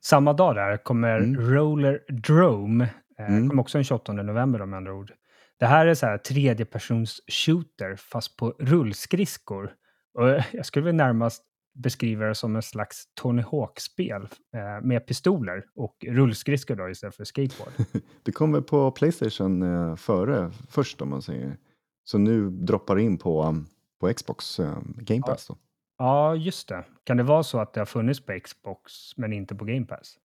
Samma 0.05 0.33
dag 0.33 0.55
där 0.55 0.77
kommer 0.77 1.17
mm. 1.21 1.41
Roller 1.41 2.01
Drome. 2.09 2.89
Eh, 3.19 3.29
mm. 3.29 3.49
kommer 3.49 3.63
också 3.63 3.79
den 3.79 3.85
28 3.85 4.13
november 4.13 4.63
om 4.63 4.75
andra 4.75 4.95
ord. 4.95 5.13
Det 5.59 5.67
här 5.67 5.87
är 5.87 5.95
så 5.95 6.07
här 6.07 6.19
tredjepersons 6.19 7.21
shooter 7.27 7.97
fast 7.97 8.37
på 8.37 8.55
rullskridskor. 8.59 9.71
Och 10.15 10.29
jag 10.53 10.67
skulle 10.67 10.85
väl 10.85 10.95
närmast 10.95 11.45
beskriva 11.75 12.27
det 12.27 12.35
som 12.35 12.57
en 12.57 12.63
slags 12.63 13.05
Tony 13.15 13.43
Hawk-spel 13.43 14.29
eh, 14.55 14.87
med 14.87 15.07
pistoler 15.07 15.65
och 15.75 16.05
rullskridskor 16.09 16.77
då 16.77 16.91
istället 16.91 17.17
för 17.17 17.25
skateboard. 17.25 17.73
det 18.23 18.33
kommer 18.33 18.61
på 18.61 18.91
Playstation 18.91 19.63
eh, 19.63 19.97
före 19.97 20.51
först 20.71 21.03
om 21.03 21.11
man 21.11 21.23
säger. 21.23 21.57
Så 22.05 22.19
nu 22.19 22.51
droppar 22.51 22.97
det 22.97 23.03
in 23.03 23.19
på, 23.19 23.45
um, 23.45 23.67
på 24.01 24.13
Xbox 24.15 24.61
eh, 24.61 24.79
Game 24.85 25.23
Pass 25.23 25.47
då. 25.47 25.57
Ja, 25.99 26.35
just 26.35 26.69
det. 26.69 26.85
Kan 27.05 27.17
det 27.17 27.23
vara 27.23 27.43
så 27.43 27.59
att 27.59 27.73
det 27.73 27.81
har 27.81 27.87
funnits 27.87 28.21
på 28.21 28.41
Xbox 28.41 29.17
men 29.17 29.33
inte 29.33 29.55
på 29.55 29.65
Game 29.65 29.87
Pass? 29.87 30.19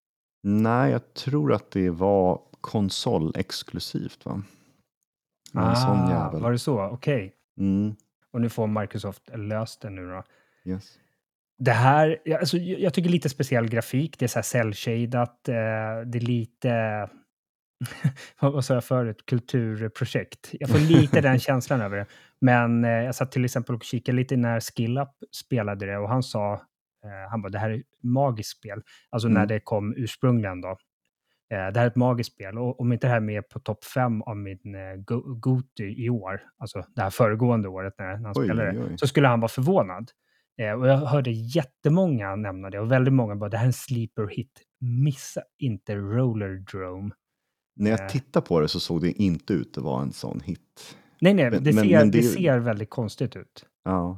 Nej, 0.43 0.91
jag 0.91 1.13
tror 1.13 1.53
att 1.53 1.71
det 1.71 1.89
var 1.89 2.41
konsolexklusivt 2.61 4.25
va? 4.25 4.43
ah, 5.53 5.75
sån 5.75 6.09
jävel. 6.09 6.41
var 6.41 6.51
det 6.51 6.59
så? 6.59 6.81
Okej. 6.81 7.25
Okay. 7.25 7.31
Mm. 7.57 7.95
Och 8.31 8.41
nu 8.41 8.49
får 8.49 8.67
Microsoft 8.67 9.29
löst 9.33 9.81
det 9.81 9.89
nu 9.89 10.09
då. 10.09 10.23
Yes. 10.71 10.97
Det 11.57 11.71
här, 11.71 12.17
alltså, 12.39 12.57
jag 12.57 12.93
tycker 12.93 13.09
lite 13.09 13.29
speciell 13.29 13.69
grafik. 13.69 14.19
Det 14.19 14.25
är 14.25 14.27
så 14.27 14.39
här 14.39 14.43
cell-shadat. 14.43 15.49
Eh, 15.49 15.53
det 16.05 16.17
är 16.17 16.19
lite 16.19 17.09
vad 18.41 18.65
sa 18.65 18.73
jag 18.73 18.83
förut, 18.83 19.25
kulturprojekt. 19.25 20.49
Jag 20.51 20.69
får 20.69 20.79
lite 20.79 21.21
den 21.21 21.39
känslan 21.49 21.81
över 21.81 21.97
det. 21.97 22.05
Men 22.41 22.85
eh, 22.85 22.91
jag 22.91 23.15
satt 23.15 23.31
till 23.31 23.45
exempel 23.45 23.75
och 23.75 23.83
kikade 23.83 24.15
lite 24.15 24.37
när 24.37 24.59
SkillUp 24.59 25.09
spelade 25.31 25.85
det 25.85 25.97
och 25.97 26.09
han 26.09 26.23
sa, 26.23 26.53
eh, 26.53 27.29
han 27.29 27.41
bara 27.41 27.49
det 27.49 27.59
här 27.59 27.69
är 27.69 27.77
ett 27.77 28.03
magiskt 28.03 28.57
spel. 28.57 28.81
Alltså 29.09 29.27
mm. 29.27 29.39
när 29.39 29.45
det 29.45 29.59
kom 29.59 29.93
ursprungligen 29.97 30.61
då. 30.61 30.69
Eh, 30.69 30.75
det 31.49 31.79
här 31.79 31.81
är 31.81 31.87
ett 31.87 31.95
magiskt 31.95 32.33
spel 32.33 32.57
och 32.57 32.79
om 32.79 32.93
inte 32.93 33.07
det 33.07 33.11
här 33.11 33.17
är 33.17 33.21
med 33.21 33.49
på 33.49 33.59
topp 33.59 33.83
fem 33.83 34.21
av 34.21 34.37
min 34.37 34.75
eh, 34.75 34.95
Goti 35.39 36.03
i 36.05 36.09
år, 36.09 36.41
alltså 36.57 36.83
det 36.95 37.01
här 37.01 37.09
föregående 37.09 37.69
året 37.69 37.93
när, 37.97 38.05
när 38.05 38.15
han 38.15 38.33
oj, 38.35 38.45
spelade 38.45 38.71
det, 38.71 38.97
så 38.97 39.07
skulle 39.07 39.27
han 39.27 39.39
vara 39.39 39.49
förvånad. 39.49 40.11
Eh, 40.61 40.71
och 40.71 40.87
jag 40.87 40.97
hörde 40.97 41.31
jättemånga 41.31 42.35
nämna 42.35 42.69
det 42.69 42.79
och 42.79 42.91
väldigt 42.91 43.13
många 43.13 43.35
bara 43.35 43.49
det 43.49 43.57
här 43.57 43.63
är 43.63 43.67
en 43.67 43.73
sleeper 43.73 44.27
hit. 44.27 44.61
Missa 45.03 45.41
inte 45.57 45.95
Roller 45.95 46.55
Drome. 46.71 47.11
När 47.81 47.91
jag 47.91 48.01
eh. 48.01 48.07
tittar 48.07 48.41
på 48.41 48.59
det 48.59 48.67
så 48.67 48.79
såg 48.79 49.01
det 49.01 49.11
inte 49.11 49.53
ut 49.53 49.77
att 49.77 49.83
vara 49.83 50.01
en 50.01 50.13
sån 50.13 50.39
hit. 50.39 50.95
Nej, 51.21 51.33
nej, 51.33 51.51
men, 51.51 51.63
det, 51.63 51.73
ser, 51.73 51.83
men 51.83 52.11
det... 52.11 52.17
det, 52.17 52.23
ser 52.23 52.59
väldigt 52.59 52.89
konstigt 52.89 53.35
ut. 53.35 53.65
Ja. 53.83 54.17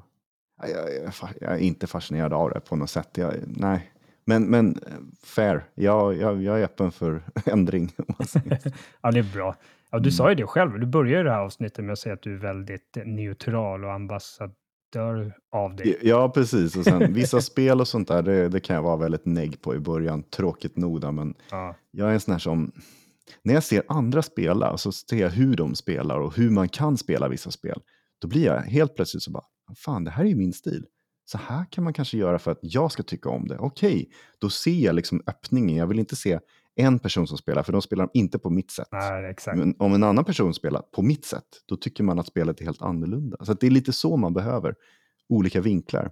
Jag, 0.62 0.70
jag, 0.70 1.14
jag, 1.42 1.54
är 1.54 1.58
inte 1.58 1.88
fascinerad 1.88 2.34
av 2.34 2.50
det 2.50 2.60
på 2.60 2.76
något 2.76 2.90
sätt. 2.90 3.10
Jag, 3.14 3.34
nej, 3.48 3.92
men, 4.26 4.44
men 4.44 4.80
fair. 5.24 5.64
Jag, 5.76 6.18
jag, 6.18 6.44
jag 6.44 6.60
är 6.60 6.64
öppen 6.64 6.92
för 6.92 7.24
ändring. 7.46 7.92
ja, 9.02 9.12
det 9.12 9.20
är 9.20 9.34
bra. 9.34 9.56
Ja, 9.92 9.98
du 9.98 10.10
mm. 10.10 10.12
sa 10.12 10.30
ju 10.30 10.36
det 10.36 10.48
själv. 10.48 10.80
Du 10.80 10.86
började 10.86 11.24
det 11.24 11.32
här 11.32 11.40
avsnittet 11.40 11.86
med 11.86 11.94
att 11.94 12.00
säga 12.00 12.14
att 12.14 12.22
du 12.22 12.34
är 12.34 12.40
väldigt 12.40 12.98
neutral 13.06 13.86
och 13.86 13.94
ambassadör 13.94 15.38
av 15.52 15.76
det. 15.76 15.98
Ja, 16.02 16.30
precis. 16.30 16.76
Och 16.78 16.84
sen 16.84 17.14
vissa 17.14 17.42
spel 17.42 17.82
och 17.82 17.88
sånt 17.88 18.08
där, 18.08 18.22
det, 18.22 18.50
det, 18.50 18.60
kan 18.60 18.76
jag 18.76 18.84
vara 18.84 18.98
väldigt 18.98 19.26
negg 19.26 19.62
på 19.62 19.76
i 19.76 19.80
början. 19.80 20.24
Tråkigt 20.24 20.78
noda, 20.78 21.12
men 21.12 21.34
ja. 21.52 21.76
jag 21.92 22.10
är 22.10 22.14
en 22.14 22.20
sån 22.20 22.32
här 22.32 22.40
som 22.40 22.72
när 23.44 23.54
jag 23.54 23.64
ser 23.64 23.84
andra 23.88 24.22
spela, 24.22 24.78
så 24.78 24.92
ser 24.92 25.18
jag 25.18 25.30
hur 25.30 25.56
de 25.56 25.76
spelar 25.76 26.20
och 26.20 26.36
hur 26.36 26.50
man 26.50 26.70
kan 26.70 26.98
spela 26.98 27.28
vissa 27.28 27.52
spel, 27.52 27.82
då 28.20 28.28
blir 28.28 28.46
jag 28.46 28.62
helt 28.62 28.96
plötsligt 28.96 29.24
så 29.24 29.32
bara, 29.32 29.46
fan 29.76 30.04
det 30.04 30.12
här 30.12 30.24
är 30.24 30.28
ju 30.28 30.36
min 30.36 30.54
stil. 30.54 30.86
Så 31.26 31.38
här 31.38 31.66
kan 31.72 31.84
man 31.84 31.94
kanske 31.94 32.18
göra 32.18 32.40
för 32.40 32.52
att 32.52 32.60
jag 32.62 32.92
ska 32.92 33.04
tycka 33.04 33.30
om 33.30 33.48
det. 33.48 33.58
Okej, 33.58 33.94
okay, 33.94 34.08
då 34.40 34.50
ser 34.50 34.86
jag 34.86 34.96
liksom 34.96 35.22
öppningen. 35.28 35.76
Jag 35.76 35.88
vill 35.88 36.00
inte 36.00 36.16
se 36.16 36.40
en 36.76 37.00
person 37.00 37.28
som 37.28 37.38
spelar, 37.38 37.64
för 37.64 37.72
de 37.72 37.82
spelar 37.82 38.10
inte 38.14 38.40
på 38.40 38.50
mitt 38.50 38.72
sätt. 38.72 38.88
Nej, 38.92 39.32
exakt. 39.32 39.58
Men 39.58 39.76
om 39.80 39.94
en 39.94 40.04
annan 40.04 40.26
person 40.26 40.54
spelar 40.54 40.82
på 40.82 41.02
mitt 41.02 41.26
sätt, 41.26 41.48
då 41.66 41.76
tycker 41.76 42.04
man 42.04 42.20
att 42.20 42.28
spelet 42.28 42.62
är 42.62 42.66
helt 42.66 42.82
annorlunda. 42.82 43.38
Så 43.46 43.54
det 43.54 43.68
är 43.68 43.72
lite 43.72 43.94
så 43.94 44.18
man 44.18 44.34
behöver, 44.34 44.76
olika 45.30 45.62
vinklar, 45.62 46.12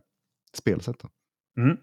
spelsätt. 0.54 1.04
Mm. 1.58 1.78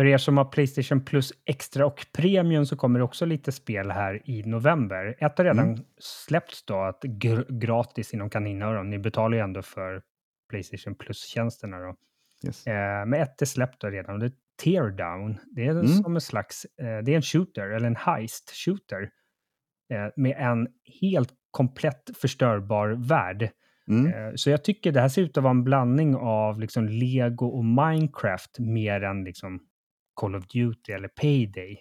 För 0.00 0.06
er 0.06 0.18
som 0.18 0.38
har 0.38 0.44
Playstation 0.44 1.04
Plus 1.04 1.32
Extra 1.44 1.86
och 1.86 2.06
Premium 2.12 2.66
så 2.66 2.76
kommer 2.76 2.98
det 2.98 3.04
också 3.04 3.24
lite 3.24 3.52
spel 3.52 3.90
här 3.90 4.30
i 4.30 4.42
november. 4.42 5.16
Ett 5.18 5.38
har 5.38 5.44
redan 5.44 5.68
mm. 5.68 5.80
släppts 5.98 6.64
då, 6.64 6.82
att 6.82 7.02
gr 7.02 7.60
gratis 7.60 8.14
inom 8.14 8.30
kaninöron. 8.30 8.90
Ni 8.90 8.98
betalar 8.98 9.36
ju 9.36 9.42
ändå 9.42 9.62
för 9.62 10.02
Playstation 10.50 10.94
Plus-tjänsterna 10.94 11.78
då. 11.78 11.94
Yes. 12.46 12.66
Eh, 12.66 13.06
men 13.06 13.14
ett 13.14 13.42
är 13.42 13.46
släppt 13.46 13.80
då 13.80 13.88
redan 13.88 14.14
och 14.14 14.20
det 14.20 14.26
är 14.26 14.32
Teardown. 14.62 15.38
Det 15.56 15.66
är 15.66 15.70
mm. 15.70 15.86
som 15.86 16.14
en 16.14 16.20
slags, 16.20 16.64
eh, 16.64 16.98
det 17.04 17.12
är 17.12 17.16
en 17.16 17.22
shooter, 17.22 17.70
eller 17.70 17.86
en 17.86 17.96
heist-shooter. 17.96 19.08
Eh, 19.92 20.08
med 20.16 20.36
en 20.38 20.68
helt 21.00 21.32
komplett 21.50 22.10
förstörbar 22.20 22.88
värld. 22.88 23.50
Mm. 23.88 24.06
Eh, 24.06 24.32
så 24.34 24.50
jag 24.50 24.64
tycker 24.64 24.92
det 24.92 25.00
här 25.00 25.08
ser 25.08 25.22
ut 25.22 25.36
att 25.36 25.44
vara 25.44 25.50
en 25.50 25.64
blandning 25.64 26.16
av 26.16 26.60
liksom 26.60 26.88
Lego 26.88 27.46
och 27.46 27.64
Minecraft 27.64 28.58
mer 28.58 29.02
än 29.02 29.24
liksom 29.24 29.66
Call 30.20 30.34
of 30.34 30.46
Duty 30.46 30.92
eller 30.92 31.08
Payday. 31.08 31.78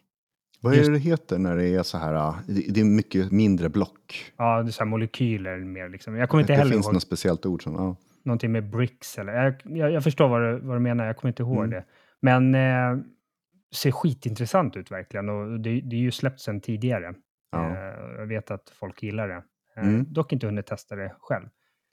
Vad 0.61 0.73
är 0.73 0.83
det 0.83 0.91
det 0.91 0.99
heter 0.99 1.37
när 1.37 1.57
det 1.57 1.67
är 1.67 1.83
så 1.83 1.97
här, 1.97 2.13
ah, 2.13 2.35
det 2.47 2.79
är 2.81 2.85
mycket 2.85 3.31
mindre 3.31 3.69
block? 3.69 4.33
Ja, 4.37 4.63
det 4.63 4.69
är 4.69 4.71
så 4.71 4.83
här 4.83 4.89
molekyler 4.89 5.59
mer 5.59 5.89
liksom. 5.89 6.15
Jag 6.15 6.29
kommer 6.29 6.41
inte 6.41 6.53
heller 6.53 6.63
ihåg. 6.65 6.79
Det 6.79 6.83
finns 6.83 6.93
något 6.93 7.03
speciellt 7.03 7.45
ord 7.45 7.63
som, 7.63 7.73
ja. 7.73 7.95
Någonting 8.23 8.51
med 8.51 8.69
bricks 8.69 9.17
eller, 9.17 9.33
jag, 9.33 9.77
jag, 9.77 9.91
jag 9.91 10.03
förstår 10.03 10.27
vad 10.27 10.41
du, 10.41 10.59
vad 10.59 10.75
du 10.75 10.79
menar, 10.79 11.05
jag 11.05 11.17
kommer 11.17 11.29
inte 11.29 11.43
ihåg 11.43 11.57
mm. 11.57 11.69
det. 11.69 11.85
Men 12.21 12.55
eh, 12.55 13.03
ser 13.75 13.91
skitintressant 13.91 14.77
ut 14.77 14.91
verkligen 14.91 15.29
och 15.29 15.59
det, 15.59 15.81
det 15.81 15.95
är 15.95 15.99
ju 15.99 16.11
släppt 16.11 16.39
sedan 16.39 16.61
tidigare. 16.61 17.13
Ja. 17.51 17.69
Eh, 17.69 18.19
jag 18.19 18.25
vet 18.25 18.51
att 18.51 18.69
folk 18.69 19.03
gillar 19.03 19.27
det. 19.27 19.43
Eh, 19.77 19.87
mm. 19.87 20.13
Dock 20.13 20.33
inte 20.33 20.45
hunnit 20.45 20.65
testa 20.65 20.95
det 20.95 21.15
själv. 21.19 21.45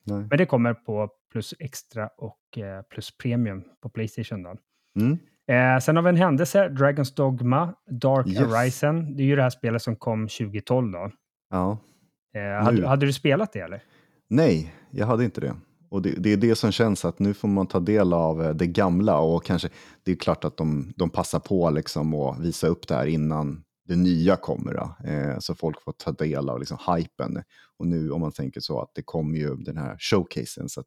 Nej. 0.04 0.26
Men 0.30 0.38
det 0.38 0.46
kommer 0.46 0.74
på 0.74 1.10
plus 1.32 1.54
extra 1.58 2.08
och 2.18 2.58
eh, 2.58 2.82
plus 2.82 3.16
premium 3.16 3.64
på 3.82 3.88
Playstation 3.88 4.42
då. 4.42 4.56
Mm. 5.00 5.18
Eh, 5.48 5.78
sen 5.80 5.96
har 5.96 6.02
vi 6.02 6.08
en 6.08 6.16
händelse, 6.16 6.68
Dragons 6.68 7.14
Dogma, 7.14 7.74
Dark 7.90 8.26
yes. 8.26 8.38
Horizon. 8.38 9.16
Det 9.16 9.22
är 9.22 9.26
ju 9.26 9.36
det 9.36 9.42
här 9.42 9.50
spelet 9.50 9.82
som 9.82 9.96
kom 9.96 10.28
2012 10.28 10.92
då. 10.92 11.10
Ja. 11.50 11.78
Eh, 12.34 12.64
hade, 12.64 12.88
hade, 12.88 13.06
du 13.06 13.12
spelat 13.12 13.52
det 13.52 13.60
eller? 13.60 13.82
Nej, 14.28 14.74
jag 14.90 15.06
hade 15.06 15.24
inte 15.24 15.40
det. 15.40 15.54
Och 15.88 16.02
det, 16.02 16.10
det, 16.10 16.32
är 16.32 16.36
det 16.36 16.54
som 16.54 16.72
känns 16.72 17.04
att 17.04 17.18
nu 17.18 17.34
får 17.34 17.48
man 17.48 17.66
ta 17.66 17.80
del 17.80 18.12
av 18.12 18.44
eh, 18.44 18.50
det 18.50 18.66
gamla 18.66 19.18
och 19.18 19.44
kanske, 19.44 19.68
det 20.02 20.12
är 20.12 20.16
klart 20.16 20.44
att 20.44 20.56
de, 20.56 20.92
de 20.96 21.10
passar 21.10 21.38
på 21.38 21.70
liksom 21.70 22.14
att 22.14 22.40
visa 22.40 22.66
upp 22.66 22.88
det 22.88 22.94
här 22.94 23.06
innan 23.06 23.62
det 23.88 23.96
nya 23.96 24.36
kommer. 24.36 24.74
Eh, 25.04 25.38
så 25.38 25.54
folk 25.54 25.82
får 25.82 25.92
ta 25.92 26.12
del 26.12 26.48
av 26.48 26.58
liksom 26.58 26.78
hypen. 26.96 27.42
Och 27.78 27.86
nu 27.86 28.10
om 28.10 28.20
man 28.20 28.32
tänker 28.32 28.60
så 28.60 28.80
att 28.80 28.90
det 28.94 29.02
kommer 29.02 29.38
ju 29.38 29.56
den 29.56 29.76
här 29.76 29.96
showcasen 29.98 30.68
så 30.68 30.80
att 30.80 30.86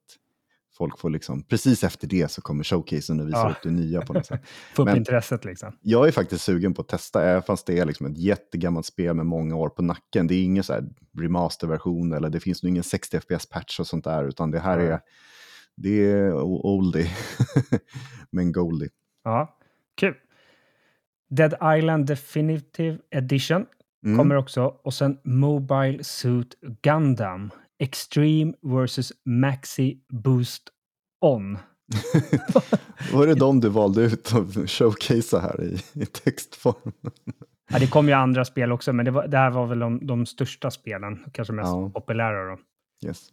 folk 0.78 0.99
får 0.99 1.09
liksom, 1.09 1.43
precis 1.43 1.83
efter 1.83 2.08
det 2.08 2.32
så 2.32 2.41
kommer 2.41 2.63
showcasen 2.63 3.20
och 3.20 3.28
visar 3.28 3.46
ja. 3.46 3.51
upp 3.51 3.63
det 3.63 3.71
nya 3.71 4.01
på 4.01 4.13
något 4.13 4.25
sätt. 4.25 4.41
Få 4.75 4.89
upp 4.89 4.97
intresset 4.97 5.46
liksom. 5.46 5.78
Jag 5.82 6.08
är 6.08 6.12
faktiskt 6.12 6.43
sugen 6.43 6.74
på 6.74 6.82
att 6.82 6.87
testa, 6.87 7.24
även 7.24 7.43
fast 7.43 7.66
det 7.66 7.79
är 7.79 7.86
liksom 7.86 8.05
ett 8.05 8.17
jättegammalt 8.17 8.86
spel 8.86 9.16
med 9.16 9.25
många 9.25 9.55
år 9.55 9.70
på 9.70 9.82
nacken. 9.82 10.28
Det 10.28 10.36
är 10.36 10.43
ingen 10.43 10.63
så 10.63 10.74
här 10.74 10.83
remasterversion 11.17 12.13
eller 12.13 12.29
det 12.29 12.39
finns 12.39 12.63
nog 12.63 12.70
ingen 12.70 12.83
60 12.83 13.20
FPS-patch 13.20 13.79
och 13.79 13.87
sånt 13.87 14.04
där, 14.04 14.28
utan 14.28 14.51
det 14.51 14.59
här 14.59 14.78
mm. 14.78 14.91
är, 14.91 15.00
det 15.75 16.12
är 16.12 16.33
oldie, 16.66 17.12
men 18.32 18.51
goldie. 18.51 18.89
Ja, 19.24 19.58
kul. 19.96 20.16
Dead 21.29 21.78
Island 21.78 22.05
Definitive 22.05 22.97
Edition 23.12 23.66
mm. 24.05 24.17
kommer 24.17 24.36
också 24.36 24.63
och 24.63 24.93
sen 24.93 25.17
Mobile 25.24 26.04
Suit 26.04 26.55
Gundam 26.82 27.51
Extreme 27.80 28.54
versus 28.62 29.14
Maxi 29.26 30.00
Boost 30.10 30.70
On. 31.22 31.58
Var 33.14 33.28
det 33.28 33.36
de 33.36 33.60
du 33.60 33.70
valde 33.70 34.01
ut 34.01 34.34
att 34.34 34.70
showcasea 34.70 35.39
här 35.39 35.64
i, 35.64 36.01
i 36.01 36.06
textform? 36.06 36.92
ja, 37.72 37.80
det 37.80 37.88
kom 37.88 38.08
ju 38.08 38.14
andra 38.14 38.46
spel 38.46 38.72
också, 38.72 38.93
men 38.93 39.06
det, 39.06 39.12
var, 39.12 39.28
det 39.28 39.38
här 39.38 39.50
var 39.51 39.66
väl 39.66 39.80
de, 39.80 40.08
de 40.08 40.26
största 40.26 40.72
spelen, 40.72 41.26
kanske 41.32 41.54
mest 41.54 41.68
ja. 41.68 41.92
populära. 41.93 42.51
Då. 42.51 42.58
Yes. 43.08 43.30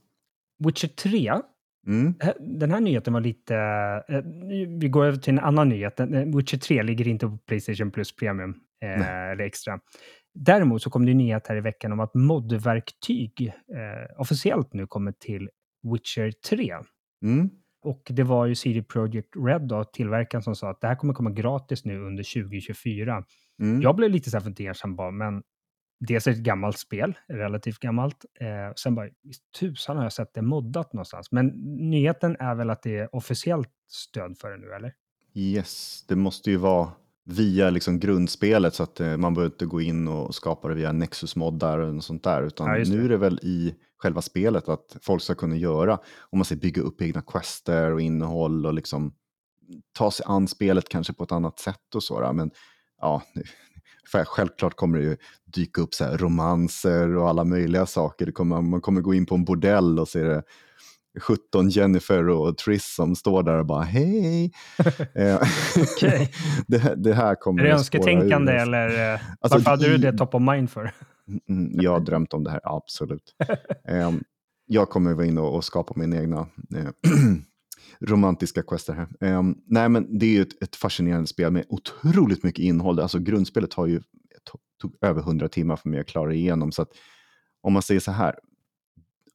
Witcher 0.64 0.88
3, 0.88 1.32
mm. 1.86 2.14
den 2.40 2.70
här 2.70 2.80
nyheten 2.80 3.12
var 3.12 3.20
lite... 3.20 3.56
Eh, 4.08 4.22
vi 4.78 4.88
går 4.88 5.04
över 5.04 5.18
till 5.18 5.32
en 5.32 5.38
annan 5.38 5.68
nyhet. 5.68 6.00
Witcher 6.36 6.58
3 6.58 6.82
ligger 6.82 7.08
inte 7.08 7.26
på 7.26 7.38
Playstation 7.46 7.90
Plus 7.90 8.16
Premium 8.16 8.54
eh, 8.82 9.30
eller 9.30 9.44
extra. 9.44 9.80
Däremot 10.38 10.82
så 10.82 10.90
kom 10.90 11.06
det 11.06 11.14
nyhet 11.14 11.46
här 11.46 11.56
i 11.56 11.60
veckan 11.60 11.92
om 11.92 12.00
att 12.00 12.14
modverktyg 12.14 13.46
eh, 13.48 14.20
officiellt 14.20 14.72
nu 14.72 14.86
kommer 14.86 15.12
till 15.12 15.48
Witcher 15.92 16.32
3. 16.48 16.74
Mm. 17.22 17.50
Och 17.82 18.02
det 18.10 18.22
var 18.22 18.46
ju 18.46 18.54
CD 18.54 18.82
Projekt 18.82 19.28
Red, 19.46 19.62
då, 19.62 19.84
tillverkaren, 19.84 20.42
som 20.42 20.56
sa 20.56 20.70
att 20.70 20.80
det 20.80 20.86
här 20.86 20.94
kommer 20.94 21.14
komma 21.14 21.30
gratis 21.30 21.84
nu 21.84 22.00
under 22.00 22.42
2024. 22.42 23.24
Mm. 23.62 23.82
Jag 23.82 23.96
blev 23.96 24.10
lite 24.10 24.30
så 24.30 24.36
här 24.36 24.44
fundersam 24.44 24.96
bara, 24.96 25.10
men 25.10 25.42
dels 26.00 26.26
är 26.26 26.30
det 26.30 26.36
ett 26.36 26.42
gammalt 26.42 26.78
spel, 26.78 27.18
relativt 27.28 27.78
gammalt. 27.78 28.24
Eh, 28.40 28.74
sen 28.76 28.94
bara, 28.94 29.08
tusan 29.60 29.96
har 29.96 30.04
jag 30.04 30.12
sett 30.12 30.34
det 30.34 30.42
moddat 30.42 30.92
någonstans. 30.92 31.32
Men 31.32 31.46
nyheten 31.90 32.36
är 32.38 32.54
väl 32.54 32.70
att 32.70 32.82
det 32.82 32.96
är 32.96 33.14
officiellt 33.14 33.70
stöd 33.88 34.38
för 34.38 34.50
det 34.50 34.56
nu, 34.56 34.72
eller? 34.72 34.94
Yes, 35.34 36.04
det 36.08 36.16
måste 36.16 36.50
ju 36.50 36.56
vara 36.56 36.92
via 37.28 37.70
liksom 37.70 38.00
grundspelet 38.00 38.74
så 38.74 38.82
att 38.82 39.00
eh, 39.00 39.16
man 39.16 39.34
behöver 39.34 39.54
inte 39.54 39.66
gå 39.66 39.80
in 39.80 40.08
och 40.08 40.34
skapa 40.34 40.68
det 40.68 40.74
via 40.74 40.92
Nexus-moddar 40.92 41.78
och 41.78 42.04
sånt 42.04 42.24
där. 42.24 42.42
Utan 42.42 42.66
ja, 42.66 42.84
nu 42.88 43.04
är 43.04 43.08
det 43.08 43.16
väl 43.16 43.38
i 43.42 43.74
själva 43.98 44.22
spelet 44.22 44.68
att 44.68 44.96
folk 45.02 45.22
ska 45.22 45.34
kunna 45.34 45.56
göra, 45.56 45.98
om 46.20 46.38
man 46.38 46.44
säger 46.44 46.60
bygga 46.60 46.82
upp 46.82 47.02
egna 47.02 47.22
quester 47.22 47.92
och 47.92 48.00
innehåll 48.00 48.66
och 48.66 48.74
liksom 48.74 49.14
ta 49.92 50.10
sig 50.10 50.24
an 50.28 50.48
spelet 50.48 50.88
kanske 50.88 51.12
på 51.12 51.24
ett 51.24 51.32
annat 51.32 51.58
sätt 51.58 51.94
och 51.94 52.02
så. 52.02 52.32
Men 52.32 52.50
ja, 53.00 53.22
självklart 54.26 54.76
kommer 54.76 54.98
det 54.98 55.04
ju 55.04 55.16
dyka 55.44 55.80
upp 55.80 55.94
så 55.94 56.04
romanser 56.04 57.16
och 57.16 57.28
alla 57.28 57.44
möjliga 57.44 57.86
saker. 57.86 58.30
Kommer, 58.30 58.62
man 58.62 58.80
kommer 58.80 59.00
gå 59.00 59.14
in 59.14 59.26
på 59.26 59.34
en 59.34 59.44
bordell 59.44 59.98
och 59.98 60.08
se 60.08 60.22
det 60.22 60.42
17 61.20 61.68
Jennifer 61.68 62.28
och 62.28 62.58
Triss 62.58 62.94
som 62.94 63.16
står 63.16 63.42
där 63.42 63.58
och 63.58 63.66
bara 63.66 63.82
hej. 63.82 64.52
Eh, 65.14 65.40
okay. 65.76 66.28
det, 66.66 66.94
det, 66.96 67.14
här 67.14 67.34
kommer 67.34 67.62
Är 67.62 67.66
det 67.66 67.74
önsketänkande 67.74 68.52
eller 68.52 69.14
eh, 69.14 69.20
alltså, 69.40 69.58
varför 69.58 69.70
hade 69.70 69.88
du 69.88 69.98
det 69.98 70.18
top 70.18 70.34
of 70.34 70.42
mind 70.42 70.70
för? 70.70 70.92
Mm, 71.28 71.40
mm, 71.48 71.80
jag 71.80 71.90
har 71.90 72.00
drömt 72.00 72.34
om 72.34 72.44
det 72.44 72.50
här, 72.50 72.60
absolut. 72.64 73.34
um, 73.88 74.22
jag 74.66 74.90
kommer 74.90 75.14
vara 75.14 75.26
inne 75.26 75.40
och, 75.40 75.64
skapa 75.64 75.92
min 75.96 76.12
egna 76.12 76.40
uh, 76.76 76.88
romantiska 78.00 78.62
quester 78.62 78.92
här. 78.92 79.36
Um, 79.38 79.58
nej, 79.66 79.88
men 79.88 80.18
det 80.18 80.26
är 80.26 80.30
ju 80.30 80.42
ett, 80.42 80.62
ett, 80.62 80.76
fascinerande 80.76 81.26
spel 81.26 81.52
med 81.52 81.64
otroligt 81.68 82.42
mycket 82.42 82.64
innehåll. 82.64 83.00
Alltså 83.00 83.18
grundspelet 83.18 83.74
har 83.74 83.86
ju 83.86 84.00
tog 84.80 84.94
över 85.00 85.20
100 85.20 85.48
timmar 85.48 85.76
för 85.76 85.88
mig 85.88 86.00
att 86.00 86.06
klara 86.06 86.34
igenom. 86.34 86.72
Så 86.72 86.82
att 86.82 86.88
om 87.60 87.72
man 87.72 87.82
säger 87.82 88.00
så 88.00 88.12
här, 88.12 88.34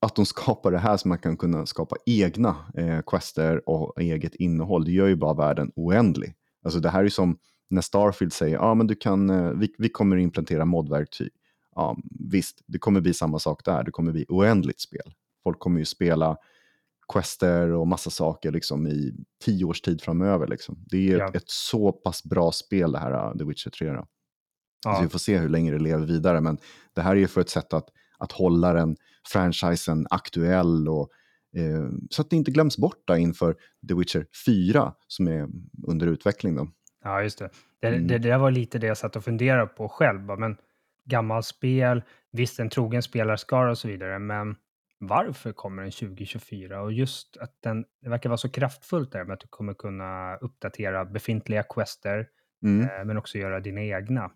att 0.02 0.16
de 0.16 0.26
skapar 0.26 0.72
det 0.72 0.78
här 0.78 0.98
så 0.98 1.08
man 1.08 1.18
kan 1.18 1.38
kunna 1.38 1.66
skapa 1.66 1.96
egna 2.06 2.56
eh, 2.78 3.02
quester 3.08 3.70
och 3.70 4.02
eget 4.02 4.36
innehåll, 4.36 4.86
det 4.86 4.92
gör 4.92 5.08
ju 5.08 5.16
bara 5.16 5.34
världen 5.34 5.72
oändlig. 5.76 6.34
Alltså 6.64 6.80
det 6.80 6.90
här 6.90 7.04
är 7.04 7.10
som 7.10 7.38
när 7.70 7.82
Starfield 7.82 8.34
säger, 8.34 8.56
ja 8.56 8.62
ah, 8.62 8.76
men 8.76 8.88
du 8.88 8.96
kan, 8.96 9.30
eh, 9.30 9.52
vi, 9.52 9.76
vi 9.78 9.90
kommer 9.90 10.18
implementera 10.18 10.66
modverktyg. 10.66 11.30
Ja, 11.76 11.98
visst, 12.32 12.62
det 12.68 12.80
kommer 12.80 13.02
bli 13.02 13.14
samma 13.14 13.40
sak 13.40 13.66
där, 13.66 13.84
det 13.84 13.92
kommer 13.92 14.12
bli 14.12 14.26
oändligt 14.30 14.82
spel. 14.82 15.14
Folk 15.44 15.60
kommer 15.60 15.80
ju 15.80 15.86
spela 15.86 16.38
quester 17.14 17.72
och 17.72 17.88
massa 17.88 18.10
saker 18.10 18.52
liksom 18.52 18.88
i 18.88 19.14
tio 19.46 19.66
års 19.66 19.82
tid 19.82 20.02
framöver. 20.02 20.48
Liksom. 20.48 20.78
Det 20.90 21.12
är 21.12 21.18
ja. 21.18 21.30
ett, 21.30 21.36
ett, 21.36 21.50
så 21.50 21.92
pass 21.92 22.24
bra 22.24 22.52
spel 22.52 22.92
det 22.92 23.00
här, 23.00 23.32
uh, 23.32 23.38
The 23.38 23.44
Witcher 23.44 23.70
3. 23.70 23.92
Då. 23.92 24.08
Ja. 24.86 24.96
Så 24.96 25.04
vi 25.04 25.10
får 25.10 25.20
se 25.20 25.38
hur 25.38 25.50
länge 25.50 25.72
det 25.72 25.80
lever 25.80 26.06
vidare, 26.06 26.42
men 26.42 26.58
det 26.96 27.02
här 27.02 27.12
är 27.12 27.20
ju 27.20 27.28
för 27.28 27.42
ett 27.42 27.50
sätt 27.50 27.74
att, 27.74 27.90
att 28.22 28.32
hålla 28.32 28.74
den 28.74 28.96
franchisen 29.28 30.08
aktuell 30.10 30.88
och 30.88 31.10
eh, 31.56 31.90
så 32.10 32.22
att 32.22 32.30
det 32.30 32.36
inte 32.36 32.52
glöms 32.52 32.78
bort 32.78 33.10
inför 33.10 33.56
The 33.88 33.94
Witcher 33.94 34.26
4 34.46 34.94
som 35.08 35.28
är 35.28 35.48
under 35.88 36.08
utveckling. 36.08 36.56
Då. 36.56 36.68
Ja, 37.04 37.24
just 37.24 37.40
det. 37.40 37.50
Det, 37.80 37.88
mm. 37.88 38.08
det. 38.08 38.18
det, 38.18 38.38
var 38.38 38.52
lite 38.52 38.80
det 38.80 38.88
jag 38.88 38.98
satt 38.98 39.16
och 39.16 39.24
funderade 39.24 39.68
på 39.68 39.90
själv. 39.90 40.40
Men 40.40 40.58
gammalt 41.06 41.46
spel, 41.46 42.04
visst 42.32 42.60
en 42.60 42.70
trogen 42.70 43.04
spelarskara 43.04 43.72
och 43.72 43.78
så 43.78 43.88
vidare, 43.88 44.20
men 44.20 44.56
varför 45.00 45.52
kommer 45.52 45.84
den 45.84 45.92
2024? 45.92 46.82
Och 46.82 46.94
just 46.94 47.38
att 47.38 47.58
den, 47.60 47.86
det 48.02 48.10
verkar 48.10 48.30
vara 48.30 48.38
så 48.38 48.50
kraftfullt 48.50 49.12
där 49.12 49.24
med 49.24 49.34
att 49.34 49.40
du 49.40 49.48
kommer 49.48 49.74
kunna 49.74 50.36
uppdatera 50.36 51.06
befintliga 51.06 51.64
quester, 51.64 52.28
mm. 52.64 52.82
eh, 52.82 53.06
men 53.06 53.18
också 53.18 53.38
göra 53.38 53.60
dina 53.60 53.82
egna. 53.82 54.32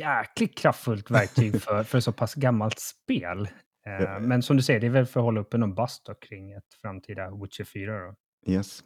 Jäkligt 0.00 0.58
kraftfullt 0.58 1.10
verktyg 1.10 1.62
för, 1.62 1.82
för 1.82 2.00
så 2.00 2.12
pass 2.12 2.34
gammalt 2.34 2.78
spel. 2.78 3.48
Eh, 3.86 4.20
men 4.20 4.42
som 4.42 4.56
du 4.56 4.62
säger, 4.62 4.80
det 4.80 4.86
är 4.86 4.90
väl 4.90 5.06
för 5.06 5.20
att 5.20 5.24
hålla 5.24 5.40
uppe 5.40 5.58
någon 5.58 5.74
bust 5.74 6.08
kring 6.28 6.52
ett 6.52 6.74
framtida 6.82 7.30
Witcher 7.30 7.64
4 7.64 7.92
då. 7.92 8.14
Yes. 8.52 8.84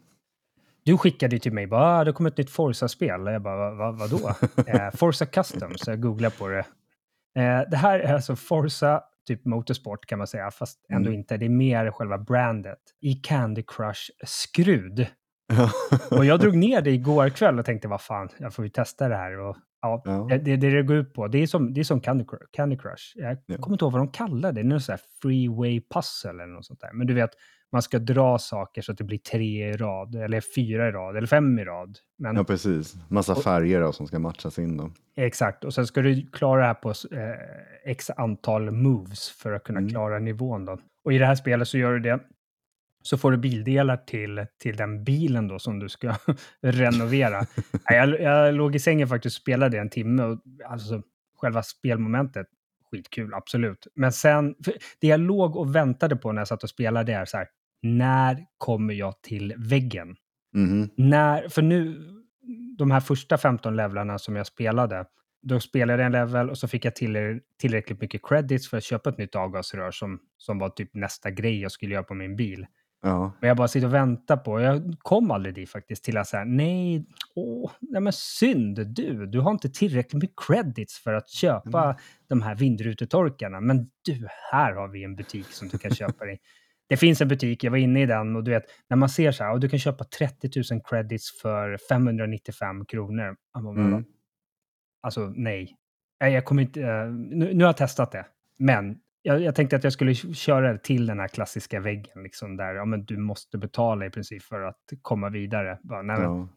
Du 0.85 0.99
skickade 0.99 1.37
ju 1.37 1.41
till 1.41 1.53
mig 1.53 1.67
bara, 1.67 1.99
ah, 2.01 2.05
det 2.05 2.13
kommer 2.13 2.31
ett 2.31 2.37
nytt 2.37 2.51
Forza-spel. 2.51 3.27
Jag 3.27 3.43
bara, 3.43 3.57
va, 3.57 3.93
va, 3.93 3.93
vadå? 3.93 4.35
eh, 4.67 4.91
Forza 4.95 5.27
Custom, 5.27 5.73
så 5.77 5.91
jag 5.91 6.01
googlade 6.01 6.37
på 6.39 6.49
det. 6.49 6.65
Eh, 7.37 7.71
det 7.71 7.77
här 7.77 8.01
är 8.01 8.15
alltså 8.15 8.37
Forza, 8.37 9.03
typ 9.27 9.45
Motorsport 9.45 10.07
kan 10.07 10.19
man 10.19 10.27
säga, 10.27 10.51
fast 10.51 10.87
ändå 10.89 11.09
mm. 11.09 11.19
inte. 11.21 11.37
Det 11.37 11.45
är 11.45 11.49
mer 11.51 11.91
själva 11.91 12.19
brandet 12.19 12.81
i 13.01 13.15
Candy 13.15 13.63
Crush-skrud. 13.63 15.07
och 16.11 16.25
jag 16.25 16.41
drog 16.41 16.57
ner 16.57 16.81
det 16.81 16.91
igår 16.91 17.29
kväll 17.29 17.59
och 17.59 17.65
tänkte, 17.65 17.89
vad 17.89 18.01
fan, 18.01 18.29
jag 18.39 18.55
får 18.55 18.65
ju 18.65 18.69
testa 18.69 19.09
det 19.09 19.17
här. 19.17 19.39
Och 19.39 19.57
Ja, 19.85 20.03
ja. 20.05 20.39
Det, 20.39 20.57
det 20.57 20.71
det 20.71 20.83
går 20.83 20.97
ut 20.97 21.15
på, 21.15 21.29
det 21.29 21.39
är 21.39 21.47
som, 21.47 21.75
det 21.75 21.81
är 21.81 21.85
som 21.85 22.01
Candy, 22.01 22.25
Crush. 22.25 22.45
Candy 22.53 22.77
Crush. 22.77 23.13
Jag 23.15 23.39
ja. 23.47 23.57
kommer 23.57 23.75
inte 23.75 23.85
ihåg 23.85 23.93
vad 23.93 24.01
de 24.01 24.09
kallar 24.09 24.53
det, 24.53 24.63
det 24.63 24.67
är 24.67 24.69
någon 24.69 24.81
sån 24.81 24.93
här 24.93 25.01
freeway 25.23 25.81
puzzle 25.81 26.31
eller 26.31 26.47
något 26.47 26.67
sånt 26.67 26.81
där. 26.81 26.93
Men 26.93 27.07
du 27.07 27.15
vet, 27.15 27.31
man 27.73 27.83
ska 27.83 27.99
dra 27.99 28.39
saker 28.39 28.83
så 28.83 28.93
att 28.93 28.99
det 28.99 29.05
blir 29.05 29.19
tre 29.19 29.69
i 29.69 29.73
rad, 29.73 30.15
eller 30.15 30.41
fyra 30.41 30.89
i 30.89 30.93
rad, 30.93 31.17
eller 31.17 31.27
fem 31.27 31.59
i 31.59 31.65
rad. 31.65 31.99
Men, 32.19 32.37
ja, 32.37 32.45
precis. 32.45 32.95
Massa 33.09 33.35
färger 33.35 33.81
då, 33.81 33.93
som 33.93 34.07
ska 34.07 34.19
matchas 34.19 34.59
in 34.59 34.77
då. 34.77 34.91
Exakt, 35.17 35.65
och 35.65 35.75
sen 35.75 35.87
ska 35.87 36.03
du 36.03 36.27
klara 36.27 36.61
det 36.61 36.67
här 36.67 36.75
på 36.75 36.89
eh, 36.91 37.91
x 37.91 38.11
antal 38.11 38.71
moves 38.71 39.31
för 39.31 39.53
att 39.53 39.65
kunna 39.65 39.79
mm. 39.79 39.91
klara 39.91 40.19
nivån 40.19 40.65
då. 40.65 40.79
Och 41.05 41.13
i 41.13 41.19
det 41.19 41.27
här 41.27 41.35
spelet 41.35 41.69
så 41.69 41.79
gör 41.79 41.93
du 41.93 42.01
det 42.01 42.21
så 43.07 43.19
får 43.19 43.31
du 43.31 43.37
bildelar 43.37 43.97
till, 43.97 44.47
till 44.63 44.77
den 44.77 45.05
bilen 45.05 45.49
då 45.49 45.59
som 45.59 45.79
du 45.79 45.89
ska 45.89 46.15
renovera. 46.63 47.47
jag, 47.85 48.21
jag 48.21 48.55
låg 48.55 48.75
i 48.75 48.79
sängen 48.79 49.09
faktiskt 49.09 49.37
och 49.37 49.43
spelade 49.43 49.79
en 49.79 49.91
timme 49.91 50.23
och 50.23 50.41
alltså 50.69 51.03
själva 51.37 51.63
spelmomentet, 51.63 52.47
skitkul, 52.91 53.35
absolut. 53.35 53.87
Men 53.95 54.13
sen, 54.13 54.55
det 55.01 55.07
jag 55.07 55.21
låg 55.21 55.57
och 55.57 55.75
väntade 55.75 56.17
på 56.17 56.33
när 56.33 56.41
jag 56.41 56.49
satt 56.49 56.63
och 56.63 56.71
spelade 56.71 57.13
är 57.13 57.25
så 57.25 57.37
här, 57.37 57.49
när 57.83 58.45
kommer 58.59 58.95
jag 58.95 59.23
till 59.23 59.55
väggen? 59.57 60.17
Mm. 60.55 60.89
När, 60.97 61.49
för 61.49 61.63
nu, 61.63 62.09
de 62.79 62.91
här 62.91 63.01
första 63.01 63.39
15 63.39 63.77
levlarna 63.77 64.19
som 64.19 64.37
jag 64.37 64.47
spelade, 64.47 65.05
då 65.43 65.61
spelade 65.61 66.03
jag 66.03 66.07
en 66.07 66.13
level 66.13 66.51
och 66.51 66.59
så 66.59 66.69
fick 66.69 66.85
jag 66.85 66.97
till, 66.97 67.41
tillräckligt 67.59 68.01
mycket 68.01 68.21
credits 68.25 68.71
för 68.71 68.77
att 68.77 68.85
köpa 68.85 69.11
ett 69.11 69.19
nytt 69.19 69.35
avgasrör 69.35 69.91
som, 69.91 70.21
som 70.37 70.59
var 70.59 70.69
typ 70.69 70.95
nästa 70.95 71.31
grej 71.31 71.61
jag 71.61 71.73
skulle 71.73 71.95
göra 71.95 72.05
på 72.05 72.15
min 72.15 72.37
bil. 72.37 72.67
Ja. 73.05 73.33
Men 73.41 73.49
jag 73.49 73.57
bara 73.57 73.69
sitter 73.69 73.87
och 73.87 73.95
väntar 73.95 74.37
på, 74.37 74.61
jag 74.61 74.95
kom 74.99 75.31
aldrig 75.31 75.55
dit 75.55 75.71
faktiskt, 75.71 76.05
till 76.05 76.17
att 76.17 76.29
säga 76.29 76.45
nej, 76.45 77.07
åh, 77.35 77.71
nej 77.81 78.01
men 78.01 78.13
synd 78.13 78.95
du, 78.97 79.27
du 79.27 79.41
har 79.41 79.51
inte 79.51 79.69
tillräckligt 79.69 80.23
med 80.23 80.31
credits 80.47 80.99
för 80.99 81.13
att 81.13 81.29
köpa 81.29 81.85
mm. 81.85 81.97
de 82.29 82.43
här 82.43 82.55
vindrutetorkarna. 82.55 83.61
Men 83.61 83.91
du, 84.05 84.29
här 84.53 84.73
har 84.73 84.89
vi 84.89 85.05
en 85.05 85.17
butik 85.17 85.47
som 85.47 85.69
du 85.69 85.79
kan 85.79 85.95
köpa 85.95 86.27
i. 86.27 86.39
Det 86.89 86.97
finns 86.97 87.21
en 87.21 87.29
butik, 87.29 87.65
jag 87.65 87.71
var 87.71 87.79
inne 87.79 88.03
i 88.03 88.07
den 88.07 88.37
och 88.37 88.45
du 88.45 88.51
vet, 88.51 88.65
när 88.89 88.97
man 88.97 89.09
ser 89.09 89.33
så 89.33 89.45
här, 89.45 89.53
och 89.53 89.61
du 89.61 89.69
kan 89.69 89.79
köpa 89.79 90.05
30 90.05 90.51
000 90.73 90.83
credits 90.85 91.41
för 91.43 91.79
595 91.89 92.85
kronor. 92.85 93.37
Mm. 93.57 94.05
Alltså 95.03 95.33
nej. 95.37 95.77
Jag 96.19 96.45
kommer 96.45 96.63
inte, 96.63 96.81
uh, 96.81 97.13
nu, 97.13 97.55
nu 97.55 97.65
har 97.65 97.69
jag 97.69 97.77
testat 97.77 98.13
det, 98.13 98.27
men 98.59 98.99
jag, 99.27 99.43
jag, 99.43 99.55
tänkte 99.55 99.77
att 99.77 99.85
jag 99.85 99.93
skulle 99.93 100.15
köra 100.15 100.79
till 100.79 101.07
den 101.07 101.21
här 101.21 101.29
klassiska 101.29 101.81
väggen, 101.81 102.23
liksom 102.23 102.57
där 102.57 102.75
ja, 102.75 102.85
men 102.85 103.05
du 103.05 103.17
måste 103.17 103.59
betala 103.59 104.07
i 104.07 104.11
princip 104.11 104.43
för 104.43 104.61
att 104.61 104.79
komma 105.03 105.31
vidare. 105.31 105.79
Bara, 105.83 106.03
nej, 106.03 106.17
men, 106.17 106.25
ja. 106.25 106.49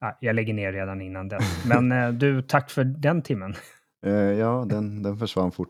ja, 0.00 0.18
jag 0.20 0.36
lägger 0.36 0.54
ner 0.54 0.72
redan 0.72 1.00
innan 1.00 1.28
den. 1.28 1.40
Men 1.68 1.92
eh, 1.92 2.12
du, 2.12 2.42
tack 2.42 2.70
för 2.70 2.84
den 2.84 3.22
timmen. 3.22 3.54
Eh, 4.06 4.12
ja, 4.12 4.66
den, 4.68 5.02
den 5.02 5.16
försvann 5.16 5.52
fort. 5.52 5.68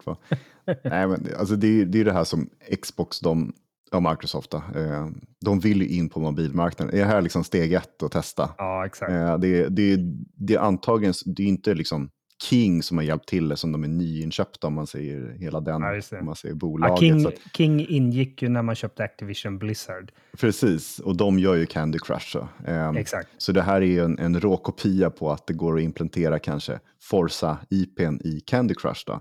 nej, 0.84 1.06
men, 1.06 1.26
alltså, 1.38 1.56
det, 1.56 1.84
det 1.84 2.00
är 2.00 2.04
det 2.04 2.12
här 2.12 2.24
som 2.24 2.50
Xbox, 2.82 3.20
de, 3.20 3.52
ja, 3.90 4.00
Microsoft, 4.00 4.50
då, 4.50 4.56
eh, 4.56 5.09
de 5.44 5.60
vill 5.60 5.82
ju 5.82 5.88
in 5.88 6.09
på 6.09 6.20
mobilmarknaden. 6.20 6.94
Är 6.94 6.98
det 6.98 7.09
här 7.09 7.22
liksom 7.22 7.44
steg 7.44 7.72
ett 7.72 8.02
att 8.02 8.12
testa? 8.12 8.50
Ja, 8.59 8.86
exakt. 8.86 9.12
Det, 9.42 9.68
det, 9.68 9.96
det 10.36 10.54
är 10.54 10.59
antagligen, 10.59 11.14
det 11.26 11.42
är 11.42 11.46
inte 11.46 11.74
liksom 11.74 12.10
King 12.43 12.82
som 12.82 12.97
har 12.97 13.05
hjälpt 13.05 13.28
till 13.28 13.56
som 13.56 13.73
de 13.73 13.85
är 13.85 13.89
nyinköpta 13.89 14.66
om 14.66 14.74
man 14.74 14.86
säger 14.86 15.36
hela 15.39 15.60
den, 15.60 15.82
ja, 15.82 16.19
om 16.19 16.27
man 16.27 16.36
säger 16.36 16.55
bolaget. 16.55 17.02
Ja, 17.02 17.31
King, 17.31 17.32
King 17.56 17.86
ingick 17.89 18.43
ju 18.43 18.48
när 18.48 18.62
man 18.62 18.74
köpte 18.74 19.05
Activision 19.05 19.59
Blizzard. 19.59 20.12
Precis, 20.39 20.98
och 20.98 21.16
de 21.16 21.39
gör 21.39 21.55
ju 21.55 21.66
Candy 21.66 21.98
Crush. 21.98 22.32
Så, 22.32 22.48
um, 22.66 22.97
Exakt. 22.97 23.28
så 23.39 23.52
det 23.52 23.62
här 23.62 23.77
är 23.81 23.86
ju 23.86 24.05
en, 24.05 24.19
en 24.19 24.40
rå 24.40 24.56
kopia 24.56 25.10
på 25.10 25.32
att 25.32 25.47
det 25.47 25.52
går 25.52 25.77
att 25.77 25.82
implementera 25.82 26.39
kanske 26.39 26.81
Forza 27.02 27.59
IPn 27.70 28.20
i 28.24 28.40
Candy 28.47 28.74
Crush. 28.74 29.02
Då. 29.06 29.20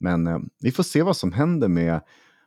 Men 0.00 0.26
um, 0.26 0.50
vi 0.60 0.70
får 0.70 0.82
se 0.82 1.02
vad 1.02 1.16
som 1.16 1.32
händer 1.32 1.68
med 1.68 2.00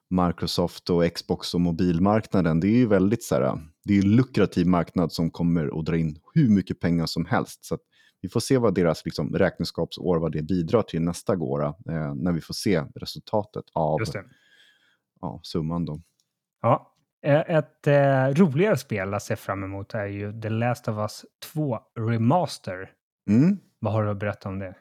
Microsoft 0.10 0.90
och 0.90 1.14
Xbox 1.14 1.54
och 1.54 1.62
mobilmarknaden, 1.62 2.60
det 2.60 2.68
är 2.68 2.78
ju 2.78 2.88
väldigt 2.88 3.24
så 3.24 3.36
här, 3.36 3.62
det 3.84 3.98
är 3.98 4.02
en 4.04 4.16
lukrativ 4.16 4.68
marknad 4.68 5.12
som 5.12 5.32
kommer 5.32 5.80
att 5.80 5.86
dra 5.86 5.98
in 5.98 6.18
hur 6.34 6.50
mycket 6.50 6.80
pengar 6.80 7.06
som 7.06 7.26
helst. 7.26 7.66
Så 7.66 7.78
vi 8.22 8.30
får 8.30 8.40
se 8.40 8.58
vad 8.58 8.74
deras 8.74 9.06
liksom, 9.06 9.36
räkenskapsår, 9.36 10.18
vad 10.18 10.32
det 10.32 10.42
bidrar 10.42 10.82
till 10.82 11.02
nästa 11.02 11.38
år, 11.38 11.64
eh, 11.64 12.16
när 12.16 12.32
vi 12.32 12.42
får 12.42 12.54
se 12.54 12.84
resultatet 12.96 13.66
av 13.74 14.00
ja, 15.22 15.40
summan. 15.44 15.86
Då. 15.86 16.02
Ja, 16.62 16.96
eh, 17.22 17.40
ett 17.40 17.88
eh, 17.88 18.28
roligare 18.28 18.78
spel 18.78 19.14
att 19.14 19.24
se 19.24 19.36
fram 19.36 19.64
emot 19.64 19.94
är 19.94 20.06
ju 20.06 20.42
The 20.42 20.50
Last 20.50 20.88
of 20.88 20.98
Us 20.98 21.26
2 21.54 21.80
Remaster. 22.00 22.92
Mm. 23.30 23.58
Vad 23.80 23.94
har 23.94 24.04
du 24.04 24.12
att 24.12 24.18
berätta 24.18 24.50
om 24.50 24.60
det? 24.60 24.76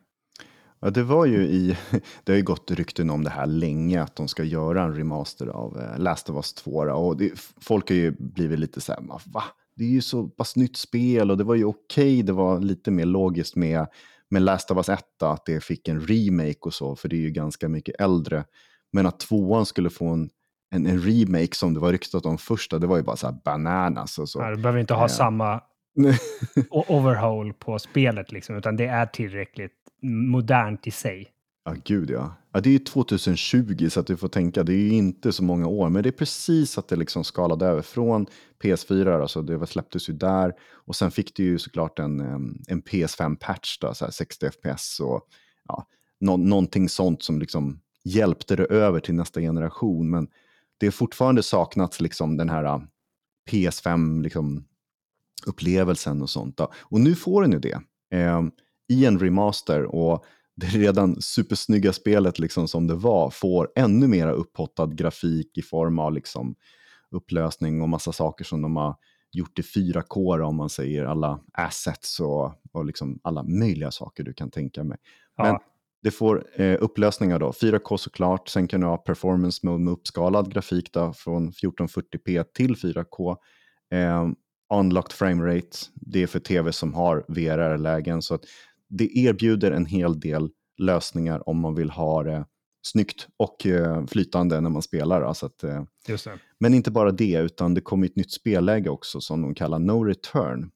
Ja, 0.81 0.91
det 0.91 1.03
var 1.03 1.27
ju 1.27 1.43
i, 1.43 1.77
det 2.25 2.33
har 2.33 2.37
ju 2.37 2.43
gått 2.43 2.71
rykten 2.71 3.11
om 3.11 3.25
det 3.25 3.31
här 3.31 3.47
länge, 3.47 4.03
att 4.03 4.17
de 4.17 4.29
ska 4.29 4.45
göra 4.45 4.83
en 4.83 4.95
remaster 4.95 5.47
av 5.47 5.81
eh, 5.81 5.99
Last 5.99 6.31
of 6.31 6.37
Us 6.37 6.53
2. 6.55 6.71
Och 6.73 7.17
det, 7.17 7.33
folk 7.61 7.89
har 7.89 7.97
ju 7.97 8.11
blivit 8.11 8.59
lite 8.59 8.81
så 8.81 8.93
här, 8.93 9.01
va? 9.27 9.43
Det 9.81 9.87
är 9.87 9.91
ju 9.91 10.03
så 10.03 10.29
pass 10.29 10.57
nytt 10.57 10.77
spel 10.77 11.31
och 11.31 11.37
det 11.37 11.45
var 11.45 11.55
ju 11.55 11.65
okej, 11.65 12.15
okay. 12.15 12.23
det 12.23 12.33
var 12.33 12.61
lite 12.61 12.91
mer 12.91 13.05
logiskt 13.05 13.57
med, 13.57 13.87
med 14.29 14.43
Last 14.43 14.71
of 14.71 14.77
Us 14.77 14.89
1, 14.89 15.23
att 15.23 15.47
det 15.47 15.65
fick 15.65 15.89
en 15.89 16.01
remake 16.01 16.59
och 16.61 16.75
så, 16.75 16.97
för 16.97 17.09
det 17.09 17.17
är 17.17 17.21
ju 17.21 17.31
ganska 17.31 17.69
mycket 17.69 18.01
äldre. 18.01 18.45
Men 18.93 19.07
att 19.07 19.21
tvåan 19.21 19.67
skulle 19.67 19.91
få 19.91 20.09
en, 20.09 20.31
en, 20.71 20.87
en 20.87 21.01
remake 21.01 21.55
som 21.55 21.75
det 21.75 21.81
var 21.81 21.93
ryktat 21.93 22.27
om 22.27 22.39
första, 22.39 22.79
det 22.79 22.87
var 22.87 22.97
ju 22.97 23.03
bara 23.03 23.17
så 23.17 23.27
här 23.27 23.39
bananas. 23.45 24.19
Och 24.19 24.29
så. 24.29 24.39
Ja, 24.39 24.51
du 24.51 24.57
behöver 24.57 24.81
inte 24.81 24.95
ha 24.95 25.05
eh. 25.05 25.09
samma 25.09 25.61
overhaul 26.71 27.53
på 27.53 27.79
spelet, 27.79 28.33
liksom, 28.33 28.57
utan 28.57 28.77
det 28.77 28.87
är 28.87 29.07
tillräckligt 29.07 29.73
modernt 30.03 30.87
i 30.87 30.91
sig. 30.91 31.29
Ja, 31.65 31.77
gud 31.85 32.11
ja. 32.11 32.35
ja. 32.53 32.61
Det 32.61 32.69
är 32.69 32.73
ju 32.73 32.79
2020 32.79 33.89
så 33.91 34.01
att 34.01 34.07
du 34.07 34.17
får 34.17 34.29
tänka, 34.29 34.63
det 34.63 34.73
är 34.73 34.77
ju 34.77 34.93
inte 34.93 35.33
så 35.33 35.43
många 35.43 35.67
år, 35.67 35.89
men 35.89 36.03
det 36.03 36.09
är 36.09 36.13
precis 36.13 36.79
att 36.79 36.89
det 36.89 36.97
liksom 36.97 37.25
skalade 37.25 37.67
över 37.67 37.83
från 37.83 38.27
PS4, 38.63 39.23
alltså 39.23 39.43
det 39.43 39.67
släpptes 39.67 40.09
ju 40.09 40.15
där, 40.15 40.53
och 40.73 40.97
sen 40.97 41.11
fick 41.11 41.37
du 41.37 41.43
ju 41.43 41.59
såklart 41.59 41.99
en, 41.99 42.21
en 42.69 42.83
PS5-patch, 42.83 43.79
så 43.95 44.13
60 44.13 44.51
FPS 44.51 45.01
och 45.01 45.23
ja, 45.69 45.87
nå 46.21 46.37
någonting 46.37 46.89
sånt 46.89 47.23
som 47.23 47.39
liksom 47.39 47.81
hjälpte 48.05 48.57
det 48.57 48.65
över 48.65 49.01
till 49.01 49.15
nästa 49.15 49.41
generation, 49.41 50.11
men 50.11 50.29
det 50.79 50.87
har 50.87 50.93
fortfarande 50.93 51.43
saknats 51.43 52.01
liksom 52.01 52.37
den 52.37 52.49
här 52.49 52.65
äh, 52.65 52.81
PS5 53.51 54.23
liksom, 54.23 54.65
upplevelsen 55.47 56.23
och 56.23 56.31
sånt. 56.31 56.57
Då. 56.57 56.73
Och 56.79 57.01
nu 57.01 57.15
får 57.15 57.43
den 57.43 57.53
ju 57.53 57.59
det. 57.59 57.81
Eh, 58.11 58.43
i 58.89 59.07
en 59.07 59.19
remaster 59.19 59.85
och 59.85 60.25
det 60.61 60.67
redan 60.67 61.23
supersnygga 61.23 61.93
spelet 61.93 62.39
liksom 62.39 62.69
som 62.69 62.87
det 62.87 62.95
var 62.95 63.31
får 63.31 63.73
ännu 63.77 64.07
mer 64.07 64.29
upphottad 64.29 64.87
grafik 64.95 65.59
i 65.59 65.63
form 65.63 65.99
av 65.99 66.13
liksom 66.13 66.55
upplösning 67.11 67.83
och 67.83 67.89
massa 67.89 68.13
saker 68.13 68.45
som 68.45 68.63
de 68.63 68.77
har 68.77 68.97
gjort 69.33 69.59
i 69.59 69.63
4K 69.63 70.41
om 70.41 70.57
man 70.57 70.69
säger 70.69 71.05
alla 71.05 71.41
assets 71.53 72.21
och, 72.21 72.53
och 72.73 72.85
liksom 72.85 73.21
alla 73.23 73.43
möjliga 73.43 73.91
saker 73.91 74.25
du 74.25 74.33
kan 74.33 74.51
tänka 74.51 74.85
mig. 74.85 74.99
Ja. 75.37 75.45
Men 75.45 75.59
det 76.03 76.11
får 76.11 76.45
eh, 76.61 76.77
upplösningar 76.81 77.39
då, 77.39 77.51
4K 77.51 77.97
såklart, 77.97 78.49
sen 78.49 78.69
kan 78.69 78.81
du 78.81 78.87
ha 78.87 78.97
performance 78.97 79.67
mode 79.67 79.85
med 79.85 79.93
uppskalad 79.93 80.53
grafik 80.53 80.93
då, 80.93 81.13
från 81.13 81.51
1440p 81.51 82.45
till 82.55 82.75
4K. 82.75 83.37
Eh, 83.93 84.29
unlocked 84.75 85.13
frame 85.13 85.57
rate, 85.57 85.77
det 85.95 86.23
är 86.23 86.27
för 86.27 86.41
tv 86.41 86.73
som 86.73 86.95
har 86.95 87.25
VRR-lägen 87.29 88.23
så 88.23 88.35
att 88.35 88.45
det 88.91 89.19
erbjuder 89.19 89.71
en 89.71 89.87
hel 89.87 90.21
del 90.21 90.51
lösningar 90.79 91.49
om 91.49 91.61
man 91.61 91.75
vill 91.75 91.91
ha 91.91 92.23
det 92.23 92.45
snyggt 92.83 93.29
och 93.37 93.67
eh, 93.67 94.07
flytande 94.07 94.61
när 94.61 94.71
man 94.71 94.83
spelar. 94.83 95.23
Alltså 95.23 95.47
att, 95.47 95.65
eh, 95.65 95.83
men 96.59 96.75
inte 96.75 96.91
bara 96.91 97.11
det, 97.11 97.33
utan 97.33 97.75
det 97.75 97.81
kommer 97.81 98.07
ett 98.07 98.17
nytt 98.17 98.33
spelläge 98.33 98.91
också 98.91 99.21
som 99.21 99.43
de 99.43 99.55
kallar 99.55 99.79
No 99.79 100.05
Return. 100.05 100.71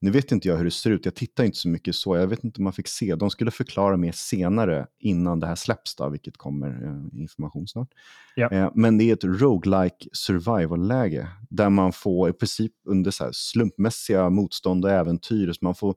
Nu 0.00 0.10
vet 0.10 0.32
inte 0.32 0.48
jag 0.48 0.56
hur 0.56 0.64
det 0.64 0.70
ser 0.70 0.90
ut, 0.90 1.04
jag 1.04 1.14
tittar 1.14 1.44
inte 1.44 1.58
så 1.58 1.68
mycket 1.68 1.94
så, 1.94 2.16
jag 2.16 2.26
vet 2.26 2.44
inte 2.44 2.58
om 2.58 2.64
man 2.64 2.72
fick 2.72 2.88
se. 2.88 3.14
De 3.14 3.30
skulle 3.30 3.50
förklara 3.50 3.96
mer 3.96 4.12
senare 4.12 4.86
innan 4.98 5.40
det 5.40 5.46
här 5.46 5.54
släpps, 5.54 5.96
då, 5.96 6.08
vilket 6.08 6.36
kommer 6.36 6.68
eh, 6.68 7.20
information 7.20 7.68
snart. 7.68 7.88
Ja. 8.36 8.50
Eh, 8.50 8.70
men 8.74 8.98
det 8.98 9.10
är 9.10 9.12
ett 9.12 9.24
roguelike 9.24 10.08
survival-läge 10.12 11.28
där 11.50 11.70
man 11.70 11.92
får 11.92 12.30
i 12.30 12.32
princip 12.32 12.72
under 12.84 13.10
så 13.10 13.30
slumpmässiga 13.32 14.30
motstånd 14.30 14.84
och 14.84 14.90
äventyr, 14.90 15.52
så 15.52 15.58
man 15.60 15.74
får 15.74 15.94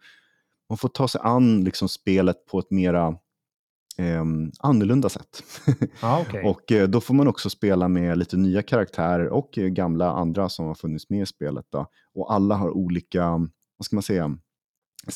man 0.70 0.78
får 0.78 0.90
ta 0.90 1.08
sig 1.08 1.22
an 1.24 1.64
liksom 1.64 1.90
spelet 1.90 2.46
på 2.46 2.60
ett 2.60 2.72
mera 2.72 3.08
eh, 3.98 4.24
annorlunda 4.60 5.10
sätt. 5.10 5.44
Ah, 6.02 6.22
okay. 6.22 6.44
och 6.44 6.72
eh, 6.72 6.88
då 6.88 7.02
får 7.02 7.14
man 7.14 7.28
också 7.28 7.50
spela 7.50 7.88
med 7.88 8.18
lite 8.18 8.38
nya 8.38 8.62
karaktärer 8.62 9.28
och 9.28 9.58
eh, 9.58 9.68
gamla 9.68 10.12
andra 10.12 10.50
som 10.50 10.66
har 10.66 10.76
funnits 10.76 11.10
med 11.10 11.22
i 11.22 11.26
spelet. 11.26 11.66
Då. 11.70 11.86
Och 12.14 12.34
alla 12.34 12.56
har 12.56 12.70
olika, 12.70 13.30
vad 13.78 13.86
ska 13.86 13.96
man 13.96 14.04
säga, 14.04 14.38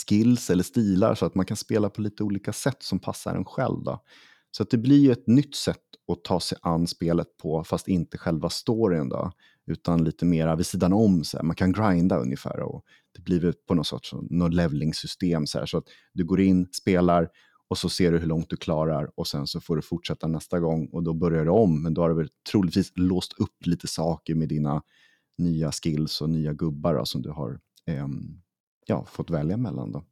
skills 0.07 0.49
eller 0.49 0.63
stilar 0.63 1.15
så 1.15 1.25
att 1.25 1.35
man 1.35 1.45
kan 1.45 1.57
spela 1.57 1.89
på 1.89 2.01
lite 2.01 2.23
olika 2.23 2.53
sätt 2.53 2.83
som 2.83 2.99
passar 2.99 3.35
en 3.35 3.45
själv. 3.45 3.83
Då. 3.83 4.03
Så 4.51 4.63
att 4.63 4.69
det 4.69 4.77
blir 4.77 5.11
ett 5.11 5.27
nytt 5.27 5.55
sätt 5.55 5.77
att 6.11 6.23
ta 6.23 6.39
sig 6.39 6.57
an 6.61 6.87
spelet 6.87 7.37
på, 7.37 7.63
fast 7.63 7.87
inte 7.87 8.17
själva 8.17 8.49
storyn. 8.49 9.09
Då 9.09 9.31
utan 9.71 10.03
lite 10.03 10.25
mera 10.25 10.55
vid 10.55 10.65
sidan 10.65 10.93
om. 10.93 11.23
Så 11.23 11.37
här. 11.37 11.43
Man 11.43 11.55
kan 11.55 11.71
grinda 11.71 12.17
ungefär 12.17 12.59
och 12.59 12.85
det 13.11 13.21
blir 13.21 13.53
på 13.67 13.73
något 13.73 13.87
sorts 13.87 14.13
något 14.29 14.53
leveling-system. 14.53 15.47
Så, 15.47 15.59
här. 15.59 15.65
så 15.65 15.77
att 15.77 15.85
du 16.13 16.23
går 16.23 16.41
in, 16.41 16.67
spelar 16.71 17.29
och 17.69 17.77
så 17.77 17.89
ser 17.89 18.11
du 18.11 18.19
hur 18.19 18.27
långt 18.27 18.49
du 18.49 18.57
klarar 18.57 19.09
och 19.15 19.27
sen 19.27 19.47
så 19.47 19.61
får 19.61 19.75
du 19.75 19.81
fortsätta 19.81 20.27
nästa 20.27 20.59
gång 20.59 20.87
och 20.91 21.03
då 21.03 21.13
börjar 21.13 21.45
du 21.45 21.51
om. 21.51 21.83
Men 21.83 21.93
då 21.93 22.01
har 22.01 22.09
du 22.09 22.15
väl 22.15 22.29
troligtvis 22.51 22.91
låst 22.95 23.33
upp 23.39 23.65
lite 23.65 23.87
saker 23.87 24.35
med 24.35 24.49
dina 24.49 24.81
nya 25.37 25.71
skills 25.71 26.21
och 26.21 26.29
nya 26.29 26.53
gubbar 26.53 26.93
då, 26.93 27.05
som 27.05 27.21
du 27.21 27.29
har 27.29 27.59
eh, 27.87 28.07
ja, 28.85 29.05
fått 29.05 29.29
välja 29.29 29.57
mellan. 29.57 29.91
Då. 29.91 30.03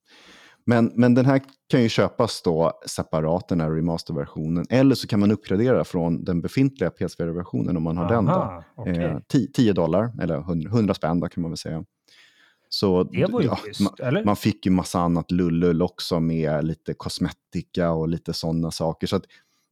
Men, 0.65 0.91
men 0.95 1.13
den 1.13 1.25
här 1.25 1.41
kan 1.69 1.83
ju 1.83 1.89
köpas 1.89 2.41
då 2.41 2.71
separat, 2.87 3.47
den 3.47 3.61
här 3.61 3.71
remasterversionen. 3.71 4.65
Eller 4.69 4.95
så 4.95 5.07
kan 5.07 5.19
man 5.19 5.31
uppgradera 5.31 5.83
från 5.83 6.23
den 6.23 6.41
befintliga 6.41 6.89
PS4-versionen 6.89 7.77
om 7.77 7.83
man 7.83 7.97
har 7.97 8.05
Aha, 8.05 8.15
den. 8.15 8.25
Då. 8.25 8.63
Okay. 8.81 9.03
Eh, 9.03 9.19
10 9.53 9.73
dollar, 9.73 10.11
eller 10.21 10.37
100, 10.37 10.69
100 10.69 10.93
spänn 10.93 11.19
då, 11.19 11.27
kan 11.27 11.41
man 11.41 11.51
väl 11.51 11.57
säga. 11.57 11.85
Så, 12.79 13.03
det 13.03 13.25
var 13.25 13.41
ju 13.41 13.47
ja, 13.47 13.59
just, 13.67 13.81
man, 13.81 13.93
eller? 13.99 14.23
man 14.23 14.35
fick 14.35 14.65
ju 14.65 14.71
massa 14.71 14.99
annat 14.99 15.31
lullull 15.31 15.81
också 15.81 16.19
med 16.19 16.65
lite 16.65 16.93
kosmetika 16.93 17.91
och 17.91 18.09
lite 18.09 18.33
sådana 18.33 18.71
saker. 18.71 19.07
Så 19.07 19.15
att 19.15 19.23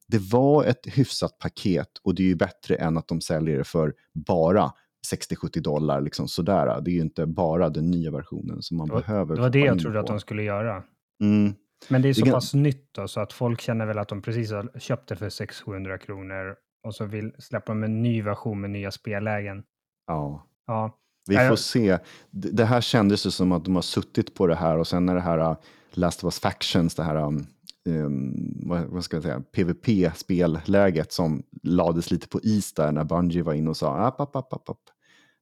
det 0.07 0.17
var 0.17 0.63
ett 0.63 0.85
hyfsat 0.85 1.39
paket 1.39 1.87
och 2.03 2.15
det 2.15 2.23
är 2.23 2.27
ju 2.27 2.35
bättre 2.35 2.75
än 2.75 2.97
att 2.97 3.07
de 3.07 3.21
säljer 3.21 3.57
det 3.57 3.63
för 3.63 3.93
bara 4.13 4.71
60-70 5.13 5.61
dollar. 5.61 6.01
Liksom 6.01 6.27
sådär. 6.27 6.81
Det 6.81 6.91
är 6.91 6.93
ju 6.93 7.01
inte 7.01 7.25
bara 7.25 7.69
den 7.69 7.91
nya 7.91 8.11
versionen 8.11 8.61
som 8.61 8.77
man 8.77 8.87
det 8.87 8.93
var, 8.93 9.01
behöver. 9.01 9.35
Det 9.35 9.41
var 9.41 9.49
det 9.49 9.59
jag 9.59 9.79
trodde 9.79 9.93
på. 9.93 9.99
att 9.99 10.07
de 10.07 10.19
skulle 10.19 10.43
göra. 10.43 10.83
Mm. 11.21 11.53
Men 11.89 12.01
det 12.01 12.09
är 12.09 12.13
så 12.13 12.25
det 12.25 12.31
pass 12.31 12.53
nytt 12.53 12.89
då, 12.91 13.07
så 13.07 13.19
att 13.19 13.33
folk 13.33 13.61
känner 13.61 13.85
väl 13.85 13.97
att 13.97 14.07
de 14.07 14.21
precis 14.21 14.51
har 14.51 14.79
köpt 14.79 15.09
det 15.09 15.15
för 15.15 15.29
600-700 15.29 15.97
kronor 15.97 16.55
och 16.83 16.95
så 16.95 17.05
vill 17.05 17.31
släppa 17.39 17.71
en 17.71 18.01
ny 18.03 18.21
version 18.21 18.61
med 18.61 18.69
nya 18.69 18.91
spellägen. 18.91 19.63
Ja. 20.07 20.47
ja. 20.67 20.97
Vi 21.27 21.35
får 21.49 21.55
se. 21.55 21.97
Det 22.31 22.65
här 22.65 22.81
kändes 22.81 23.25
ju 23.25 23.31
som 23.31 23.51
att 23.51 23.65
de 23.65 23.75
har 23.75 23.81
suttit 23.81 24.35
på 24.35 24.47
det 24.47 24.55
här 24.55 24.77
och 24.77 24.87
sen 24.87 25.05
när 25.05 25.15
det 25.15 25.21
här 25.21 25.39
uh, 25.39 25.57
Last 25.91 26.23
of 26.23 26.27
Us 26.27 26.39
Factions, 26.39 26.95
det 26.95 27.03
här 27.03 27.15
um, 27.15 27.47
um, 27.85 28.61
vad, 28.89 29.03
ska 29.03 29.15
jag 29.15 29.23
säga, 29.23 29.39
PVP-spelläget 29.51 31.11
som 31.11 31.43
lades 31.63 32.11
lite 32.11 32.27
på 32.27 32.39
is 32.43 32.73
där 32.73 32.91
när 32.91 33.03
Bungie 33.03 33.43
var 33.43 33.53
inne 33.53 33.69
och 33.69 33.77
sa 33.77 33.97
app, 33.97 34.21
app, 34.21 34.35
app, 34.35 34.53
app, 34.53 34.69
app. 34.69 34.81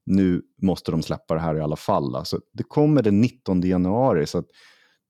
nu 0.05 0.41
måste 0.61 0.91
de 0.91 1.03
släppa 1.03 1.33
det 1.33 1.39
här 1.39 1.55
i 1.55 1.61
alla 1.61 1.75
fall. 1.75 2.15
Alltså, 2.15 2.39
det 2.53 2.63
kommer 2.63 3.03
den 3.03 3.21
19 3.21 3.61
januari 3.61 4.25
så 4.27 4.43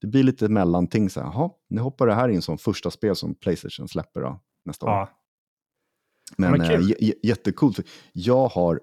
det 0.02 0.08
blir 0.08 0.24
lite 0.24 0.50
mellanting. 0.50 1.10
Så 1.10 1.20
här, 1.20 1.28
Jaha, 1.28 1.50
nu 1.70 1.82
hoppar 1.82 2.08
det 2.08 2.14
här 2.14 2.30
in 2.30 2.42
som 2.42 2.58
första 2.58 2.92
spel 2.92 3.16
som 3.16 3.36
Playstation 3.36 3.88
släpper 3.88 4.22
då, 4.22 4.40
nästa 4.66 4.86
ja. 4.86 5.02
år. 5.02 5.10
Men, 6.38 6.52
Men 6.52 6.62
äh, 6.62 7.12
jättecoolt. 7.24 7.80
Jag 8.14 8.48
har 8.48 8.80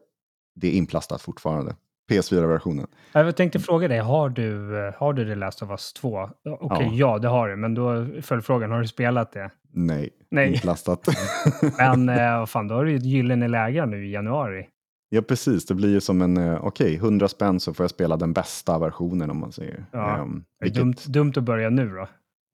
det 0.54 0.70
inplastat 0.70 1.22
fortfarande. 1.22 1.76
PS4-versionen. 2.10 2.86
Jag 3.12 3.36
tänkte 3.36 3.58
fråga 3.58 3.88
dig, 3.88 3.98
har 3.98 4.28
du, 4.28 4.70
har 4.96 5.12
du 5.12 5.24
The 5.24 5.34
Last 5.34 5.62
of 5.62 5.70
Us 5.70 5.92
2? 5.92 6.28
Okej, 6.44 6.66
okay, 6.66 6.86
ja. 6.86 6.92
ja. 6.94 7.18
det 7.18 7.28
har 7.28 7.48
du, 7.48 7.56
men 7.56 7.74
då 7.74 8.06
föll 8.22 8.42
frågan, 8.42 8.70
har 8.70 8.80
du 8.80 8.88
spelat 8.88 9.32
det? 9.32 9.50
Nej, 9.72 10.10
Nej. 10.30 10.52
inplastat. 10.52 11.08
men 11.78 12.08
eh, 12.18 12.38
vad 12.38 12.48
fan, 12.48 12.68
då 12.68 12.74
har 12.74 12.84
du 12.84 12.90
ju 12.90 12.96
ett 12.96 13.04
gyllene 13.04 13.48
läge 13.48 13.86
nu 13.86 14.06
i 14.06 14.12
januari. 14.12 14.68
Ja, 15.08 15.22
precis. 15.22 15.66
Det 15.66 15.74
blir 15.74 15.88
ju 15.88 16.00
som 16.00 16.22
en, 16.22 16.36
eh, 16.36 16.64
okej, 16.64 16.86
okay, 16.86 16.96
100 16.96 17.28
spänn 17.28 17.60
så 17.60 17.74
får 17.74 17.84
jag 17.84 17.90
spela 17.90 18.16
den 18.16 18.32
bästa 18.32 18.78
versionen 18.78 19.30
om 19.30 19.40
man 19.40 19.52
säger. 19.52 19.86
Ja, 19.90 20.18
um, 20.20 20.44
vilket... 20.60 20.78
dumt, 20.78 20.94
dumt 21.06 21.32
att 21.36 21.44
börja 21.44 21.70
nu 21.70 21.88
då. 21.88 22.08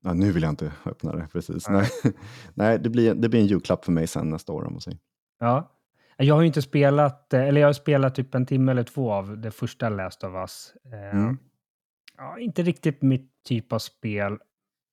Ja, 0.05 0.15
nu 0.15 0.33
vill 0.33 0.43
jag 0.43 0.53
inte 0.53 0.73
öppna 0.85 1.13
det, 1.13 1.29
precis. 1.33 1.69
Nej, 1.69 1.89
Nej 2.55 2.79
det, 2.79 2.91
blir, 2.91 3.15
det 3.15 3.29
blir 3.29 3.41
en 3.41 3.47
julklapp 3.47 3.85
för 3.85 3.93
mig 3.93 4.07
sen 4.07 4.31
nästa 4.31 4.53
år 4.53 4.65
om 4.65 4.73
man 4.73 4.81
säger. 4.81 4.99
Ja, 5.41 5.71
jag 6.25 6.35
har 6.35 6.43
ju 6.43 6.47
inte 6.47 6.63
spelat, 6.63 7.33
eh, 7.35 7.43
eller 7.43 7.61
jag 7.61 7.69
har 7.69 7.73
spelat 7.73 8.15
typ 8.15 8.35
en 8.35 8.47
timme 8.47 8.73
eller 8.73 8.85
två 8.85 9.13
av 9.13 9.39
det 9.39 9.51
första 9.51 9.89
Last 9.89 10.25
of 10.25 10.35
Us. 10.35 10.75
Eh, 10.93 11.19
mm. 11.19 11.39
Ja, 12.17 12.39
inte 12.39 12.63
riktigt 12.63 13.03
mitt 13.03 13.31
typ 13.49 13.73
av 13.73 13.79
spel, 13.79 14.39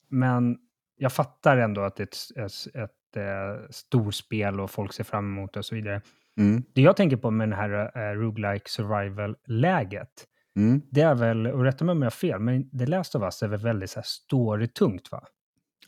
men 0.09 0.57
jag 0.97 1.13
fattar 1.13 1.57
ändå 1.57 1.81
att 1.81 1.95
det 1.95 2.03
är 2.35 2.45
ett, 2.45 2.75
ett, 2.75 3.17
eh, 3.17 3.69
storspel 3.69 4.59
och 4.59 4.71
folk 4.71 4.93
ser 4.93 5.03
fram 5.03 5.25
emot 5.25 5.53
det 5.53 5.59
och 5.59 5.65
så 5.65 5.75
vidare. 5.75 6.01
Mm. 6.37 6.63
Det 6.73 6.81
jag 6.81 6.97
tänker 6.97 7.17
på 7.17 7.31
med 7.31 7.49
den 7.49 7.57
här 7.57 7.91
eh, 7.97 8.15
roguelike 8.15 8.69
survival-läget, 8.69 10.27
Mm. 10.57 10.81
det 10.91 11.01
är 11.01 11.15
väl, 11.15 11.47
och 11.47 11.63
rätta 11.63 11.85
mig 11.85 11.91
om 11.93 12.01
jag 12.01 12.05
har 12.05 12.11
fel, 12.11 12.39
men 12.39 12.77
The 12.77 12.85
Last 12.85 13.15
of 13.15 13.23
Us 13.23 13.43
är 13.43 13.47
väl 13.47 13.59
väldigt 13.59 13.89
så 13.89 13.99
här 13.99 14.05
story-tungt 14.05 15.11
va? 15.11 15.27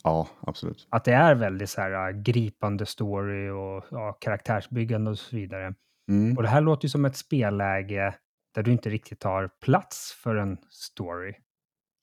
Ja, 0.07 0.27
absolut. 0.39 0.87
Att 0.89 1.03
det 1.05 1.13
är 1.13 1.35
väldigt 1.35 1.69
så 1.69 1.81
här 1.81 2.09
äh, 2.09 2.21
gripande 2.21 2.85
story 2.85 3.49
och 3.49 3.85
ja, 3.91 4.17
karaktärsbyggande 4.21 5.11
och 5.11 5.17
så 5.19 5.35
vidare. 5.35 5.73
Mm. 6.09 6.37
Och 6.37 6.43
det 6.43 6.49
här 6.49 6.61
låter 6.61 6.85
ju 6.85 6.89
som 6.89 7.05
ett 7.05 7.15
spelläge 7.17 8.15
där 8.55 8.63
du 8.63 8.71
inte 8.71 8.89
riktigt 8.89 9.23
har 9.23 9.47
plats 9.61 10.11
för 10.23 10.35
en 10.35 10.57
story. 10.69 11.33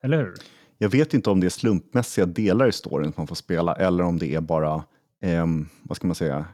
Eller 0.05 0.19
hur? 0.19 0.35
Jag 0.79 0.89
vet 0.89 1.15
inte 1.15 1.31
om 1.31 1.41
det 1.41 1.47
är 1.47 1.51
slumpmässiga 1.51 2.27
delar 2.27 2.67
i 2.67 2.73
storyn 2.73 3.13
som 3.13 3.21
man 3.21 3.27
får 3.27 3.35
spela 3.35 3.75
eller 3.75 4.05
om 4.05 4.19
det 4.19 4.35
är 4.35 4.41
bara, 4.41 4.85
ehm, 5.23 5.69
vad 5.83 5.97
ska 5.97 6.07
man 6.07 6.15
säga, 6.15 6.47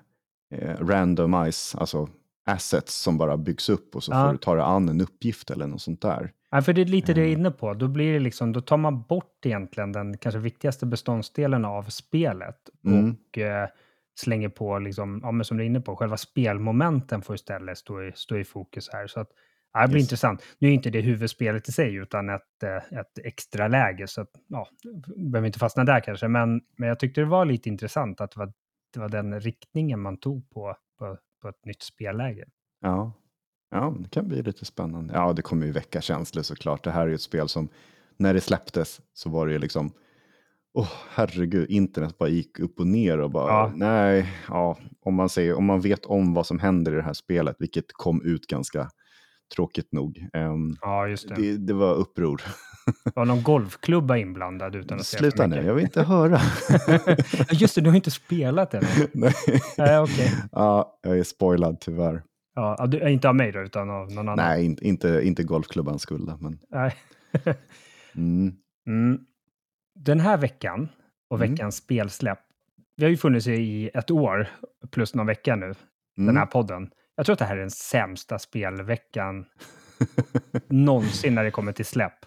eh, 0.55 0.77
randomize, 0.87 1.79
alltså 1.79 2.09
assets 2.47 2.95
som 2.95 3.19
bara 3.19 3.37
byggs 3.37 3.69
upp 3.69 3.97
och 3.97 4.05
så 4.05 4.13
Ja. 4.13 4.27
får 4.27 4.33
du 4.33 4.39
ta 4.39 4.55
dig 4.55 4.65
an 4.65 4.89
en 4.89 5.01
uppgift 5.01 5.51
eller 5.51 5.67
något 5.67 5.83
sånt 5.83 6.03
där. 6.03 6.33
Ja, 6.51 6.63
för 6.63 6.73
det 6.73 6.81
är 6.81 6.85
lite 6.85 7.13
det 7.15 7.21
jag 7.21 7.29
är 7.29 7.33
Mm. 7.35 7.41
inne 7.41 7.51
på. 7.51 7.75
Då 7.75 7.89
blir 7.89 8.13
det 8.13 8.19
liksom, 8.19 8.53
då 8.53 8.61
tar 8.61 8.77
man 8.77 9.03
bort 9.03 9.47
egentligen 9.47 9.93
den 9.93 10.17
kanske 10.19 10.39
viktigaste 10.39 10.87
beståndsdelen 10.87 11.65
av 11.65 11.83
spelet 11.83 12.57
Mm. 12.87 13.11
och 13.11 13.39
eh, 13.39 13.69
slänger 14.21 14.49
på, 14.49 14.79
liksom, 14.79 15.21
ja, 15.23 15.31
men 15.33 15.45
som 15.45 15.57
du 15.57 15.63
är 15.63 15.67
inne 15.67 15.81
på, 15.81 15.97
själva 15.97 16.17
spelmomenten 16.17 17.23
får 17.23 17.35
istället 17.35 17.79
stå 17.79 18.03
i, 18.03 18.13
stå 18.15 18.37
i 18.39 18.45
fokus 18.45 18.89
här. 18.93 19.07
Så 19.07 19.21
att, 19.21 19.29
ja, 19.73 19.83
det 19.83 19.89
blir 19.89 19.99
Yes. 19.99 20.05
intressant. 20.07 20.43
Nu 20.59 20.69
är 20.69 20.73
inte 20.73 20.91
det 20.91 21.01
huvudspelet 21.01 21.69
i 21.69 21.73
sig, 21.73 21.95
utan 21.95 22.29
ett, 22.29 22.63
eh, 22.63 22.99
ett 22.99 23.19
extra 23.25 23.69
läge, 23.69 24.07
så 24.07 24.21
att, 24.21 24.31
ja, 24.49 24.67
behöver 25.17 25.47
inte 25.47 25.59
fastna 25.59 25.85
där 25.85 26.01
kanske. 26.01 26.29
Men, 26.29 26.61
men 26.77 26.89
jag 26.89 26.99
tyckte 27.01 27.21
det 27.21 27.25
var 27.27 27.45
lite 27.45 27.69
intressant 27.69 28.21
att 28.21 28.31
det 28.31 28.39
var, 28.39 28.53
det 28.95 29.01
var 29.01 29.09
den 29.09 29.41
riktningen 29.41 30.01
man 30.01 30.17
tog 30.17 30.51
på, 30.51 30.77
på, 30.99 31.17
på 31.43 31.49
ett 31.49 31.65
nytt 31.65 31.83
spelläge. 31.83 32.45
Ja. 32.81 33.13
Ja, 33.71 33.95
det 34.01 34.09
kan 34.11 34.29
bli 34.29 34.43
lite 34.43 34.65
spännande. 34.65 35.15
Ja, 35.15 35.33
det 35.33 35.43
kommer 35.43 35.67
ju 35.67 35.73
väcka 35.73 36.01
känslor 36.01 36.43
såklart. 36.43 36.85
Det 36.85 36.91
här 36.91 37.03
är 37.03 37.07
ju 37.09 37.15
ett 37.15 37.21
spel 37.21 37.49
som, 37.49 37.69
när 38.17 38.35
det 38.35 38.41
släpptes 38.41 39.01
så 39.15 39.31
var 39.31 39.47
det 39.47 39.53
ju 39.53 39.59
liksom, 39.59 39.93
åh 40.75 40.89
herregud, 41.11 41.71
internet 41.71 42.19
bara 42.19 42.29
gick 42.29 42.59
upp 42.61 42.81
och 42.81 42.87
ner 42.87 43.19
och 43.21 43.31
bara, 43.31 43.53
Ja. 43.53 43.73
nej, 43.75 44.33
ja, 44.49 44.79
om 45.05 45.15
man, 45.15 45.29
säger, 45.29 45.55
om 45.55 45.65
man 45.65 45.81
vet 45.81 46.05
om 46.07 46.35
vad 46.35 46.47
som 46.47 46.59
händer 46.59 46.93
i 46.93 46.97
det 46.97 47.03
här 47.03 47.13
spelet, 47.13 47.57
vilket 47.59 47.93
kom 47.93 48.23
ut 48.25 48.47
ganska 48.47 48.91
tråkigt 49.57 49.93
nog. 49.93 50.27
ehm, 50.33 50.77
Ja, 50.81 51.09
just 51.09 51.29
det. 51.29 51.35
det, 51.35 51.57
det 51.57 51.73
var 51.73 51.95
uppror. 51.95 52.43
Var 53.15 53.25
någon 53.25 53.43
golfklubba 53.43 54.17
inblandad 54.17 54.77
utan 54.77 54.99
att 54.99 55.07
säga 55.07 55.19
Sluta 55.19 55.47
nu, 55.47 55.49
mycket. 55.57 55.67
jag 55.67 55.75
vill 55.75 55.85
inte 55.85 56.03
höra. 56.03 56.41
Just 57.51 57.75
det, 57.75 57.81
du 57.81 57.91
har 57.91 57.97
inte 57.97 58.11
spelat 58.11 58.75
än. 58.75 58.85
nej. 59.13 59.33
Nej, 59.79 59.99
okej. 59.99 60.33
Ja, 60.53 60.99
jag 61.03 61.19
är 61.19 61.25
spoilad 61.25 61.81
tyvärr. 61.81 62.23
Ja, 62.55 62.89
inte 63.09 63.29
av 63.29 63.35
mig 63.35 63.53
då, 63.53 63.61
utan 63.61 63.91
av 63.91 64.13
någon 64.13 64.29
annan? 64.29 64.47
Nej, 64.47 64.79
inte, 64.83 65.21
inte, 65.25 65.43
golfklubbans 65.43 66.03
skull. 66.03 66.33
Men, 66.41 66.59
Nej. 66.71 66.95
mm, 68.15 68.57
Mm. 68.87 69.21
Den 69.95 70.21
här 70.21 70.37
veckan 70.39 70.89
och 71.31 71.37
Mm. 71.37 71.51
veckans 71.51 71.77
spelsläpp. 71.77 72.39
Vi 72.97 73.05
har 73.05 73.11
ju 73.11 73.17
funnits 73.17 73.47
i 73.47 73.91
ett 73.95 74.11
år 74.11 74.49
plus 74.91 75.15
någon 75.15 75.27
vecka 75.27 75.57
nu, 75.57 75.75
den 76.17 76.25
mm. 76.25 76.37
här 76.37 76.47
podden. 76.47 76.91
Jag 77.17 77.27
tror 77.27 77.33
att 77.33 77.39
det 77.39 77.45
här 77.45 77.57
är 77.57 77.61
den 77.61 77.71
sämsta 77.71 78.39
spelveckan 78.39 79.45
någonsin 80.69 81.35
när 81.35 81.45
det 81.45 81.51
kommer 81.51 81.73
till 81.73 81.85
släpp. 81.85 82.27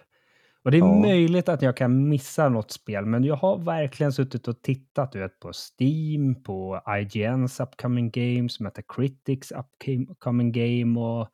Och 0.64 0.72
det 0.72 0.78
är 0.78 0.80
Ja. 0.80 0.96
möjligt 1.02 1.50
att 1.50 1.62
jag 1.62 1.78
kan 1.78 2.10
missa 2.10 2.50
något 2.50 2.72
spel, 2.72 3.06
men 3.06 3.24
jag 3.24 3.36
har 3.36 3.58
verkligen 3.58 4.14
suttit 4.14 4.48
och 4.48 4.62
tittat 4.62 5.12
du 5.12 5.20
vet, 5.20 5.40
på 5.40 5.52
Steam, 5.80 6.44
på 6.44 6.82
IGNs 7.00 7.60
upcoming 7.60 8.10
games, 8.12 8.60
Metacritics 8.60 9.52
upcoming 9.52 10.52
game 10.52 11.00
och 11.00 11.28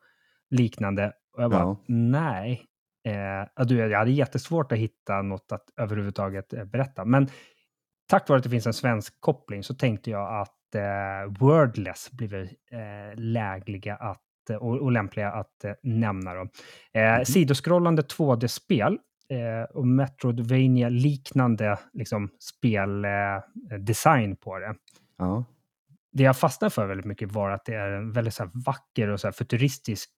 liknande. 0.50 1.12
Och 1.36 1.42
jag 1.42 1.50
bara, 1.50 1.60
Ja. 1.60 1.76
nej. 1.86 2.66
Eh, 3.04 3.64
du, 3.66 3.76
jag 3.78 3.98
hade 3.98 4.10
jättesvårt 4.10 4.72
att 4.72 4.78
hitta 4.78 5.22
något 5.22 5.52
att 5.52 5.64
överhuvudtaget 5.76 6.52
eh, 6.52 6.64
berätta. 6.64 7.04
Men 7.04 7.28
tack 8.08 8.28
vare 8.28 8.36
att 8.38 8.44
det 8.44 8.50
finns 8.50 8.66
en 8.66 8.72
svensk 8.74 9.20
koppling 9.20 9.62
så 9.62 9.74
tänkte 9.74 10.10
jag 10.10 10.40
att 10.40 10.74
eh, 10.74 11.32
Wordless 11.40 12.10
blir 12.12 12.34
eh, 12.72 13.18
lägliga 13.20 13.96
att, 13.96 14.20
och, 14.60 14.76
och 14.78 14.92
lämpliga 14.92 15.30
att 15.32 15.64
eh, 15.64 15.72
nämna. 15.82 16.34
Då. 16.34 16.40
Eh, 16.92 17.14
Mhm. 17.16 17.24
Sidoskrollande 17.24 18.02
2D-spel 18.02 18.98
eh, 19.30 19.62
och 19.74 19.86
Metroidvania-liknande 19.86 21.78
liksom, 21.92 22.30
speldesign 22.38 24.30
eh, 24.30 24.36
på 24.36 24.58
det. 24.58 24.74
ja. 25.18 25.44
Det 26.12 26.22
jag 26.22 26.36
fastnade 26.38 26.70
för 26.70 26.86
väldigt 26.86 27.06
mycket 27.06 27.32
var 27.32 27.50
att 27.50 27.64
det 27.64 27.74
är 27.74 27.90
en 27.90 28.12
väldigt 28.12 28.34
så 28.34 28.50
vacker 28.66 29.08
och 29.08 29.20
så 29.20 29.32
futuristisk 29.32 30.10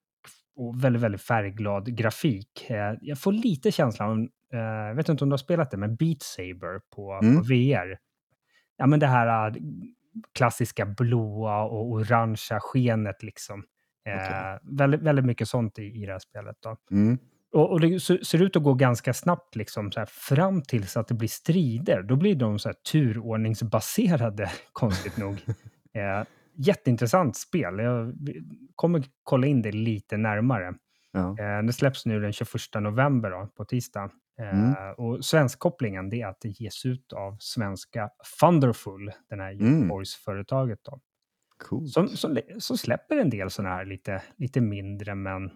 och 0.55 0.83
väldigt, 0.83 1.01
väldigt 1.01 1.21
färgglad 1.21 1.95
grafik. 1.97 2.69
Eh, 2.69 2.93
jag 3.01 3.19
får 3.19 3.31
lite 3.31 3.71
känslan, 3.71 4.29
jag 4.49 4.95
vet 4.95 5.09
inte 5.09 5.23
om 5.23 5.29
du 5.29 5.33
har 5.33 5.37
spelat 5.37 5.71
det, 5.71 5.77
men 5.77 5.95
Beat 5.95 6.21
Saber 6.21 6.79
på, 6.95 7.19
Mm. 7.23 7.35
på 7.35 7.41
VR. 7.43 7.97
Ja, 8.77 8.87
men 8.87 8.99
det 8.99 9.07
här 9.07 9.55
klassiska 10.33 10.85
blåa 10.85 11.63
och 11.63 11.91
orangea 11.91 12.59
skenet 12.59 13.23
liksom. 13.23 13.63
Eh, 14.05 14.15
Okej. 14.15 14.59
väldigt, 14.77 15.01
väldigt 15.01 15.25
mycket 15.25 15.47
sånt 15.47 15.79
i, 15.79 15.83
i 15.83 16.05
det 16.05 16.11
här 16.11 16.19
spelet. 16.19 16.55
Då. 16.59 16.77
Mm. 16.91 17.17
Och, 17.53 17.71
och 17.71 17.79
det 17.81 17.99
ser 17.99 18.41
ut 18.41 18.55
att 18.55 18.63
gå 18.63 18.73
ganska 18.73 19.13
snabbt 19.13 19.55
liksom, 19.55 19.91
så 19.91 19.99
här, 19.99 20.05
fram 20.05 20.61
tills 20.61 20.97
att 20.97 21.07
det 21.07 21.13
blir 21.13 21.27
strider. 21.27 22.03
Då 22.03 22.15
blir 22.15 22.35
de 22.35 22.59
så 22.59 22.69
här, 22.69 22.75
turordningsbaserade, 22.91 24.51
konstigt 24.73 25.17
nog. 25.17 25.45
Eh, 25.95 26.23
jätteintressant 26.55 27.37
spel. 27.37 27.79
Jag 27.79 28.13
kommer 28.75 29.03
kolla 29.23 29.47
in 29.47 29.61
det 29.61 29.71
lite 29.71 30.17
närmare. 30.17 30.73
Ja. 31.11 31.35
Eh, 31.39 31.63
det 31.63 31.73
släpps 31.73 32.05
nu 32.05 32.19
den 32.19 32.33
21 32.33 32.51
november 32.81 33.31
då, 33.31 33.47
på 33.57 33.65
tisdag. 33.65 34.09
Eh, 34.39 34.59
Mm. 34.59 34.93
Och 34.97 35.25
svenskkopplingen 35.25 36.09
det 36.09 36.21
är 36.21 36.27
att 36.27 36.41
det 36.41 36.49
ges 36.49 36.85
ut 36.85 37.13
av 37.13 37.37
svenska 37.39 38.09
Thunderful, 38.39 39.11
den 39.29 39.39
här 39.39 39.51
Mm. 39.51 39.73
Göteborgsföretaget. 39.75 40.79
Då. 40.83 40.99
Coolt. 41.57 41.91
Som, 41.91 42.07
som, 42.07 42.37
som 42.59 42.77
släpper 42.77 43.17
en 43.17 43.29
del 43.29 43.49
sådana 43.49 43.75
här 43.75 43.85
lite, 43.85 44.21
lite 44.37 44.61
mindre 44.61 45.15
men 45.15 45.51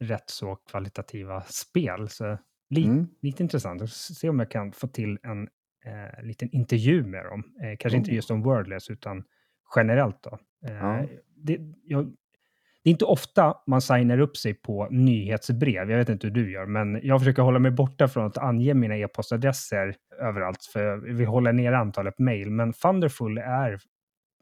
rätt 0.00 0.30
så 0.30 0.56
kvalitativa 0.56 1.42
spel. 1.42 2.08
Så 2.08 2.38
li, 2.70 2.84
Mm. 2.84 3.06
lite 3.22 3.42
intressant 3.42 3.82
att 3.82 3.90
se 3.90 4.28
om 4.28 4.38
jag 4.38 4.50
kan 4.50 4.72
få 4.72 4.86
till 4.88 5.18
en 5.22 5.48
eh, 5.86 6.22
liten 6.24 6.48
intervju 6.50 7.04
med 7.06 7.24
dem. 7.24 7.44
Eh, 7.62 7.76
kanske 7.78 7.96
inte 7.96 8.10
Oh. 8.10 8.14
just 8.14 8.30
om 8.30 8.42
Wordless 8.42 8.90
utan 8.90 9.24
generellt 9.76 10.22
då. 10.22 10.38
Eh, 10.66 10.74
Ja. 10.74 11.06
det, 11.36 11.58
jag, 11.84 12.04
det 12.84 12.90
är 12.90 12.92
inte 12.92 13.04
ofta 13.04 13.54
man 13.66 13.80
signar 13.82 14.18
upp 14.18 14.36
sig 14.36 14.54
på 14.54 14.88
nyhetsbrev. 14.90 15.90
Jag 15.90 15.98
vet 15.98 16.08
inte 16.08 16.26
hur 16.26 16.34
du 16.34 16.52
gör, 16.52 16.66
men 16.66 17.00
jag 17.02 17.20
försöker 17.20 17.42
hålla 17.42 17.58
mig 17.58 17.70
borta 17.70 18.08
från 18.08 18.26
att 18.26 18.38
ange 18.38 18.74
mina 18.74 18.96
e-postadresser 18.96 19.96
överallt, 20.20 20.64
för 20.72 20.96
vill 20.96 21.26
hålla 21.26 21.52
ner 21.52 21.72
antalet 21.72 22.18
mejl. 22.18 22.50
Men 22.50 22.72
Thunderful 22.72 23.38
är 23.38 23.80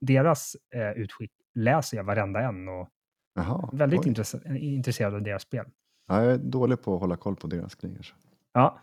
deras 0.01 0.57
eh, 0.75 0.91
utskick 0.91 1.33
läser 1.55 1.97
jag 1.97 2.05
varenda 2.05 2.41
en 2.41 2.69
och 2.69 2.89
Jaha. 3.35 3.69
väldigt 3.73 4.01
oj. 4.01 4.07
intresse- 4.09 4.57
intresserad 4.59 5.15
av 5.15 5.23
deras 5.23 5.43
spel. 5.43 5.65
Ja, 6.09 6.23
jag 6.25 6.33
är 6.33 6.39
dålig 6.39 6.83
på 6.83 6.95
att 6.95 7.01
hålla 7.01 7.17
koll 7.17 7.37
på 7.37 7.47
deras 7.47 7.75
grejer. 7.75 8.07
Ja. 8.53 8.79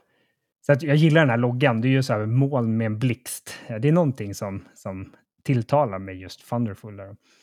Så 0.66 0.72
att 0.72 0.84
jag 0.84 0.96
gillar 0.96 1.22
den 1.22 1.30
här 1.30 1.38
loggan. 1.38 1.82
Det 1.82 1.88
är 1.88 1.90
ju 1.90 2.04
så 2.04 2.14
här 2.14 2.26
moln 2.26 2.78
med 2.78 2.86
en 2.86 3.00
blixt. 3.00 3.60
Eh, 3.68 3.76
Det 3.80 3.88
är 3.88 3.92
någonting 3.92 4.36
som, 4.36 4.66
som 4.74 5.14
tilltalar 5.44 6.00
mig 6.00 6.22
just 6.22 6.50
Thunderful. 6.50 7.00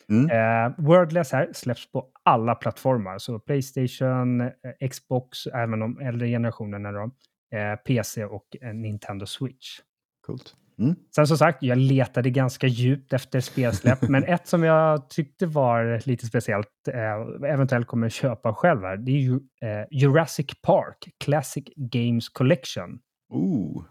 Mm. 0.08 0.30
Eh, 0.30 0.74
Wordless 0.84 1.32
här 1.32 1.50
släpps 1.52 1.92
på 1.92 2.06
alla 2.22 2.54
plattformar. 2.54 3.18
Så 3.18 3.38
Playstation, 3.38 4.40
eh, 4.40 4.88
Xbox, 4.90 5.46
även 5.46 5.80
de 5.80 5.98
äldre 6.00 6.28
generationerna 6.28 6.92
då. 6.92 7.10
Eh, 7.56 7.76
PC 7.76 8.24
och 8.24 8.56
eh, 8.62 8.74
Nintendo 8.74 9.26
Switch. 9.26 9.80
Coolt. 10.26 10.54
Mm. 10.78 10.96
Sen 11.14 11.26
som 11.26 11.38
sagt, 11.38 11.62
jag 11.62 11.78
letade 11.78 12.30
ganska 12.30 12.66
djupt 12.66 13.12
efter 13.12 13.40
spelsläpp, 13.40 14.08
men 14.08 14.24
ett 14.28 14.46
som 14.46 14.62
jag 14.62 15.10
tyckte 15.10 15.46
var 15.46 16.08
lite 16.08 16.26
speciellt, 16.26 16.88
eh, 16.88 17.50
eventuellt 17.50 17.86
kommer 17.86 18.08
köpa 18.08 18.54
själv 18.54 18.82
här, 18.82 18.96
det 18.96 19.10
är 19.10 19.20
ju 19.20 19.34
eh, 19.34 19.86
Jurassic 19.90 20.46
Park 20.62 21.08
Classic 21.24 21.64
Games 21.76 22.28
Collection. 22.28 22.98
Ooh. 23.32 23.84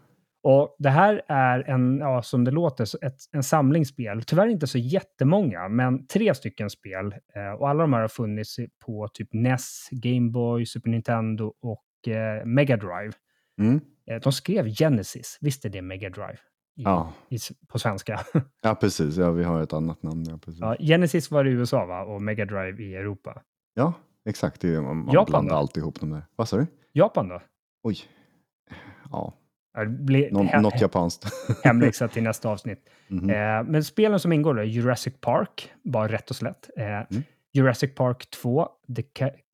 Och 0.48 0.76
det 0.78 0.90
här 0.90 1.22
är 1.28 1.70
en, 1.70 1.98
ja, 1.98 2.22
som 2.22 2.44
det 2.44 2.50
låter, 2.50 3.04
ett, 3.04 3.16
en 3.32 3.42
samling 3.42 3.86
spel. 3.86 4.22
Tyvärr 4.22 4.46
inte 4.46 4.66
så 4.66 4.78
jättemånga, 4.78 5.68
men 5.68 6.06
tre 6.06 6.34
stycken 6.34 6.70
spel. 6.70 7.14
Eh, 7.34 7.52
och 7.60 7.68
alla 7.68 7.82
de 7.82 7.92
här 7.92 8.00
har 8.00 8.08
funnits 8.08 8.56
på 8.86 9.08
typ 9.08 9.28
NES, 9.32 9.88
Game 9.90 10.30
Boy, 10.30 10.66
Super 10.66 10.90
Nintendo 10.90 11.54
och 11.62 12.12
eh, 12.12 12.44
Mega 12.44 12.76
Drive. 12.76 13.12
Mm. 13.60 13.80
Eh, 14.10 14.20
de 14.22 14.32
skrev 14.32 14.68
Genesis, 14.68 15.38
visst 15.40 15.64
är 15.64 15.68
det 15.68 15.82
Mega 15.82 16.10
Drive? 16.10 16.38
I, 16.76 16.82
Ja. 16.82 17.12
i, 17.28 17.38
på 17.68 17.78
svenska. 17.78 18.20
ja, 18.62 18.74
precis. 18.74 19.16
Ja, 19.16 19.30
vi 19.30 19.44
har 19.44 19.62
ett 19.62 19.72
annat 19.72 20.02
namn. 20.02 20.24
Ja, 20.28 20.38
precis. 20.38 20.60
ja, 20.60 20.76
Genesis 20.80 21.30
var 21.30 21.44
i 21.44 21.50
USA 21.50 21.86
va? 21.86 22.02
och 22.02 22.22
Mega 22.22 22.44
Drive 22.44 22.82
i 22.82 22.94
Europa. 22.94 23.42
Ja, 23.74 23.92
exakt. 24.28 24.60
Det 24.60 24.74
är, 24.74 24.80
man 24.80 24.96
man 24.96 25.14
Japan 25.14 25.30
blandar 25.30 25.54
då? 25.54 25.58
alltid 25.58 25.80
ihop 25.80 26.00
dem 26.00 26.10
där. 26.10 26.22
Vad 26.36 26.48
sa 26.48 26.56
du? 26.56 26.66
Japan 26.92 27.28
då? 27.28 27.42
Oj. 27.82 27.96
Ja. 29.10 29.34
Nå 30.30 30.42
något 30.42 30.80
japanskt. 30.80 31.26
hemläxa 31.64 32.08
till 32.08 32.22
nästa 32.22 32.48
avsnitt. 32.48 32.88
Mm 33.08 33.24
-hmm. 33.24 33.58
eh, 33.58 33.64
men 33.70 33.84
spelen 33.84 34.20
som 34.20 34.32
ingår 34.32 34.54
då 34.54 34.60
är 34.60 34.64
Jurassic 34.64 35.14
Park, 35.20 35.72
bara 35.84 36.08
rätt 36.08 36.30
och 36.30 36.36
slätt. 36.36 36.70
Eh, 36.76 36.84
mm. 36.86 37.22
Jurassic 37.52 37.94
Park 37.94 38.30
2, 38.30 38.68
The 38.96 39.02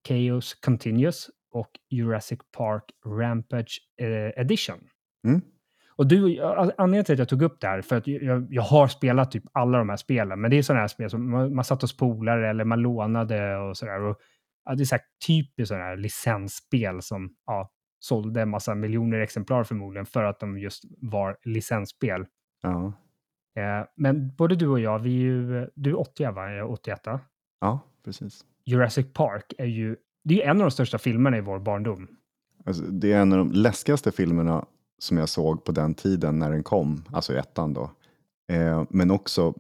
Chaos 0.09 0.55
Continues 0.55 1.31
och 1.53 1.71
Jurassic 1.91 2.39
Park 2.57 2.85
Rampage 3.07 3.81
eh, 4.01 4.41
Edition. 4.41 4.79
Mm. 5.27 5.41
Och 5.97 6.07
du, 6.07 6.43
anledningen 6.43 7.05
till 7.05 7.13
att 7.13 7.19
jag 7.19 7.29
tog 7.29 7.43
upp 7.43 7.61
det 7.61 7.67
här, 7.67 7.83
för 7.83 7.97
att 7.97 8.07
jag, 8.07 8.47
jag 8.51 8.63
har 8.63 8.89
spelat 8.89 9.31
typ 9.31 9.45
alla 9.53 9.79
de 9.79 9.89
här 9.89 9.97
spelen, 9.97 10.41
men 10.41 10.51
det 10.51 10.59
är 10.59 10.63
sådana 10.63 10.81
här 10.81 10.89
spel 10.89 11.11
som 11.11 11.31
man, 11.31 11.55
man 11.55 11.65
satt 11.65 11.83
hos 11.83 11.97
polare 11.97 12.51
eller 12.51 12.65
man 12.65 12.83
lånade 12.83 13.57
och 13.57 13.77
sådär. 13.77 14.15
Ja, 14.65 14.75
det 14.75 14.83
är 14.83 14.85
så 14.85 14.95
här 14.95 15.05
typiskt 15.27 15.69
sådana 15.69 15.85
här 15.85 15.97
licensspel 15.97 17.03
som 17.03 17.35
ja, 17.47 17.71
sålde 17.99 18.43
en 18.43 18.49
massa 18.49 18.75
miljoner 18.75 19.21
exemplar 19.21 19.65
förmodligen 19.65 20.07
för 20.07 20.25
att 20.25 20.41
de 20.41 20.59
just 20.59 20.85
var 20.99 21.37
licensspel. 21.45 22.27
Ja. 22.63 22.93
Eh, 23.57 23.87
men 23.97 24.35
både 24.35 24.55
du 24.55 24.69
och 24.69 24.81
jag, 24.81 24.99
vi 24.99 25.11
är 25.11 25.21
ju, 25.21 25.69
du 25.75 25.91
är 25.91 26.01
80 26.01 26.31
va? 26.31 26.51
Jag 26.51 26.59
är 26.59 26.71
81. 26.71 27.01
Ja, 27.61 27.81
precis. 28.05 28.45
Jurassic 28.65 29.13
Park 29.13 29.53
är 29.59 29.67
ju, 29.67 29.97
det 30.25 30.43
är 30.43 30.51
en 30.51 30.57
av 30.57 30.63
de 30.63 30.71
största 30.71 30.99
filmerna 30.99 31.37
i 31.37 31.41
vår 31.41 31.59
barndom. 31.59 32.09
Alltså, 32.65 32.83
det 32.83 33.13
är 33.13 33.21
en 33.21 33.33
av 33.33 33.39
de 33.39 33.53
läskigaste 33.53 34.13
filmerna 34.13 34.65
som 35.03 35.17
jag 35.17 35.29
såg 35.29 35.65
på 35.65 35.73
den 35.73 35.95
tiden 35.95 36.39
när 36.39 36.51
den 36.51 36.63
kom, 36.63 37.05
alltså 37.13 37.37
ettan 37.37 37.75
då. 37.75 37.91
Eh, 38.53 38.85
men 38.91 39.11
också, 39.11 39.55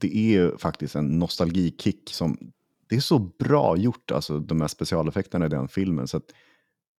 det 0.00 0.16
är 0.16 0.30
ju 0.30 0.58
faktiskt 0.58 0.94
en 0.94 1.18
nostalgikick 1.18 2.10
som, 2.12 2.38
det 2.88 2.96
är 2.96 3.00
så 3.00 3.18
bra 3.18 3.76
gjort, 3.76 4.10
alltså 4.10 4.38
de 4.38 4.60
här 4.60 4.68
specialeffekterna 4.68 5.46
i 5.46 5.48
den 5.48 5.68
filmen. 5.68 6.08
Så 6.08 6.16
att 6.16 6.24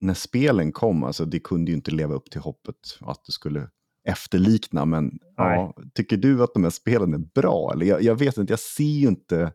när 0.01 0.13
spelen 0.13 0.71
kom, 0.71 1.03
alltså 1.03 1.25
det 1.25 1.39
kunde 1.39 1.71
ju 1.71 1.75
inte 1.75 1.91
leva 1.91 2.13
upp 2.13 2.31
till 2.31 2.41
hoppet 2.41 2.97
att 2.99 3.25
det 3.25 3.31
skulle 3.31 3.69
efterlikna. 4.07 4.85
Men 4.85 5.19
ja, 5.35 5.73
tycker 5.93 6.17
du 6.17 6.43
att 6.43 6.53
de 6.53 6.63
här 6.63 6.71
spelen 6.71 7.13
är 7.13 7.41
bra? 7.41 7.71
Eller 7.73 7.85
jag, 7.85 8.01
jag 8.01 8.15
vet 8.15 8.37
inte, 8.37 8.53
jag 8.53 8.59
ser 8.59 8.83
ju 8.83 9.07
inte 9.07 9.53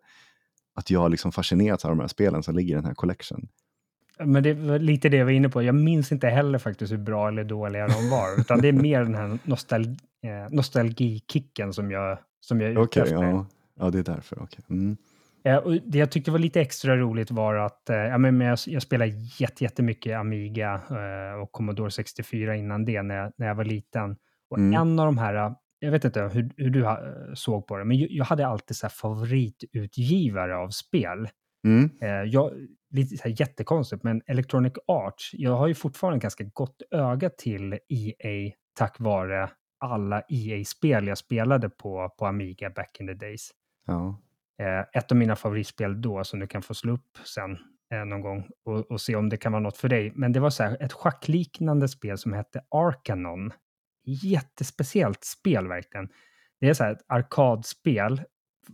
att 0.74 0.90
jag 0.90 1.10
liksom 1.10 1.32
fascinerats 1.32 1.84
av 1.84 1.90
de 1.90 2.00
här 2.00 2.08
spelen 2.08 2.42
som 2.42 2.56
ligger 2.56 2.72
i 2.72 2.76
den 2.76 2.84
här 2.84 2.94
collection. 2.94 3.48
Men 4.24 4.42
det 4.42 4.54
var 4.54 4.78
lite 4.78 5.08
det 5.08 5.16
jag 5.16 5.24
var 5.24 5.32
inne 5.32 5.48
på. 5.48 5.62
Jag 5.62 5.74
minns 5.74 6.12
inte 6.12 6.28
heller 6.28 6.58
faktiskt 6.58 6.92
hur 6.92 6.98
bra 6.98 7.28
eller 7.28 7.44
dåliga 7.44 7.88
de 7.88 8.10
var, 8.10 8.40
utan 8.40 8.60
det 8.60 8.68
är 8.68 8.72
mer 8.72 9.00
den 9.00 9.14
här 9.14 9.38
nostal 9.44 9.82
eh, 10.22 10.50
nostalgikicken 10.50 11.72
som 11.72 11.90
jag, 11.90 12.18
som 12.40 12.60
jag 12.60 12.70
är 12.70 12.84
ute 12.84 13.02
efter. 13.02 13.22
Ja. 13.22 13.46
ja, 13.78 13.90
det 13.90 13.98
är 13.98 14.02
därför. 14.02 14.42
Okay. 14.42 14.60
Mm. 14.70 14.96
Eh, 15.44 15.56
och 15.56 15.72
det 15.72 15.98
jag 15.98 16.10
tyckte 16.10 16.30
var 16.30 16.38
lite 16.38 16.60
extra 16.60 16.96
roligt 16.96 17.30
var 17.30 17.54
att 17.54 17.90
eh, 17.90 17.96
ja, 17.96 18.18
men 18.18 18.40
jag, 18.40 18.58
jag 18.66 18.82
spelade 18.82 19.12
jättemycket 19.58 20.16
Amiga 20.16 20.80
och 21.42 21.52
Commodore 21.52 21.90
64 21.90 22.56
innan 22.56 22.84
det, 22.84 23.02
när 23.02 23.14
jag, 23.14 23.32
när 23.36 23.46
jag 23.46 23.54
var 23.54 23.64
liten. 23.64 24.16
Och 24.50 24.58
mm. 24.58 24.80
en 24.80 24.98
av 24.98 25.06
de 25.06 25.18
här, 25.18 25.54
jag 25.78 25.90
vet 25.90 26.04
inte 26.04 26.22
hur, 26.22 26.50
hur 26.56 26.70
du 26.70 26.86
såg 27.34 27.66
på 27.66 27.76
det, 27.76 27.84
men 27.84 27.98
jag 28.10 28.24
hade 28.24 28.46
alltid 28.46 28.76
så 28.76 28.88
favoritutgivare 28.88 30.56
av 30.56 30.68
spel. 30.68 31.28
Mm. 31.66 31.90
Jag, 32.30 32.52
lite 32.90 33.16
så 33.16 33.28
här 33.28 33.40
jättekonstigt, 33.40 34.02
men 34.02 34.22
Electronic 34.26 34.72
Arts, 34.86 35.30
jag 35.32 35.56
har 35.56 35.66
ju 35.66 35.74
fortfarande 35.74 36.18
ganska 36.18 36.44
gott 36.44 36.82
öga 36.90 37.30
till 37.30 37.78
EA 37.88 38.52
tack 38.78 38.96
vare 39.00 39.50
alla 39.80 40.22
EA-spel 40.28 41.06
jag 41.06 41.18
spelade 41.18 41.70
på, 41.70 42.14
på 42.18 42.26
Amiga 42.26 42.70
back 42.70 43.00
in 43.00 43.06
the 43.06 43.14
days. 43.14 43.50
Ja. 43.86 44.20
Eh, 44.60 44.80
ett 44.92 45.10
av 45.12 45.16
mina 45.16 45.36
favoritspel 45.36 46.02
då, 46.02 46.24
som 46.24 46.40
du 46.40 46.46
kan 46.46 46.62
få 46.62 46.74
slå 46.74 46.92
upp 46.92 47.18
sen 47.24 47.58
eh, 47.92 48.04
någon 48.04 48.20
gång 48.20 48.50
och, 48.64 48.90
och, 48.90 49.00
se 49.00 49.16
om 49.16 49.28
det 49.28 49.36
kan 49.36 49.52
vara 49.52 49.62
något 49.62 49.76
för 49.76 49.88
dig. 49.88 50.12
Men 50.14 50.32
det 50.32 50.40
var 50.40 50.50
så 50.50 50.62
här, 50.62 50.76
ett 50.80 50.92
schackliknande 50.92 51.88
spel 51.88 52.18
som 52.18 52.32
hette 52.32 52.60
Arkanon. 52.70 53.52
Jättespeciellt 54.04 55.24
spel 55.24 55.68
verkligen. 55.68 56.08
Det 56.60 56.68
är 56.68 56.74
så 56.74 56.84
här 56.84 56.92
ett 56.92 57.04
arkadspel 57.08 58.22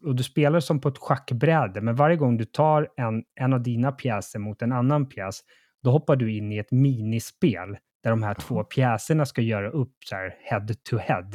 och 0.02 0.16
du 0.16 0.22
spelar 0.22 0.60
som 0.60 0.80
på 0.80 0.88
ett 0.88 0.98
schackbräde, 0.98 1.80
men 1.80 1.96
varje 1.96 2.16
gång 2.16 2.36
du 2.36 2.44
tar 2.44 2.88
en, 2.96 3.24
en 3.40 3.52
av 3.52 3.62
dina 3.62 3.92
pjäser 3.92 4.38
mot 4.38 4.62
en 4.62 4.72
annan 4.72 5.08
pjäs, 5.08 5.40
då 5.82 5.90
hoppar 5.90 6.16
du 6.16 6.36
in 6.36 6.52
i 6.52 6.58
ett 6.58 6.70
minispel 6.70 7.76
där 8.02 8.10
de 8.10 8.22
här 8.22 8.34
två 8.34 8.64
pjäserna 8.64 9.26
ska 9.26 9.42
göra 9.42 9.70
upp 9.70 9.94
så 10.04 10.14
här 10.14 10.36
head 10.42 10.66
to 10.90 10.96
head. 10.96 11.30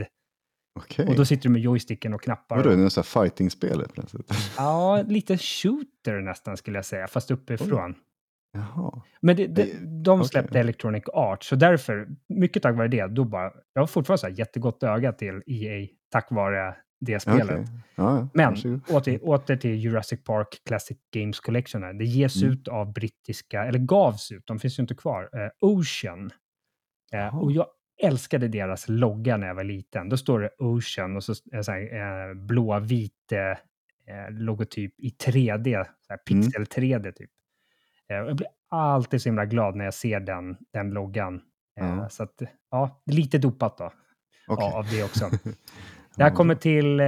Okay. 0.79 1.07
Och 1.07 1.15
då 1.15 1.25
sitter 1.25 1.43
du 1.43 1.49
med 1.49 1.61
joysticken 1.61 2.13
och 2.13 2.21
knappar. 2.21 2.57
Vadå, 2.57 2.69
är 2.69 2.77
det 2.77 2.83
något 2.83 3.05
fighting-spel 3.05 3.85
Ja, 4.57 5.03
lite 5.07 5.37
shooter 5.37 6.21
nästan 6.21 6.57
skulle 6.57 6.77
jag 6.77 6.85
säga, 6.85 7.07
fast 7.07 7.31
uppifrån. 7.31 7.95
Jaha. 8.53 9.01
Men 9.21 9.35
det, 9.35 9.47
det, 9.47 9.69
de 10.03 10.23
släppte 10.23 10.49
okay. 10.49 10.61
Electronic 10.61 11.03
Arts, 11.13 11.47
så 11.47 11.55
därför, 11.55 12.07
mycket 12.29 12.63
tack 12.63 12.75
vare 12.75 12.87
det, 12.87 13.07
då 13.07 13.23
bara, 13.23 13.51
jag 13.73 13.81
har 13.81 13.87
fortfarande 13.87 14.17
så 14.17 14.27
här 14.27 14.33
jättegott 14.33 14.83
öga 14.83 15.13
till 15.13 15.41
EA 15.47 15.87
tack 16.11 16.27
vare 16.31 16.75
det 17.01 17.19
spelet. 17.19 17.43
Okay. 17.43 17.65
Ja, 17.95 18.27
Men 18.33 18.81
åter, 18.89 19.19
åter, 19.23 19.55
till 19.55 19.75
Jurassic 19.75 20.23
Park 20.23 20.61
Classic 20.65 20.97
Games 21.13 21.39
Collection. 21.39 21.97
Det 21.97 22.05
ges 22.05 22.41
mm. 22.41 22.53
ut 22.53 22.67
av 22.67 22.93
brittiska, 22.93 23.63
eller 23.65 23.79
gavs 23.79 24.31
ut, 24.31 24.47
de 24.47 24.59
finns 24.59 24.79
ju 24.79 24.81
inte 24.81 24.95
kvar, 24.95 25.29
eh, 25.33 25.49
Ocean. 25.59 26.31
Eh, 27.13 27.37
och 27.37 27.51
jag 27.51 27.65
älskade 28.03 28.47
deras 28.47 28.89
logga 28.89 29.37
när 29.37 29.47
jag 29.47 29.55
var 29.55 29.63
liten. 29.63 30.09
Då 30.09 30.17
står 30.17 30.39
det 30.39 30.49
Ocean 30.57 31.15
och 31.15 31.23
så, 31.23 31.35
så 31.35 31.71
här, 31.71 32.29
eh, 32.29 32.33
blåvit 32.33 33.31
eh, 33.31 33.57
logotyp 34.29 34.93
i 34.97 35.09
3D, 35.09 35.83
så 36.01 36.13
här, 36.13 36.19
mm. 36.31 36.43
pixel 36.43 36.63
3D 36.65 37.11
typ. 37.11 37.29
Eh, 38.09 38.17
jag 38.17 38.35
blir 38.35 38.47
alltid 38.69 39.21
så 39.21 39.29
himla 39.29 39.45
glad 39.45 39.75
när 39.75 39.85
jag 39.85 39.93
ser 39.93 40.19
den, 40.19 40.57
den 40.73 40.89
loggan. 40.89 41.41
Mm. 41.79 42.09
Så 42.09 42.23
att, 42.23 42.41
ja, 42.71 43.03
lite 43.05 43.37
dopat 43.37 43.77
då. 43.77 43.85
Okay. 44.47 44.65
Ja, 44.65 44.77
av 44.77 44.85
det 44.91 45.03
också. 45.03 45.29
Det 46.15 46.23
här 46.23 46.31
kommer 46.31 46.55
till 46.55 46.99
eh, 46.99 47.05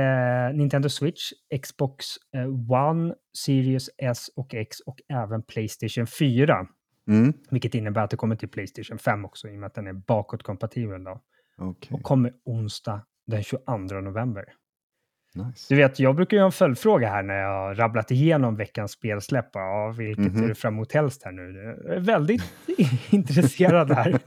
Nintendo 0.54 0.90
Switch, 0.90 1.32
Xbox 1.62 2.06
eh, 2.36 2.74
One, 2.90 3.14
Series 3.38 3.90
S 3.98 4.30
och 4.36 4.54
X 4.54 4.80
och 4.80 4.98
även 5.14 5.44
Playstation 5.44 6.08
4. 6.08 6.68
Mm. 7.08 7.34
Vilket 7.50 7.76
innebär 7.76 8.02
att 8.02 8.10
det 8.10 8.18
kommer 8.18 8.36
till 8.36 8.50
Playstation 8.50 8.98
5 8.98 9.26
också, 9.26 9.48
i 9.48 9.56
och 9.56 9.60
med 9.60 9.68
att 9.68 9.74
den 9.74 9.88
är 9.88 9.94
bakåtkompatibel. 9.94 11.04
Då. 11.04 11.22
Okay. 11.58 11.96
Och 11.96 12.04
kommer 12.04 12.34
onsdag 12.46 13.02
den 13.28 13.44
22 13.44 13.78
november. 14.02 14.46
Nice. 15.36 15.74
Du 15.74 15.76
vet, 15.76 16.00
jag 16.00 16.16
brukar 16.16 16.38
ju 16.38 16.42
ha 16.42 16.46
en 16.46 16.52
följdfråga 16.52 17.10
här 17.10 17.24
när 17.24 17.36
jag 17.36 17.50
har 17.50 17.76
rabblat 17.76 18.12
igenom 18.12 18.56
veckans 18.56 18.92
spelsläpp. 18.92 19.50
Ja, 19.54 19.96
vilket 19.98 20.18
mm 20.18 20.34
-hmm. 20.34 20.40
ser 20.40 20.48
du 20.48 20.56
fram 20.56 20.74
emot 20.74 20.94
helst 20.94 21.24
här 21.26 21.32
nu? 21.32 21.76
Jag 21.86 21.96
är 21.96 22.00
väldigt 22.00 22.54
intresserad 23.10 23.92
här. 23.92 24.10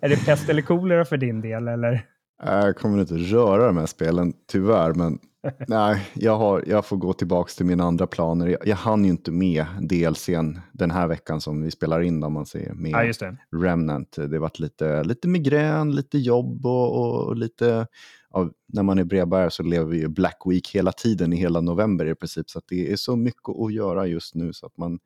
är 0.00 0.08
det 0.08 0.26
pest 0.26 0.48
eller 0.48 0.62
kolera 0.62 1.04
för 1.04 1.16
din 1.16 1.40
del, 1.40 1.68
eller? 1.68 2.06
Jag 2.38 2.76
kommer 2.76 3.00
inte 3.00 3.14
röra 3.14 3.66
de 3.66 3.76
här 3.76 3.86
spelen, 3.86 4.32
tyvärr. 4.46 4.94
Men 4.94 5.18
nej, 5.68 6.10
jag, 6.14 6.38
har, 6.38 6.64
jag 6.66 6.86
får 6.86 6.96
gå 6.96 7.12
tillbaka 7.12 7.52
till 7.56 7.66
mina 7.66 7.84
andra 7.84 8.06
planer. 8.06 8.46
Jag, 8.46 8.66
jag 8.66 8.76
hann 8.76 9.04
ju 9.04 9.10
inte 9.10 9.30
med 9.30 9.66
DLCn 9.80 10.60
den 10.72 10.90
här 10.90 11.06
veckan 11.06 11.40
som 11.40 11.62
vi 11.62 11.70
spelar 11.70 12.00
in, 12.00 12.22
om 12.22 12.32
man 12.32 12.46
säger, 12.46 12.74
med 12.74 12.90
ja, 12.90 13.12
det. 13.20 13.36
Remnant. 13.56 14.16
Det 14.16 14.38
varit 14.38 14.58
lite, 14.58 15.04
lite 15.04 15.28
migrän, 15.28 15.94
lite 15.94 16.18
jobb 16.18 16.66
och, 16.66 17.26
och 17.26 17.36
lite... 17.36 17.86
Ja, 18.34 18.50
när 18.66 18.82
man 18.82 18.98
är 18.98 19.04
brevbärare 19.04 19.50
så 19.50 19.62
lever 19.62 19.86
vi 19.86 19.98
ju 19.98 20.08
Black 20.08 20.42
Week 20.46 20.74
hela 20.74 20.92
tiden, 20.92 21.32
i 21.32 21.36
hela 21.36 21.60
november 21.60 22.06
i 22.06 22.14
princip. 22.14 22.50
Så 22.50 22.60
det 22.68 22.92
är 22.92 22.96
så 22.96 23.16
mycket 23.16 23.48
att 23.48 23.72
göra 23.72 24.06
just 24.06 24.34
nu 24.34 24.52
så 24.52 24.66
att 24.66 24.76
man, 24.76 24.98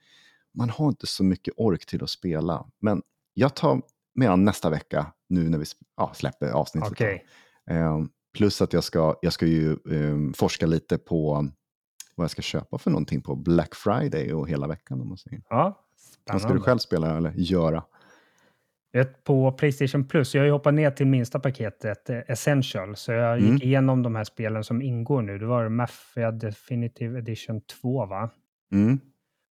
man 0.54 0.70
har 0.70 0.88
inte 0.88 1.06
så 1.06 1.24
mycket 1.24 1.54
ork 1.56 1.86
till 1.86 2.02
att 2.02 2.10
spela. 2.10 2.66
Men 2.80 3.02
jag 3.34 3.54
tar 3.54 3.82
med 4.16 4.38
nästa 4.38 4.70
vecka 4.70 5.12
nu 5.28 5.48
när 5.48 5.58
vi 5.58 5.64
ja, 5.96 6.12
släpper 6.14 6.50
avsnittet. 6.50 6.92
Okay. 6.92 7.18
Eh, 7.70 8.04
plus 8.36 8.62
att 8.62 8.72
jag 8.72 8.84
ska, 8.84 9.16
jag 9.22 9.32
ska 9.32 9.46
ju 9.46 9.72
eh, 9.72 10.32
forska 10.36 10.66
lite 10.66 10.98
på 10.98 11.48
vad 12.14 12.24
jag 12.24 12.30
ska 12.30 12.42
köpa 12.42 12.78
för 12.78 12.90
någonting 12.90 13.22
på 13.22 13.36
Black 13.36 13.74
Friday 13.74 14.32
och 14.32 14.48
hela 14.48 14.66
veckan. 14.66 15.00
Om 15.00 15.08
man 15.08 15.18
säger. 15.18 15.42
Ja, 15.48 15.86
Vad 16.32 16.42
ska 16.42 16.52
du 16.52 16.60
själv 16.60 16.78
spela 16.78 17.16
eller 17.16 17.32
göra? 17.36 17.82
På 19.24 19.52
Playstation 19.52 20.08
Plus, 20.08 20.34
jag 20.34 20.42
har 20.42 20.46
ju 20.46 20.52
hoppat 20.52 20.74
ner 20.74 20.90
till 20.90 21.06
minsta 21.06 21.40
paketet, 21.40 22.10
eh, 22.10 22.18
Essential, 22.26 22.96
så 22.96 23.12
jag 23.12 23.40
gick 23.40 23.48
mm. 23.48 23.62
igenom 23.62 24.02
de 24.02 24.14
här 24.14 24.24
spelen 24.24 24.64
som 24.64 24.82
ingår 24.82 25.22
nu. 25.22 25.38
Det 25.38 25.46
var 25.46 25.68
Mafia 25.68 26.30
Definitive 26.30 27.18
Edition 27.18 27.60
2, 27.60 28.06
va? 28.06 28.30
Mm. 28.72 29.00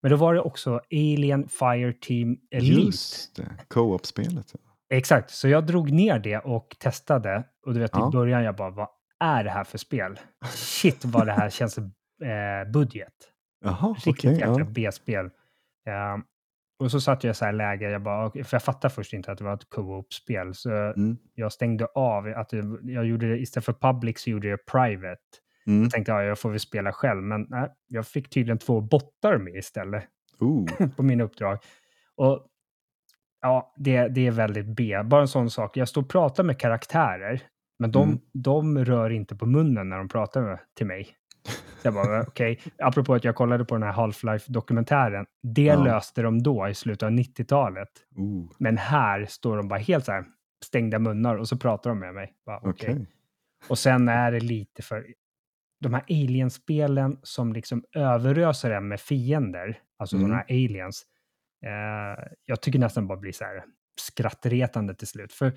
Men 0.05 0.09
då 0.09 0.17
var 0.17 0.33
det 0.33 0.41
också 0.41 0.81
Alien 0.91 1.47
Fire 1.47 1.93
Team 1.93 2.37
Elite. 2.51 2.81
Just 2.81 3.35
det, 3.35 3.57
co-op-spelet. 3.67 4.55
Exakt, 4.89 5.31
så 5.31 5.47
jag 5.47 5.65
drog 5.65 5.91
ner 5.91 6.19
det 6.19 6.37
och 6.37 6.75
testade. 6.79 7.43
Och 7.65 7.73
du 7.73 7.79
vet, 7.79 7.91
ja. 7.93 8.09
i 8.09 8.11
början 8.11 8.43
jag 8.43 8.55
bara, 8.55 8.69
vad 8.69 8.87
är 9.19 9.43
det 9.43 9.49
här 9.49 9.63
för 9.63 9.77
spel? 9.77 10.19
Shit 10.45 11.05
vad 11.05 11.25
det 11.25 11.31
här 11.31 11.49
känns 11.49 11.77
eh, 11.77 12.71
budget. 12.73 13.13
Jaha, 13.63 13.95
Riktigt 14.05 14.31
okay, 14.31 14.31
jäkla 14.31 14.59
ja. 14.59 14.65
B-spel. 14.65 15.25
Uh, 15.25 16.23
och 16.79 16.91
så 16.91 17.01
satt 17.01 17.23
jag 17.23 17.31
i 17.31 17.35
så 17.35 17.45
här 17.45 17.53
läge, 17.53 17.89
jag 17.89 18.03
bara, 18.03 18.31
för 18.31 18.49
jag 18.51 18.63
fattade 18.63 18.93
först 18.93 19.13
inte 19.13 19.31
att 19.31 19.37
det 19.37 19.43
var 19.43 19.53
ett 19.53 19.69
co-op-spel. 19.69 20.53
Så 20.53 20.69
mm. 20.71 21.17
jag 21.33 21.53
stängde 21.53 21.85
av, 21.85 22.27
att 22.27 22.53
jag 22.83 23.05
gjorde 23.05 23.29
det, 23.29 23.37
istället 23.37 23.65
för 23.65 23.73
public 23.73 24.21
så 24.21 24.29
gjorde 24.29 24.47
jag 24.47 24.65
private. 24.65 25.21
Mm. 25.67 25.83
Jag 25.83 25.91
tänkte, 25.91 26.11
ja, 26.11 26.23
jag 26.23 26.39
får 26.39 26.49
väl 26.49 26.59
spela 26.59 26.91
själv, 26.91 27.23
men 27.23 27.45
nej, 27.49 27.69
jag 27.87 28.07
fick 28.07 28.29
tydligen 28.29 28.57
två 28.57 28.81
bottar 28.81 29.37
med 29.37 29.55
istället. 29.55 30.03
på 30.95 31.03
mina 31.03 31.23
uppdrag. 31.23 31.57
Och 32.15 32.47
ja, 33.41 33.73
det, 33.77 34.07
det 34.07 34.27
är 34.27 34.31
väldigt 34.31 34.65
B. 34.65 35.03
Bara 35.03 35.21
en 35.21 35.27
sån 35.27 35.49
sak. 35.49 35.77
Jag 35.77 35.87
står 35.87 36.01
och 36.01 36.09
pratar 36.09 36.43
med 36.43 36.59
karaktärer, 36.59 37.41
men 37.79 37.91
de, 37.91 38.07
mm. 38.07 38.19
de 38.33 38.85
rör 38.85 39.09
inte 39.09 39.35
på 39.35 39.45
munnen 39.45 39.89
när 39.89 39.97
de 39.97 40.07
pratar 40.07 40.41
med, 40.41 40.59
till 40.77 40.85
mig. 40.85 41.07
Jag 41.83 41.93
bara, 41.93 42.21
okej, 42.21 42.51
okay. 42.51 42.71
apropå 42.79 43.13
att 43.13 43.23
jag 43.23 43.35
kollade 43.35 43.65
på 43.65 43.75
den 43.75 43.83
här 43.83 43.91
Half-Life-dokumentären. 43.91 45.25
Det 45.43 45.63
ja. 45.63 45.83
löste 45.83 46.21
de 46.21 46.43
då 46.43 46.67
i 46.67 46.73
slutet 46.73 47.03
av 47.03 47.11
90-talet. 47.11 47.89
Uh. 48.19 48.51
Men 48.57 48.77
här 48.77 49.25
står 49.25 49.57
de 49.57 49.67
bara 49.67 49.79
helt 49.79 50.05
så 50.05 50.11
här 50.11 50.25
stängda 50.65 50.99
munnar 50.99 51.35
och 51.35 51.47
så 51.47 51.57
pratar 51.57 51.89
de 51.89 51.99
med 51.99 52.13
mig. 52.13 52.33
Bara, 52.45 52.57
okay. 52.57 52.69
okay. 52.69 53.05
Och 53.69 53.79
sen 53.79 54.09
är 54.09 54.31
det 54.31 54.39
lite 54.39 54.81
för... 54.81 55.05
De 55.79 55.93
här 55.93 56.03
alien-spelen 56.09 57.19
som 57.23 57.53
liksom 57.53 57.83
överöser 57.95 58.71
en 58.71 58.87
med 58.87 58.99
fiender, 58.99 59.79
alltså 59.97 60.15
mm. 60.15 60.27
sådana 60.27 60.43
här 60.47 60.55
aliens. 60.55 61.05
Eh, 61.65 62.23
jag 62.45 62.61
tycker 62.61 62.79
nästan 62.79 63.07
bara 63.07 63.17
blir 63.17 63.31
så 63.31 63.43
här 63.43 63.63
skrattretande 64.01 64.95
till 64.95 65.07
slut. 65.07 65.33
För 65.33 65.53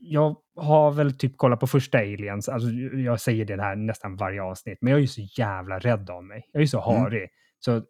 jag 0.00 0.36
har 0.56 0.90
väl 0.90 1.18
typ 1.18 1.36
kollat 1.36 1.60
på 1.60 1.66
första 1.66 1.98
Aliens, 1.98 2.48
alltså 2.48 2.68
jag 2.96 3.20
säger 3.20 3.44
det 3.44 3.62
här 3.62 3.76
nästan 3.76 4.16
varje 4.16 4.42
avsnitt, 4.42 4.78
men 4.80 4.90
jag 4.90 4.98
är 4.98 5.00
ju 5.00 5.08
så 5.08 5.22
jävla 5.38 5.78
rädd 5.78 6.10
av 6.10 6.24
mig. 6.24 6.48
Jag 6.52 6.60
är 6.60 6.64
ju 6.64 6.68
så 6.68 6.90
mm. 6.90 7.02
harig. 7.02 7.20
Mm. 7.20 7.30
Så, 7.58 7.82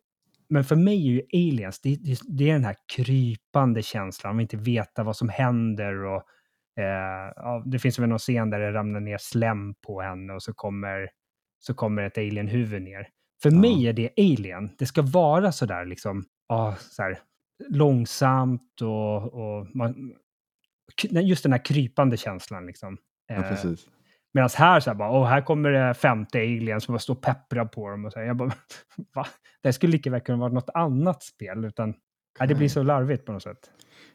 men 0.48 0.64
för 0.64 0.76
mig 0.76 1.08
är 1.08 1.12
ju 1.12 1.22
Aliens, 1.32 1.80
det, 1.80 1.96
det, 1.96 2.18
det, 2.28 2.50
är 2.50 2.52
den 2.52 2.64
här 2.64 2.76
krypande 2.96 3.82
känslan, 3.82 4.32
om 4.32 4.40
inte 4.40 4.56
veta 4.56 5.02
vad 5.02 5.16
som 5.16 5.28
händer 5.28 6.04
och 6.04 6.22
eh, 6.78 7.32
ja, 7.36 7.62
det 7.66 7.78
finns 7.78 7.98
väl 7.98 8.08
någon 8.08 8.18
scen 8.18 8.50
där 8.50 8.60
det 8.60 8.72
ramlar 8.72 9.00
ner 9.00 9.18
slem 9.18 9.74
på 9.74 10.00
henne 10.00 10.32
och 10.32 10.42
så 10.42 10.54
kommer, 10.54 11.10
så 11.58 11.74
kommer 11.74 12.02
ett 12.02 12.18
alien-huvud 12.18 12.82
ner. 12.82 13.08
För 13.42 13.50
ja. 13.50 13.56
mig 13.56 13.88
är 13.88 13.92
det 13.92 14.10
Alien, 14.16 14.70
det 14.78 14.86
ska 14.86 15.02
vara 15.02 15.52
sådär 15.52 15.84
liksom, 15.84 16.24
ja, 16.48 16.76
så 16.78 17.02
här, 17.02 17.18
långsamt 17.68 18.82
och, 18.82 19.34
och 19.34 19.66
man, 19.74 20.14
just 21.02 21.42
den 21.42 21.52
här 21.52 21.64
krypande 21.64 22.16
känslan. 22.16 22.66
Liksom. 22.66 22.98
Ja, 23.26 23.34
eh, 23.34 23.48
precis. 23.48 23.86
Medan 24.34 24.50
här 24.56 24.80
så 24.80 24.90
här 24.90 24.94
bara, 24.94 25.10
åh, 25.10 25.26
här 25.26 25.40
kommer 25.40 25.70
det 25.70 25.94
femte 25.94 26.38
alien 26.38 26.80
som 26.80 26.92
bara 26.92 26.98
står 26.98 27.14
och 27.14 27.22
pepprar 27.22 27.64
på 27.64 27.90
dem. 27.90 28.04
Och 28.04 28.12
så 28.12 28.18
här, 28.18 28.26
jag 28.26 28.36
bara, 28.36 28.52
va? 29.14 29.26
Det 29.62 29.72
skulle 29.72 29.92
lika 29.92 30.10
väl 30.10 30.20
kunna 30.20 30.38
vara 30.38 30.52
något 30.52 30.70
annat 30.74 31.22
spel, 31.22 31.64
utan 31.64 31.94
nej, 32.38 32.48
det 32.48 32.54
blir 32.54 32.68
så 32.68 32.82
larvigt 32.82 33.26
på 33.26 33.32
något 33.32 33.42
sätt. 33.42 33.70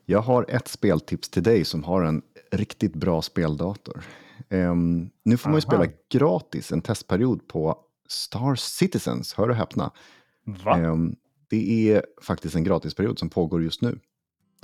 Jag 0.09 0.21
har 0.21 0.45
ett 0.49 0.67
speltips 0.67 1.29
till 1.29 1.43
dig 1.43 1.65
som 1.65 1.83
har 1.83 2.01
en 2.01 2.21
riktigt 2.51 2.93
bra 2.93 3.21
speldator. 3.21 4.03
Um, 4.49 5.09
nu 5.23 5.37
får 5.37 5.49
man 5.49 5.57
ju 5.57 5.61
spela 5.61 5.85
gratis 6.11 6.71
en 6.71 6.81
testperiod 6.81 7.47
på 7.47 7.77
Star 8.07 8.55
Citizens, 8.55 9.33
hör 9.33 9.49
och 9.49 9.55
häpna. 9.55 9.91
Um, 10.65 11.15
det 11.49 11.91
är 11.91 12.05
faktiskt 12.21 12.55
en 12.55 12.63
gratisperiod 12.63 13.19
som 13.19 13.29
pågår 13.29 13.63
just 13.63 13.81
nu. 13.81 13.99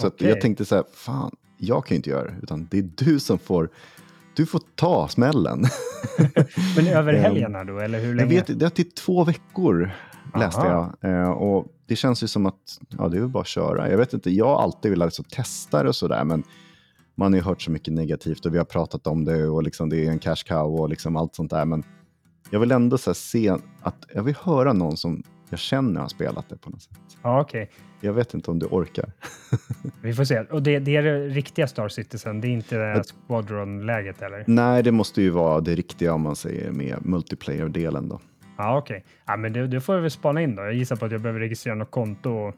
Så 0.02 0.08
okay. 0.08 0.30
jag 0.30 0.42
tänkte 0.42 0.66
så 0.66 0.76
här, 0.76 0.86
fan, 0.94 1.36
jag 1.58 1.86
kan 1.86 1.96
ju 1.96 1.98
inte 1.98 2.10
göra 2.10 2.32
det, 2.32 2.38
utan 2.44 2.68
det 2.72 2.78
är 2.78 2.90
du 2.96 3.20
som 3.20 3.40
får 3.40 3.70
du 4.36 4.46
får 4.46 4.62
ta 4.76 5.08
smällen. 5.08 5.66
Men 6.76 6.88
över 6.88 7.14
ehm, 7.14 7.22
helgerna 7.22 7.64
då, 7.64 7.80
eller 7.80 8.00
hur 8.00 8.16
länge? 8.16 8.34
Jag 8.34 8.46
vet, 8.48 8.60
det 8.60 8.66
är 8.66 8.70
till 8.70 8.92
två 8.92 9.24
veckor 9.24 9.92
läste 10.40 10.62
Aha. 10.62 10.94
jag. 11.02 11.42
Och 11.42 11.68
det 11.88 11.96
känns 11.96 12.24
ju 12.24 12.28
som 12.28 12.46
att 12.46 12.80
ja, 12.98 13.08
det 13.08 13.18
är 13.18 13.22
väl 13.22 13.30
bara 13.30 13.42
att 13.42 13.48
köra. 13.48 13.90
Jag 13.90 13.98
vet 13.98 14.14
inte, 14.14 14.32
jag 14.32 14.46
har 14.46 14.64
alltid 14.64 14.92
velat 14.92 15.08
liksom 15.08 15.26
testa 15.26 15.84
det 15.84 15.90
och 15.90 15.96
sådär, 15.96 16.24
men 16.24 16.44
man 17.16 17.34
har 17.34 17.38
ju 17.38 17.44
hört 17.44 17.62
så 17.62 17.72
mycket 17.72 17.94
negativt 17.94 18.46
och 18.46 18.54
vi 18.54 18.58
har 18.58 18.66
pratat 18.66 19.08
om 19.08 19.26
det 19.26 19.48
och 19.48 19.64
liksom 19.64 19.90
det 19.90 20.06
är 20.06 20.12
en 20.12 20.20
cash 20.20 20.44
cow 20.46 20.76
och 20.82 20.90
liksom 20.90 21.16
allt 21.16 21.36
sånt 21.36 21.52
där. 21.52 21.66
Men 21.66 21.84
jag 22.50 22.60
vill 22.60 22.72
ändå 22.72 22.98
se 22.98 23.58
att 23.82 24.06
jag 24.14 24.24
vill 24.24 24.36
höra 24.36 24.74
någon 24.74 24.98
som 24.98 25.24
jag 25.50 25.60
känner 25.60 26.02
har 26.02 26.08
spelat 26.08 26.50
det 26.50 26.58
på 26.58 26.70
något 26.70 26.82
sätt. 26.82 26.98
Ja, 27.24 27.42
okay. 27.42 27.68
Jag 28.02 28.14
vet 28.14 28.34
inte 28.34 28.52
om 28.52 28.60
du 28.60 28.66
orkar. 28.66 29.12
Vi 30.02 30.14
får 30.14 30.24
se. 30.24 30.40
Och 30.40 30.64
det, 30.64 30.80
det 30.80 30.96
är 30.96 31.04
det 31.04 31.28
riktiga 31.28 31.68
Star 31.68 31.90
Citizen, 31.90 32.42
det 32.42 32.48
är 32.48 32.50
inte 32.50 32.76
det 32.76 33.04
Squadron-läget 33.04 34.22
eller? 34.22 34.44
Nej, 34.48 34.84
det 34.84 34.92
måste 34.92 35.22
ju 35.22 35.30
vara 35.30 35.62
det 35.62 35.76
riktiga 35.76 36.14
om 36.14 36.22
man 36.22 36.36
säger 36.36 36.72
med 36.72 36.98
multiplayer-delen 37.02 38.10
då. 38.10 38.20
Ja, 38.58 38.78
okej. 38.78 38.98
Okay. 38.98 39.10
Ja, 39.26 39.38
men 39.38 39.54
det, 39.54 39.68
det 39.68 39.82
får 39.82 39.96
vi 39.96 40.02
väl 40.02 40.12
spana 40.12 40.42
in 40.42 40.56
då. 40.56 40.64
Jag 40.64 40.74
gissar 40.74 40.96
på 40.96 41.06
att 41.06 41.12
jag 41.12 41.22
behöver 41.22 41.40
registrera 41.40 41.76
något 41.76 41.92
konto. 41.92 42.54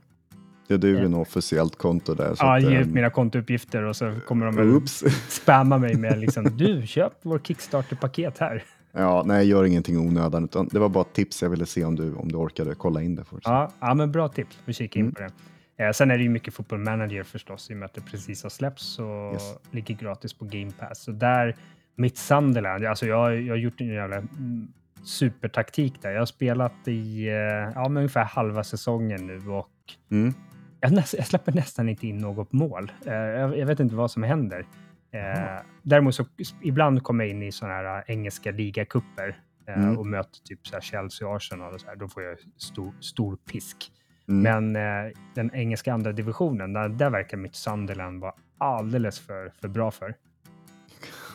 Ja, 0.67 0.77
det 0.77 0.87
är 0.87 0.91
ju 0.91 1.05
ett 1.05 1.15
officiellt 1.15 1.75
konto 1.77 2.13
där. 2.13 2.35
Ja, 2.39 2.59
ge 2.59 2.79
ut 2.79 2.87
ehm, 2.87 2.93
mina 2.93 3.09
kontouppgifter 3.09 3.83
och 3.83 3.95
så 3.95 4.15
kommer 4.27 4.45
de 4.45 4.77
att 4.77 4.89
spamma 5.29 5.77
mig 5.77 5.95
med 5.95 6.19
liksom, 6.19 6.57
du, 6.57 6.87
köp 6.87 7.13
vår 7.21 7.39
Kickstarter-paket 7.39 8.37
här. 8.37 8.63
Ja, 8.91 9.23
nej, 9.25 9.47
gör 9.47 9.63
ingenting 9.63 9.99
onödan. 9.99 10.43
Utan 10.43 10.69
det 10.71 10.79
var 10.79 10.89
bara 10.89 11.01
ett 11.01 11.13
tips 11.13 11.41
jag 11.41 11.49
ville 11.49 11.65
se 11.65 11.85
om 11.85 11.95
du, 11.95 12.13
om 12.13 12.31
du 12.31 12.35
orkade 12.35 12.75
kolla 12.75 13.01
in 13.01 13.15
det. 13.15 13.23
För 13.23 13.39
ja, 13.43 13.71
ja, 13.79 13.93
men 13.93 14.11
bra 14.11 14.27
tips. 14.27 14.57
Vi 14.65 14.73
kikar 14.73 14.99
in 14.99 15.05
mm. 15.05 15.13
på 15.13 15.21
det. 15.21 15.31
Eh, 15.77 15.91
sen 15.91 16.11
är 16.11 16.17
det 16.17 16.23
ju 16.23 16.29
mycket 16.29 16.53
Football 16.53 16.79
Manager 16.79 17.23
förstås, 17.23 17.69
i 17.69 17.73
och 17.73 17.77
med 17.77 17.85
att 17.85 17.93
det 17.93 18.01
precis 18.01 18.43
har 18.43 18.49
släppts 18.49 18.99
och 18.99 19.33
yes. 19.33 19.55
ligger 19.71 19.95
gratis 19.95 20.33
på 20.33 20.45
Game 20.45 20.71
Pass. 20.71 21.03
Så 21.03 21.11
där, 21.11 21.55
mitt 21.95 22.17
Sunderland, 22.17 22.85
alltså 22.85 23.05
jag, 23.05 23.41
jag 23.41 23.53
har 23.53 23.57
gjort 23.57 23.81
en 23.81 23.87
jävla 23.87 24.15
mm, 24.15 24.67
supertaktik 25.05 26.01
där. 26.01 26.11
Jag 26.11 26.21
har 26.21 26.25
spelat 26.25 26.87
i 26.87 27.27
eh, 27.27 27.33
ja, 27.75 27.89
men 27.89 27.97
ungefär 27.97 28.23
halva 28.23 28.63
säsongen 28.63 29.27
nu 29.27 29.49
och 29.49 29.69
mm. 30.11 30.33
jag, 30.79 30.91
jag 30.93 31.27
släpper 31.27 31.51
nästan 31.51 31.89
inte 31.89 32.07
in 32.07 32.17
något 32.17 32.53
mål. 32.53 32.91
Eh, 33.05 33.13
jag, 33.13 33.57
jag 33.57 33.65
vet 33.65 33.79
inte 33.79 33.95
vad 33.95 34.11
som 34.11 34.23
händer. 34.23 34.65
Eh, 35.11 35.61
däremot 35.81 36.15
så 36.15 36.25
ibland 36.61 37.03
kommer 37.03 37.23
jag 37.23 37.31
in 37.31 37.43
i 37.43 37.51
sådana 37.51 37.73
här 37.73 38.03
engelska 38.07 38.51
ligakupper 38.51 39.37
eh, 39.67 39.83
mm. 39.83 39.97
och 39.97 40.05
möter 40.05 40.39
typ 40.43 40.67
så 40.67 40.75
här 40.75 40.81
Chelsea 40.81 41.27
och 41.27 41.35
Arsenal 41.35 41.73
och 41.73 41.81
så 41.81 41.87
här. 41.87 41.95
Då 41.95 42.07
får 42.07 42.23
jag 42.23 42.37
stor, 42.57 42.93
stor 42.99 43.35
pisk. 43.51 43.91
Mm. 44.27 44.71
Men 44.71 44.75
eh, 45.05 45.11
den 45.33 45.55
engelska 45.55 45.93
andra 45.93 46.11
divisionen, 46.11 46.73
där, 46.73 46.89
där 46.89 47.09
verkar 47.09 47.37
mitt 47.37 47.55
Sunderland 47.55 48.21
vara 48.21 48.33
alldeles 48.57 49.19
för, 49.19 49.51
för 49.61 49.67
bra 49.67 49.91
för. 49.91 50.15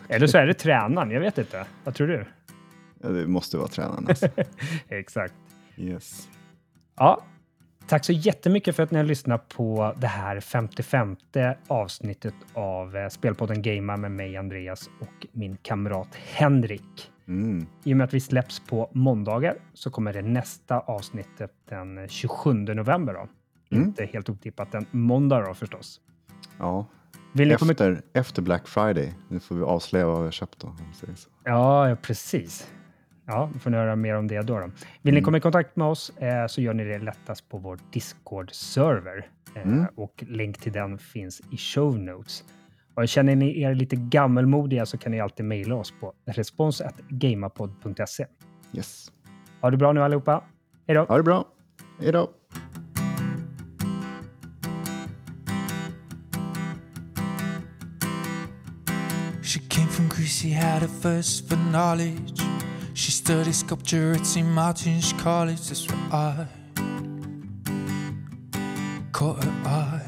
Eller 0.08 0.26
så 0.26 0.38
är 0.38 0.46
det 0.46 0.54
tränaren, 0.54 1.10
jag 1.10 1.20
vet 1.20 1.38
inte. 1.38 1.66
Vad 1.84 1.94
tror 1.94 2.06
du? 2.06 2.24
Ja, 3.02 3.08
det 3.08 3.26
måste 3.26 3.56
vara 3.56 3.68
tränaren. 3.68 4.06
Alltså. 4.08 4.28
Exakt. 4.88 5.34
Yes. 5.76 6.28
Ja, 6.96 7.22
Tack 7.90 8.04
så 8.04 8.12
jättemycket 8.12 8.76
för 8.76 8.82
att 8.82 8.90
ni 8.90 8.98
har 8.98 9.04
lyssnat 9.04 9.48
på 9.48 9.94
det 9.96 10.06
här 10.06 10.40
55 10.40 11.16
avsnittet 11.66 12.34
av 12.54 12.96
eh, 12.96 13.08
Spelpodden 13.08 13.62
Gamea 13.62 13.96
med 13.96 14.10
mig 14.10 14.36
Andreas 14.36 14.90
och 15.00 15.26
min 15.32 15.56
kamrat 15.56 16.14
Henrik. 16.14 17.10
Mm. 17.28 17.66
I 17.84 17.92
och 17.92 17.96
med 17.96 18.04
att 18.04 18.14
vi 18.14 18.20
släpps 18.20 18.60
på 18.60 18.90
måndagar 18.92 19.56
så 19.74 19.90
kommer 19.90 20.12
det 20.12 20.22
nästa 20.22 20.80
avsnittet 20.80 21.52
den 21.68 22.08
27 22.08 22.52
november. 22.52 23.14
Då. 23.14 23.28
Mm. 23.76 23.88
Inte 23.88 24.04
helt 24.04 24.28
otippat 24.28 24.74
en 24.74 24.86
måndag 24.90 25.40
då 25.40 25.54
förstås. 25.54 26.00
Ja, 26.58 26.86
efter, 27.34 28.02
efter 28.12 28.42
Black 28.42 28.68
Friday. 28.68 29.14
Nu 29.28 29.40
får 29.40 29.54
vi 29.54 29.62
avslöja 29.62 30.06
vad 30.06 30.18
vi 30.18 30.24
har 30.24 30.32
köpt 30.32 30.58
då. 30.58 30.76
Ja, 31.44 31.96
precis. 32.02 32.70
Ja, 33.30 33.50
då 33.52 33.58
får 33.58 33.70
ni 33.70 33.76
höra 33.76 33.96
mer 33.96 34.16
om 34.16 34.26
det 34.26 34.42
då. 34.42 34.58
då. 34.58 34.60
Vill 34.60 34.70
mm. 35.02 35.14
ni 35.14 35.22
komma 35.22 35.36
i 35.36 35.40
kontakt 35.40 35.76
med 35.76 35.86
oss 35.86 36.18
eh, 36.18 36.46
så 36.46 36.60
gör 36.60 36.74
ni 36.74 36.84
det 36.84 36.98
lättast 36.98 37.48
på 37.48 37.58
vår 37.58 37.78
Discord-server. 37.92 39.26
Eh, 39.56 39.62
mm. 39.62 39.86
Och 39.94 40.24
länk 40.28 40.58
till 40.58 40.72
den 40.72 40.98
finns 40.98 41.40
i 41.50 41.56
show 41.56 41.98
notes. 41.98 42.44
Och 42.94 43.08
känner 43.08 43.36
ni 43.36 43.62
er 43.62 43.74
lite 43.74 43.96
gammelmodiga 43.96 44.86
så 44.86 44.98
kan 44.98 45.12
ni 45.12 45.20
alltid 45.20 45.46
mejla 45.46 45.74
oss 45.74 45.92
på 46.00 46.12
respons.gamapod.se. 46.26 48.26
Yes. 48.72 49.12
Ha 49.60 49.70
det 49.70 49.76
bra 49.76 49.92
nu 49.92 50.02
allihopa. 50.02 50.44
Hej 50.86 50.94
då! 50.94 51.04
Ha 51.04 51.16
det 51.16 51.22
bra. 51.22 51.44
Hej 52.00 52.12
då! 52.12 52.30
She 59.42 59.60
came 59.68 59.88
from 59.88 60.08
Greece, 60.08 60.42
he 60.42 60.54
had 60.54 60.82
a 60.82 60.88
thirst 61.02 61.48
for 61.48 61.56
knowledge 61.56 62.40
She 62.40 62.59
studied 63.20 63.54
sculpture 63.54 64.12
at 64.12 64.24
St. 64.24 64.48
Martin's 64.48 65.12
College. 65.12 65.60
That's 65.68 65.86
where 65.86 66.08
I 66.10 66.46
caught 69.12 69.44
her 69.44 69.56
eye. 69.66 70.06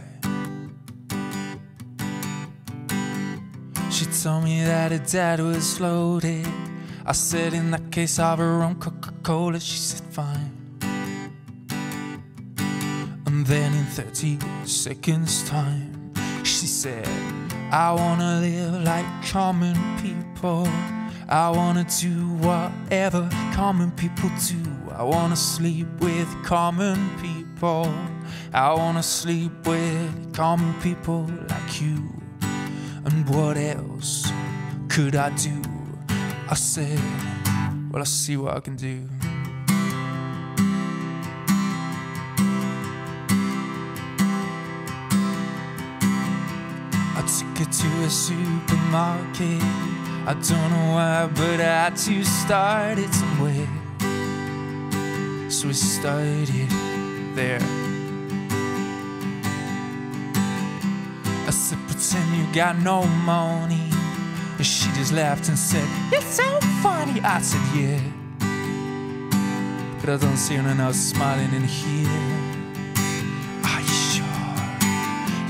She 3.90 4.06
told 4.06 4.44
me 4.44 4.64
that 4.64 4.92
her 4.92 4.98
dad 4.98 5.40
was 5.40 5.78
loaded. 5.78 6.48
I 7.04 7.12
said, 7.12 7.52
in 7.52 7.70
that 7.72 7.92
case, 7.92 8.16
have 8.16 8.38
her 8.38 8.62
own 8.62 8.76
Coca 8.76 9.12
Cola. 9.22 9.60
She 9.60 9.76
said, 9.76 10.06
fine. 10.10 10.50
And 13.26 13.46
then 13.46 13.74
in 13.74 13.84
30 13.84 14.38
seconds' 14.64 15.46
time, 15.46 16.14
she 16.44 16.66
said, 16.66 17.06
I 17.70 17.92
wanna 17.92 18.40
live 18.40 18.82
like 18.82 19.06
common 19.26 19.76
people. 20.00 20.66
I 21.28 21.50
wanna 21.50 21.84
do 22.00 22.28
whatever 22.34 23.28
common 23.54 23.90
people 23.92 24.30
do. 24.48 24.62
I 24.92 25.02
wanna 25.02 25.36
sleep 25.36 25.88
with 26.00 26.28
common 26.44 26.98
people. 27.20 27.92
I 28.52 28.72
wanna 28.72 29.02
sleep 29.02 29.52
with 29.66 30.34
common 30.34 30.74
people 30.80 31.30
like 31.48 31.80
you. 31.80 32.12
And 33.04 33.28
what 33.28 33.56
else 33.56 34.30
could 34.88 35.16
I 35.16 35.30
do? 35.36 35.62
I 36.48 36.54
said, 36.54 37.00
Well, 37.90 38.00
I'll 38.00 38.04
see 38.04 38.36
what 38.36 38.56
I 38.56 38.60
can 38.60 38.76
do. 38.76 39.08
I 47.14 47.22
took 47.26 47.58
her 47.58 47.72
to 47.72 47.88
a 48.04 48.10
supermarket. 48.10 49.91
I 50.24 50.34
don't 50.34 50.70
know 50.70 50.92
why, 50.94 51.28
but 51.34 51.60
I 51.60 51.90
too 51.96 52.22
started 52.22 53.12
somewhere. 53.12 53.66
So 55.50 55.68
I 55.68 55.72
started 55.72 56.68
there. 57.34 57.58
I 61.44 61.50
said, 61.50 61.78
pretend 61.88 62.36
you 62.36 62.46
got 62.54 62.78
no 62.78 63.02
money. 63.02 63.90
And 64.58 64.64
she 64.64 64.92
just 64.92 65.12
laughed 65.12 65.48
and 65.48 65.58
said, 65.58 65.88
"You're 66.12 66.20
so 66.20 66.60
funny. 66.84 67.20
I 67.20 67.40
said, 67.40 67.60
Yeah. 67.74 68.00
But 70.00 70.10
I 70.10 70.16
don't 70.18 70.36
see 70.36 70.54
anyone 70.54 70.76
now 70.76 70.92
smiling 70.92 71.52
in 71.52 71.64
here. 71.64 72.08
Are 73.64 73.80
you 73.80 73.98
sure 74.12 74.46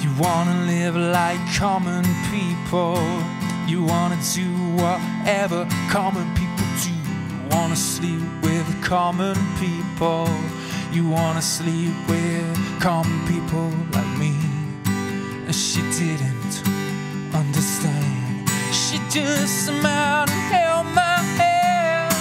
you 0.01 0.11
wanna 0.19 0.65
live 0.65 0.97
like 0.97 1.41
common 1.59 2.07
people? 2.31 3.42
You 3.67 3.85
wanna 3.85 4.19
do 4.35 4.47
whatever 4.77 5.67
common 5.91 6.27
people 6.35 6.67
do. 6.83 6.93
You 6.93 7.57
wanna 7.57 7.77
sleep 7.77 8.23
with 8.43 8.67
common 8.83 9.37
people. 9.59 10.29
You 10.93 11.09
wanna 11.09 11.43
sleep 11.43 11.95
with 12.09 12.81
common 12.81 13.27
people 13.27 13.71
like 13.93 14.19
me. 14.19 14.35
And 15.47 15.55
she 15.55 15.81
didn't 15.99 16.55
understand. 17.35 18.49
She 18.73 18.99
just 19.09 19.67
smiled 19.67 20.29
and 20.31 20.43
held 20.53 20.87
my 20.95 21.19
hand. 21.39 22.13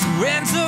Surrender. 0.00 0.59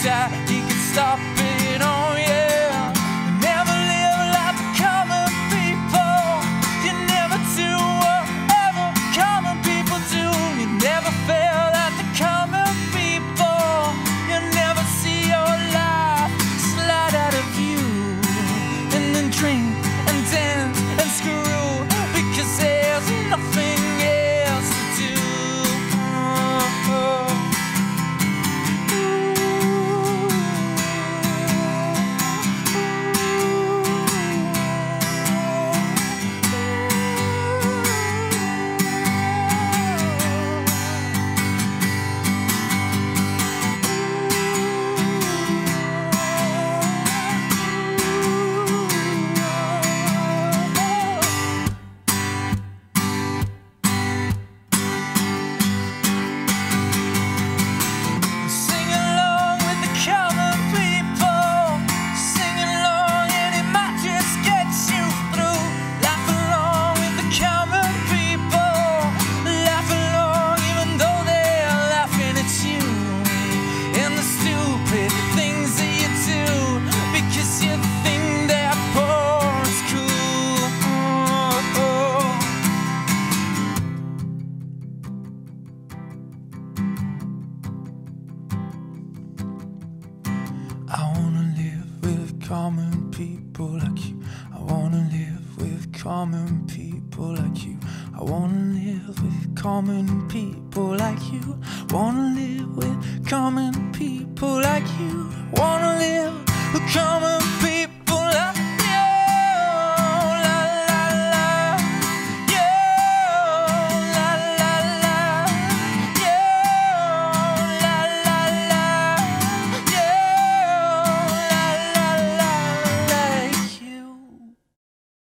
тебя 0.00 0.39